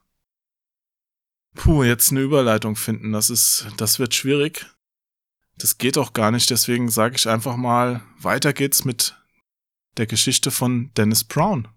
Puh, 1.53 1.83
jetzt 1.83 2.09
eine 2.09 2.21
Überleitung 2.21 2.75
finden, 2.75 3.11
das 3.11 3.29
ist, 3.29 3.67
das 3.77 3.99
wird 3.99 4.15
schwierig. 4.15 4.65
Das 5.59 5.77
geht 5.77 5.99
auch 5.99 6.13
gar 6.13 6.31
nicht, 6.31 6.49
deswegen 6.49 6.89
sage 6.89 7.15
ich 7.15 7.29
einfach 7.29 7.57
mal, 7.57 8.01
weiter 8.19 8.53
geht's 8.53 8.85
mit 8.85 9.15
der 9.97 10.07
Geschichte 10.07 10.49
von 10.49 10.91
Dennis 10.97 11.23
Brown. 11.23 11.67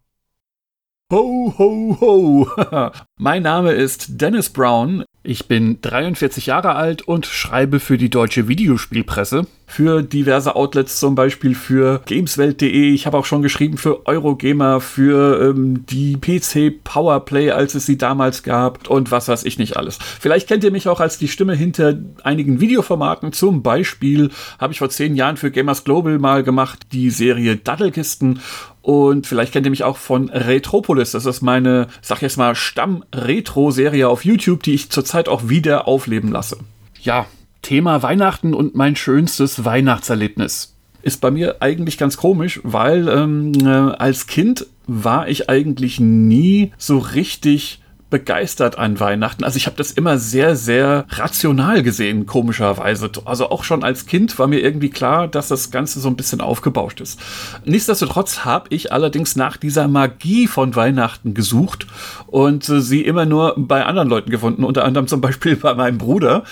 Ho, 1.13 1.55
ho, 1.59 1.99
ho. 2.01 2.91
mein 3.19 3.43
Name 3.43 3.73
ist 3.73 4.21
Dennis 4.21 4.49
Brown. 4.49 5.05
Ich 5.23 5.47
bin 5.47 5.83
43 5.83 6.47
Jahre 6.47 6.75
alt 6.75 7.03
und 7.03 7.27
schreibe 7.27 7.81
für 7.81 7.99
die 7.99 8.09
deutsche 8.09 8.49
Videospielpresse, 8.49 9.47
für 9.71 10.03
diverse 10.03 10.57
Outlets, 10.57 10.99
zum 10.99 11.15
Beispiel 11.15 11.55
für 11.55 12.03
Gameswelt.de. 12.05 12.93
Ich 12.93 13.07
habe 13.07 13.17
auch 13.17 13.25
schon 13.25 13.41
geschrieben 13.41 13.79
für 13.79 14.05
Eurogamer, 14.07 14.81
für 14.81 15.41
ähm, 15.49 15.87
die 15.87 16.17
PC 16.17 16.83
Powerplay, 16.83 17.53
als 17.53 17.77
es 17.77 17.87
sie 17.87 17.97
damals 17.97 18.43
gab 18.43 18.91
und 18.91 19.13
was 19.13 19.29
weiß 19.29 19.45
ich 19.45 19.59
nicht 19.59 19.77
alles. 19.77 19.99
Vielleicht 20.19 20.49
kennt 20.49 20.65
ihr 20.65 20.73
mich 20.73 20.89
auch 20.89 20.99
als 20.99 21.19
die 21.19 21.29
Stimme 21.29 21.55
hinter 21.55 21.97
einigen 22.25 22.61
Videoformaten. 22.61 23.33
Zum 23.33 23.63
Beispiel 23.63 24.31
habe 24.59 24.73
ich 24.73 24.81
vor 24.81 24.91
zehn 24.91 25.15
Jahren 25.15 25.37
für 25.37 25.53
Gamers 25.53 25.85
Global 25.85 26.19
mal 26.19 26.43
gemacht 26.43 26.81
die 26.91 27.11
Serie 27.11 27.55
Daddelkisten 27.55 28.41
und 28.83 29.29
vielleicht 29.29 29.53
kennt 29.53 29.67
ihr 29.67 29.71
mich 29.71 29.85
auch 29.85 29.99
von 29.99 30.31
Retropolis. 30.31 31.13
Das 31.13 31.27
ist 31.27 31.43
meine, 31.43 31.87
sag 32.03 32.23
jetzt 32.23 32.39
mal, 32.39 32.57
Stamm-Retro-Serie 32.57 34.09
auf 34.09 34.25
YouTube, 34.25 34.65
die 34.65 34.75
ich 34.75 34.91
zurzeit 34.91 35.29
auch 35.29 35.49
wieder 35.49 35.87
aufleben 35.87 36.33
lasse. 36.33 36.59
Ja, 37.03 37.27
Thema 37.63 38.03
Weihnachten 38.03 38.55
und 38.55 38.75
mein 38.75 38.97
schönstes 38.97 39.65
Weihnachtserlebnis. 39.65 40.77
Ist 41.03 41.21
bei 41.21 41.31
mir 41.31 41.57
eigentlich 41.61 41.97
ganz 41.97 42.17
komisch, 42.17 42.61
weil 42.63 43.09
ähm, 43.09 43.53
äh, 43.63 43.69
als 43.69 44.27
Kind 44.27 44.67
war 44.87 45.29
ich 45.29 45.49
eigentlich 45.49 46.01
nie 46.01 46.73
so 46.77 46.99
richtig 46.99 47.81
begeistert 48.11 48.77
an 48.77 48.99
Weihnachten. 49.01 49.45
Also 49.45 49.57
ich 49.57 49.67
habe 49.67 49.77
das 49.77 49.93
immer 49.93 50.19
sehr, 50.19 50.57
sehr 50.57 51.07
rational 51.11 51.83
gesehen, 51.83 52.27
komischerweise. 52.27 53.11
Also 53.25 53.51
auch 53.51 53.65
schon 53.65 53.85
als 53.85 54.07
Kind 54.07 54.39
war 54.39 54.49
mir 54.49 54.61
irgendwie 54.61 54.91
klar, 54.91 55.29
dass 55.29 55.49
das 55.49 55.71
Ganze 55.71 56.01
so 56.01 56.09
ein 56.09 56.17
bisschen 56.17 56.41
aufgebauscht 56.41 57.01
ist. 57.01 57.21
Nichtsdestotrotz 57.65 58.45
habe 58.45 58.67
ich 58.71 58.93
allerdings 58.93 59.37
nach 59.37 59.57
dieser 59.57 59.87
Magie 59.87 60.49
von 60.49 60.75
Weihnachten 60.75 61.35
gesucht 61.35 61.87
und 62.27 62.69
äh, 62.69 62.81
sie 62.81 63.03
immer 63.03 63.27
nur 63.27 63.55
bei 63.57 63.87
anderen 63.87 64.09
Leuten 64.09 64.31
gefunden, 64.31 64.65
unter 64.65 64.85
anderem 64.85 65.07
zum 65.07 65.21
Beispiel 65.21 65.57
bei 65.57 65.75
meinem 65.75 65.99
Bruder. 65.99 66.43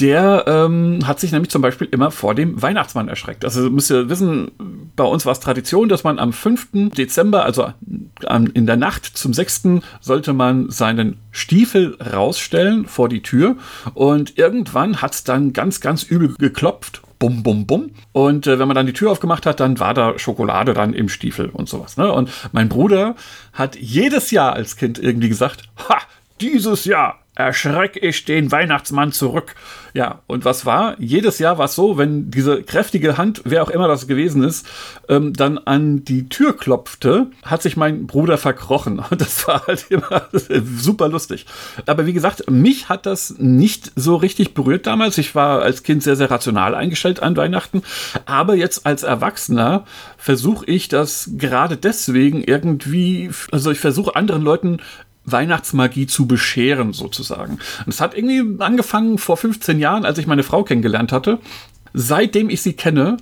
Der 0.00 0.44
ähm, 0.46 1.00
hat 1.06 1.20
sich 1.20 1.32
nämlich 1.32 1.50
zum 1.50 1.62
Beispiel 1.62 1.88
immer 1.90 2.10
vor 2.10 2.34
dem 2.34 2.60
Weihnachtsmann 2.60 3.08
erschreckt. 3.08 3.44
Also 3.44 3.68
müsst 3.68 3.90
ihr 3.90 4.08
wissen, 4.08 4.50
bei 4.96 5.04
uns 5.04 5.26
war 5.26 5.32
es 5.32 5.40
Tradition, 5.40 5.88
dass 5.88 6.04
man 6.04 6.18
am 6.18 6.32
5. 6.32 6.90
Dezember, 6.96 7.44
also 7.44 7.72
in 8.54 8.66
der 8.66 8.76
Nacht 8.76 9.04
zum 9.04 9.34
6. 9.34 9.62
sollte 10.00 10.32
man 10.32 10.70
seine 10.70 11.01
einen 11.02 11.20
Stiefel 11.30 11.96
rausstellen 12.00 12.86
vor 12.86 13.08
die 13.08 13.22
Tür 13.22 13.56
und 13.94 14.38
irgendwann 14.38 15.02
hat 15.02 15.14
es 15.14 15.24
dann 15.24 15.52
ganz, 15.52 15.80
ganz 15.80 16.02
übel 16.02 16.34
geklopft. 16.38 17.02
Bum, 17.18 17.44
bum, 17.44 17.66
bum. 17.66 17.90
Und 18.10 18.48
äh, 18.48 18.58
wenn 18.58 18.66
man 18.66 18.74
dann 18.74 18.86
die 18.86 18.92
Tür 18.92 19.12
aufgemacht 19.12 19.46
hat, 19.46 19.60
dann 19.60 19.78
war 19.78 19.94
da 19.94 20.18
Schokolade 20.18 20.74
dann 20.74 20.92
im 20.92 21.08
Stiefel 21.08 21.50
und 21.50 21.68
sowas. 21.68 21.96
Ne? 21.96 22.12
Und 22.12 22.30
mein 22.50 22.68
Bruder 22.68 23.14
hat 23.52 23.76
jedes 23.76 24.32
Jahr 24.32 24.54
als 24.54 24.76
Kind 24.76 24.98
irgendwie 24.98 25.28
gesagt, 25.28 25.62
ha, 25.88 25.98
dieses 26.40 26.84
Jahr 26.84 27.21
erschreck 27.34 27.98
ich 28.02 28.24
den 28.24 28.52
Weihnachtsmann 28.52 29.10
zurück. 29.12 29.54
Ja, 29.94 30.20
und 30.26 30.44
was 30.44 30.66
war? 30.66 30.96
Jedes 30.98 31.38
Jahr 31.38 31.58
war 31.58 31.64
es 31.64 31.74
so, 31.74 31.96
wenn 31.96 32.30
diese 32.30 32.62
kräftige 32.62 33.16
Hand, 33.16 33.42
wer 33.44 33.62
auch 33.62 33.70
immer 33.70 33.88
das 33.88 34.06
gewesen 34.06 34.42
ist, 34.42 34.66
ähm, 35.08 35.32
dann 35.32 35.58
an 35.58 36.04
die 36.04 36.28
Tür 36.28 36.56
klopfte, 36.56 37.30
hat 37.42 37.62
sich 37.62 37.76
mein 37.76 38.06
Bruder 38.06 38.36
verkrochen. 38.36 38.98
Und 38.98 39.20
das 39.20 39.46
war 39.48 39.66
halt 39.66 39.86
immer 39.90 40.28
super 40.76 41.08
lustig. 41.08 41.46
Aber 41.86 42.06
wie 42.06 42.12
gesagt, 42.12 42.50
mich 42.50 42.90
hat 42.90 43.06
das 43.06 43.38
nicht 43.38 43.92
so 43.96 44.16
richtig 44.16 44.52
berührt 44.52 44.86
damals. 44.86 45.16
Ich 45.16 45.34
war 45.34 45.62
als 45.62 45.82
Kind 45.82 46.02
sehr, 46.02 46.16
sehr 46.16 46.30
rational 46.30 46.74
eingestellt 46.74 47.22
an 47.22 47.36
Weihnachten. 47.36 47.82
Aber 48.26 48.54
jetzt 48.54 48.86
als 48.86 49.02
Erwachsener 49.02 49.84
versuche 50.18 50.66
ich 50.66 50.88
das 50.88 51.30
gerade 51.36 51.76
deswegen 51.78 52.42
irgendwie, 52.42 53.30
also 53.50 53.70
ich 53.70 53.80
versuche 53.80 54.16
anderen 54.16 54.42
Leuten 54.42 54.78
Weihnachtsmagie 55.24 56.06
zu 56.06 56.26
bescheren, 56.26 56.92
sozusagen. 56.92 57.58
Und 57.84 57.88
es 57.88 58.00
hat 58.00 58.16
irgendwie 58.16 58.62
angefangen 58.62 59.18
vor 59.18 59.36
15 59.36 59.78
Jahren, 59.78 60.04
als 60.04 60.18
ich 60.18 60.26
meine 60.26 60.42
Frau 60.42 60.64
kennengelernt 60.64 61.12
hatte. 61.12 61.38
Seitdem 61.94 62.50
ich 62.50 62.62
sie 62.62 62.72
kenne, 62.72 63.18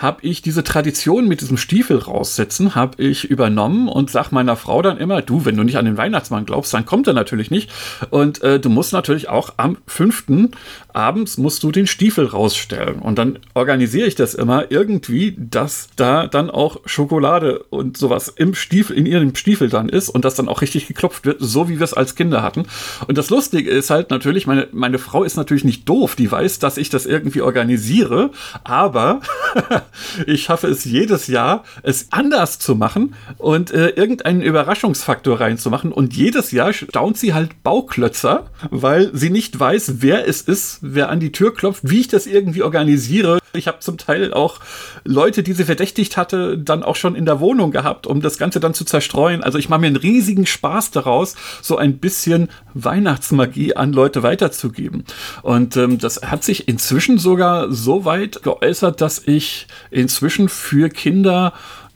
habe 0.00 0.18
ich 0.22 0.42
diese 0.42 0.64
Tradition 0.64 1.28
mit 1.28 1.40
diesem 1.40 1.56
Stiefel 1.56 1.98
raussetzen, 1.98 2.74
habe 2.74 3.02
ich 3.02 3.24
übernommen 3.24 3.88
und 3.88 4.10
sag 4.10 4.32
meiner 4.32 4.56
Frau 4.56 4.82
dann 4.82 4.98
immer, 4.98 5.22
du, 5.22 5.44
wenn 5.44 5.56
du 5.56 5.62
nicht 5.62 5.78
an 5.78 5.84
den 5.84 5.96
Weihnachtsmann 5.96 6.46
glaubst, 6.46 6.72
dann 6.74 6.86
kommt 6.86 7.06
er 7.06 7.12
natürlich 7.12 7.50
nicht. 7.50 7.70
Und 8.10 8.42
äh, 8.42 8.58
du 8.58 8.70
musst 8.70 8.92
natürlich 8.92 9.28
auch 9.28 9.54
am 9.56 9.78
fünften 9.86 10.52
abends 10.94 11.38
musst 11.38 11.62
du 11.62 11.70
den 11.70 11.86
Stiefel 11.86 12.26
rausstellen. 12.26 13.00
Und 13.00 13.18
dann 13.18 13.38
organisiere 13.54 14.06
ich 14.06 14.14
das 14.14 14.34
immer 14.34 14.70
irgendwie, 14.70 15.36
dass 15.38 15.88
da 15.96 16.26
dann 16.26 16.50
auch 16.50 16.80
Schokolade 16.84 17.64
und 17.70 17.96
sowas 17.96 18.28
im 18.28 18.54
Stiefel, 18.54 18.96
in 18.96 19.06
ihrem 19.06 19.34
Stiefel 19.34 19.68
dann 19.68 19.88
ist 19.88 20.08
und 20.08 20.24
das 20.24 20.34
dann 20.34 20.48
auch 20.48 20.62
richtig 20.62 20.86
geklopft 20.86 21.24
wird, 21.26 21.38
so 21.40 21.68
wie 21.68 21.78
wir 21.78 21.84
es 21.84 21.94
als 21.94 22.14
Kinder 22.14 22.42
hatten. 22.42 22.66
Und 23.06 23.18
das 23.18 23.30
Lustige 23.30 23.70
ist 23.70 23.90
halt 23.90 24.10
natürlich, 24.10 24.46
meine, 24.46 24.68
meine 24.72 24.98
Frau 24.98 25.24
ist 25.24 25.36
natürlich 25.36 25.64
nicht 25.64 25.88
doof, 25.88 26.16
die 26.16 26.30
weiß, 26.30 26.58
dass 26.58 26.76
ich 26.76 26.90
das 26.90 27.06
irgendwie 27.06 27.42
organisiere, 27.42 28.30
aber 28.64 29.20
ich 30.26 30.42
schaffe 30.44 30.68
es 30.68 30.84
jedes 30.84 31.26
Jahr, 31.26 31.64
es 31.82 32.08
anders 32.10 32.58
zu 32.58 32.74
machen 32.74 33.14
und 33.38 33.70
äh, 33.72 33.90
irgendeinen 33.90 34.42
Überraschungsfaktor 34.42 35.40
reinzumachen. 35.40 35.92
Und 35.92 36.14
jedes 36.14 36.52
Jahr 36.52 36.72
staunt 36.72 37.18
sie 37.18 37.34
halt 37.34 37.62
Bauklötzer, 37.62 38.50
weil 38.70 39.10
sie 39.14 39.30
nicht 39.30 39.58
weiß, 39.58 39.94
wer 39.98 40.26
es 40.26 40.42
ist, 40.42 40.78
wer 40.82 41.08
an 41.08 41.20
die 41.20 41.32
Tür 41.32 41.54
klopft, 41.54 41.88
wie 41.88 42.00
ich 42.00 42.08
das 42.08 42.26
irgendwie 42.26 42.62
organisiere. 42.62 43.38
Ich 43.52 43.66
habe 43.66 43.80
zum 43.80 43.98
Teil 43.98 44.32
auch 44.32 44.60
Leute, 45.04 45.42
die 45.42 45.54
sie 45.54 45.64
verdächtigt 45.64 46.16
hatte, 46.16 46.56
dann 46.56 46.82
auch 46.82 46.96
schon 46.96 47.16
in 47.16 47.24
der 47.24 47.40
Wohnung 47.40 47.72
gehabt, 47.72 48.06
um 48.06 48.20
das 48.20 48.38
Ganze 48.38 48.60
dann 48.60 48.74
zu 48.74 48.84
zerstreuen. 48.84 49.42
Also 49.42 49.58
ich 49.58 49.68
mache 49.68 49.80
mir 49.80 49.88
einen 49.88 49.96
riesigen 49.96 50.46
Spaß 50.46 50.92
daraus, 50.92 51.34
so 51.60 51.76
ein 51.76 51.98
bisschen 51.98 52.48
Weihnachtsmagie 52.74 53.74
an 53.74 53.92
Leute 53.92 54.22
weiterzugeben. 54.22 55.04
Und 55.42 55.76
ähm, 55.76 55.98
das 55.98 56.22
hat 56.22 56.44
sich 56.44 56.68
inzwischen 56.68 57.18
sogar 57.18 57.72
so 57.72 58.04
weit 58.04 58.42
geäußert, 58.42 59.00
dass 59.00 59.20
ich 59.26 59.66
inzwischen 59.90 60.48
für 60.48 60.88
Kinder 60.88 61.52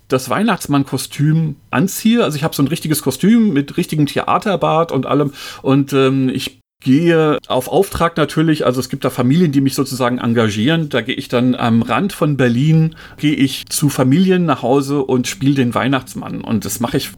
das 0.09 0.29
Weihnachtsmann-Kostüm 0.29 1.57
anziehe. 1.71 2.23
Also 2.23 2.37
ich 2.37 2.45
habe 2.45 2.55
so 2.55 2.63
ein 2.63 2.69
richtiges 2.69 3.03
Kostüm 3.03 3.53
mit 3.53 3.77
richtigem 3.77 4.07
Theaterbart 4.07 4.93
und 4.93 5.07
allem. 5.07 5.33
Und 5.63 5.93
ähm, 5.93 6.29
ich 6.29 6.61
gehe 6.85 7.39
auf 7.49 7.69
Auftrag 7.69 8.17
natürlich, 8.17 8.67
also 8.67 8.79
es 8.79 8.91
gibt 8.91 9.05
da 9.05 9.11
Familien, 9.11 9.53
die 9.53 9.63
mich 9.63 9.75
sozusagen 9.75 10.19
engagieren. 10.19 10.91
Da 10.91 11.01
gehe 11.01 11.15
ich 11.15 11.29
dann 11.29 11.55
am 11.55 11.83
Rand 11.83 12.13
von 12.13 12.37
Berlin, 12.37 12.95
gehe 13.17 13.35
ich 13.35 13.67
zu 13.67 13.89
Familien 13.89 14.45
nach 14.45 14.63
Hause 14.63 15.03
und 15.03 15.27
spiele 15.27 15.55
den 15.55 15.75
Weihnachtsmann. 15.75 16.43
Und 16.43 16.65
das 16.65 16.81
mache 16.81 16.99
ich 16.99 17.11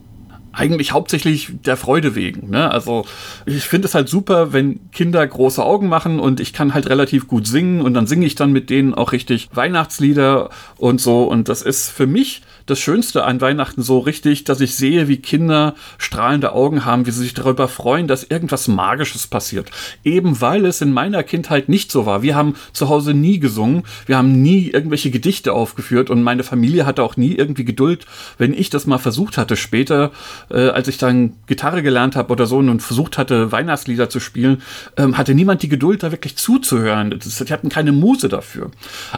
eigentlich 0.57 0.91
hauptsächlich 0.91 1.51
der 1.65 1.77
Freude 1.77 2.15
wegen. 2.15 2.49
Ne? 2.49 2.69
Also 2.69 3.05
ich 3.45 3.63
finde 3.63 3.87
es 3.87 3.95
halt 3.95 4.09
super, 4.09 4.53
wenn 4.53 4.91
Kinder 4.91 5.25
große 5.25 5.63
Augen 5.63 5.87
machen 5.87 6.19
und 6.19 6.39
ich 6.39 6.51
kann 6.51 6.73
halt 6.73 6.89
relativ 6.89 7.27
gut 7.27 7.45
singen 7.47 7.81
und 7.81 7.93
dann 7.93 8.07
singe 8.07 8.25
ich 8.25 8.35
dann 8.35 8.51
mit 8.51 8.69
denen 8.69 8.93
auch 8.93 9.11
richtig 9.11 9.49
Weihnachtslieder 9.53 10.49
und 10.77 10.99
so. 10.99 11.23
Und 11.23 11.47
das 11.47 11.61
ist 11.61 11.89
für 11.89 12.07
mich 12.07 12.41
das 12.67 12.79
Schönste 12.79 13.23
an 13.23 13.41
Weihnachten 13.41 13.81
so 13.81 13.99
richtig, 13.99 14.43
dass 14.43 14.61
ich 14.61 14.75
sehe, 14.75 15.07
wie 15.07 15.17
Kinder 15.17 15.73
strahlende 15.97 16.51
Augen 16.53 16.85
haben, 16.85 17.07
wie 17.07 17.11
sie 17.11 17.23
sich 17.23 17.33
darüber 17.33 17.67
freuen, 17.67 18.07
dass 18.07 18.23
irgendwas 18.23 18.67
Magisches 18.67 19.25
passiert. 19.25 19.71
Eben 20.03 20.39
weil 20.41 20.65
es 20.65 20.81
in 20.81 20.91
meiner 20.91 21.23
Kindheit 21.23 21.69
nicht 21.69 21.91
so 21.91 22.05
war. 22.05 22.21
Wir 22.21 22.35
haben 22.35 22.55
zu 22.73 22.89
Hause 22.89 23.13
nie 23.13 23.39
gesungen, 23.39 23.83
wir 24.05 24.17
haben 24.17 24.41
nie 24.41 24.69
irgendwelche 24.69 25.09
Gedichte 25.09 25.53
aufgeführt 25.53 26.09
und 26.09 26.21
meine 26.21 26.43
Familie 26.43 26.85
hatte 26.85 27.03
auch 27.03 27.17
nie 27.17 27.33
irgendwie 27.33 27.65
Geduld, 27.65 28.05
wenn 28.37 28.53
ich 28.53 28.69
das 28.69 28.85
mal 28.85 28.97
versucht 28.97 29.37
hatte 29.37 29.55
später, 29.55 30.11
äh, 30.51 30.69
als 30.69 30.87
ich 30.87 30.97
dann 30.97 31.33
Gitarre 31.47 31.81
gelernt 31.81 32.15
habe 32.15 32.31
oder 32.31 32.45
so 32.45 32.57
und 32.57 32.81
versucht 32.81 33.17
hatte, 33.17 33.51
Weihnachtslieder 33.51 34.09
zu 34.09 34.19
spielen, 34.19 34.61
ähm, 34.97 35.17
hatte 35.17 35.33
niemand 35.33 35.63
die 35.63 35.69
Geduld, 35.69 36.03
da 36.03 36.11
wirklich 36.11 36.35
zuzuhören. 36.35 37.11
Das, 37.11 37.37
die 37.37 37.53
hatten 37.53 37.69
keine 37.69 37.93
Muse 37.93 38.27
dafür. 38.27 38.71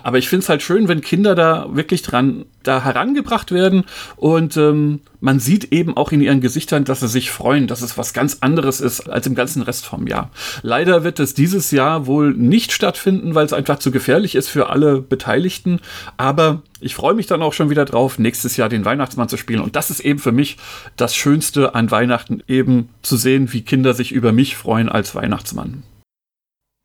Aber 0.04 0.18
ich 0.18 0.30
finde 0.30 0.44
es 0.44 0.50
halt 0.50 0.62
schön, 0.62 0.88
wenn 0.88 1.02
Kinder 1.02 1.34
da 1.36 1.68
wirklich 1.72 2.04
dran 2.04 2.46
da 2.64 2.84
herangebracht 2.84 3.39
werden 3.52 3.86
und 4.18 4.58
ähm, 4.58 5.02
man 5.22 5.40
sieht 5.40 5.74
eben 5.74 5.98
auch 5.98 6.12
in 6.12 6.22
ihren 6.22 6.40
Gesichtern, 6.40 6.86
dass 6.86 7.02
sie 7.02 7.08
sich 7.08 7.30
freuen, 7.32 7.68
dass 7.68 7.82
es 7.82 7.98
was 7.98 8.14
ganz 8.14 8.38
anderes 8.42 8.80
ist 8.80 9.10
als 9.10 9.28
im 9.28 9.36
ganzen 9.36 9.62
Rest 9.62 9.86
vom 9.86 10.08
Jahr. 10.08 10.32
Leider 10.62 11.04
wird 11.04 11.20
es 11.20 11.34
dieses 11.34 11.72
Jahr 11.72 12.08
wohl 12.08 12.34
nicht 12.34 12.72
stattfinden, 12.72 13.36
weil 13.36 13.46
es 13.46 13.54
einfach 13.54 13.80
zu 13.80 13.92
gefährlich 13.92 14.36
ist 14.36 14.48
für 14.48 14.70
alle 14.70 15.02
Beteiligten. 15.02 15.80
Aber 16.16 16.64
ich 16.80 16.96
freue 16.96 17.14
mich 17.14 17.28
dann 17.28 17.42
auch 17.42 17.54
schon 17.54 17.70
wieder 17.70 17.86
drauf, 17.86 18.18
nächstes 18.18 18.56
Jahr 18.56 18.70
den 18.70 18.86
Weihnachtsmann 18.86 19.28
zu 19.28 19.38
spielen. 19.38 19.62
Und 19.62 19.76
das 19.76 19.90
ist 19.90 20.00
eben 20.00 20.20
für 20.20 20.32
mich 20.32 20.58
das 20.96 21.16
Schönste 21.16 21.76
an 21.76 21.92
Weihnachten, 21.92 22.42
eben 22.48 22.90
zu 23.02 23.18
sehen, 23.18 23.52
wie 23.52 23.62
Kinder 23.62 23.94
sich 23.94 24.12
über 24.14 24.32
mich 24.32 24.56
freuen 24.56 24.88
als 24.88 25.16
Weihnachtsmann. 25.16 25.84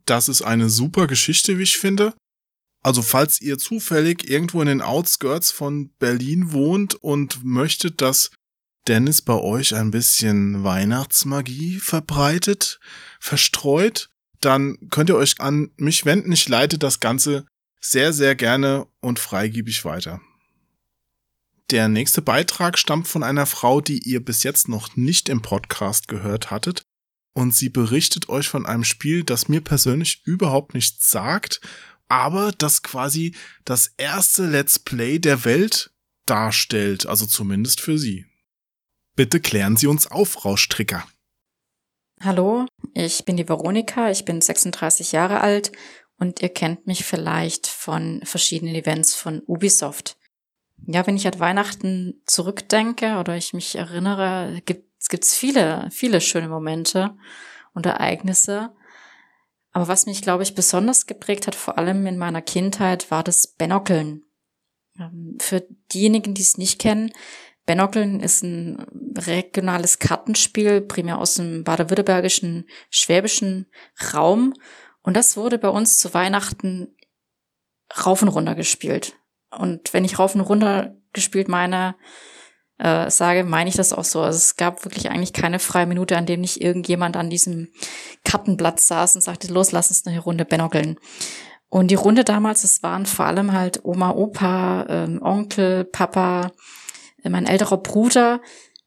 Das 0.06 0.28
ist 0.28 0.42
eine 0.42 0.68
super 0.68 1.06
Geschichte, 1.06 1.58
wie 1.58 1.62
ich 1.62 1.78
finde. 1.78 2.12
Also 2.84 3.00
falls 3.00 3.40
ihr 3.40 3.56
zufällig 3.56 4.28
irgendwo 4.28 4.60
in 4.60 4.68
den 4.68 4.82
Outskirts 4.82 5.50
von 5.50 5.88
Berlin 5.98 6.52
wohnt 6.52 6.94
und 6.94 7.42
möchtet, 7.42 8.02
dass 8.02 8.30
Dennis 8.86 9.22
bei 9.22 9.34
euch 9.34 9.74
ein 9.74 9.90
bisschen 9.90 10.62
Weihnachtsmagie 10.64 11.80
verbreitet, 11.80 12.78
verstreut, 13.18 14.10
dann 14.40 14.76
könnt 14.90 15.08
ihr 15.08 15.16
euch 15.16 15.40
an 15.40 15.70
mich 15.78 16.04
wenden. 16.04 16.30
Ich 16.32 16.46
leite 16.46 16.76
das 16.76 17.00
Ganze 17.00 17.46
sehr, 17.80 18.12
sehr 18.12 18.34
gerne 18.34 18.86
und 19.00 19.18
freigebig 19.18 19.86
weiter. 19.86 20.20
Der 21.70 21.88
nächste 21.88 22.20
Beitrag 22.20 22.78
stammt 22.78 23.08
von 23.08 23.22
einer 23.22 23.46
Frau, 23.46 23.80
die 23.80 24.00
ihr 24.06 24.22
bis 24.22 24.42
jetzt 24.42 24.68
noch 24.68 24.94
nicht 24.94 25.30
im 25.30 25.40
Podcast 25.40 26.06
gehört 26.06 26.50
hattet. 26.50 26.84
und 27.34 27.54
sie 27.54 27.68
berichtet 27.68 28.28
euch 28.28 28.48
von 28.48 28.64
einem 28.64 28.84
Spiel, 28.84 29.24
das 29.24 29.48
mir 29.48 29.60
persönlich 29.60 30.22
überhaupt 30.24 30.72
nichts 30.72 31.10
sagt, 31.10 31.60
aber 32.08 32.52
das 32.52 32.82
quasi 32.82 33.34
das 33.64 33.92
erste 33.96 34.46
Let's 34.46 34.78
Play 34.78 35.18
der 35.18 35.44
Welt 35.44 35.90
darstellt, 36.26 37.06
also 37.06 37.26
zumindest 37.26 37.80
für 37.80 37.98
sie. 37.98 38.26
Bitte 39.16 39.40
klären 39.40 39.76
Sie 39.76 39.86
uns 39.86 40.10
auf, 40.10 40.44
Rauschtricker. 40.44 41.06
Hallo, 42.20 42.66
ich 42.94 43.24
bin 43.24 43.36
die 43.36 43.48
Veronika, 43.48 44.10
ich 44.10 44.24
bin 44.24 44.40
36 44.40 45.12
Jahre 45.12 45.40
alt 45.40 45.72
und 46.18 46.42
ihr 46.42 46.48
kennt 46.48 46.86
mich 46.86 47.04
vielleicht 47.04 47.66
von 47.66 48.20
verschiedenen 48.24 48.74
Events 48.74 49.14
von 49.14 49.42
Ubisoft. 49.46 50.16
Ja, 50.86 51.06
wenn 51.06 51.16
ich 51.16 51.26
an 51.26 51.38
Weihnachten 51.38 52.22
zurückdenke 52.26 53.18
oder 53.18 53.36
ich 53.36 53.52
mich 53.52 53.76
erinnere, 53.76 54.60
gibt 54.64 54.88
es 55.08 55.34
viele, 55.36 55.88
viele 55.90 56.20
schöne 56.20 56.48
Momente 56.48 57.16
und 57.72 57.86
Ereignisse. 57.86 58.72
Aber 59.74 59.88
was 59.88 60.06
mich, 60.06 60.22
glaube 60.22 60.44
ich, 60.44 60.54
besonders 60.54 61.06
geprägt 61.06 61.46
hat, 61.46 61.56
vor 61.56 61.76
allem 61.76 62.06
in 62.06 62.16
meiner 62.16 62.40
Kindheit, 62.40 63.10
war 63.10 63.24
das 63.24 63.48
Benockeln. 63.48 64.22
Ähm, 64.98 65.36
für 65.40 65.66
diejenigen, 65.92 66.32
die 66.32 66.42
es 66.42 66.56
nicht 66.56 66.78
kennen, 66.78 67.12
Benockeln 67.66 68.20
ist 68.20 68.42
ein 68.44 68.86
regionales 69.16 69.98
Kartenspiel, 69.98 70.80
primär 70.80 71.18
aus 71.18 71.34
dem 71.34 71.64
baden-württembergischen, 71.64 72.68
schwäbischen 72.88 73.66
Raum. 74.12 74.54
Und 75.02 75.16
das 75.16 75.36
wurde 75.36 75.58
bei 75.58 75.68
uns 75.68 75.98
zu 75.98 76.14
Weihnachten 76.14 76.94
rauf 78.04 78.22
und 78.22 78.28
runter 78.28 78.54
gespielt. 78.54 79.16
Und 79.50 79.92
wenn 79.92 80.04
ich 80.04 80.18
rauf 80.18 80.34
und 80.36 80.42
runter 80.42 80.96
gespielt 81.12 81.48
meine, 81.48 81.96
äh, 82.84 83.10
sage, 83.10 83.44
meine 83.44 83.70
ich 83.70 83.76
das 83.76 83.94
auch 83.94 84.04
so. 84.04 84.20
Also 84.20 84.36
es 84.36 84.56
gab 84.56 84.84
wirklich 84.84 85.10
eigentlich 85.10 85.32
keine 85.32 85.58
freie 85.58 85.86
Minute, 85.86 86.18
an 86.18 86.26
dem 86.26 86.42
nicht 86.42 86.60
irgendjemand 86.60 87.16
an 87.16 87.30
diesem 87.30 87.68
Kartenblatt 88.24 88.78
saß 88.78 89.14
und 89.14 89.22
sagte, 89.22 89.50
los, 89.50 89.72
lass 89.72 89.88
uns 89.88 90.06
eine 90.06 90.20
Runde 90.20 90.44
Benockeln. 90.44 90.98
Und 91.70 91.90
die 91.90 91.94
Runde 91.94 92.24
damals, 92.24 92.60
das 92.60 92.82
waren 92.82 93.06
vor 93.06 93.24
allem 93.24 93.52
halt 93.52 93.84
Oma, 93.84 94.10
Opa, 94.10 94.84
ähm, 94.90 95.22
Onkel, 95.22 95.84
Papa, 95.84 96.52
äh, 97.22 97.30
mein 97.30 97.46
älterer 97.46 97.78
Bruder, 97.78 98.42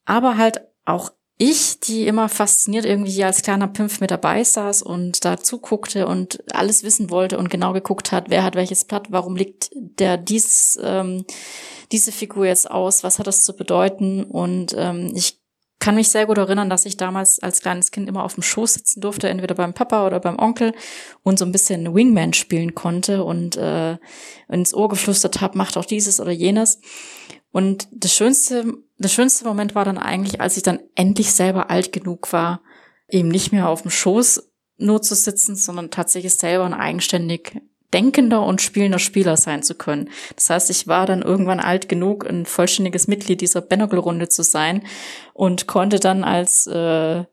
aber 0.05 0.37
halt 0.37 0.61
auch 0.85 1.09
ich, 1.37 1.79
die 1.79 2.07
immer 2.07 2.29
fasziniert 2.29 2.85
irgendwie 2.85 3.23
als 3.23 3.43
kleiner 3.43 3.67
Pimpf 3.67 3.99
mit 3.99 4.09
dabei 4.09 4.43
saß 4.43 4.81
und 4.81 5.23
da 5.23 5.37
zuguckte 5.37 6.07
und 6.07 6.43
alles 6.51 6.83
wissen 6.83 7.11
wollte 7.11 7.37
und 7.37 7.49
genau 7.49 7.73
geguckt 7.73 8.11
hat, 8.11 8.29
wer 8.29 8.43
hat 8.43 8.55
welches 8.55 8.85
Blatt, 8.85 9.11
warum 9.11 9.35
liegt 9.35 9.69
der 9.75 10.17
dies, 10.17 10.79
ähm, 10.81 11.25
diese 11.91 12.11
Figur 12.11 12.47
jetzt 12.47 12.69
aus, 12.69 13.03
was 13.03 13.19
hat 13.19 13.27
das 13.27 13.43
zu 13.43 13.55
bedeuten 13.55 14.23
und 14.23 14.75
ähm, 14.77 15.11
ich 15.15 15.39
kann 15.79 15.95
mich 15.95 16.09
sehr 16.09 16.25
gut 16.25 16.39
erinnern, 16.39 16.71
dass 16.71 16.87
ich 16.87 16.97
damals 16.97 17.39
als 17.39 17.61
kleines 17.61 17.91
Kind 17.91 18.09
immer 18.09 18.23
auf 18.23 18.33
dem 18.33 18.41
Schoß 18.41 18.73
sitzen 18.73 18.99
durfte, 18.99 19.29
entweder 19.29 19.53
beim 19.53 19.73
Papa 19.75 20.07
oder 20.07 20.19
beim 20.19 20.39
Onkel 20.39 20.73
und 21.21 21.37
so 21.37 21.45
ein 21.45 21.51
bisschen 21.51 21.93
Wingman 21.93 22.33
spielen 22.33 22.73
konnte 22.73 23.23
und 23.23 23.57
äh, 23.57 23.97
ins 24.49 24.73
Ohr 24.73 24.89
geflüstert 24.89 25.39
habe, 25.39 25.57
macht 25.57 25.77
auch 25.77 25.85
dieses 25.85 26.19
oder 26.19 26.31
jenes. 26.31 26.81
Und 27.57 27.87
das 27.89 28.13
schönste, 28.13 28.71
das 28.99 29.11
schönste 29.11 29.43
Moment 29.43 29.73
war 29.73 29.83
dann 29.83 29.97
eigentlich, 29.97 30.39
als 30.41 30.57
ich 30.57 30.61
dann 30.61 30.79
endlich 30.93 31.33
selber 31.33 31.71
alt 31.71 31.91
genug 31.91 32.31
war, 32.31 32.61
eben 33.09 33.29
nicht 33.29 33.51
mehr 33.51 33.67
auf 33.67 33.81
dem 33.81 33.89
Schoß 33.89 34.47
nur 34.77 35.01
zu 35.01 35.15
sitzen, 35.15 35.55
sondern 35.55 35.89
tatsächlich 35.89 36.35
selber 36.35 36.65
ein 36.65 36.75
eigenständig 36.75 37.59
denkender 37.91 38.43
und 38.43 38.61
spielender 38.61 38.99
Spieler 38.99 39.37
sein 39.37 39.63
zu 39.63 39.73
können. 39.73 40.11
Das 40.35 40.51
heißt, 40.51 40.69
ich 40.69 40.85
war 40.85 41.07
dann 41.07 41.23
irgendwann 41.23 41.59
alt 41.59 41.89
genug, 41.89 42.29
ein 42.29 42.45
vollständiges 42.45 43.07
Mitglied 43.07 43.41
dieser 43.41 43.61
Benagle-Runde 43.61 44.29
zu 44.29 44.43
sein 44.43 44.83
und 45.33 45.65
konnte 45.65 45.99
dann 45.99 46.23
als 46.23 46.67
äh, 46.67 47.23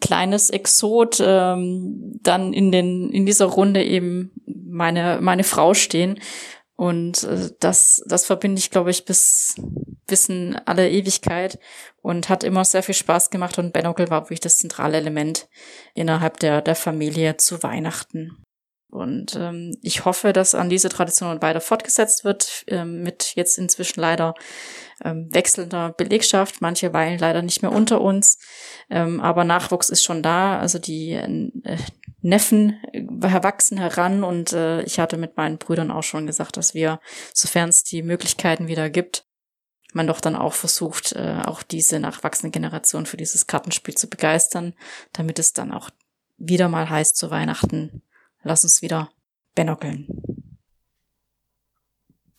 kleines 0.00 0.50
Exot 0.50 1.20
ähm, 1.20 2.20
dann 2.22 2.52
in 2.52 2.70
den 2.70 3.10
in 3.10 3.26
dieser 3.26 3.46
Runde 3.46 3.82
eben 3.82 4.30
meine 4.46 5.18
meine 5.20 5.42
Frau 5.42 5.74
stehen 5.74 6.20
und 6.78 7.24
äh, 7.24 7.50
das 7.58 8.02
das 8.06 8.24
verbinde 8.24 8.60
ich 8.60 8.70
glaube 8.70 8.90
ich 8.90 9.04
bis 9.04 9.56
bis 10.06 10.28
in 10.28 10.54
alle 10.64 10.88
Ewigkeit 10.88 11.58
und 12.02 12.28
hat 12.28 12.44
immer 12.44 12.64
sehr 12.64 12.84
viel 12.84 12.94
Spaß 12.94 13.30
gemacht 13.30 13.58
und 13.58 13.72
Benagle 13.72 14.10
war 14.10 14.22
wirklich 14.22 14.40
das 14.40 14.58
zentrale 14.58 14.96
Element 14.96 15.48
innerhalb 15.94 16.38
der 16.38 16.62
der 16.62 16.76
Familie 16.76 17.36
zu 17.36 17.62
Weihnachten. 17.64 18.44
Und 18.90 19.36
ähm, 19.36 19.76
ich 19.82 20.06
hoffe, 20.06 20.32
dass 20.32 20.54
an 20.54 20.70
diese 20.70 20.88
Tradition 20.88 21.42
weiter 21.42 21.60
fortgesetzt 21.60 22.24
wird, 22.24 22.64
ähm, 22.68 23.02
mit 23.02 23.34
jetzt 23.34 23.58
inzwischen 23.58 24.00
leider 24.00 24.34
ähm, 25.04 25.28
wechselnder 25.30 25.92
Belegschaft, 25.92 26.62
manche 26.62 26.94
weilen 26.94 27.18
leider 27.18 27.42
nicht 27.42 27.60
mehr 27.60 27.72
unter 27.72 28.00
uns, 28.00 28.38
ähm, 28.88 29.20
aber 29.20 29.44
Nachwuchs 29.44 29.90
ist 29.90 30.04
schon 30.04 30.22
da, 30.22 30.58
also 30.58 30.78
die 30.78 31.12
äh, 31.12 31.76
Neffen 32.20 32.80
äh, 32.92 33.04
erwachsen 33.22 33.78
heran 33.78 34.24
und 34.24 34.52
äh, 34.52 34.82
ich 34.82 34.98
hatte 34.98 35.16
mit 35.16 35.36
meinen 35.36 35.58
Brüdern 35.58 35.90
auch 35.90 36.02
schon 36.02 36.26
gesagt, 36.26 36.56
dass 36.56 36.74
wir, 36.74 37.00
sofern 37.32 37.68
es 37.68 37.84
die 37.84 38.02
Möglichkeiten 38.02 38.66
wieder 38.66 38.90
gibt, 38.90 39.24
man 39.92 40.06
doch 40.06 40.20
dann 40.20 40.36
auch 40.36 40.54
versucht, 40.54 41.12
äh, 41.12 41.42
auch 41.44 41.62
diese 41.62 42.00
nachwachsende 42.00 42.50
Generation 42.50 43.06
für 43.06 43.16
dieses 43.16 43.46
Kartenspiel 43.46 43.94
zu 43.94 44.08
begeistern, 44.08 44.74
damit 45.12 45.38
es 45.38 45.52
dann 45.52 45.72
auch 45.72 45.90
wieder 46.36 46.68
mal 46.68 46.88
heißt 46.90 47.16
zu 47.16 47.30
Weihnachten, 47.30 48.02
lass 48.42 48.64
uns 48.64 48.82
wieder 48.82 49.10
benockeln. 49.54 50.06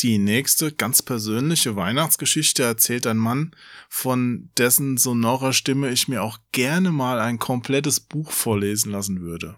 Die 0.01 0.18
nächste 0.18 0.72
ganz 0.72 1.01
persönliche 1.01 1.76
Weihnachtsgeschichte 1.76 2.64
erzählt 2.64 3.06
ein 3.06 3.18
Mann, 3.18 3.53
von 3.89 4.49
dessen 4.57 4.95
sonorer 4.95 5.51
Stimme 5.51 5.89
ich 5.89 6.07
mir 6.07 6.23
auch 6.23 6.39
gerne 6.53 6.91
mal 6.91 7.19
ein 7.19 7.38
komplettes 7.38 7.99
Buch 7.99 8.31
vorlesen 8.31 8.93
lassen 8.93 9.19
würde. 9.19 9.57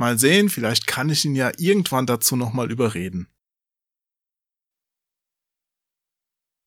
Mal 0.00 0.18
sehen, 0.18 0.48
vielleicht 0.48 0.86
kann 0.86 1.10
ich 1.10 1.26
ihn 1.26 1.34
ja 1.34 1.52
irgendwann 1.58 2.06
dazu 2.06 2.34
nochmal 2.34 2.72
überreden. 2.72 3.28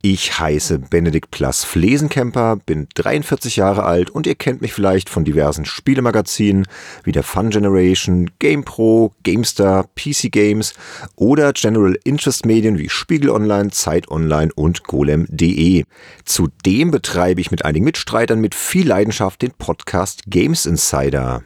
Ich 0.03 0.38
heiße 0.38 0.77
Benedikt 0.77 1.31
Plass 1.31 1.64
Flesenkemper, 1.64 2.57
bin 2.57 2.88
43 2.93 3.55
Jahre 3.55 3.85
alt 3.85 4.11
und 4.11 4.27
ihr 4.27 4.35
kennt 4.35 4.61
mich 4.61 4.72
vielleicht 4.72 5.10
von 5.10 5.26
diversen 5.26 5.65
Spielemagazinen 5.65 6.68
wie 7.03 7.11
der 7.11 7.23
Fun 7.23 7.49
Generation, 7.49 8.30
GamePro, 8.38 9.15
GameStar, 9.23 9.89
PC 9.95 10.31
Games 10.31 10.73
oder 11.15 11.53
General 11.53 11.97
Interest 12.03 12.45
Medien 12.45 12.77
wie 12.77 12.89
Spiegel 12.89 13.31
Online, 13.31 13.72
Zeit 13.72 14.11
Online 14.11 14.51
und 14.53 14.84
Golem.de. 14.84 15.85
Zudem 16.26 16.91
betreibe 16.91 17.41
ich 17.41 17.49
mit 17.49 17.65
einigen 17.65 17.85
Mitstreitern 17.85 18.39
mit 18.39 18.53
viel 18.53 18.88
Leidenschaft 18.88 19.41
den 19.41 19.53
Podcast 19.53 20.22
Games 20.27 20.68
Insider. 20.68 21.43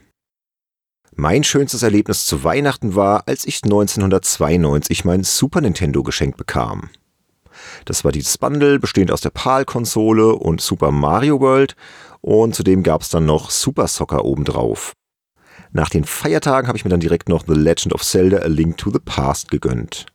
Mein 1.20 1.42
schönstes 1.42 1.82
Erlebnis 1.82 2.26
zu 2.26 2.44
Weihnachten 2.44 2.94
war, 2.94 3.24
als 3.26 3.44
ich 3.44 3.64
1992 3.64 5.04
mein 5.04 5.24
Super 5.24 5.60
Nintendo 5.60 6.04
geschenkt 6.04 6.36
bekam. 6.36 6.90
Das 7.86 8.04
war 8.04 8.12
dieses 8.12 8.38
Bundle, 8.38 8.78
bestehend 8.78 9.10
aus 9.10 9.20
der 9.20 9.30
PAL-Konsole 9.30 10.32
und 10.36 10.60
Super 10.60 10.92
Mario 10.92 11.40
World 11.40 11.74
und 12.20 12.54
zudem 12.54 12.84
gab 12.84 13.02
es 13.02 13.08
dann 13.08 13.26
noch 13.26 13.50
Super 13.50 13.88
Soccer 13.88 14.24
obendrauf. 14.24 14.92
Nach 15.72 15.88
den 15.90 16.04
Feiertagen 16.04 16.68
habe 16.68 16.78
ich 16.78 16.84
mir 16.84 16.90
dann 16.90 17.00
direkt 17.00 17.28
noch 17.28 17.42
The 17.48 17.54
Legend 17.54 17.94
of 17.94 18.04
Zelda 18.04 18.38
A 18.38 18.46
Link 18.46 18.76
to 18.76 18.92
the 18.92 19.00
Past 19.04 19.50
gegönnt. 19.50 20.06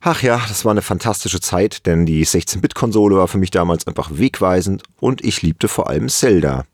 Ach 0.00 0.22
ja, 0.22 0.40
das 0.46 0.64
war 0.64 0.70
eine 0.70 0.82
fantastische 0.82 1.40
Zeit, 1.40 1.86
denn 1.86 2.06
die 2.06 2.24
16-Bit-Konsole 2.24 3.16
war 3.16 3.26
für 3.26 3.38
mich 3.38 3.50
damals 3.50 3.88
einfach 3.88 4.10
wegweisend 4.12 4.84
und 5.00 5.24
ich 5.24 5.42
liebte 5.42 5.66
vor 5.66 5.90
allem 5.90 6.08
Zelda. 6.08 6.66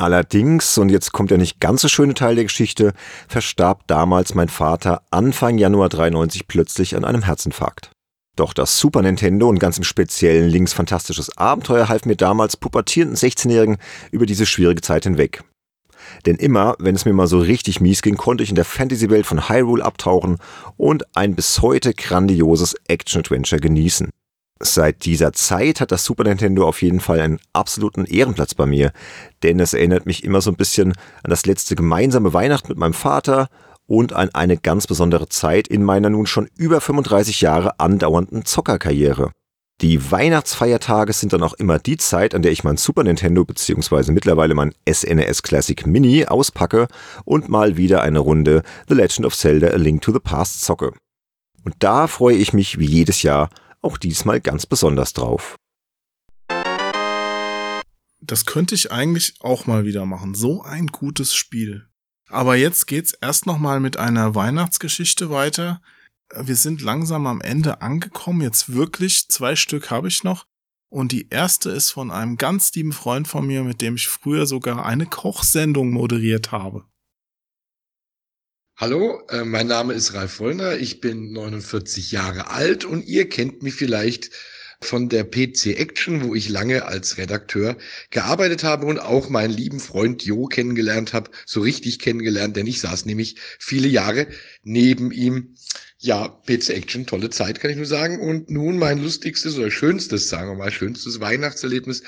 Allerdings, 0.00 0.78
und 0.78 0.88
jetzt 0.88 1.12
kommt 1.12 1.30
der 1.30 1.36
nicht 1.36 1.60
ganz 1.60 1.82
so 1.82 1.88
schöne 1.88 2.14
Teil 2.14 2.34
der 2.34 2.44
Geschichte, 2.44 2.94
verstarb 3.28 3.86
damals 3.86 4.34
mein 4.34 4.48
Vater 4.48 5.02
Anfang 5.10 5.58
Januar 5.58 5.90
93 5.90 6.48
plötzlich 6.48 6.96
an 6.96 7.04
einem 7.04 7.22
Herzinfarkt. 7.22 7.90
Doch 8.34 8.54
das 8.54 8.78
Super 8.78 9.02
Nintendo 9.02 9.46
und 9.46 9.58
ganz 9.58 9.76
im 9.76 9.84
speziellen 9.84 10.48
Links 10.48 10.72
fantastisches 10.72 11.36
Abenteuer 11.36 11.90
half 11.90 12.06
mir 12.06 12.16
damals 12.16 12.56
pubertierenden 12.56 13.18
16-Jährigen 13.18 13.76
über 14.10 14.24
diese 14.24 14.46
schwierige 14.46 14.80
Zeit 14.80 15.04
hinweg. 15.04 15.44
Denn 16.24 16.36
immer, 16.36 16.76
wenn 16.78 16.94
es 16.94 17.04
mir 17.04 17.12
mal 17.12 17.26
so 17.26 17.38
richtig 17.38 17.82
mies 17.82 18.00
ging, 18.00 18.16
konnte 18.16 18.42
ich 18.42 18.48
in 18.48 18.56
der 18.56 18.64
Fantasy-Welt 18.64 19.26
von 19.26 19.50
Hyrule 19.50 19.84
abtauchen 19.84 20.38
und 20.78 21.14
ein 21.14 21.34
bis 21.34 21.60
heute 21.60 21.92
grandioses 21.92 22.74
Action-Adventure 22.88 23.60
genießen. 23.60 24.08
Seit 24.62 25.06
dieser 25.06 25.32
Zeit 25.32 25.80
hat 25.80 25.90
das 25.90 26.04
Super 26.04 26.24
Nintendo 26.24 26.68
auf 26.68 26.82
jeden 26.82 27.00
Fall 27.00 27.20
einen 27.20 27.40
absoluten 27.54 28.04
Ehrenplatz 28.04 28.54
bei 28.54 28.66
mir, 28.66 28.92
denn 29.42 29.58
es 29.58 29.72
erinnert 29.72 30.04
mich 30.04 30.22
immer 30.22 30.42
so 30.42 30.50
ein 30.50 30.56
bisschen 30.56 30.92
an 31.22 31.30
das 31.30 31.46
letzte 31.46 31.74
gemeinsame 31.76 32.34
Weihnachten 32.34 32.68
mit 32.68 32.76
meinem 32.76 32.92
Vater 32.92 33.48
und 33.86 34.12
an 34.12 34.28
eine 34.34 34.58
ganz 34.58 34.86
besondere 34.86 35.30
Zeit 35.30 35.66
in 35.66 35.82
meiner 35.82 36.10
nun 36.10 36.26
schon 36.26 36.48
über 36.56 36.82
35 36.82 37.40
Jahre 37.40 37.80
andauernden 37.80 38.44
Zockerkarriere. 38.44 39.32
Die 39.80 40.10
Weihnachtsfeiertage 40.10 41.14
sind 41.14 41.32
dann 41.32 41.42
auch 41.42 41.54
immer 41.54 41.78
die 41.78 41.96
Zeit, 41.96 42.34
an 42.34 42.42
der 42.42 42.52
ich 42.52 42.62
mein 42.62 42.76
Super 42.76 43.02
Nintendo 43.02 43.46
bzw. 43.46 44.12
mittlerweile 44.12 44.54
mein 44.54 44.74
SNES 44.86 45.38
e 45.38 45.42
Classic 45.42 45.86
Mini 45.86 46.26
auspacke 46.26 46.86
und 47.24 47.48
mal 47.48 47.78
wieder 47.78 48.02
eine 48.02 48.18
Runde 48.18 48.62
The 48.88 48.94
Legend 48.94 49.24
of 49.24 49.34
Zelda 49.34 49.68
A 49.68 49.76
Link 49.76 50.02
to 50.02 50.12
the 50.12 50.18
Past 50.18 50.62
zocke. 50.62 50.92
Und 51.64 51.76
da 51.78 52.08
freue 52.08 52.36
ich 52.36 52.52
mich 52.52 52.78
wie 52.78 52.86
jedes 52.86 53.22
Jahr 53.22 53.48
auch 53.82 53.98
diesmal 53.98 54.40
ganz 54.40 54.66
besonders 54.66 55.12
drauf. 55.12 55.56
Das 58.20 58.44
könnte 58.46 58.74
ich 58.74 58.92
eigentlich 58.92 59.34
auch 59.40 59.66
mal 59.66 59.84
wieder 59.84 60.04
machen. 60.06 60.34
So 60.34 60.62
ein 60.62 60.88
gutes 60.88 61.34
Spiel. 61.34 61.88
Aber 62.28 62.54
jetzt 62.54 62.86
geht's 62.86 63.12
erst 63.12 63.46
noch 63.46 63.58
mal 63.58 63.80
mit 63.80 63.96
einer 63.96 64.34
Weihnachtsgeschichte 64.34 65.30
weiter. 65.30 65.80
Wir 66.36 66.54
sind 66.54 66.80
langsam 66.80 67.26
am 67.26 67.40
Ende 67.40 67.82
angekommen. 67.82 68.42
Jetzt 68.42 68.72
wirklich 68.72 69.28
zwei 69.28 69.56
Stück 69.56 69.90
habe 69.90 70.08
ich 70.08 70.22
noch. 70.22 70.46
Und 70.90 71.12
die 71.12 71.28
erste 71.30 71.70
ist 71.70 71.90
von 71.90 72.10
einem 72.10 72.36
ganz 72.36 72.72
lieben 72.74 72.92
Freund 72.92 73.26
von 73.26 73.46
mir, 73.46 73.64
mit 73.64 73.80
dem 73.80 73.94
ich 73.96 74.08
früher 74.08 74.46
sogar 74.46 74.84
eine 74.84 75.06
Kochsendung 75.06 75.90
moderiert 75.90 76.52
habe. 76.52 76.84
Hallo, 78.80 79.20
äh, 79.28 79.44
mein 79.44 79.66
Name 79.66 79.92
ist 79.92 80.14
Ralf 80.14 80.40
Wollner, 80.40 80.78
ich 80.78 81.02
bin 81.02 81.32
49 81.32 82.12
Jahre 82.12 82.48
alt 82.48 82.86
und 82.86 83.06
ihr 83.06 83.28
kennt 83.28 83.62
mich 83.62 83.74
vielleicht 83.74 84.30
von 84.80 85.10
der 85.10 85.24
PC 85.24 85.78
Action, 85.78 86.24
wo 86.24 86.34
ich 86.34 86.48
lange 86.48 86.86
als 86.86 87.18
Redakteur 87.18 87.76
gearbeitet 88.08 88.64
habe 88.64 88.86
und 88.86 88.98
auch 88.98 89.28
meinen 89.28 89.52
lieben 89.52 89.80
Freund 89.80 90.24
Jo 90.24 90.46
kennengelernt 90.46 91.12
habe, 91.12 91.30
so 91.44 91.60
richtig 91.60 91.98
kennengelernt, 91.98 92.56
denn 92.56 92.66
ich 92.66 92.80
saß 92.80 93.04
nämlich 93.04 93.36
viele 93.58 93.86
Jahre 93.86 94.28
neben 94.62 95.12
ihm. 95.12 95.56
Ja, 95.98 96.28
PC 96.28 96.70
Action, 96.70 97.06
tolle 97.06 97.28
Zeit, 97.28 97.60
kann 97.60 97.70
ich 97.70 97.76
nur 97.76 97.84
sagen. 97.84 98.18
Und 98.18 98.48
nun 98.48 98.78
mein 98.78 99.02
lustigstes 99.02 99.58
oder 99.58 99.70
schönstes, 99.70 100.30
sagen 100.30 100.48
wir 100.48 100.56
mal, 100.56 100.72
schönstes 100.72 101.20
Weihnachtserlebnis 101.20 102.02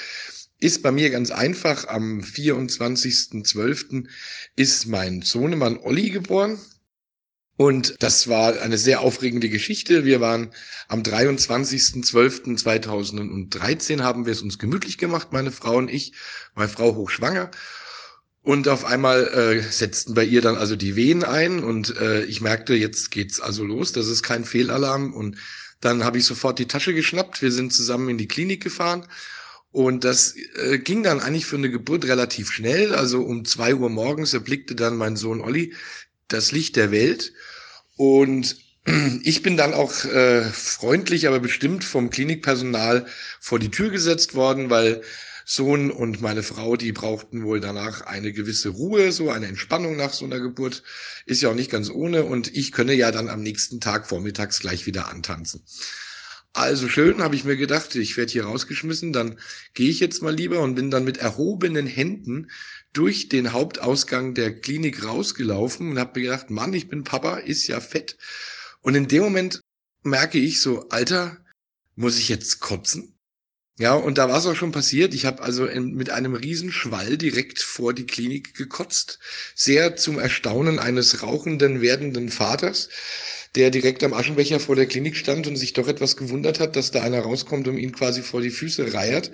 ist 0.63 0.83
bei 0.83 0.93
mir 0.93 1.11
ganz 1.11 1.33
einfach. 1.33 1.89
Am 1.89 2.21
24.12. 2.21 4.07
ist 4.55 4.87
mein 4.87 5.23
Sohnemann 5.23 5.79
Olli 5.79 6.11
geboren. 6.11 6.61
Und 7.57 7.97
das 7.99 8.29
war 8.29 8.61
eine 8.61 8.79
sehr 8.79 9.01
aufregende 9.01 9.49
Geschichte. 9.49 10.05
Wir 10.05 10.21
waren 10.21 10.53
am 10.87 11.03
23.12.2013 11.03 14.03
haben 14.03 14.25
wir 14.25 14.33
es 14.33 14.43
uns 14.43 14.61
gemütlich 14.61 14.99
gemacht, 14.99 15.33
meine 15.33 15.51
Frau 15.51 15.75
und 15.77 15.91
ich, 15.91 16.13
meine 16.55 16.69
Frau 16.69 16.95
hochschwanger. 16.95 17.51
Und 18.43 18.69
auf 18.69 18.85
einmal 18.85 19.27
äh, 19.29 19.63
setzten 19.63 20.15
bei 20.15 20.25
ihr 20.25 20.43
dann 20.43 20.57
also 20.57 20.77
die 20.77 20.95
Wehen 20.97 21.25
ein 21.25 21.63
und 21.63 21.97
äh, 21.97 22.25
ich 22.25 22.41
merkte, 22.41 22.75
jetzt 22.75 23.11
geht's 23.11 23.41
also 23.41 23.65
los, 23.65 23.93
das 23.93 24.07
ist 24.07 24.23
kein 24.23 24.45
Fehlalarm. 24.45 25.13
Und 25.13 25.39
dann 25.81 26.05
habe 26.05 26.19
ich 26.19 26.25
sofort 26.25 26.61
die 26.61 26.69
Tasche 26.69 26.95
geschnappt. 26.95 27.43
Wir 27.43 27.51
sind 27.51 27.73
zusammen 27.73 28.09
in 28.09 28.19
die 28.19 28.29
Klinik 28.29 28.63
gefahren 28.63 29.09
und 29.73 30.05
das 30.05 30.37
äh, 30.57 30.79
ging 30.79 31.03
dann 31.03 31.21
eigentlich 31.21 31.47
für 31.47 31.57
eine 31.57 31.71
Geburt 31.71 32.05
relativ 32.05 32.51
schnell. 32.53 32.95
Also 32.95 33.23
um 33.23 33.47
zwei 33.47 33.75
Uhr 33.75 33.89
morgens 33.89 34.35
erblickte 34.35 34.75
dann 34.75 34.97
mein 34.97 35.17
Sohn 35.17 35.41
Olli 35.41 35.75
das 36.29 36.53
Licht 36.53 36.77
der 36.77 36.91
Welt. 36.93 37.33
Und 37.97 38.59
ich 39.23 39.43
bin 39.43 39.57
dann 39.57 39.73
auch 39.73 40.05
äh, 40.05 40.43
freundlich, 40.43 41.27
aber 41.27 41.41
bestimmt 41.41 41.85
vom 41.85 42.11
Klinikpersonal 42.11 43.07
vor 43.41 43.59
die 43.59 43.71
Tür 43.71 43.89
gesetzt 43.89 44.35
worden, 44.35 44.69
weil 44.69 45.01
Sohn 45.45 45.91
und 45.91 46.21
meine 46.21 46.43
Frau, 46.43 46.77
die 46.77 46.93
brauchten 46.93 47.43
wohl 47.43 47.59
danach 47.59 48.03
eine 48.03 48.33
gewisse 48.33 48.69
Ruhe, 48.69 49.11
so 49.11 49.31
eine 49.31 49.47
Entspannung 49.47 49.97
nach 49.97 50.13
so 50.13 50.27
einer 50.27 50.39
Geburt. 50.39 50.83
Ist 51.25 51.41
ja 51.41 51.49
auch 51.49 51.55
nicht 51.55 51.71
ganz 51.71 51.89
ohne. 51.89 52.25
Und 52.25 52.55
ich 52.55 52.73
könne 52.73 52.93
ja 52.93 53.11
dann 53.11 53.31
am 53.31 53.43
nächsten 53.43 53.81
Tag 53.81 54.07
vormittags 54.07 54.61
gleich 54.61 54.85
wieder 54.85 55.09
antanzen. 55.09 55.63
Also 56.55 56.87
schön, 56.89 57.23
habe 57.23 57.35
ich 57.35 57.45
mir 57.45 57.57
gedacht, 57.57 57.95
ich 57.95 58.17
werde 58.19 58.31
hier 58.31 58.45
rausgeschmissen, 58.45 59.15
dann 59.15 59.39
gehe 59.73 59.89
ich 59.89 60.01
jetzt 60.01 60.23
mal 60.23 60.35
lieber 60.35 60.61
und 60.61 60.75
bin 60.75 60.91
dann 60.91 61.05
mit 61.05 61.17
erhobenen 61.17 61.87
Händen 61.87 62.51
durch 62.93 63.31
den 63.31 63.53
Hauptausgang 63.53 64.35
der 64.35 64.61
Klinik 64.61 65.03
rausgelaufen 65.03 65.91
und 65.91 65.99
habe 65.99 66.21
mir 66.21 66.27
gedacht, 66.27 66.51
Mann, 66.51 66.75
ich 66.75 66.89
bin 66.89 67.05
Papa, 67.05 67.39
ist 67.39 67.67
ja 67.69 67.81
fett. 67.81 68.19
Und 68.83 68.95
in 68.95 69.09
dem 69.09 69.23
Moment 69.23 69.61
merke 70.03 70.39
ich 70.39 70.61
so, 70.61 70.91
Alter, 70.91 71.39
muss 71.97 72.19
ich 72.19 72.29
jetzt 72.29 72.61
kotzen? 72.61 73.15
Ja, 73.79 73.95
und 73.95 74.19
da 74.19 74.29
war 74.29 74.39
es 74.39 74.47
auch 74.47 74.55
schon 74.55 74.73
passiert. 74.73 75.15
Ich 75.15 75.25
habe 75.25 75.43
also 75.43 75.67
in, 75.67 75.95
mit 75.95 76.11
einem 76.11 76.35
Riesenschwall 76.35 77.17
direkt 77.17 77.61
vor 77.61 77.95
die 77.95 78.07
Klinik 78.07 78.55
gekotzt. 78.55 79.19
Sehr 79.55 79.97
zum 79.97 80.19
Erstaunen 80.19 80.79
eines 80.79 81.23
rauchenden, 81.23 81.81
werdenden 81.81 82.29
Vaters 82.29 82.89
der 83.55 83.71
direkt 83.71 84.03
am 84.03 84.15
Aschenbecher 84.15 84.61
vor 84.61 84.77
der 84.77 84.87
Klinik 84.87 85.17
stand 85.17 85.47
und 85.47 85.57
sich 85.57 85.73
doch 85.73 85.89
etwas 85.89 86.17
gewundert 86.17 86.61
hat, 86.61 86.77
dass 86.77 86.91
da 86.91 87.03
einer 87.03 87.21
rauskommt 87.21 87.69
und 87.69 87.77
ihn 87.77 87.93
quasi 87.93 88.23
vor 88.23 88.41
die 88.41 88.51
Füße 88.51 88.95
reiert. 88.95 89.31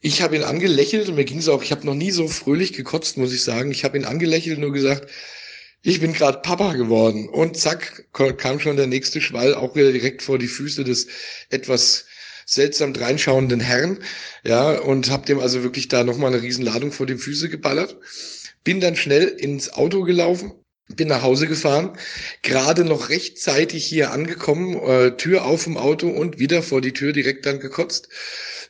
Ich 0.00 0.22
habe 0.22 0.36
ihn 0.36 0.42
angelächelt 0.42 1.08
und 1.08 1.16
mir 1.16 1.24
ging 1.24 1.38
es 1.38 1.48
auch, 1.48 1.62
ich 1.62 1.70
habe 1.70 1.86
noch 1.86 1.94
nie 1.94 2.10
so 2.10 2.28
fröhlich 2.28 2.72
gekotzt, 2.72 3.16
muss 3.16 3.32
ich 3.32 3.42
sagen. 3.42 3.70
Ich 3.70 3.84
habe 3.84 3.98
ihn 3.98 4.04
angelächelt 4.04 4.56
und 4.56 4.62
nur 4.62 4.72
gesagt, 4.72 5.10
ich 5.82 6.00
bin 6.00 6.14
gerade 6.14 6.38
Papa 6.38 6.72
geworden. 6.72 7.28
Und 7.28 7.58
zack, 7.58 8.06
kam 8.12 8.60
schon 8.60 8.76
der 8.76 8.86
nächste 8.86 9.20
Schwall, 9.20 9.54
auch 9.54 9.74
wieder 9.76 9.92
direkt 9.92 10.22
vor 10.22 10.38
die 10.38 10.46
Füße 10.46 10.84
des 10.84 11.06
etwas 11.50 12.06
seltsam 12.46 12.92
dreinschauenden 12.92 13.60
Herrn. 13.60 13.98
Ja, 14.44 14.78
und 14.78 15.10
habe 15.10 15.26
dem 15.26 15.40
also 15.40 15.62
wirklich 15.62 15.88
da 15.88 16.04
nochmal 16.04 16.32
eine 16.32 16.42
Riesenladung 16.42 16.92
vor 16.92 17.06
die 17.06 17.16
Füße 17.16 17.48
geballert. 17.48 17.96
Bin 18.64 18.80
dann 18.80 18.96
schnell 18.96 19.24
ins 19.24 19.72
Auto 19.72 20.02
gelaufen, 20.02 20.52
bin 20.88 21.08
nach 21.08 21.22
Hause 21.22 21.46
gefahren, 21.46 21.96
gerade 22.42 22.84
noch 22.84 23.08
rechtzeitig 23.08 23.84
hier 23.84 24.10
angekommen, 24.10 24.76
äh, 24.76 25.16
Tür 25.16 25.44
auf 25.44 25.66
im 25.66 25.76
Auto 25.76 26.08
und 26.08 26.38
wieder 26.38 26.62
vor 26.62 26.80
die 26.80 26.92
Tür 26.92 27.12
direkt 27.12 27.46
dann 27.46 27.60
gekotzt. 27.60 28.08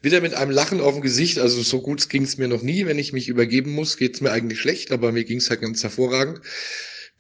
Wieder 0.02 0.20
mit 0.20 0.34
einem 0.34 0.51
Lachen 0.51 0.80
auf 0.80 0.94
dem 0.94 1.02
Gesicht, 1.02 1.38
also 1.38 1.62
so 1.62 1.80
gut 1.80 2.09
ging 2.10 2.24
es 2.24 2.36
mir 2.36 2.48
noch 2.48 2.62
nie. 2.62 2.86
Wenn 2.86 2.98
ich 2.98 3.12
mich 3.12 3.28
übergeben 3.28 3.72
muss, 3.72 3.96
geht 3.96 4.14
es 4.14 4.20
mir 4.20 4.32
eigentlich 4.32 4.60
schlecht, 4.60 4.92
aber 4.92 5.12
mir 5.12 5.24
ging 5.24 5.38
es 5.38 5.48
halt 5.48 5.62
ganz 5.62 5.82
hervorragend. 5.82 6.40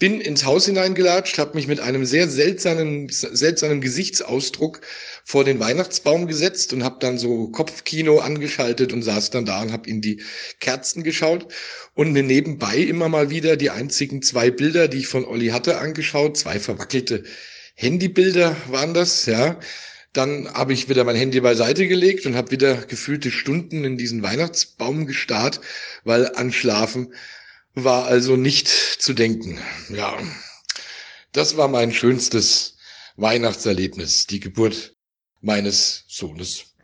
Bin 0.00 0.20
ins 0.20 0.44
Haus 0.44 0.66
hineingelatscht, 0.66 1.38
habe 1.38 1.54
mich 1.54 1.68
mit 1.68 1.78
einem 1.78 2.04
sehr 2.04 2.28
seltsamen, 2.28 3.08
seltsamen 3.10 3.80
Gesichtsausdruck 3.80 4.80
vor 5.24 5.44
den 5.44 5.60
Weihnachtsbaum 5.60 6.26
gesetzt 6.26 6.72
und 6.72 6.82
habe 6.82 6.96
dann 6.98 7.16
so 7.16 7.48
Kopfkino 7.48 8.18
angeschaltet 8.18 8.92
und 8.92 9.02
saß 9.02 9.30
dann 9.30 9.44
da 9.46 9.62
und 9.62 9.70
habe 9.70 9.88
in 9.88 10.00
die 10.00 10.20
Kerzen 10.58 11.04
geschaut 11.04 11.46
und 11.94 12.12
mir 12.12 12.24
nebenbei 12.24 12.76
immer 12.76 13.08
mal 13.08 13.30
wieder 13.30 13.56
die 13.56 13.70
einzigen 13.70 14.20
zwei 14.20 14.50
Bilder, 14.50 14.88
die 14.88 14.98
ich 14.98 15.06
von 15.06 15.24
Olli 15.24 15.48
hatte, 15.48 15.78
angeschaut. 15.78 16.36
Zwei 16.36 16.58
verwackelte 16.58 17.22
Handybilder 17.76 18.56
waren 18.68 18.94
das, 18.94 19.26
ja. 19.26 19.60
Dann 20.12 20.52
habe 20.54 20.72
ich 20.72 20.88
wieder 20.88 21.04
mein 21.04 21.16
Handy 21.16 21.40
beiseite 21.40 21.88
gelegt 21.88 22.26
und 22.26 22.36
habe 22.36 22.50
wieder 22.50 22.76
gefühlte 22.76 23.30
Stunden 23.30 23.84
in 23.84 23.96
diesen 23.96 24.22
Weihnachtsbaum 24.22 25.06
gestarrt, 25.06 25.60
weil 26.04 26.34
an 26.34 26.52
Schlafen 26.52 27.14
war 27.74 28.06
also 28.06 28.36
nicht 28.36 28.68
zu 28.68 29.12
denken. 29.12 29.58
Ja, 29.88 30.16
das 31.32 31.56
war 31.56 31.68
mein 31.68 31.92
schönstes 31.92 32.76
Weihnachtserlebnis, 33.16 34.26
die 34.26 34.40
Geburt 34.40 34.96
meines 35.40 36.04
Sohnes. 36.08 36.74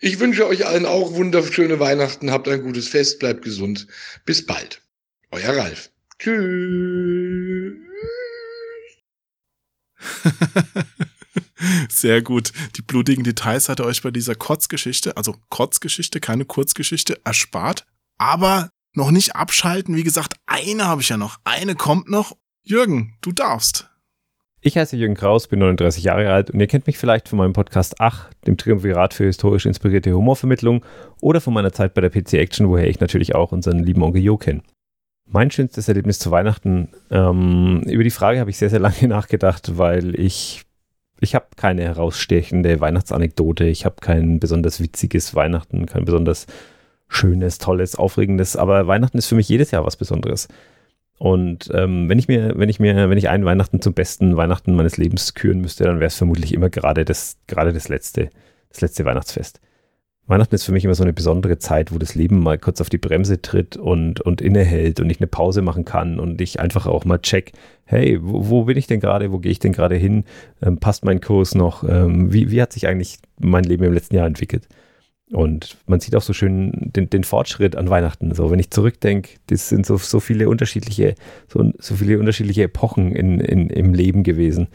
Ich 0.00 0.18
wünsche 0.18 0.46
euch 0.46 0.66
allen 0.66 0.86
auch 0.86 1.12
wunderschöne 1.12 1.78
Weihnachten, 1.78 2.32
habt 2.32 2.48
ein 2.48 2.62
gutes 2.62 2.88
Fest, 2.88 3.20
bleibt 3.20 3.44
gesund. 3.44 3.86
Bis 4.24 4.44
bald. 4.44 4.82
Euer 5.30 5.56
Ralf. 5.56 5.90
Tschüss. 6.18 7.74
Sehr 11.88 12.22
gut. 12.22 12.52
Die 12.76 12.82
blutigen 12.82 13.22
Details 13.22 13.68
hat 13.68 13.78
er 13.78 13.86
euch 13.86 14.02
bei 14.02 14.10
dieser 14.10 14.34
Kotzgeschichte, 14.34 15.16
also 15.16 15.36
Kotzgeschichte, 15.48 16.18
keine 16.18 16.44
Kurzgeschichte, 16.44 17.20
erspart. 17.24 17.86
Aber 18.18 18.70
noch 18.94 19.10
nicht 19.10 19.36
abschalten. 19.36 19.96
Wie 19.96 20.02
gesagt, 20.02 20.34
eine 20.46 20.86
habe 20.86 21.02
ich 21.02 21.08
ja 21.08 21.16
noch. 21.16 21.38
Eine 21.44 21.74
kommt 21.74 22.10
noch. 22.10 22.36
Jürgen, 22.62 23.14
du 23.20 23.32
darfst. 23.32 23.88
Ich 24.64 24.76
heiße 24.76 24.96
Jürgen 24.96 25.16
Kraus, 25.16 25.48
bin 25.48 25.58
39 25.58 26.04
Jahre 26.04 26.32
alt 26.32 26.52
und 26.52 26.60
ihr 26.60 26.68
kennt 26.68 26.86
mich 26.86 26.96
vielleicht 26.96 27.28
von 27.28 27.38
meinem 27.38 27.52
Podcast 27.52 27.96
Ach, 27.98 28.30
dem 28.46 28.56
Triumvirat 28.56 29.12
für 29.12 29.24
historisch 29.24 29.66
inspirierte 29.66 30.12
Humorvermittlung 30.12 30.84
oder 31.20 31.40
von 31.40 31.52
meiner 31.52 31.72
Zeit 31.72 31.94
bei 31.94 32.00
der 32.00 32.10
PC 32.10 32.34
Action, 32.34 32.68
woher 32.68 32.86
ich 32.86 33.00
natürlich 33.00 33.34
auch 33.34 33.50
unseren 33.50 33.80
lieben 33.80 34.04
Onkel 34.04 34.22
Jo 34.22 34.36
kenne. 34.36 34.62
Mein 35.28 35.50
schönstes 35.50 35.88
Erlebnis 35.88 36.20
zu 36.20 36.30
Weihnachten, 36.30 36.90
ähm, 37.10 37.82
über 37.88 38.04
die 38.04 38.10
Frage 38.10 38.38
habe 38.38 38.50
ich 38.50 38.58
sehr, 38.58 38.70
sehr 38.70 38.78
lange 38.78 39.02
nachgedacht, 39.08 39.78
weil 39.78 40.14
ich, 40.20 40.62
ich 41.18 41.34
habe 41.34 41.46
keine 41.56 41.82
herausstechende 41.82 42.80
Weihnachtsanekdote, 42.80 43.64
ich 43.64 43.84
habe 43.84 43.96
kein 44.00 44.38
besonders 44.38 44.80
witziges 44.80 45.34
Weihnachten, 45.34 45.86
kein 45.86 46.04
besonders 46.04 46.46
Schönes, 47.12 47.58
Tolles, 47.58 47.94
Aufregendes, 47.94 48.56
aber 48.56 48.86
Weihnachten 48.86 49.18
ist 49.18 49.26
für 49.26 49.34
mich 49.34 49.48
jedes 49.48 49.70
Jahr 49.70 49.84
was 49.84 49.96
Besonderes. 49.96 50.48
Und 51.18 51.70
ähm, 51.74 52.08
wenn 52.08 52.18
ich 52.18 52.26
mir, 52.26 52.54
wenn 52.56 52.68
ich 52.68 52.80
mir, 52.80 53.10
wenn 53.10 53.18
ich 53.18 53.28
einen 53.28 53.44
Weihnachten 53.44 53.80
zum 53.80 53.92
besten 53.92 54.36
Weihnachten 54.36 54.74
meines 54.74 54.96
Lebens 54.96 55.34
küren 55.34 55.60
müsste, 55.60 55.84
dann 55.84 56.00
wäre 56.00 56.08
es 56.08 56.16
vermutlich 56.16 56.52
immer 56.54 56.70
gerade 56.70 57.04
das, 57.04 57.36
gerade 57.46 57.72
das 57.72 57.88
letzte, 57.88 58.30
das 58.70 58.80
letzte 58.80 59.04
Weihnachtsfest. 59.04 59.60
Weihnachten 60.26 60.54
ist 60.54 60.64
für 60.64 60.72
mich 60.72 60.84
immer 60.84 60.94
so 60.94 61.02
eine 61.02 61.12
besondere 61.12 61.58
Zeit, 61.58 61.92
wo 61.92 61.98
das 61.98 62.14
Leben 62.14 62.40
mal 62.40 62.56
kurz 62.56 62.80
auf 62.80 62.88
die 62.88 62.98
Bremse 62.98 63.42
tritt 63.42 63.76
und, 63.76 64.20
und 64.20 64.40
innehält 64.40 64.98
und 64.98 65.10
ich 65.10 65.20
eine 65.20 65.26
Pause 65.26 65.62
machen 65.62 65.84
kann 65.84 66.18
und 66.18 66.40
ich 66.40 66.60
einfach 66.60 66.86
auch 66.86 67.04
mal 67.04 67.18
check, 67.18 67.52
hey, 67.84 68.18
wo, 68.22 68.48
wo 68.48 68.64
bin 68.64 68.78
ich 68.78 68.86
denn 68.86 69.00
gerade, 69.00 69.32
wo 69.32 69.38
gehe 69.38 69.52
ich 69.52 69.58
denn 69.58 69.72
gerade 69.72 69.96
hin, 69.96 70.24
ähm, 70.62 70.78
passt 70.78 71.04
mein 71.04 71.20
Kurs 71.20 71.54
noch, 71.54 71.84
ähm, 71.86 72.32
wie, 72.32 72.50
wie 72.50 72.62
hat 72.62 72.72
sich 72.72 72.88
eigentlich 72.88 73.18
mein 73.38 73.64
Leben 73.64 73.84
im 73.84 73.92
letzten 73.92 74.14
Jahr 74.16 74.26
entwickelt? 74.26 74.66
Und 75.32 75.78
man 75.86 75.98
sieht 75.98 76.14
auch 76.14 76.22
so 76.22 76.34
schön 76.34 76.72
den, 76.74 77.08
den 77.08 77.24
Fortschritt 77.24 77.74
an 77.74 77.88
Weihnachten. 77.88 78.34
So, 78.34 78.50
wenn 78.50 78.58
ich 78.58 78.70
zurückdenke, 78.70 79.30
das 79.46 79.70
sind 79.70 79.86
so, 79.86 79.96
so 79.96 80.20
viele 80.20 80.48
unterschiedliche, 80.48 81.14
so, 81.48 81.72
so 81.78 81.94
viele 81.94 82.18
unterschiedliche 82.18 82.64
Epochen 82.64 83.16
in, 83.16 83.40
in, 83.40 83.70
im 83.70 83.94
Leben 83.94 84.24
gewesen. 84.24 84.68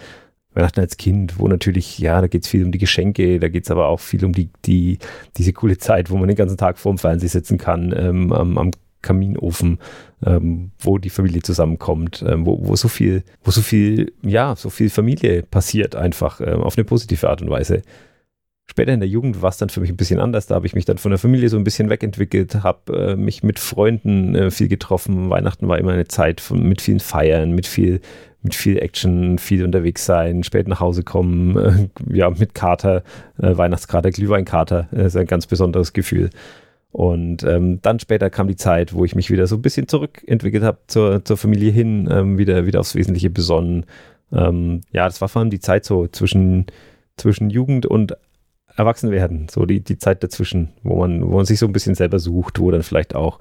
Weihnachten 0.55 0.79
als 0.79 0.97
Kind, 0.97 1.38
wo 1.38 1.47
natürlich, 1.47 1.99
ja, 1.99 2.19
da 2.19 2.27
geht 2.27 2.43
es 2.43 2.49
viel 2.49 2.65
um 2.65 2.71
die 2.71 2.79
Geschenke, 2.79 3.39
da 3.39 3.49
geht 3.49 3.65
es 3.65 3.71
aber 3.71 3.88
auch 3.88 3.99
viel 3.99 4.25
um 4.25 4.34
die, 4.34 4.49
die, 4.65 4.97
diese 5.38 5.53
coole 5.53 5.77
Zeit, 5.77 6.09
wo 6.09 6.17
man 6.17 6.27
den 6.27 6.35
ganzen 6.35 6.57
Tag 6.57 6.79
vorm 6.79 6.97
Fernseher 6.97 7.29
sitzen 7.29 7.59
kann, 7.59 7.93
ähm, 7.95 8.34
am, 8.34 8.57
am 8.57 8.71
Kaminofen, 9.03 9.77
ähm, 10.25 10.71
wo 10.79 10.97
die 10.97 11.11
Familie 11.11 11.43
zusammenkommt, 11.43 12.25
ähm, 12.27 12.47
wo, 12.47 12.67
wo 12.67 12.75
so 12.75 12.88
viel, 12.88 13.23
wo 13.43 13.51
so 13.51 13.61
viel, 13.61 14.11
ja, 14.23 14.55
so 14.55 14.71
viel 14.71 14.89
Familie 14.89 15.43
passiert 15.43 15.95
einfach 15.95 16.41
ähm, 16.41 16.61
auf 16.61 16.77
eine 16.77 16.84
positive 16.85 17.29
Art 17.29 17.43
und 17.43 17.49
Weise. 17.51 17.84
Später 18.69 18.94
in 18.94 18.99
der 18.99 19.10
Jugend 19.10 19.41
war 19.41 19.49
es 19.49 19.57
dann 19.57 19.69
für 19.69 19.80
mich 19.80 19.89
ein 19.89 19.98
bisschen 19.98 20.19
anders. 20.19 20.48
Da 20.48 20.56
habe 20.56 20.68
ich 20.68 20.76
mich 20.76 20.85
dann 20.85 20.98
von 20.98 21.11
der 21.11 21.18
Familie 21.18 21.49
so 21.49 21.57
ein 21.57 21.64
bisschen 21.64 21.89
wegentwickelt, 21.89 22.64
habe 22.64 23.11
äh, 23.11 23.15
mich 23.15 23.41
mit 23.41 23.60
Freunden 23.60 24.35
äh, 24.35 24.52
viel 24.52 24.68
getroffen. 24.68 25.30
Weihnachten 25.30 25.68
war 25.68 25.80
immer 25.80 25.94
eine 25.94 26.07
Zeit 26.07 26.41
von, 26.41 26.68
mit 26.68 26.81
vielen 26.81 26.99
Feiern, 26.99 27.52
mit 27.52 27.65
viel, 27.65 28.02
mit 28.44 28.53
viel 28.56 28.77
Action, 28.77 29.39
viel 29.39 29.64
unterwegs 29.64 30.06
sein, 30.06 30.44
spät 30.44 30.68
nach 30.68 30.81
Hause 30.81 31.03
kommen, 31.03 31.57
äh, 31.57 31.88
ja, 32.14 32.30
mit 32.30 32.53
Kater, 32.53 33.03
äh, 33.41 33.56
Weihnachtskater, 33.56 34.11
Glühweinkater, 34.11 34.89
äh, 34.91 35.06
ist 35.06 35.15
ein 35.15 35.27
ganz 35.27 35.48
besonderes 35.48 35.94
Gefühl. 35.94 36.30
Und 36.91 37.44
ähm, 37.44 37.80
dann 37.81 37.99
später 37.99 38.30
kam 38.30 38.48
die 38.48 38.56
Zeit, 38.56 38.94
wo 38.94 39.06
ich 39.06 39.15
mich 39.15 39.30
wieder 39.30 39.48
so 39.48 39.56
ein 39.56 39.61
bisschen 39.61 39.88
zurückentwickelt 39.88 40.64
habe 40.64 40.80
zur, 40.88 41.23
zur 41.23 41.38
Familie 41.38 41.72
hin, 41.72 42.10
ähm, 42.11 42.38
wieder, 42.38 42.65
wieder 42.65 42.80
aufs 42.80 42.95
Wesentliche 42.95 43.30
besonnen. 43.30 43.85
Ähm, 44.31 44.81
ja, 44.91 45.06
das 45.06 45.22
war 45.22 45.30
vor 45.30 45.41
allem 45.41 45.52
die 45.52 45.60
Zeit 45.60 45.85
so 45.85 46.07
zwischen, 46.07 46.65
zwischen 47.15 47.49
Jugend 47.49 47.85
und 47.85 48.18
Erwachsenwerden, 48.78 49.48
so 49.49 49.66
die, 49.66 49.84
die 49.84 49.98
Zeit 49.98 50.24
dazwischen, 50.24 50.70
wo 50.84 50.98
man, 50.98 51.22
wo 51.24 51.36
man 51.36 51.45
sich 51.45 51.60
so 51.60 51.66
ein 51.66 51.74
bisschen 51.74 51.95
selber 51.95 52.20
sucht, 52.20 52.60
wo 52.60 52.72
dann 52.72 52.84
vielleicht 52.84 53.16
auch 53.16 53.40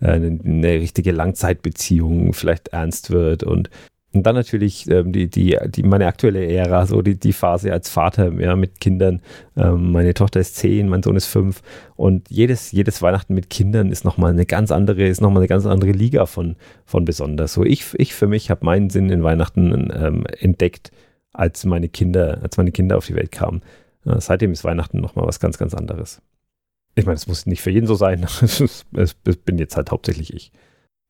äh, 0.00 0.08
eine, 0.08 0.38
eine 0.44 0.72
richtige 0.74 1.12
Langzeitbeziehung 1.12 2.32
vielleicht 2.32 2.68
ernst 2.68 3.10
wird 3.10 3.42
und 3.44 3.70
und 4.14 4.22
dann 4.26 4.34
natürlich 4.34 4.88
ähm, 4.90 5.12
die, 5.12 5.28
die, 5.28 5.58
die, 5.66 5.82
meine 5.82 6.06
aktuelle 6.06 6.46
Ära, 6.46 6.86
so 6.86 7.02
die, 7.02 7.18
die 7.18 7.34
Phase 7.34 7.72
als 7.72 7.90
Vater 7.90 8.32
ja, 8.40 8.56
mit 8.56 8.80
Kindern. 8.80 9.20
Ähm, 9.54 9.92
meine 9.92 10.14
Tochter 10.14 10.40
ist 10.40 10.56
zehn, 10.56 10.88
mein 10.88 11.02
Sohn 11.02 11.14
ist 11.14 11.26
fünf. 11.26 11.62
Und 11.94 12.30
jedes, 12.30 12.72
jedes 12.72 13.02
Weihnachten 13.02 13.34
mit 13.34 13.50
Kindern 13.50 13.92
ist 13.92 14.06
nochmal 14.06 14.32
eine 14.32 14.46
ganz 14.46 14.72
andere, 14.72 15.06
ist 15.06 15.20
nochmal 15.20 15.42
eine 15.42 15.48
ganz 15.48 15.66
andere 15.66 15.92
Liga 15.92 16.24
von, 16.24 16.56
von 16.86 17.04
besonders. 17.04 17.52
So 17.52 17.64
ich, 17.64 17.84
ich 17.98 18.14
für 18.14 18.26
mich 18.26 18.50
habe 18.50 18.64
meinen 18.64 18.88
Sinn 18.88 19.10
in 19.10 19.22
Weihnachten 19.22 19.92
ähm, 19.94 20.24
entdeckt, 20.40 20.90
als 21.34 21.66
meine 21.66 21.90
Kinder, 21.90 22.38
als 22.42 22.56
meine 22.56 22.72
Kinder 22.72 22.96
auf 22.96 23.06
die 23.06 23.14
Welt 23.14 23.30
kamen. 23.30 23.60
Seitdem 24.18 24.52
ist 24.52 24.64
Weihnachten 24.64 25.00
nochmal 25.00 25.26
was 25.26 25.40
ganz, 25.40 25.58
ganz 25.58 25.74
anderes. 25.74 26.22
Ich 26.94 27.06
meine, 27.06 27.16
es 27.16 27.26
muss 27.26 27.46
nicht 27.46 27.62
für 27.62 27.70
jeden 27.70 27.86
so 27.86 27.94
sein. 27.94 28.26
Es 28.92 29.14
bin 29.14 29.58
jetzt 29.58 29.76
halt 29.76 29.90
hauptsächlich 29.90 30.34
ich. 30.34 30.52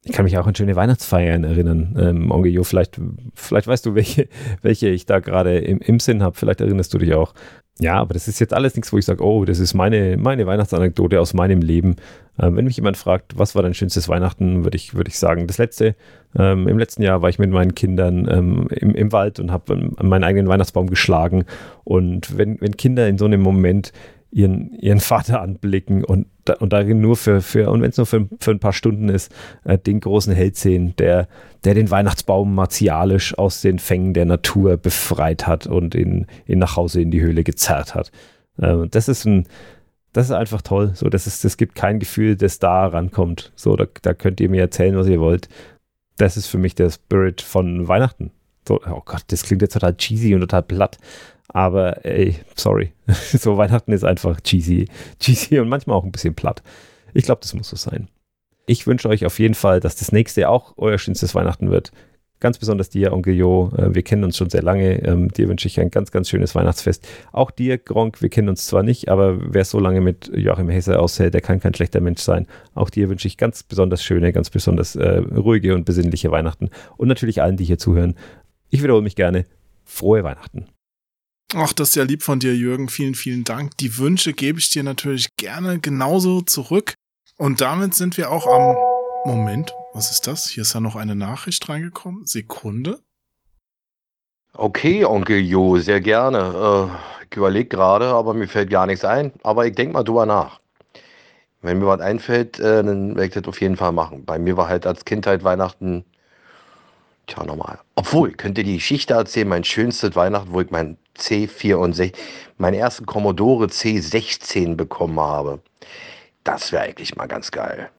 Ich 0.05 0.13
kann 0.13 0.25
mich 0.25 0.39
auch 0.39 0.47
an 0.47 0.55
schöne 0.55 0.77
Weihnachtsfeiern 0.77 1.45
erinnern. 1.45 1.97
Ähm, 1.99 2.31
Onkel 2.31 2.53
Jo, 2.53 2.63
vielleicht, 2.63 3.01
vielleicht 3.35 3.67
weißt 3.67 3.87
du, 3.87 3.95
welche, 3.95 4.29
welche 4.63 4.89
ich 4.89 5.07
da 5.07 5.19
gerade 5.19 5.59
im, 5.59 5.79
im 5.79 5.99
Sinn 5.99 6.23
habe. 6.23 6.37
Vielleicht 6.37 6.61
erinnerst 6.61 6.95
du 6.95 6.99
dich 6.99 7.15
auch. 7.15 7.35
Ja, 7.81 7.95
aber 7.95 8.13
das 8.13 8.27
ist 8.27 8.41
jetzt 8.41 8.53
alles 8.53 8.75
nichts, 8.75 8.93
wo 8.93 8.99
ich 8.99 9.05
sage, 9.05 9.25
oh, 9.25 9.45
das 9.45 9.61
ist 9.61 9.73
meine, 9.73 10.17
meine 10.17 10.47
Weihnachtsanekdote 10.47 11.21
aus 11.21 11.33
meinem 11.33 11.63
Leben. 11.63 11.95
Ähm, 12.41 12.57
wenn 12.57 12.65
mich 12.65 12.77
jemand 12.77 12.97
fragt, 12.97 13.39
was 13.39 13.55
war 13.55 13.63
dein 13.63 13.75
schönstes 13.75 14.09
Weihnachten, 14.09 14.65
würde 14.65 14.77
ich, 14.77 14.95
würd 14.95 15.07
ich 15.07 15.19
sagen, 15.19 15.47
das 15.47 15.59
letzte. 15.59 15.95
Ähm, 16.37 16.67
Im 16.67 16.79
letzten 16.79 17.03
Jahr 17.03 17.23
war 17.23 17.29
ich 17.29 17.39
mit 17.39 17.51
meinen 17.51 17.77
Kindern 17.77 18.29
ähm, 18.29 18.69
im, 18.71 18.97
im 18.97 19.13
Wald 19.13 19.39
und 19.39 19.53
habe 19.53 19.93
meinen 20.03 20.25
eigenen 20.25 20.49
Weihnachtsbaum 20.49 20.91
geschlagen. 20.91 21.45
Und 21.85 22.37
wenn, 22.37 22.61
wenn 22.61 22.77
Kinder 22.77 23.09
in 23.09 23.17
so 23.17 23.27
einem 23.27 23.43
Moment 23.43 23.93
ihren, 24.31 24.73
ihren 24.75 25.01
Vater 25.01 25.41
anblicken 25.41 26.05
und, 26.05 26.27
und 26.61 26.73
darin 26.73 27.01
nur 27.01 27.17
für, 27.17 27.41
für 27.41 27.71
und 27.71 27.83
wenn 27.83 27.91
es 27.91 27.97
nur 27.97 28.07
für, 28.07 28.29
für 28.41 28.51
ein 28.51 28.61
paar 28.61 28.73
Stunden 28.73 29.09
ist, 29.09 29.33
äh, 29.65 29.79
den 29.79 30.01
großen 30.01 30.35
Held 30.35 30.57
sehen, 30.57 30.95
der, 30.99 31.29
der 31.65 31.75
den 31.75 31.91
Weihnachtsbaum 31.91 32.55
martialisch 32.55 33.37
aus 33.39 33.63
den 33.63 33.79
Fängen 33.79 34.15
der 34.15 34.27
Natur 34.27 34.77
befreit 34.77 35.47
hat 35.47 35.67
und 35.67 35.95
ihn, 35.95 36.27
ihn 36.47 36.59
nach 36.59 36.77
Hause 36.77 37.01
in 37.01 37.11
die 37.11 37.21
Höhle 37.21 37.45
gezerrt 37.45 37.95
hat. 37.95 38.13
Äh, 38.59 38.87
das 38.91 39.09
ist 39.09 39.25
ein, 39.25 39.47
das 40.13 40.27
ist 40.27 40.33
einfach 40.33 40.63
toll. 40.63 40.93
So, 40.95 41.09
das 41.09 41.27
ist, 41.27 41.45
das 41.45 41.57
gibt 41.57 41.75
kein 41.75 41.99
Gefühl, 41.99 42.37
das 42.37 42.59
da 42.59 42.87
rankommt. 42.87 43.53
So, 43.57 43.77
da, 43.77 43.87
da 44.03 44.15
könnt 44.15 44.41
ihr 44.41 44.51
mir 44.51 44.63
erzählen, 44.63 44.97
was 44.97 45.07
ihr 45.07 45.21
wollt. 45.21 45.49
Das 46.17 46.37
ist 46.37 46.47
für 46.49 46.59
mich 46.59 46.75
der 46.75 46.91
Spirit 46.91 47.41
von 47.41 47.89
Weihnachten. 47.89 48.31
So, 48.67 48.81
oh 48.85 49.03
Gott, 49.05 49.23
das 49.29 49.43
klingt 49.45 49.63
jetzt 49.63 49.75
total 49.75 49.97
cheesy 49.97 50.35
und 50.35 50.41
total 50.41 50.63
platt. 50.63 50.99
Aber 51.49 52.05
ey, 52.05 52.37
sorry. 52.55 52.93
so 53.07 53.57
Weihnachten 53.57 53.93
ist 53.93 54.05
einfach 54.05 54.41
cheesy. 54.41 54.89
Cheesy 55.19 55.59
und 55.59 55.69
manchmal 55.69 55.97
auch 55.97 56.05
ein 56.05 56.13
bisschen 56.13 56.35
platt. 56.35 56.63
Ich 57.15 57.25
glaube, 57.25 57.41
das 57.41 57.55
muss 57.55 57.69
so 57.69 57.77
sein. 57.77 58.09
Ich 58.67 58.87
wünsche 58.87 59.09
euch 59.09 59.25
auf 59.25 59.39
jeden 59.39 59.55
Fall, 59.55 59.81
dass 59.81 59.97
das 59.97 60.13
nächste 60.13 60.49
auch 60.51 60.75
euer 60.77 60.99
schönstes 60.99 61.35
Weihnachten 61.35 61.71
wird. 61.71 61.91
Ganz 62.41 62.59
besonders 62.59 62.89
dir, 62.89 63.13
Onkel 63.13 63.35
Jo. 63.35 63.73
Äh, 63.77 63.95
wir 63.95 64.03
kennen 64.03 64.23
uns 64.23 64.37
schon 64.37 64.51
sehr 64.51 64.63
lange. 64.63 65.03
Ähm, 65.03 65.29
dir 65.29 65.49
wünsche 65.49 65.67
ich 65.67 65.81
ein 65.81 65.91
ganz, 65.91 66.13
ganz 66.13 66.29
schönes 66.29 66.55
Weihnachtsfest. 66.55 67.09
Auch 67.33 67.51
dir, 67.51 67.79
Gronk, 67.79 68.23
wir 68.23 68.29
kennen 68.29 68.49
uns 68.49 68.67
zwar 68.67 68.85
nicht, 68.85 69.09
aber 69.09 69.39
wer 69.53 69.65
so 69.65 69.81
lange 69.81 70.01
mit 70.01 70.31
Joachim 70.33 70.69
Hesse 70.69 71.01
aushält, 71.01 71.35
der 71.35 71.41
kann 71.41 71.59
kein 71.59 71.75
schlechter 71.75 72.01
Mensch 72.01 72.21
sein. 72.21 72.47
Auch 72.75 72.91
dir 72.91 73.09
wünsche 73.09 73.27
ich 73.27 73.39
ganz 73.39 73.65
besonders 73.65 74.05
schöne, 74.05 74.33
ganz 74.33 74.51
besonders 74.51 74.95
äh, 74.95 75.19
ruhige 75.19 75.75
und 75.75 75.85
besinnliche 75.85 76.31
Weihnachten. 76.31 76.71
Und 76.97 77.09
natürlich 77.09 77.43
allen, 77.43 77.57
die 77.57 77.65
hier 77.65 77.79
zuhören. 77.79 78.15
Ich 78.71 78.83
wiederhole 78.83 79.03
mich 79.03 79.17
gerne. 79.17 79.45
Frohe 79.85 80.23
Weihnachten. 80.23 80.67
Ach, 81.55 81.73
das 81.73 81.91
ist 81.91 81.95
ja 81.95 82.03
lieb 82.03 82.23
von 82.23 82.41
dir, 82.41 82.55
Jürgen. 82.55 82.89
Vielen, 82.89 83.15
vielen 83.15 83.45
Dank. 83.45 83.77
Die 83.79 83.97
Wünsche 83.97 84.35
gebe 84.35 84.59
ich 84.59 84.69
dir 84.69 84.83
natürlich 84.83 85.35
gerne 85.37 85.79
genauso 85.79 86.43
zurück. 86.43 86.93
Und 87.39 87.63
damit 87.63 87.95
sind 87.95 88.19
wir 88.19 88.31
auch 88.31 88.47
am 88.47 88.77
Moment. 89.25 89.73
Was 89.95 90.11
ist 90.11 90.27
das? 90.27 90.49
Hier 90.51 90.63
ist 90.63 90.75
ja 90.75 90.81
noch 90.81 90.95
eine 90.95 91.17
Nachricht 91.17 91.67
reingekommen. 91.69 92.27
Sekunde. 92.27 92.99
Okay, 94.53 95.07
Onkel 95.07 95.39
Jo, 95.39 95.79
sehr 95.79 96.03
gerne. 96.03 96.91
Äh, 96.91 97.25
ich 97.31 97.37
überlege 97.37 97.69
gerade, 97.69 98.07
aber 98.07 98.35
mir 98.35 98.49
fällt 98.49 98.69
gar 98.69 98.87
nichts 98.87 99.05
ein. 99.05 99.33
Aber 99.43 99.67
ich 99.67 99.75
denke 99.75 99.95
mal 99.95 100.05
drüber 100.05 100.27
nach. 100.27 100.61
Wenn 101.63 101.79
mir 101.79 101.87
was 101.87 102.01
einfällt, 102.01 102.61
äh, 102.61 102.83
dann 102.85 103.11
werde 103.11 103.27
ich 103.27 103.33
das 103.33 103.45
auf 103.45 103.61
jeden 103.61 103.77
Fall 103.77 103.93
machen. 103.93 104.27
Bei 104.27 104.39
mir 104.39 104.59
war 104.59 104.69
halt 104.69 104.87
als 104.87 105.05
Kindheit 105.07 105.45
Weihnachten 105.45 106.05
Tja, 107.29 107.45
nochmal. 107.45 107.79
Obwohl, 107.95 108.33
könnt 108.33 108.57
ihr 108.57 108.65
die 108.65 108.77
Geschichte 108.77 109.13
erzählen, 109.13 109.49
mein 109.49 109.63
schönstes 109.63 110.17
Weihnachten, 110.17 110.51
wo 110.51 110.63
ich 110.63 110.71
mein 110.71 110.97
C64, 111.19 112.15
meinen 112.57 112.75
ersten 112.75 113.07
Commodore 113.07 113.67
C16 113.67 114.77
bekommen 114.77 115.21
habe. 115.21 115.63
Das 116.45 116.73
wäre 116.73 116.85
eigentlich 116.85 117.17
mal 117.17 117.27
ganz 117.27 117.51
geil. 117.51 117.91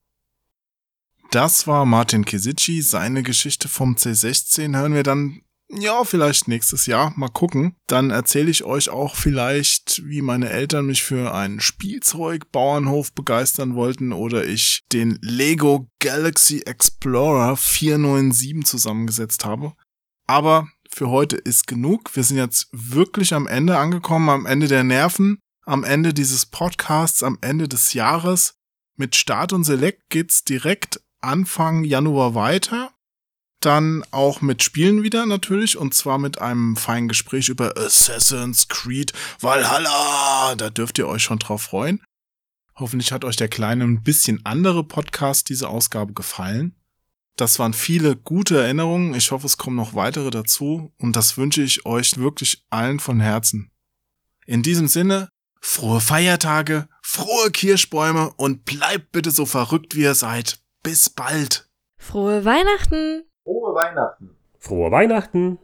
Das 1.32 1.68
war 1.68 1.86
Martin 1.86 2.26
Kisici. 2.26 2.82
Seine 2.82 3.22
Geschichte 3.22 3.68
vom 3.68 3.96
C16 3.96 4.76
hören 4.76 4.96
wir 4.96 5.04
dann 5.04 5.42
ja, 5.72 6.04
vielleicht 6.04 6.48
nächstes 6.48 6.88
Jahr. 6.88 7.14
Mal 7.16 7.30
gucken. 7.30 7.76
Dann 7.86 8.10
erzähle 8.10 8.50
ich 8.50 8.64
euch 8.64 8.90
auch 8.90 9.16
vielleicht, 9.16 10.02
wie 10.04 10.24
meine 10.24 10.50
Eltern 10.50 10.88
mich 10.88 11.04
für 11.04 11.32
einen 11.36 11.60
Spielzeugbauernhof 11.60 13.14
begeistern 13.14 13.76
wollten 13.76 14.12
oder 14.12 14.46
ich 14.46 14.82
den 14.92 15.20
Lego 15.22 15.88
Galaxy 16.00 16.62
Explorer 16.66 17.56
497 17.56 18.66
zusammengesetzt 18.66 19.46
habe. 19.46 19.74
Aber 20.26 20.68
für 20.90 21.10
heute 21.10 21.38
ist 21.38 21.68
genug. 21.68 22.16
Wir 22.16 22.24
sind 22.24 22.38
jetzt 22.38 22.68
wirklich 22.72 23.34
am 23.34 23.48
Ende 23.48 23.78
angekommen, 23.78 24.30
am 24.30 24.46
Ende 24.46 24.68
der 24.68 24.84
Nerven, 24.84 25.40
am 25.66 25.84
Ende 25.84 26.14
dieses 26.14 26.46
Podcasts, 26.46 27.24
am 27.24 27.38
Ende 27.42 27.68
des 27.68 27.94
Jahres. 27.94 28.56
Mit 28.96 29.16
Start 29.16 29.54
und 29.54 29.64
Select 29.64 30.10
geht's 30.10 30.44
direkt 30.44 31.02
Anfang 31.22 31.84
Januar 31.84 32.36
weiter 32.36 32.92
dann 33.60 34.04
auch 34.12 34.42
mit 34.42 34.64
Spielen 34.64 35.04
wieder 35.04 35.26
natürlich 35.26 35.78
und 35.78 35.94
zwar 35.94 36.18
mit 36.18 36.40
einem 36.40 36.76
feinen 36.76 37.08
Gespräch 37.08 37.50
über 37.50 37.78
Assassin's 37.78 38.68
Creed 38.68 39.14
Valhalla. 39.40 40.56
Da 40.56 40.70
dürft 40.70 40.98
ihr 40.98 41.08
euch 41.08 41.24
schon 41.24 41.40
drauf 41.40 41.64
freuen. 41.64 42.02
Hoffentlich 42.76 43.12
hat 43.12 43.26
euch 43.26 43.36
der 43.36 43.50
kleine 43.50 43.84
ein 43.84 44.04
bisschen 44.04 44.46
andere 44.46 44.86
Podcast 44.86 45.50
diese 45.50 45.68
Ausgabe 45.68 46.14
gefallen. 46.14 46.76
Das 47.40 47.58
waren 47.58 47.72
viele 47.72 48.18
gute 48.18 48.62
Erinnerungen. 48.62 49.14
Ich 49.14 49.32
hoffe, 49.32 49.46
es 49.46 49.58
kommen 49.58 49.78
noch 49.78 49.96
weitere 49.96 50.30
dazu 50.30 50.92
und 51.00 51.16
das 51.16 51.38
wünsche 51.38 51.62
ich 51.62 51.86
euch 51.86 52.18
wirklich 52.18 52.66
allen 52.70 53.00
von 53.00 53.22
Herzen. 53.22 53.72
In 54.46 54.62
diesem 54.62 54.88
Sinne, 54.88 55.30
frohe 55.62 56.02
Feiertage, 56.02 56.90
frohe 57.02 57.50
Kirschbäume 57.52 58.34
und 58.36 58.66
bleibt 58.66 59.14
bitte 59.14 59.32
so 59.32 59.46
verrückt, 59.46 59.96
wie 59.96 60.02
ihr 60.02 60.16
seid. 60.16 60.60
Bis 60.84 61.10
bald. 61.10 61.70
Frohe 61.98 62.44
Weihnachten! 62.44 63.24
Frohe 63.46 63.74
Weihnachten. 63.74 64.36
Frohe 64.58 64.92
Weihnachten. 64.92 65.60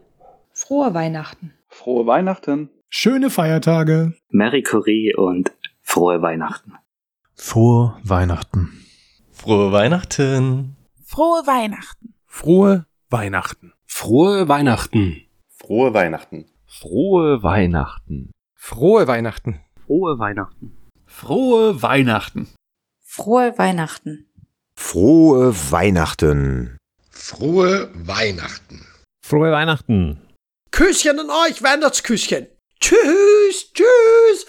Frohe 0.54 0.94
Weihnachten. 0.94 1.54
Frohe 1.68 2.08
Weihnachten. 2.08 2.70
Schöne 2.88 3.30
Feiertage. 3.30 4.14
Marie 4.30 4.64
Curie 4.64 5.14
und 5.14 5.52
frohe 5.82 6.22
Weihnachten. 6.22 6.76
Frohe 7.34 7.98
Weihnachten. 8.04 8.86
Frohe 9.34 9.74
Weihnachten. 9.74 10.75
Frohe 11.16 11.48
Weihnachten. 11.48 12.14
Frohe 12.26 12.86
Weihnachten. 13.10 13.72
Frohe 13.86 14.50
Weihnachten. 14.50 15.24
Frohe 15.48 15.94
Weihnachten. 15.94 16.52
Frohe 16.68 17.42
Weihnachten. 17.42 18.34
Frohe 18.58 19.08
Weihnachten. 19.08 19.62
Frohe 19.78 20.20
Weihnachten. 20.20 20.74
Frohe 21.06 21.82
Weihnachten. 21.82 22.54
Frohe 23.06 23.58
Weihnachten. 23.58 24.28
Frohe 24.76 25.72
Weihnachten. 25.72 26.78
Frohe 27.10 27.90
Weihnachten. 27.96 28.86
Frohe 29.26 29.52
Weihnachten. 29.54 30.20
Küsschen 30.72 31.18
an 31.18 31.30
euch, 31.30 31.64
Weihnachtsküsschen. 31.64 32.48
Tschüss, 32.82 33.72
tschüss. 33.72 34.46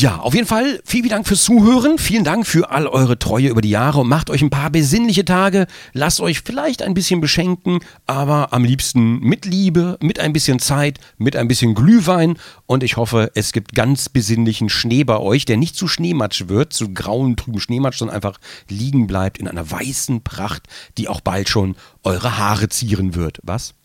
Ja, 0.00 0.16
auf 0.16 0.32
jeden 0.32 0.46
Fall 0.46 0.80
vielen 0.86 1.10
Dank 1.10 1.28
fürs 1.28 1.44
Zuhören. 1.44 1.98
Vielen 1.98 2.24
Dank 2.24 2.46
für 2.46 2.70
all 2.70 2.86
eure 2.86 3.18
Treue 3.18 3.48
über 3.48 3.60
die 3.60 3.68
Jahre 3.68 4.02
macht 4.06 4.30
euch 4.30 4.40
ein 4.40 4.48
paar 4.48 4.70
besinnliche 4.70 5.26
Tage. 5.26 5.66
Lasst 5.92 6.22
euch 6.22 6.40
vielleicht 6.40 6.80
ein 6.80 6.94
bisschen 6.94 7.20
beschenken, 7.20 7.80
aber 8.06 8.54
am 8.54 8.64
liebsten 8.64 9.20
mit 9.20 9.44
Liebe, 9.44 9.98
mit 10.00 10.18
ein 10.18 10.32
bisschen 10.32 10.58
Zeit, 10.58 11.00
mit 11.18 11.36
ein 11.36 11.48
bisschen 11.48 11.74
Glühwein. 11.74 12.38
Und 12.64 12.82
ich 12.82 12.96
hoffe, 12.96 13.30
es 13.34 13.52
gibt 13.52 13.74
ganz 13.74 14.08
besinnlichen 14.08 14.70
Schnee 14.70 15.04
bei 15.04 15.18
euch, 15.18 15.44
der 15.44 15.58
nicht 15.58 15.76
zu 15.76 15.86
Schneematsch 15.86 16.48
wird, 16.48 16.72
zu 16.72 16.94
grauen, 16.94 17.36
trüben 17.36 17.60
Schneematsch, 17.60 17.98
sondern 17.98 18.16
einfach 18.16 18.38
liegen 18.70 19.06
bleibt 19.06 19.36
in 19.36 19.48
einer 19.48 19.70
weißen 19.70 20.22
Pracht, 20.22 20.62
die 20.96 21.08
auch 21.08 21.20
bald 21.20 21.50
schon 21.50 21.76
eure 22.04 22.38
Haare 22.38 22.70
zieren 22.70 23.14
wird. 23.16 23.38
Was? 23.42 23.74